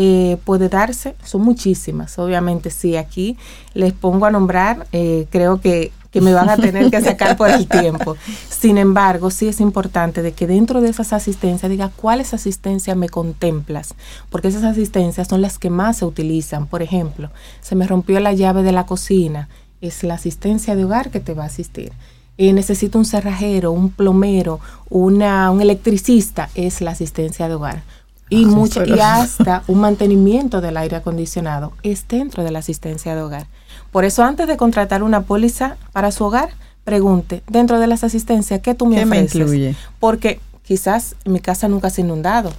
eh, 0.00 0.36
puede 0.44 0.68
darse, 0.68 1.16
son 1.24 1.40
muchísimas, 1.42 2.20
obviamente, 2.20 2.70
si 2.70 2.94
aquí 2.94 3.36
les 3.74 3.92
pongo 3.92 4.26
a 4.26 4.30
nombrar, 4.30 4.86
eh, 4.92 5.26
creo 5.28 5.60
que, 5.60 5.90
que, 6.12 6.20
me 6.20 6.32
van 6.32 6.48
a 6.48 6.56
tener 6.56 6.88
que 6.88 7.00
sacar 7.00 7.36
por 7.36 7.50
el 7.50 7.66
tiempo. 7.66 8.16
Sin 8.48 8.78
embargo, 8.78 9.32
sí 9.32 9.48
es 9.48 9.58
importante 9.58 10.22
de 10.22 10.30
que 10.30 10.46
dentro 10.46 10.80
de 10.80 10.88
esas 10.88 11.12
asistencias 11.12 11.68
diga 11.68 11.90
cuáles 11.96 12.32
asistencias 12.32 12.96
me 12.96 13.08
contemplas, 13.08 13.96
porque 14.30 14.46
esas 14.46 14.62
asistencias 14.62 15.26
son 15.26 15.42
las 15.42 15.58
que 15.58 15.68
más 15.68 15.96
se 15.96 16.04
utilizan. 16.04 16.68
Por 16.68 16.80
ejemplo, 16.82 17.30
se 17.60 17.74
me 17.74 17.84
rompió 17.84 18.20
la 18.20 18.32
llave 18.32 18.62
de 18.62 18.70
la 18.70 18.86
cocina, 18.86 19.48
es 19.80 20.04
la 20.04 20.14
asistencia 20.14 20.76
de 20.76 20.84
hogar 20.84 21.10
que 21.10 21.18
te 21.18 21.34
va 21.34 21.42
a 21.42 21.46
asistir. 21.46 21.90
y 22.36 22.52
necesito 22.52 22.98
un 23.00 23.04
cerrajero, 23.04 23.72
un 23.72 23.90
plomero, 23.90 24.60
una, 24.90 25.50
un 25.50 25.60
electricista, 25.60 26.50
es 26.54 26.80
la 26.80 26.92
asistencia 26.92 27.48
de 27.48 27.54
hogar 27.56 27.82
y, 28.28 28.44
ah, 28.44 28.48
mucho, 28.48 28.84
y 28.84 28.98
hasta 29.00 29.62
un 29.66 29.80
mantenimiento 29.80 30.60
del 30.60 30.76
aire 30.76 30.96
acondicionado 30.96 31.72
es 31.82 32.06
dentro 32.08 32.44
de 32.44 32.50
la 32.50 32.58
asistencia 32.58 33.14
de 33.14 33.22
hogar. 33.22 33.46
Por 33.90 34.04
eso 34.04 34.22
antes 34.22 34.46
de 34.46 34.56
contratar 34.56 35.02
una 35.02 35.22
póliza 35.22 35.76
para 35.92 36.10
su 36.10 36.24
hogar, 36.24 36.50
pregunte 36.84 37.42
dentro 37.48 37.78
de 37.80 37.86
las 37.86 38.04
asistencias 38.04 38.60
qué 38.60 38.74
tú 38.74 38.86
me 38.86 39.02
ofreces. 39.02 39.76
Porque 39.98 40.40
quizás 40.62 41.16
mi 41.24 41.40
casa 41.40 41.68
nunca 41.68 41.90
se 41.90 42.02
ha 42.02 42.04
inundado, 42.04 42.52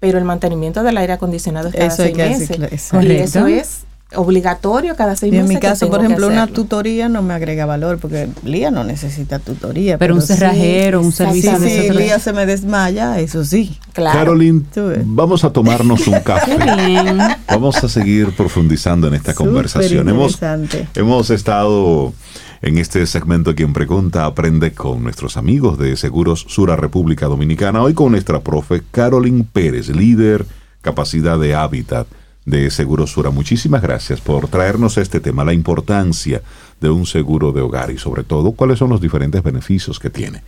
pero 0.00 0.18
el 0.18 0.24
mantenimiento 0.24 0.82
del 0.82 0.96
aire 0.98 1.12
acondicionado 1.12 1.68
es 1.68 1.74
cada 1.74 1.90
seis 1.90 2.16
meses. 2.16 2.92
y 2.92 3.12
eso 3.12 3.46
es 3.46 3.84
obligatorio 4.14 4.96
cada 4.96 5.16
seis 5.16 5.32
meses. 5.32 5.48
En 5.48 5.54
mi 5.54 5.60
caso, 5.60 5.88
por 5.88 6.04
ejemplo, 6.04 6.28
una 6.28 6.46
tutoría 6.46 7.08
no 7.08 7.22
me 7.22 7.34
agrega 7.34 7.66
valor 7.66 7.98
porque 7.98 8.28
Lía 8.44 8.70
no 8.70 8.84
necesita 8.84 9.38
tutoría. 9.38 9.98
Pero, 9.98 10.14
un 10.14 10.22
cerrajero, 10.22 11.00
un 11.00 11.12
servicio 11.12 11.58
sí, 11.58 11.68
sí, 11.68 11.90
Lía 11.90 12.18
se 12.18 12.32
me 12.32 12.46
desmaya, 12.46 13.18
eso 13.20 13.44
sí. 13.44 13.78
Claro. 13.92 14.18
Caroline, 14.18 14.62
vamos 15.04 15.44
a 15.44 15.52
tomarnos 15.52 16.06
un 16.06 16.20
café. 16.24 16.56
vamos 17.48 17.82
a 17.82 17.88
seguir 17.88 18.34
profundizando 18.34 19.06
en 19.06 19.14
esta 19.14 19.34
conversación. 19.34 20.08
Hemos, 20.08 20.38
hemos 20.94 21.30
estado 21.30 22.12
en 22.62 22.78
este 22.78 23.06
segmento 23.06 23.54
Quien 23.54 23.72
Pregunta 23.72 24.24
Aprende 24.24 24.72
con 24.72 25.02
nuestros 25.02 25.36
amigos 25.36 25.78
de 25.78 25.96
Seguros 25.96 26.46
Sura 26.48 26.76
República 26.76 27.26
Dominicana. 27.26 27.82
Hoy 27.82 27.92
con 27.92 28.12
nuestra 28.12 28.40
profe 28.40 28.82
Caroline 28.90 29.44
Pérez, 29.52 29.88
líder 29.88 30.46
capacidad 30.80 31.38
de 31.38 31.54
hábitat 31.54 32.06
de 32.44 32.70
Segurosura. 32.70 33.30
Muchísimas 33.30 33.82
gracias 33.82 34.20
por 34.20 34.48
traernos 34.48 34.98
este 34.98 35.20
tema, 35.20 35.44
la 35.44 35.52
importancia 35.52 36.42
de 36.80 36.90
un 36.90 37.06
seguro 37.06 37.52
de 37.52 37.60
hogar 37.60 37.92
y 37.92 37.98
sobre 37.98 38.24
todo 38.24 38.50
cuáles 38.52 38.80
son 38.80 38.90
los 38.90 39.00
diferentes 39.00 39.40
beneficios 39.42 40.00
que 40.00 40.10
tiene. 40.10 40.42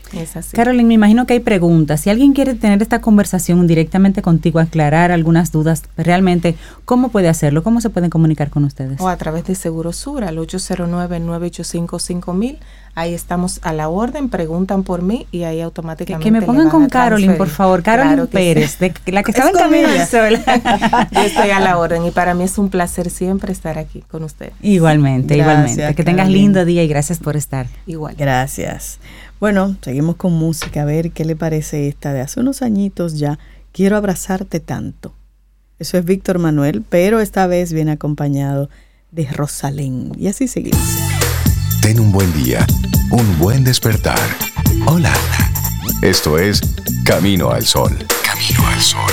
Carolyn, 0.52 0.88
me 0.88 0.94
imagino 0.94 1.26
que 1.26 1.34
hay 1.34 1.40
preguntas. 1.40 2.00
Si 2.00 2.10
alguien 2.10 2.32
quiere 2.32 2.54
tener 2.54 2.82
esta 2.82 3.00
conversación 3.00 3.68
directamente 3.68 4.20
contigo, 4.20 4.58
aclarar 4.58 5.12
algunas 5.12 5.52
dudas, 5.52 5.84
realmente, 5.96 6.56
¿cómo 6.84 7.10
puede 7.10 7.28
hacerlo? 7.28 7.62
¿Cómo 7.62 7.80
se 7.80 7.90
pueden 7.90 8.10
comunicar 8.10 8.50
con 8.50 8.64
ustedes? 8.64 9.00
O 9.00 9.08
a 9.08 9.16
través 9.16 9.44
de 9.44 9.54
Segurosura, 9.54 10.28
al 10.28 10.38
809-985-5000 10.38 12.58
Ahí 12.96 13.12
estamos 13.12 13.58
a 13.62 13.72
la 13.72 13.88
orden, 13.88 14.28
preguntan 14.28 14.84
por 14.84 15.02
mí 15.02 15.26
y 15.32 15.42
ahí 15.42 15.60
automáticamente. 15.60 16.24
Que, 16.24 16.30
me 16.30 16.42
pongan 16.42 16.70
con 16.70 16.88
Carolyn, 16.88 17.36
por 17.36 17.48
favor, 17.48 17.82
Carolyn 17.82 18.28
Pérez, 18.28 18.78
de, 18.78 18.94
la 19.06 19.24
que 19.24 19.32
estaba 19.32 19.50
en 19.50 19.56
camino 19.56 19.88
Yo 21.12 21.20
estoy 21.20 21.50
a 21.50 21.58
la 21.58 21.76
orden 21.76 22.06
y 22.06 22.12
para 22.12 22.34
mí 22.34 22.44
es 22.44 22.56
un 22.56 22.70
placer 22.70 23.10
siempre 23.10 23.52
estar 23.52 23.78
aquí 23.78 24.02
con 24.02 24.22
usted. 24.22 24.52
Igualmente, 24.62 25.36
igualmente. 25.36 25.92
Que 25.96 26.04
tengas 26.04 26.28
lindo 26.28 26.64
día 26.64 26.84
y 26.84 26.88
gracias 26.88 27.18
por 27.18 27.36
estar. 27.36 27.66
Igual. 27.86 28.14
Gracias. 28.16 29.00
Bueno, 29.40 29.76
seguimos 29.82 30.14
con 30.14 30.32
música, 30.32 30.82
a 30.82 30.84
ver 30.84 31.10
qué 31.10 31.24
le 31.24 31.34
parece 31.34 31.88
esta 31.88 32.12
de 32.12 32.20
hace 32.20 32.38
unos 32.38 32.62
añitos 32.62 33.18
ya. 33.18 33.40
Quiero 33.72 33.96
abrazarte 33.96 34.60
tanto. 34.60 35.12
Eso 35.80 35.98
es 35.98 36.04
Víctor 36.04 36.38
Manuel, 36.38 36.84
pero 36.88 37.18
esta 37.18 37.48
vez 37.48 37.72
viene 37.72 37.90
acompañado 37.90 38.70
de 39.10 39.26
Rosalén. 39.26 40.12
Y 40.16 40.28
así 40.28 40.46
seguimos. 40.46 40.80
Ten 41.84 42.00
un 42.00 42.10
buen 42.10 42.32
día, 42.32 42.66
un 43.10 43.38
buen 43.38 43.62
despertar. 43.62 44.18
Hola. 44.86 45.12
Esto 46.00 46.38
es 46.38 46.62
Camino 47.04 47.50
al 47.50 47.66
Sol. 47.66 47.92
Camino 48.24 48.66
al 48.66 48.80
Sol. 48.80 49.12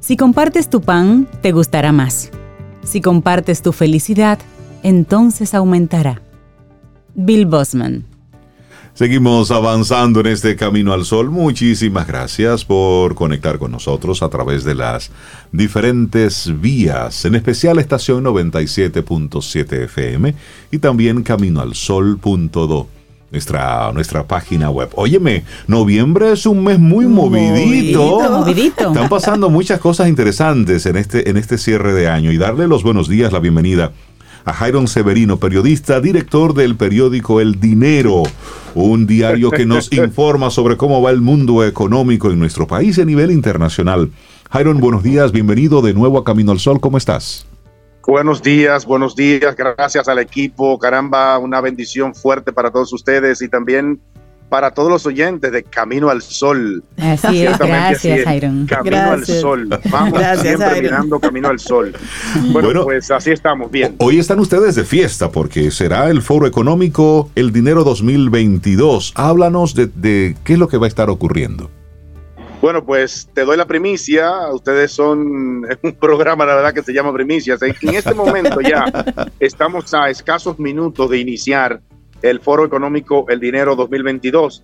Si 0.00 0.18
compartes 0.18 0.68
tu 0.68 0.82
pan, 0.82 1.26
te 1.40 1.52
gustará 1.52 1.90
más. 1.90 2.30
Si 2.84 3.00
compartes 3.00 3.62
tu 3.62 3.72
felicidad, 3.72 4.38
entonces 4.82 5.54
aumentará. 5.54 6.22
Bill 7.14 7.46
Bosman. 7.46 8.12
Seguimos 8.94 9.50
avanzando 9.50 10.20
en 10.20 10.26
este 10.26 10.54
camino 10.54 10.92
al 10.92 11.06
sol. 11.06 11.30
Muchísimas 11.30 12.06
gracias 12.06 12.66
por 12.66 13.14
conectar 13.14 13.58
con 13.58 13.70
nosotros 13.72 14.22
a 14.22 14.28
través 14.28 14.64
de 14.64 14.74
las 14.74 15.10
diferentes 15.50 16.52
vías, 16.60 17.24
en 17.24 17.34
especial 17.34 17.78
estación 17.78 18.22
97.7 18.22 19.84
FM 19.84 20.34
y 20.70 20.78
también 20.78 21.22
caminoalsol.do. 21.22 22.86
nuestra, 23.30 23.92
nuestra 23.94 24.28
página 24.28 24.68
web. 24.68 24.90
Óyeme, 24.94 25.44
noviembre 25.66 26.32
es 26.32 26.44
un 26.44 26.62
mes 26.62 26.78
muy 26.78 27.06
movidito. 27.06 28.20
movidito. 28.30 28.88
Están 28.88 29.08
pasando 29.08 29.48
muchas 29.48 29.80
cosas 29.80 30.08
interesantes 30.08 30.84
en 30.84 30.96
este, 30.96 31.30
en 31.30 31.38
este 31.38 31.56
cierre 31.56 31.94
de 31.94 32.10
año 32.10 32.30
y 32.30 32.36
darle 32.36 32.68
los 32.68 32.82
buenos 32.82 33.08
días, 33.08 33.32
la 33.32 33.38
bienvenida 33.38 33.90
a 34.44 34.52
Jairon 34.52 34.88
Severino, 34.88 35.38
periodista, 35.38 36.00
director 36.00 36.54
del 36.54 36.76
periódico 36.76 37.40
El 37.40 37.60
Dinero, 37.60 38.22
un 38.74 39.06
diario 39.06 39.50
que 39.50 39.66
nos 39.66 39.92
informa 39.92 40.50
sobre 40.50 40.76
cómo 40.76 41.00
va 41.02 41.10
el 41.10 41.20
mundo 41.20 41.64
económico 41.64 42.30
en 42.30 42.38
nuestro 42.38 42.66
país 42.66 42.98
a 42.98 43.04
nivel 43.04 43.30
internacional. 43.30 44.10
Jairon, 44.50 44.80
buenos 44.80 45.02
días, 45.02 45.32
bienvenido 45.32 45.82
de 45.82 45.94
nuevo 45.94 46.18
a 46.18 46.24
Camino 46.24 46.52
al 46.52 46.58
Sol, 46.58 46.80
¿cómo 46.80 46.98
estás? 46.98 47.46
Buenos 48.06 48.42
días, 48.42 48.84
buenos 48.84 49.14
días, 49.14 49.54
gracias 49.54 50.08
al 50.08 50.18
equipo, 50.18 50.76
caramba, 50.78 51.38
una 51.38 51.60
bendición 51.60 52.14
fuerte 52.14 52.52
para 52.52 52.70
todos 52.72 52.92
ustedes 52.92 53.40
y 53.42 53.48
también 53.48 54.00
para 54.52 54.70
todos 54.70 54.90
los 54.90 55.06
oyentes 55.06 55.50
de 55.50 55.62
Camino 55.62 56.10
al 56.10 56.20
Sol. 56.20 56.84
Así 56.98 57.42
es, 57.42 57.56
gracias, 57.56 58.34
Iron. 58.34 58.66
Camino 58.66 58.98
al 58.98 59.24
Sol. 59.24 59.80
Vamos 59.90 60.20
siempre 60.42 60.82
mirando 60.82 61.18
Camino 61.18 61.48
al 61.48 61.58
Sol. 61.58 61.96
Bueno, 62.50 62.84
pues 62.84 63.10
así 63.10 63.30
estamos, 63.30 63.70
bien. 63.70 63.96
Hoy 63.96 64.18
están 64.18 64.38
ustedes 64.40 64.74
de 64.74 64.84
fiesta 64.84 65.30
porque 65.30 65.70
será 65.70 66.10
el 66.10 66.20
Foro 66.20 66.46
Económico 66.46 67.30
El 67.34 67.50
Dinero 67.50 67.82
2022. 67.82 69.14
Háblanos 69.16 69.74
de, 69.74 69.86
de 69.86 70.36
qué 70.44 70.52
es 70.52 70.58
lo 70.58 70.68
que 70.68 70.76
va 70.76 70.84
a 70.84 70.88
estar 70.88 71.08
ocurriendo. 71.08 71.70
Bueno, 72.60 72.84
pues 72.84 73.30
te 73.32 73.46
doy 73.46 73.56
la 73.56 73.66
primicia. 73.66 74.52
Ustedes 74.52 74.92
son 74.92 75.62
un 75.82 75.92
programa, 75.98 76.44
la 76.44 76.56
verdad, 76.56 76.74
que 76.74 76.82
se 76.82 76.92
llama 76.92 77.10
Primicias. 77.14 77.62
En 77.62 77.94
este 77.94 78.12
momento 78.12 78.60
ya 78.60 78.84
estamos 79.40 79.94
a 79.94 80.10
escasos 80.10 80.58
minutos 80.58 81.08
de 81.08 81.20
iniciar 81.20 81.80
el 82.22 82.40
Foro 82.40 82.64
Económico 82.64 83.26
El 83.28 83.40
Dinero 83.40 83.76
2022. 83.76 84.62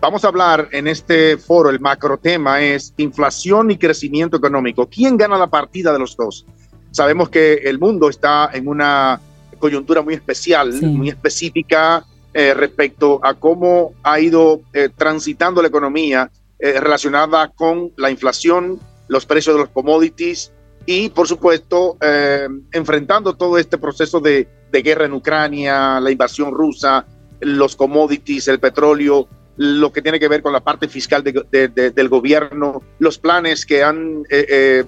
Vamos 0.00 0.24
a 0.24 0.28
hablar 0.28 0.68
en 0.72 0.88
este 0.88 1.38
foro, 1.38 1.70
el 1.70 1.80
macro 1.80 2.18
tema 2.18 2.60
es 2.60 2.92
inflación 2.96 3.70
y 3.70 3.78
crecimiento 3.78 4.36
económico. 4.36 4.88
¿Quién 4.88 5.16
gana 5.16 5.38
la 5.38 5.46
partida 5.46 5.92
de 5.92 5.98
los 5.98 6.16
dos? 6.16 6.44
Sabemos 6.90 7.28
que 7.28 7.54
el 7.54 7.78
mundo 7.78 8.08
está 8.08 8.50
en 8.52 8.68
una 8.68 9.20
coyuntura 9.58 10.02
muy 10.02 10.14
especial, 10.14 10.72
muy 10.82 11.08
específica 11.08 12.04
eh, 12.34 12.52
respecto 12.52 13.20
a 13.22 13.34
cómo 13.34 13.94
ha 14.02 14.20
ido 14.20 14.60
eh, 14.72 14.90
transitando 14.94 15.62
la 15.62 15.68
economía 15.68 16.30
eh, 16.58 16.80
relacionada 16.80 17.48
con 17.48 17.92
la 17.96 18.10
inflación, 18.10 18.78
los 19.08 19.24
precios 19.24 19.54
de 19.54 19.62
los 19.62 19.70
commodities 19.70 20.52
y, 20.86 21.08
por 21.08 21.26
supuesto, 21.26 21.96
eh, 22.00 22.48
enfrentando 22.72 23.34
todo 23.34 23.58
este 23.58 23.78
proceso 23.78 24.20
de, 24.20 24.48
guerra 24.70 25.04
en 25.04 25.12
Ucrania, 25.12 26.00
la 26.00 26.10
invasión 26.10 26.52
rusa, 26.52 27.06
los 27.40 27.76
commodities, 27.76 28.48
el 28.48 28.58
petróleo, 28.58 29.28
lo 29.56 29.92
que 29.92 30.02
tiene 30.02 30.18
que 30.18 30.26
ver 30.26 30.42
con 30.42 30.52
la 30.52 30.64
parte 30.64 30.88
fiscal 30.88 31.22
del 31.22 32.08
gobierno, 32.08 32.82
los 32.98 33.16
planes 33.18 33.64
que 33.64 33.84
han 33.84 34.24
eh, 34.28 34.84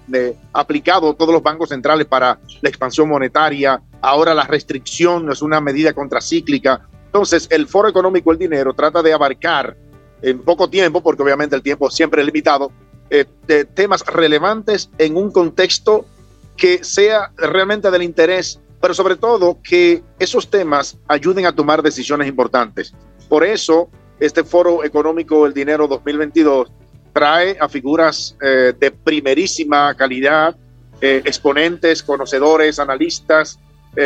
aplicado 0.52 1.14
todos 1.14 1.32
los 1.32 1.42
bancos 1.42 1.68
centrales 1.68 2.06
para 2.06 2.40
la 2.62 2.68
expansión 2.68 3.08
monetaria, 3.08 3.80
ahora 4.00 4.34
la 4.34 4.44
restricción 4.44 5.30
es 5.30 5.40
una 5.40 5.60
medida 5.60 5.92
contracíclica. 5.92 6.88
Entonces, 7.06 7.46
el 7.50 7.68
Foro 7.68 7.88
Económico 7.88 8.30
del 8.30 8.40
Dinero 8.40 8.74
trata 8.74 9.02
de 9.02 9.12
abarcar 9.12 9.76
en 10.22 10.40
poco 10.40 10.68
tiempo, 10.68 11.02
porque 11.02 11.22
obviamente 11.22 11.54
el 11.54 11.62
tiempo 11.62 11.90
siempre 11.90 12.22
es 12.22 12.26
limitado, 12.26 12.72
eh, 13.10 13.24
temas 13.74 14.04
relevantes 14.04 14.90
en 14.98 15.16
un 15.16 15.30
contexto 15.30 16.06
que 16.56 16.82
sea 16.82 17.30
realmente 17.36 17.90
del 17.90 18.02
interés, 18.02 18.60
pero 18.80 18.94
sobre 18.94 19.16
todo 19.16 19.58
que 19.62 20.02
esos 20.18 20.50
temas 20.50 20.98
ayuden 21.06 21.46
a 21.46 21.54
tomar 21.54 21.82
decisiones 21.82 22.28
importantes. 22.28 22.92
Por 23.28 23.44
eso, 23.44 23.88
este 24.18 24.42
Foro 24.42 24.84
Económico 24.84 25.46
El 25.46 25.54
Dinero 25.54 25.86
2022 25.86 26.72
trae 27.12 27.56
a 27.60 27.68
figuras 27.68 28.36
eh, 28.42 28.72
de 28.78 28.90
primerísima 28.90 29.94
calidad, 29.94 30.56
eh, 31.00 31.22
exponentes, 31.24 32.02
conocedores, 32.02 32.78
analistas, 32.78 33.58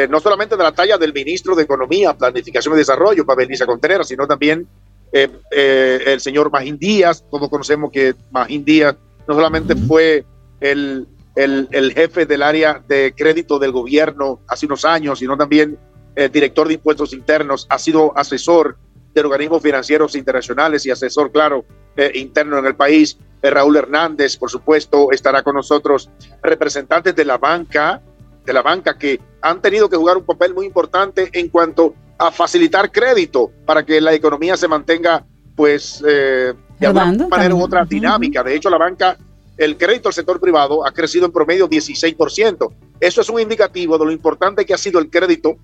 no 0.08 0.20
solamente 0.20 0.56
de 0.56 0.62
la 0.62 0.70
talla 0.70 0.96
del 0.96 1.12
ministro 1.12 1.56
de 1.56 1.64
Economía, 1.64 2.16
Planificación 2.16 2.74
y 2.74 2.78
Desarrollo, 2.78 3.26
Pabeliza 3.26 3.66
Contreras, 3.66 4.06
sino 4.06 4.24
también 4.24 4.64
eh, 5.12 5.28
eh, 5.50 6.02
el 6.06 6.20
señor 6.20 6.50
Magín 6.50 6.78
Díaz, 6.78 7.24
todos 7.30 7.48
conocemos 7.48 7.90
que 7.90 8.14
Magín 8.30 8.64
Díaz 8.64 8.96
no 9.26 9.34
solamente 9.34 9.74
fue 9.74 10.24
el, 10.60 11.06
el, 11.34 11.92
jefe 11.92 12.26
del 12.26 12.42
área 12.42 12.82
de 12.86 13.14
crédito 13.16 13.58
del 13.58 13.72
gobierno 13.72 14.40
hace 14.48 14.66
unos 14.66 14.84
años, 14.84 15.18
sino 15.18 15.36
también 15.36 15.78
el 16.14 16.30
director 16.30 16.68
de 16.68 16.74
impuestos 16.74 17.12
internos, 17.12 17.66
ha 17.68 17.78
sido 17.78 18.16
asesor 18.16 18.76
de 19.14 19.20
organismos 19.20 19.62
financieros 19.62 20.14
internacionales 20.14 20.86
y 20.86 20.90
asesor, 20.90 21.32
claro, 21.32 21.64
eh, 21.96 22.12
interno 22.14 22.58
en 22.58 22.66
el 22.66 22.76
país. 22.76 23.18
Raúl 23.42 23.76
Hernández, 23.76 24.36
por 24.36 24.50
supuesto, 24.50 25.10
estará 25.12 25.42
con 25.42 25.56
nosotros, 25.56 26.10
representantes 26.42 27.16
de 27.16 27.24
la 27.24 27.38
banca, 27.38 28.02
de 28.44 28.52
la 28.52 28.62
banca 28.62 28.98
que 28.98 29.18
han 29.40 29.62
tenido 29.62 29.88
que 29.88 29.96
jugar 29.96 30.18
un 30.18 30.24
papel 30.24 30.52
muy 30.54 30.66
importante 30.66 31.30
en 31.32 31.48
cuanto 31.48 31.94
a 32.20 32.30
facilitar 32.30 32.92
crédito 32.92 33.50
para 33.64 33.82
que 33.82 33.98
la 33.98 34.12
economía 34.12 34.54
se 34.54 34.68
mantenga, 34.68 35.24
pues, 35.56 36.04
eh, 36.06 36.52
de 36.78 36.86
alguna 36.86 37.26
manera 37.28 37.54
u 37.54 37.62
otra 37.62 37.86
dinámica. 37.86 38.42
De 38.42 38.54
hecho, 38.54 38.68
la 38.68 38.76
banca, 38.76 39.16
el 39.56 39.78
crédito 39.78 40.10
al 40.10 40.14
sector 40.14 40.38
privado 40.38 40.86
ha 40.86 40.92
crecido 40.92 41.24
en 41.24 41.32
promedio 41.32 41.66
16%. 41.66 42.74
Eso 43.00 43.22
es 43.22 43.30
un 43.30 43.40
indicativo 43.40 43.96
de 43.96 44.04
lo 44.04 44.12
importante 44.12 44.66
que 44.66 44.74
ha 44.74 44.78
sido 44.78 45.00
el 45.00 45.08
crédito 45.08 45.56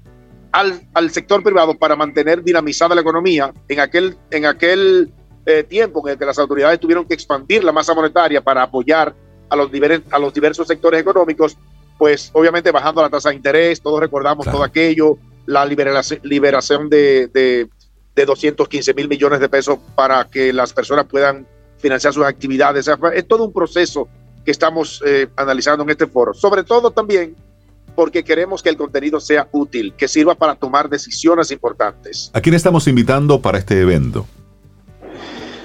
al, 0.50 0.80
al 0.94 1.10
sector 1.10 1.42
privado 1.42 1.74
para 1.74 1.94
mantener 1.94 2.42
dinamizada 2.42 2.94
la 2.94 3.02
economía 3.02 3.52
en 3.68 3.80
aquel, 3.80 4.16
en 4.30 4.46
aquel 4.46 5.12
eh, 5.44 5.62
tiempo 5.62 6.06
en 6.06 6.12
el 6.12 6.18
que 6.18 6.24
las 6.24 6.38
autoridades 6.38 6.80
tuvieron 6.80 7.04
que 7.04 7.12
expandir 7.12 7.62
la 7.64 7.72
masa 7.72 7.92
monetaria 7.92 8.40
para 8.40 8.62
apoyar 8.62 9.14
a 9.50 9.56
los, 9.56 9.70
a 10.10 10.18
los 10.18 10.32
diversos 10.32 10.66
sectores 10.66 11.02
económicos, 11.02 11.58
pues 11.98 12.30
obviamente 12.32 12.70
bajando 12.70 13.02
la 13.02 13.10
tasa 13.10 13.28
de 13.28 13.34
interés, 13.34 13.82
todos 13.82 14.00
recordamos 14.00 14.46
todo 14.46 14.64
aquello, 14.64 15.18
la 15.46 15.64
liberación, 15.64 16.88
de, 16.90 17.28
de, 17.28 17.68
215 18.24 18.94
mil 18.94 19.08
millones 19.08 19.40
de 19.40 19.48
pesos 19.48 19.78
para 19.94 20.28
que 20.28 20.52
las 20.52 20.72
personas 20.72 21.06
puedan 21.06 21.46
financiar 21.78 22.12
sus 22.12 22.24
actividades. 22.24 22.88
es 23.14 23.28
todo 23.28 23.44
un 23.44 23.52
proceso 23.52 24.08
que 24.44 24.50
estamos 24.50 25.02
eh, 25.04 25.28
analizando 25.36 25.84
en 25.84 25.90
este 25.90 26.06
foro. 26.06 26.32
Sobre 26.32 26.62
todo 26.62 26.90
también 26.90 27.34
porque 27.94 28.22
queremos 28.22 28.62
que 28.62 28.68
el 28.68 28.76
contenido 28.76 29.20
sea 29.20 29.48
útil, 29.52 29.94
que 29.94 30.06
sirva 30.06 30.34
para 30.34 30.54
tomar 30.54 30.88
decisiones 30.88 31.50
importantes. 31.50 32.30
¿A 32.34 32.40
quién 32.40 32.54
estamos 32.54 32.86
invitando 32.86 33.40
para 33.40 33.58
este 33.58 33.80
evento? 33.80 34.26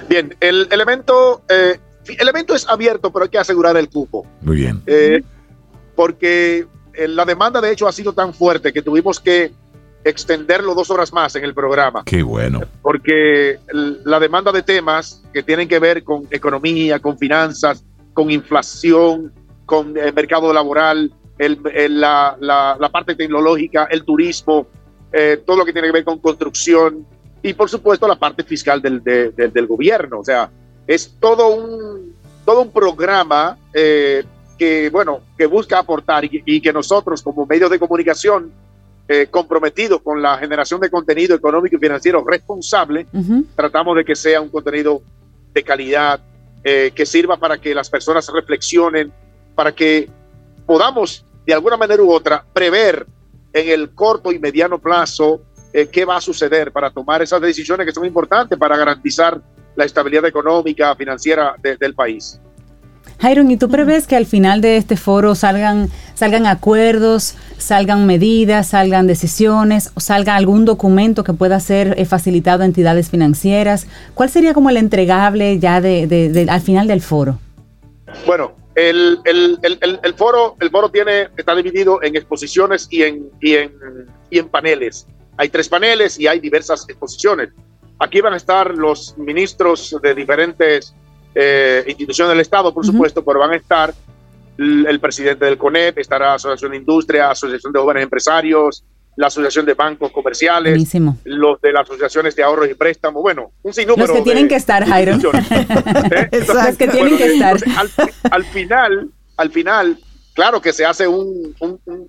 Bien, 0.08 0.34
el, 0.40 0.66
evento, 0.70 1.42
eh, 1.48 1.78
el 2.06 2.28
evento 2.28 2.54
es 2.54 2.66
abierto, 2.68 3.12
pero 3.12 3.24
hay 3.24 3.28
que 3.30 3.38
asegurar 3.38 3.76
el 3.76 3.88
cupo. 3.88 4.26
Muy 4.40 4.56
bien. 4.56 4.82
Eh, 4.86 5.22
porque 5.94 6.66
la 6.94 7.24
demanda, 7.24 7.60
de 7.60 7.70
hecho, 7.70 7.86
ha 7.86 7.92
sido 7.92 8.12
tan 8.12 8.34
fuerte 8.34 8.72
que 8.72 8.82
tuvimos 8.82 9.20
que 9.20 9.52
extenderlo 10.04 10.74
dos 10.74 10.90
horas 10.90 11.12
más 11.12 11.34
en 11.36 11.44
el 11.44 11.54
programa. 11.54 12.02
Qué 12.04 12.22
bueno. 12.22 12.60
Porque 12.82 13.58
la 14.04 14.18
demanda 14.18 14.52
de 14.52 14.62
temas 14.62 15.22
que 15.32 15.42
tienen 15.42 15.68
que 15.68 15.78
ver 15.78 16.02
con 16.02 16.26
economía, 16.30 16.98
con 16.98 17.18
finanzas, 17.18 17.84
con 18.12 18.30
inflación, 18.30 19.32
con 19.66 19.96
el 19.96 20.12
mercado 20.12 20.52
laboral, 20.52 21.12
el, 21.38 22.00
la, 22.00 22.36
la, 22.40 22.88
parte 22.90 23.14
tecnológica, 23.14 23.88
el 23.90 24.04
turismo, 24.04 24.66
eh, 25.12 25.42
todo 25.44 25.58
lo 25.58 25.64
que 25.64 25.72
tiene 25.72 25.88
que 25.88 25.92
ver 25.92 26.04
con 26.04 26.18
construcción 26.18 27.06
y 27.42 27.54
por 27.54 27.68
supuesto 27.68 28.06
la 28.06 28.16
parte 28.16 28.44
fiscal 28.44 28.80
del, 28.80 29.02
del 29.02 29.66
gobierno. 29.66 30.20
O 30.20 30.24
sea, 30.24 30.50
es 30.86 31.16
todo 31.18 31.48
un, 31.48 32.14
todo 32.44 32.62
un 32.62 32.70
programa 32.70 33.56
eh, 33.72 34.24
que, 34.58 34.90
bueno, 34.90 35.20
que 35.36 35.46
busca 35.46 35.78
aportar 35.78 36.24
y, 36.24 36.42
y 36.44 36.60
que 36.60 36.72
nosotros 36.72 37.22
como 37.22 37.46
medios 37.46 37.70
de 37.70 37.78
comunicación 37.78 38.52
eh, 39.08 39.26
comprometidos 39.30 40.00
con 40.00 40.22
la 40.22 40.38
generación 40.38 40.80
de 40.80 40.88
contenido 40.88 41.34
económico 41.34 41.76
y 41.76 41.78
financiero 41.78 42.24
responsable, 42.24 43.06
tratamos 43.56 43.96
de 43.96 44.04
que 44.04 44.14
sea 44.14 44.40
un 44.40 44.48
contenido 44.48 45.02
de 45.52 45.62
calidad, 45.62 46.20
eh, 46.64 46.92
que 46.94 47.04
sirva 47.04 47.36
para 47.36 47.58
que 47.58 47.74
las 47.74 47.90
personas 47.90 48.28
reflexionen, 48.32 49.12
para 49.54 49.72
que 49.72 50.08
podamos 50.66 51.24
de 51.44 51.52
alguna 51.52 51.76
manera 51.76 52.02
u 52.02 52.12
otra 52.12 52.44
prever 52.52 53.06
en 53.52 53.68
el 53.68 53.90
corto 53.90 54.30
y 54.30 54.38
mediano 54.38 54.78
plazo 54.78 55.42
eh, 55.72 55.88
qué 55.88 56.04
va 56.04 56.16
a 56.16 56.20
suceder 56.20 56.70
para 56.70 56.90
tomar 56.90 57.22
esas 57.22 57.40
decisiones 57.40 57.86
que 57.86 57.92
son 57.92 58.06
importantes 58.06 58.56
para 58.58 58.76
garantizar 58.76 59.40
la 59.74 59.84
estabilidad 59.84 60.26
económica, 60.26 60.94
financiera 60.94 61.56
del 61.60 61.94
país. 61.94 62.40
Jairon, 63.22 63.48
¿y 63.52 63.56
tú 63.56 63.68
prevés 63.68 64.08
que 64.08 64.16
al 64.16 64.26
final 64.26 64.60
de 64.60 64.76
este 64.76 64.96
foro 64.96 65.36
salgan, 65.36 65.88
salgan 66.14 66.44
acuerdos, 66.44 67.36
salgan 67.56 68.04
medidas, 68.04 68.70
salgan 68.70 69.06
decisiones 69.06 69.92
o 69.94 70.00
salga 70.00 70.34
algún 70.34 70.64
documento 70.64 71.22
que 71.22 71.32
pueda 71.32 71.60
ser 71.60 71.94
eh, 71.98 72.04
facilitado 72.04 72.64
a 72.64 72.66
entidades 72.66 73.10
financieras? 73.10 73.86
¿Cuál 74.14 74.28
sería 74.28 74.54
como 74.54 74.70
el 74.70 74.76
entregable 74.76 75.60
ya 75.60 75.80
de, 75.80 76.46
al 76.50 76.60
final 76.62 76.88
del 76.88 77.00
foro? 77.00 77.38
Bueno, 78.26 78.56
el, 78.74 79.20
foro, 80.16 80.56
el 80.58 80.70
foro 80.70 80.88
tiene, 80.90 81.28
está 81.36 81.54
dividido 81.54 82.02
en 82.02 82.16
exposiciones 82.16 82.88
y 82.90 83.04
en, 83.04 83.30
y, 83.40 83.54
en, 83.54 83.72
y 84.30 84.40
en 84.40 84.48
paneles. 84.48 85.06
Hay 85.36 85.48
tres 85.48 85.68
paneles 85.68 86.18
y 86.18 86.26
hay 86.26 86.40
diversas 86.40 86.88
exposiciones. 86.88 87.50
Aquí 88.00 88.20
van 88.20 88.32
a 88.32 88.36
estar 88.36 88.76
los 88.76 89.16
ministros 89.16 89.96
de 90.02 90.12
diferentes 90.12 90.92
eh, 91.34 91.84
instituciones 91.86 92.30
del 92.30 92.40
Estado, 92.40 92.72
por 92.72 92.84
supuesto, 92.84 93.24
pero 93.24 93.40
van 93.40 93.52
a 93.52 93.56
estar 93.56 93.94
el, 94.58 95.00
presidente 95.00 95.44
del 95.44 95.58
CONEP, 95.58 95.98
estará 95.98 96.26
la 96.28 96.34
Asociación 96.34 96.72
de 96.72 96.76
Industria, 96.78 97.30
Asociación 97.30 97.72
de 97.72 97.78
Jóvenes 97.78 98.02
Empresarios, 98.04 98.84
la 99.16 99.26
Asociación 99.26 99.66
de 99.66 99.74
Bancos 99.74 100.10
Comerciales, 100.12 100.94
los 101.24 101.60
de 101.60 101.72
las 101.72 101.82
asociaciones 101.82 102.34
de 102.36 102.42
ahorros 102.42 102.70
y 102.70 102.74
préstamos, 102.74 103.22
bueno, 103.22 103.52
un 103.62 103.72
sinnúmero. 103.72 104.08
Los 104.08 104.16
que 104.16 104.22
tienen 104.22 104.48
que 104.48 104.56
estar, 104.56 104.86
Jairo. 104.86 105.14
¿Eh? 105.32 106.44
los 106.46 106.76
que 106.76 106.88
tienen 106.88 107.16
que 107.16 107.26
estar. 107.34 107.56
al, 108.30 108.44
final, 108.44 109.10
al 109.36 109.50
final, 109.50 109.98
claro 110.34 110.60
que 110.60 110.72
se 110.72 110.84
hace 110.84 111.06
un, 111.06 111.54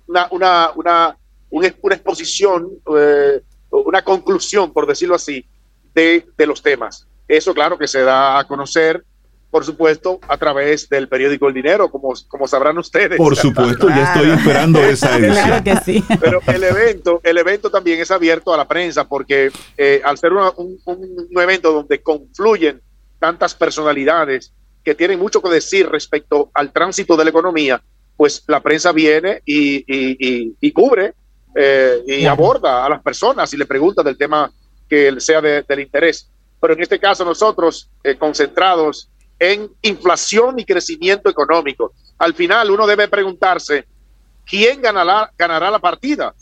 una, 0.06 0.28
una, 0.30 0.70
una, 0.74 1.16
una, 1.50 1.66
exposición, 1.66 2.68
eh, 2.96 3.40
una 3.70 4.02
conclusión, 4.02 4.72
por 4.72 4.86
decirlo 4.86 5.14
así, 5.14 5.44
de, 5.94 6.26
de 6.36 6.46
los 6.46 6.62
temas. 6.62 7.06
Eso, 7.28 7.54
claro, 7.54 7.78
que 7.78 7.88
se 7.88 8.02
da 8.02 8.38
a 8.38 8.44
conocer 8.44 9.04
por 9.54 9.64
supuesto, 9.64 10.18
a 10.26 10.36
través 10.36 10.88
del 10.88 11.06
periódico 11.06 11.46
El 11.46 11.54
Dinero, 11.54 11.88
como, 11.88 12.12
como 12.26 12.48
sabrán 12.48 12.76
ustedes. 12.76 13.16
Por 13.16 13.36
supuesto, 13.36 13.88
ya 13.88 14.12
estoy 14.12 14.30
esperando 14.32 14.80
esa 14.82 15.16
edición. 15.16 15.62
que 15.62 15.76
sí. 15.76 16.04
Pero 16.20 16.40
el 16.48 16.64
evento, 16.64 17.20
el 17.22 17.38
evento 17.38 17.70
también 17.70 18.00
es 18.00 18.10
abierto 18.10 18.52
a 18.52 18.56
la 18.56 18.66
prensa 18.66 19.06
porque 19.06 19.52
eh, 19.76 20.02
al 20.04 20.18
ser 20.18 20.32
un, 20.32 20.80
un, 20.86 21.40
evento 21.40 21.72
donde 21.72 22.02
confluyen 22.02 22.82
tantas 23.20 23.54
personalidades 23.54 24.52
que 24.82 24.96
tienen 24.96 25.20
mucho 25.20 25.40
que 25.40 25.50
decir 25.50 25.88
respecto 25.88 26.50
al 26.52 26.72
tránsito 26.72 27.16
de 27.16 27.22
la 27.22 27.30
economía, 27.30 27.80
pues 28.16 28.42
la 28.48 28.60
prensa 28.60 28.90
viene 28.90 29.40
y, 29.46 29.84
y, 29.86 30.72
cubre 30.72 31.14
eh, 31.54 32.02
y 32.08 32.26
aborda 32.26 32.84
a 32.84 32.88
las 32.88 33.02
personas 33.02 33.54
y 33.54 33.56
le 33.56 33.66
pregunta 33.66 34.02
del 34.02 34.18
tema 34.18 34.50
que 34.88 35.14
sea 35.20 35.40
de, 35.40 35.62
del 35.62 35.78
interés. 35.78 36.28
Pero 36.60 36.74
en 36.74 36.82
este 36.82 36.98
caso 36.98 37.24
nosotros, 37.24 37.88
eh, 38.02 38.16
concentrados 38.16 39.10
en 39.38 39.70
inflación 39.82 40.58
y 40.58 40.64
crecimiento 40.64 41.28
económico. 41.28 41.92
Al 42.18 42.34
final 42.34 42.70
uno 42.70 42.86
debe 42.86 43.08
preguntarse, 43.08 43.86
¿quién 44.46 44.80
ganará, 44.80 45.30
ganará 45.36 45.70
la 45.70 45.78
partida? 45.78 46.34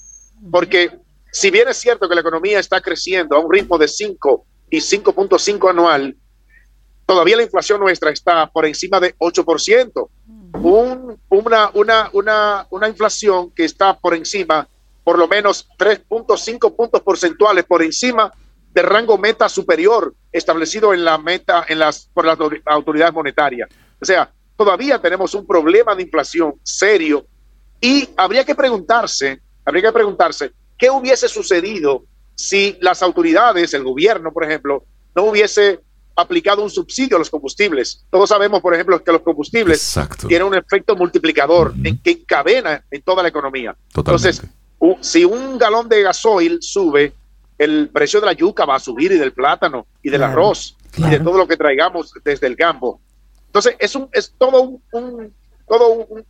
Porque 0.51 0.91
si 1.31 1.51
bien 1.51 1.69
es 1.69 1.79
cierto 1.79 2.09
que 2.09 2.15
la 2.15 2.21
economía 2.21 2.59
está 2.59 2.81
creciendo 2.81 3.37
a 3.37 3.39
un 3.41 3.51
ritmo 3.51 3.79
de 3.79 3.89
5 3.89 4.45
y 4.71 4.79
5.5 4.79 5.71
anual, 5.71 6.17
todavía 7.07 7.37
la 7.37 7.43
inflación 7.43 7.81
nuestra 7.81 8.11
está 8.11 8.47
por 8.47 8.67
encima 8.67 9.01
de 9.01 9.15
8%. 9.17 10.09
Un, 10.55 11.19
una, 11.31 11.71
una, 11.73 12.11
una, 12.13 12.67
una 12.71 12.89
inflación 12.89 13.51
que 13.51 13.65
está 13.65 13.99
por 13.99 14.15
encima, 14.15 14.69
por 15.03 15.19
lo 15.19 15.27
menos 15.27 15.67
3.5 15.79 16.77
puntos 16.77 17.01
porcentuales 17.01 17.65
por 17.65 17.83
encima 17.83 18.33
de 18.75 18.83
rango 18.83 19.19
meta 19.19 19.49
superior 19.49 20.15
establecido 20.31 20.95
en 20.95 21.05
la 21.05 21.19
meta 21.19 21.65
en 21.69 21.79
las, 21.79 22.09
por 22.13 22.25
las 22.25 22.39
autoridades 22.65 23.13
monetarias. 23.13 23.69
O 24.01 24.05
sea, 24.05 24.31
todavía 24.57 25.01
tenemos 25.01 25.35
un 25.35 25.47
problema 25.47 25.95
de 25.95 26.03
inflación 26.03 26.55
serio 26.63 27.27
y 27.81 28.09
habría 28.17 28.45
que 28.45 28.55
preguntarse, 28.55 29.41
habría 29.65 29.83
que 29.83 29.93
preguntarse, 29.93 30.53
¿qué 30.79 30.89
hubiese 30.89 31.29
sucedido 31.29 32.05
si 32.35 32.79
las 32.81 33.03
autoridades, 33.03 33.75
el 33.75 33.85
gobierno, 33.85 34.33
por 34.33 34.45
ejemplo, 34.45 34.85
no 35.15 35.25
hubiese 35.25 35.81
aplicado 36.15 36.63
un 36.63 36.71
subsidio 36.71 37.17
a 37.17 37.19
los 37.19 37.29
combustibles? 37.29 38.05
Todos 38.11 38.29
sabemos, 38.29 38.61
por 38.61 38.73
ejemplo, 38.73 39.03
que 39.03 39.13
los 39.13 39.23
combustibles 39.23 39.99
tienen 40.29 40.47
un 40.47 40.55
efecto 40.55 40.97
multiplicador 40.97 41.75
en 41.85 41.99
que 41.99 42.13
encadena 42.13 42.85
en 42.91 43.03
toda 43.03 43.23
la 43.23 43.29
economía. 43.29 43.77
Entonces, 43.95 44.43
si 45.01 45.25
un 45.25 45.59
galón 45.59 45.89
de 45.89 46.03
gasoil 46.03 46.59
sube, 46.63 47.13
el 47.59 47.91
precio 47.91 48.21
de 48.21 48.27
la 48.27 48.33
yuca 48.33 48.65
va 48.65 48.77
a 48.77 48.81
subir 48.81 49.13
y 49.13 49.19
del 49.19 49.33
plátano 49.33 49.87
y 50.03 50.11
del 50.11 50.23
arroz 50.23 50.77
y 50.97 51.03
de 51.03 51.21
todo 51.21 51.39
lo 51.39 51.47
que 51.47 51.57
traigamos 51.57 52.13
desde 52.25 52.47
el 52.47 52.57
campo. 52.57 53.01
Entonces, 53.47 53.77
es, 53.79 53.95
un, 53.95 54.09
es 54.13 54.35
todo, 54.37 54.81
un, 54.93 55.35
todo 55.69 56.07
un, 56.09 56.25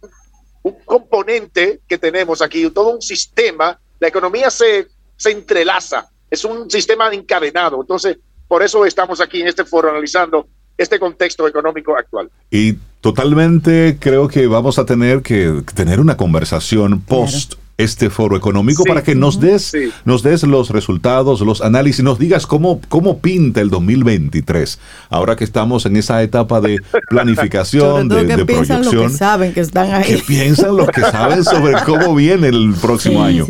componente 0.85 1.81
que 1.89 1.99
tenemos 1.99 2.43
aquí, 2.43 2.69
todo 2.70 2.94
un 2.94 3.03
sistema. 3.03 3.78
La 4.01 4.09
economía 4.09 4.51
se, 4.51 4.89
se 5.16 5.31
entrelaza, 5.31 6.09
es 6.31 6.44
un 6.44 6.70
sistema 6.70 7.12
encadenado. 7.12 7.81
Entonces, 7.81 8.19
por 8.49 8.62
eso 8.62 8.85
estamos 8.85 9.20
aquí 9.20 9.40
en 9.40 9.49
este 9.49 9.65
foro 9.65 9.90
analizando 9.90 10.47
este 10.77 10.99
contexto 10.99 11.47
económico 11.47 11.97
actual. 11.97 12.31
Y 12.51 12.74
totalmente 13.01 13.99
creo 14.01 14.28
que 14.28 14.47
vamos 14.47 14.78
a 14.78 14.85
tener 14.85 15.23
que 15.23 15.62
tener 15.74 16.01
una 16.01 16.16
conversación 16.16 17.01
post 17.01 17.55
este 17.78 18.11
foro 18.11 18.36
económico 18.36 18.85
para 18.85 19.03
que 19.03 19.15
nos 19.15 19.40
des, 19.40 19.73
nos 20.05 20.23
des 20.23 20.43
los 20.43 20.70
resultados, 20.70 21.40
los 21.40 21.62
análisis, 21.62 22.05
nos 22.05 22.19
digas 22.19 22.47
cómo, 22.47 22.81
cómo 22.89 23.19
pinta 23.19 23.61
el 23.61 23.70
2023. 23.70 24.78
Ahora 25.09 25.36
que 25.36 25.44
estamos 25.44 25.86
en 25.86 25.97
esa 25.97 26.23
etapa 26.23 26.61
de 26.61 26.81
planificación, 27.09 28.09
de, 28.09 28.24
de 28.24 28.44
proyección. 28.44 28.82
Los 28.85 29.12
que 29.12 29.19
saben 29.19 29.53
que 29.53 29.61
están 29.61 29.93
ahí. 29.93 30.05
Que 30.05 30.19
piensan 30.19 30.77
los 30.77 30.89
que 30.90 31.01
saben 31.01 31.44
sobre 31.44 31.73
cómo 31.85 32.15
viene 32.15 32.49
el 32.49 32.74
próximo 32.81 33.23
año. 33.23 33.47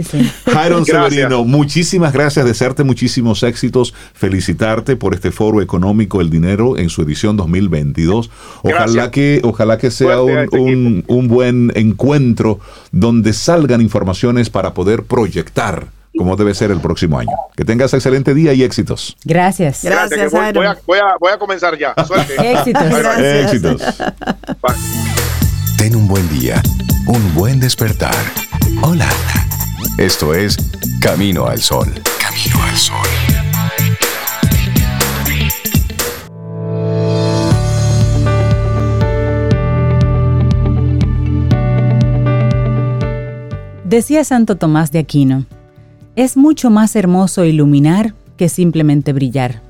Jairon 0.46 0.84
Severino, 0.84 1.44
muchísimas 1.44 2.12
gracias, 2.12 2.46
desearte 2.46 2.84
muchísimos 2.84 3.42
éxitos, 3.42 3.92
felicitarte 4.14 4.96
por 4.96 5.14
este 5.14 5.32
foro 5.32 5.60
económico 5.60 6.20
El 6.20 6.30
Dinero 6.30 6.78
en 6.78 6.90
su 6.90 7.02
edición 7.02 7.36
2022. 7.36 8.30
Ojalá 8.62 9.10
que, 9.10 9.40
ojalá 9.42 9.78
que 9.78 9.90
sea 9.90 10.22
un, 10.22 11.04
un 11.06 11.28
buen 11.28 11.72
encuentro 11.74 12.60
donde 12.92 13.32
salgan 13.32 13.80
informaciones 13.80 14.11
para 14.50 14.74
poder 14.74 15.04
proyectar 15.04 15.86
cómo 16.16 16.36
debe 16.36 16.54
ser 16.54 16.70
el 16.70 16.80
próximo 16.80 17.18
año. 17.18 17.30
Que 17.56 17.64
tengas 17.64 17.94
excelente 17.94 18.34
día 18.34 18.52
y 18.52 18.62
éxitos. 18.62 19.16
Gracias. 19.24 19.82
Gracias, 19.82 20.32
voy, 20.32 20.66
a, 20.66 21.16
voy, 21.18 21.32
a, 21.32 21.38
comenzar 21.38 21.76
ya. 21.78 21.94
éxitos. 22.38 22.82
Éxitos. 23.18 23.82
Ten 25.78 25.96
un 25.96 26.06
buen 26.06 26.28
día, 26.28 26.62
un 27.06 27.34
buen 27.34 27.58
despertar. 27.58 28.14
Hola. 28.82 29.08
Esto 29.98 30.34
es 30.34 30.56
Camino 31.00 31.46
al 31.46 31.60
Sol. 31.60 31.92
Camino 32.18 32.62
al 32.62 32.76
Sol. 32.76 33.41
Decía 43.92 44.24
Santo 44.24 44.56
Tomás 44.56 44.90
de 44.90 45.00
Aquino, 45.00 45.44
es 46.16 46.38
mucho 46.38 46.70
más 46.70 46.96
hermoso 46.96 47.44
iluminar 47.44 48.14
que 48.38 48.48
simplemente 48.48 49.12
brillar. 49.12 49.60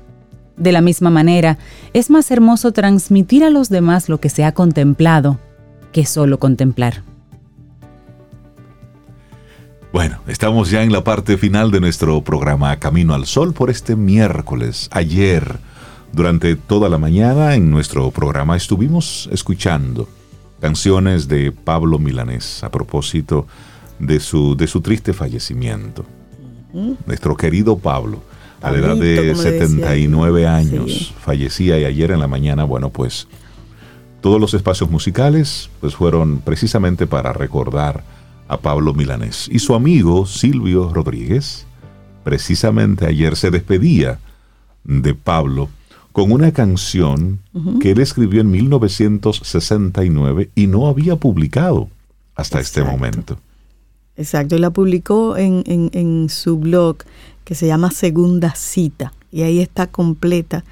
De 0.55 0.71
la 0.71 0.79
misma 0.79 1.09
manera, 1.09 1.57
es 1.91 2.09
más 2.09 2.31
hermoso 2.31 2.71
transmitir 2.71 3.43
a 3.43 3.49
los 3.49 3.67
demás 3.67 4.07
lo 4.07 4.21
que 4.21 4.29
se 4.29 4.45
ha 4.45 4.53
contemplado 4.53 5.39
que 5.91 6.05
solo 6.05 6.39
contemplar. 6.39 7.03
Bueno, 9.91 10.19
estamos 10.27 10.71
ya 10.71 10.83
en 10.83 10.93
la 10.93 11.03
parte 11.03 11.37
final 11.37 11.69
de 11.69 11.81
nuestro 11.81 12.21
programa 12.23 12.79
Camino 12.79 13.13
al 13.13 13.25
Sol 13.25 13.53
por 13.53 13.69
este 13.69 13.97
miércoles. 13.97 14.87
Ayer, 14.93 15.57
durante 16.13 16.55
toda 16.55 16.87
la 16.87 16.97
mañana, 16.97 17.55
en 17.55 17.69
nuestro 17.69 18.09
programa 18.09 18.55
estuvimos 18.55 19.27
escuchando 19.33 20.07
canciones 20.61 21.27
de 21.27 21.51
Pablo 21.51 21.99
Milanés 21.99 22.63
a 22.63 22.71
propósito 22.71 23.41
de 23.41 23.72
su, 24.19 24.55
de 24.55 24.67
su 24.67 24.81
triste 24.81 25.13
fallecimiento. 25.13 26.05
Nuestro 27.05 27.37
querido 27.37 27.77
Pablo, 27.77 28.21
a 28.61 28.71
la 28.71 28.77
edad 28.79 28.95
de 28.95 29.35
79 29.35 30.47
años, 30.47 31.13
fallecía 31.19 31.79
y 31.79 31.85
ayer 31.85 32.11
en 32.11 32.19
la 32.19 32.27
mañana, 32.27 32.63
bueno, 32.63 32.89
pues 32.89 33.27
todos 34.21 34.39
los 34.39 34.53
espacios 34.53 34.89
musicales 34.89 35.69
pues 35.81 35.95
fueron 35.95 36.39
precisamente 36.39 37.05
para 37.07 37.33
recordar 37.33 38.03
a 38.47 38.57
Pablo 38.57 38.93
Milanés. 38.93 39.49
Y 39.51 39.59
su 39.59 39.75
amigo 39.75 40.25
Silvio 40.25 40.91
Rodríguez, 40.93 41.65
precisamente 42.23 43.05
ayer 43.05 43.35
se 43.35 43.51
despedía 43.51 44.19
de 44.83 45.13
Pablo 45.13 45.69
con 46.13 46.31
una 46.31 46.51
canción 46.51 47.39
que 47.81 47.91
él 47.91 47.99
escribió 47.99 48.41
en 48.41 48.51
1969 48.51 50.49
y 50.55 50.67
no 50.67 50.87
había 50.87 51.15
publicado 51.15 51.89
hasta 52.35 52.59
este 52.59 52.83
momento. 52.83 53.37
Exacto, 54.15 54.55
y 54.55 54.59
la 54.59 54.69
publicó 54.69 55.37
en, 55.37 55.63
en, 55.65 56.29
su 56.29 56.57
blog 56.57 56.97
que 57.43 57.55
se 57.55 57.65
llama 57.65 57.89
Segunda 57.89 58.53
Cita 58.55 59.11
y 59.31 59.41
ahí 59.41 59.59
está 59.59 59.87
completa 59.87 60.63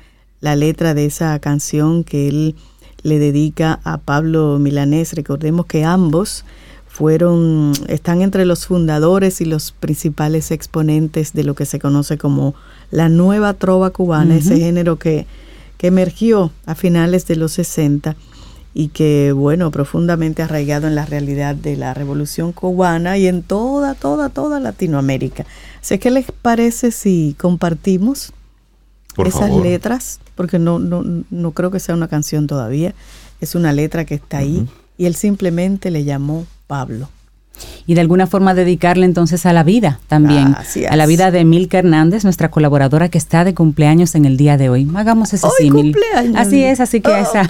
la 0.42 0.56
letra 0.56 0.94
de 0.94 1.06
esa 1.06 1.38
canción 1.40 2.04
que 2.04 2.28
él 2.28 2.56
le 3.02 3.18
dedica 3.18 3.80
a 3.84 3.98
Pablo 3.98 4.60
Milanés. 4.60 5.14
Recordemos 5.14 5.66
que 5.66 5.84
ambos 5.84 6.46
fueron, 6.88 7.72
están 7.88 8.22
entre 8.22 8.46
los 8.46 8.68
fundadores 8.68 9.42
y 9.42 9.46
los 9.46 9.72
principales 9.72 10.52
exponentes 10.52 11.34
de 11.34 11.44
lo 11.44 11.56
que 11.56 11.66
se 11.66 11.80
conoce 11.80 12.20
como 12.20 12.54
la 12.92 13.10
nueva 13.10 13.56
trova 13.56 13.90
cubana, 13.90 14.36
ese 14.36 14.60
género 14.60 15.00
que, 15.00 15.26
que 15.78 15.88
emergió 15.88 16.52
a 16.68 16.76
finales 16.76 17.26
de 17.26 17.38
los 17.38 17.54
60 17.54 18.16
y 18.73 18.89
que, 18.89 19.31
bueno, 19.34 19.69
profundamente 19.72 20.41
arraigado 20.41 20.88
en 20.88 20.95
la 20.95 21.06
realidad 21.06 21.56
de 21.56 21.76
la 21.76 21.93
revolución 21.93 22.53
cubana 22.53 23.18
y 23.18 23.27
en 23.27 23.43
toda, 23.43 23.95
toda, 23.95 24.30
toda 24.30 24.60
Latinoamérica. 24.60 25.45
Así 25.81 25.98
¿qué 25.99 26.10
les 26.10 26.31
parece 26.31 26.91
si 26.91 27.35
compartimos 27.39 28.34
esas 29.26 29.52
letras, 29.52 30.19
porque 30.35 30.57
no, 30.57 30.80
no, 30.80 31.03
no 31.30 31.52
creo 31.52 31.69
que 31.69 31.80
sea 31.80 31.95
una 31.95 32.07
canción 32.07 32.48
todavía, 32.48 32.95
es 33.41 33.56
una 33.56 33.73
letra 33.73 34.06
que 34.06 34.15
está 34.15 34.38
ahí, 34.38 34.68
y 34.98 35.06
él 35.06 35.15
simplemente 35.15 35.91
le 35.91 36.03
llamó 36.03 36.45
Pablo 36.68 37.10
y 37.86 37.94
de 37.94 38.02
alguna 38.02 38.28
forma 38.28 38.53
dedicarle 38.53 39.06
entonces 39.06 39.45
a 39.45 39.53
la 39.53 39.64
vida 39.64 39.99
también, 40.07 40.56
a 40.90 40.95
la 40.95 41.06
vida 41.06 41.32
de 41.32 41.44
Milka 41.45 41.80
Hernández, 41.80 42.23
nuestra 42.23 42.49
colaboradora 42.52 43.10
que 43.10 43.18
está 43.18 43.44
de 43.44 43.53
cumpleaños 43.53 44.15
en 44.15 44.26
el 44.26 44.38
día 44.38 44.57
de 44.57 44.69
hoy. 44.69 44.88
Hagamos 44.95 45.34
ese 45.34 45.48
símil. 45.57 45.95
Así 46.36 46.64
es, 46.64 46.80
así 46.80 47.02
que 47.02 47.11
oh, 47.11 47.15
esa, 47.15 47.48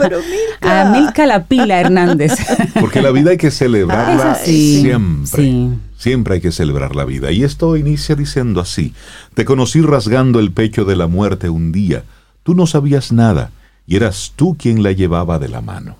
a 0.61 0.91
Milka 0.91 1.25
la 1.25 1.45
pila 1.45 1.79
Hernández. 1.79 2.33
Porque 2.79 3.01
la 3.01 3.11
vida 3.11 3.31
hay 3.31 3.37
que 3.37 3.51
celebrarla 3.51 4.35
siempre. 4.35 5.69
Siempre 5.97 6.35
hay 6.35 6.41
que 6.41 6.51
celebrar 6.51 6.95
la 6.95 7.05
vida. 7.05 7.31
Y 7.31 7.43
esto 7.43 7.77
inicia 7.77 8.15
diciendo 8.15 8.59
así, 8.59 8.93
te 9.35 9.45
conocí 9.45 9.81
rasgando 9.81 10.39
el 10.39 10.51
pecho 10.51 10.83
de 10.83 10.95
la 10.95 11.07
muerte 11.07 11.49
un 11.49 11.71
día, 11.71 12.03
tú 12.41 12.55
no 12.55 12.65
sabías 12.65 13.11
nada 13.11 13.51
y 13.85 13.97
eras 13.97 14.33
tú 14.35 14.55
quien 14.57 14.81
la 14.81 14.93
llevaba 14.93 15.37
de 15.37 15.49
la 15.49 15.61
mano. 15.61 15.97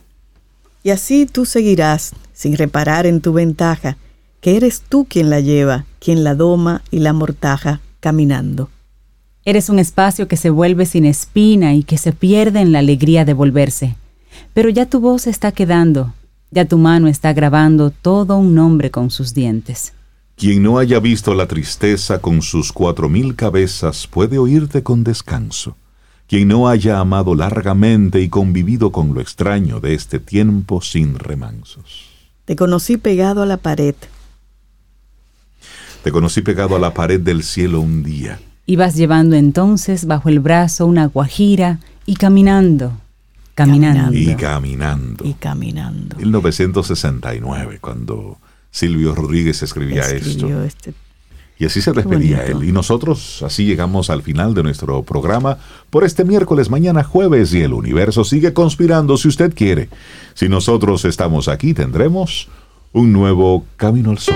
Y 0.84 0.90
así 0.90 1.26
tú 1.26 1.45
seguirás, 1.45 2.14
sin 2.34 2.58
reparar 2.58 3.06
en 3.06 3.22
tu 3.22 3.34
ventaja, 3.34 3.98
que 4.41 4.58
eres 4.58 4.82
tú 4.82 5.06
quien 5.08 5.30
la 5.30 5.40
lleva, 5.40 5.86
quien 5.99 6.24
la 6.24 6.36
doma 6.36 6.82
y 6.90 6.99
la 6.99 7.14
mortaja, 7.14 7.82
caminando. 7.99 8.70
Eres 9.45 9.70
un 9.70 9.80
espacio 9.80 10.28
que 10.28 10.38
se 10.38 10.49
vuelve 10.49 10.86
sin 10.86 11.06
espina 11.06 11.74
y 11.74 11.84
que 11.84 11.98
se 11.98 12.12
pierde 12.12 12.60
en 12.60 12.72
la 12.72 12.80
alegría 12.80 13.26
de 13.26 13.34
volverse. 13.34 13.95
Pero 14.53 14.70
ya 14.70 14.88
tu 14.88 14.99
voz 14.99 15.28
está 15.28 15.52
quedando, 15.52 16.14
ya 16.52 16.66
tu 16.66 16.78
mano 16.78 17.08
está 17.08 17.34
grabando 17.34 17.91
todo 17.91 18.38
un 18.38 18.56
nombre 18.56 18.91
con 18.91 19.10
sus 19.10 19.34
dientes. 19.34 19.94
Quien 20.36 20.64
no 20.64 20.80
haya 20.80 20.99
visto 20.99 21.34
la 21.36 21.48
tristeza 21.48 22.20
con 22.20 22.41
sus 22.41 22.72
cuatro 22.72 23.10
mil 23.10 23.36
cabezas 23.36 24.08
puede 24.08 24.38
oírte 24.40 24.82
con 24.82 25.03
descanso. 25.03 25.76
Quien 26.32 26.48
no 26.48 26.70
haya 26.70 26.98
amado 27.02 27.36
largamente 27.36 28.22
y 28.22 28.30
convivido 28.30 28.94
con 28.94 29.14
lo 29.14 29.20
extraño 29.20 29.82
de 29.82 29.95
este 29.95 30.18
tiempo 30.18 30.82
sin 30.82 31.20
remansos. 31.20 32.06
Te 32.45 32.56
conocí 32.56 32.95
pegado 32.95 33.41
a 33.41 33.45
la 33.45 33.58
pared. 33.58 33.95
Te 36.06 36.10
conocí 36.10 36.41
pegado 36.41 36.78
a 36.78 36.80
la 36.80 36.94
pared 36.94 37.20
del 37.20 37.44
cielo 37.44 37.82
un 37.82 38.02
día. 38.02 38.40
Ibas 38.66 38.95
llevando 38.95 39.36
entonces 39.36 40.06
bajo 40.06 40.30
el 40.30 40.40
brazo 40.40 40.86
una 40.86 41.08
guajira 41.08 41.82
y 42.06 42.16
caminando, 42.16 42.94
caminando. 43.53 44.18
Y 44.18 44.34
caminando. 44.36 45.26
Y 45.28 45.34
caminando. 45.34 46.16
1969, 46.16 47.80
cuando 47.82 48.38
Silvio 48.72 49.14
Rodríguez 49.16 49.62
escribía 49.64 50.03
Escribió 50.03 50.64
esto. 50.64 50.91
Este 50.91 51.11
y 51.62 51.66
así 51.66 51.80
se 51.80 51.92
despedía 51.92 52.44
él. 52.44 52.64
Y 52.64 52.72
nosotros 52.72 53.44
así 53.44 53.66
llegamos 53.66 54.10
al 54.10 54.24
final 54.24 54.56
de 54.56 54.64
nuestro 54.64 55.04
programa 55.04 55.60
por 55.92 56.04
este 56.04 56.26
miércoles, 56.26 56.72
mañana 56.72 57.04
jueves, 57.04 57.54
y 57.54 57.62
el 57.62 57.74
universo 57.74 58.24
sigue 58.24 58.52
conspirando 58.52 59.16
si 59.16 59.28
usted 59.28 59.54
quiere. 59.54 59.88
Si 60.34 60.50
nosotros 60.50 61.06
estamos 61.06 61.48
aquí, 61.48 61.76
tendremos 61.76 62.50
un 62.94 63.14
nuevo 63.14 63.64
Camino 63.78 64.10
al 64.10 64.18
Sol. 64.18 64.34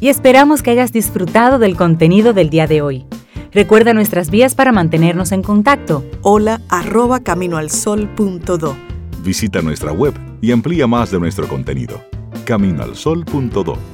Y 0.00 0.08
esperamos 0.08 0.62
que 0.62 0.70
hayas 0.70 0.90
disfrutado 0.90 1.58
del 1.58 1.76
contenido 1.76 2.32
del 2.32 2.48
día 2.48 2.66
de 2.66 2.80
hoy. 2.80 3.04
Recuerda 3.52 3.92
nuestras 3.92 4.30
vías 4.30 4.54
para 4.54 4.72
mantenernos 4.72 5.32
en 5.32 5.42
contacto. 5.42 6.02
Hola 6.22 6.62
arroba 6.70 7.20
caminoalsol.do. 7.20 8.76
Visita 9.22 9.60
nuestra 9.60 9.92
web 9.92 10.14
y 10.40 10.50
amplía 10.50 10.86
más 10.86 11.10
de 11.10 11.20
nuestro 11.20 11.46
contenido. 11.46 12.02
Caminoalsol.do 12.46 13.93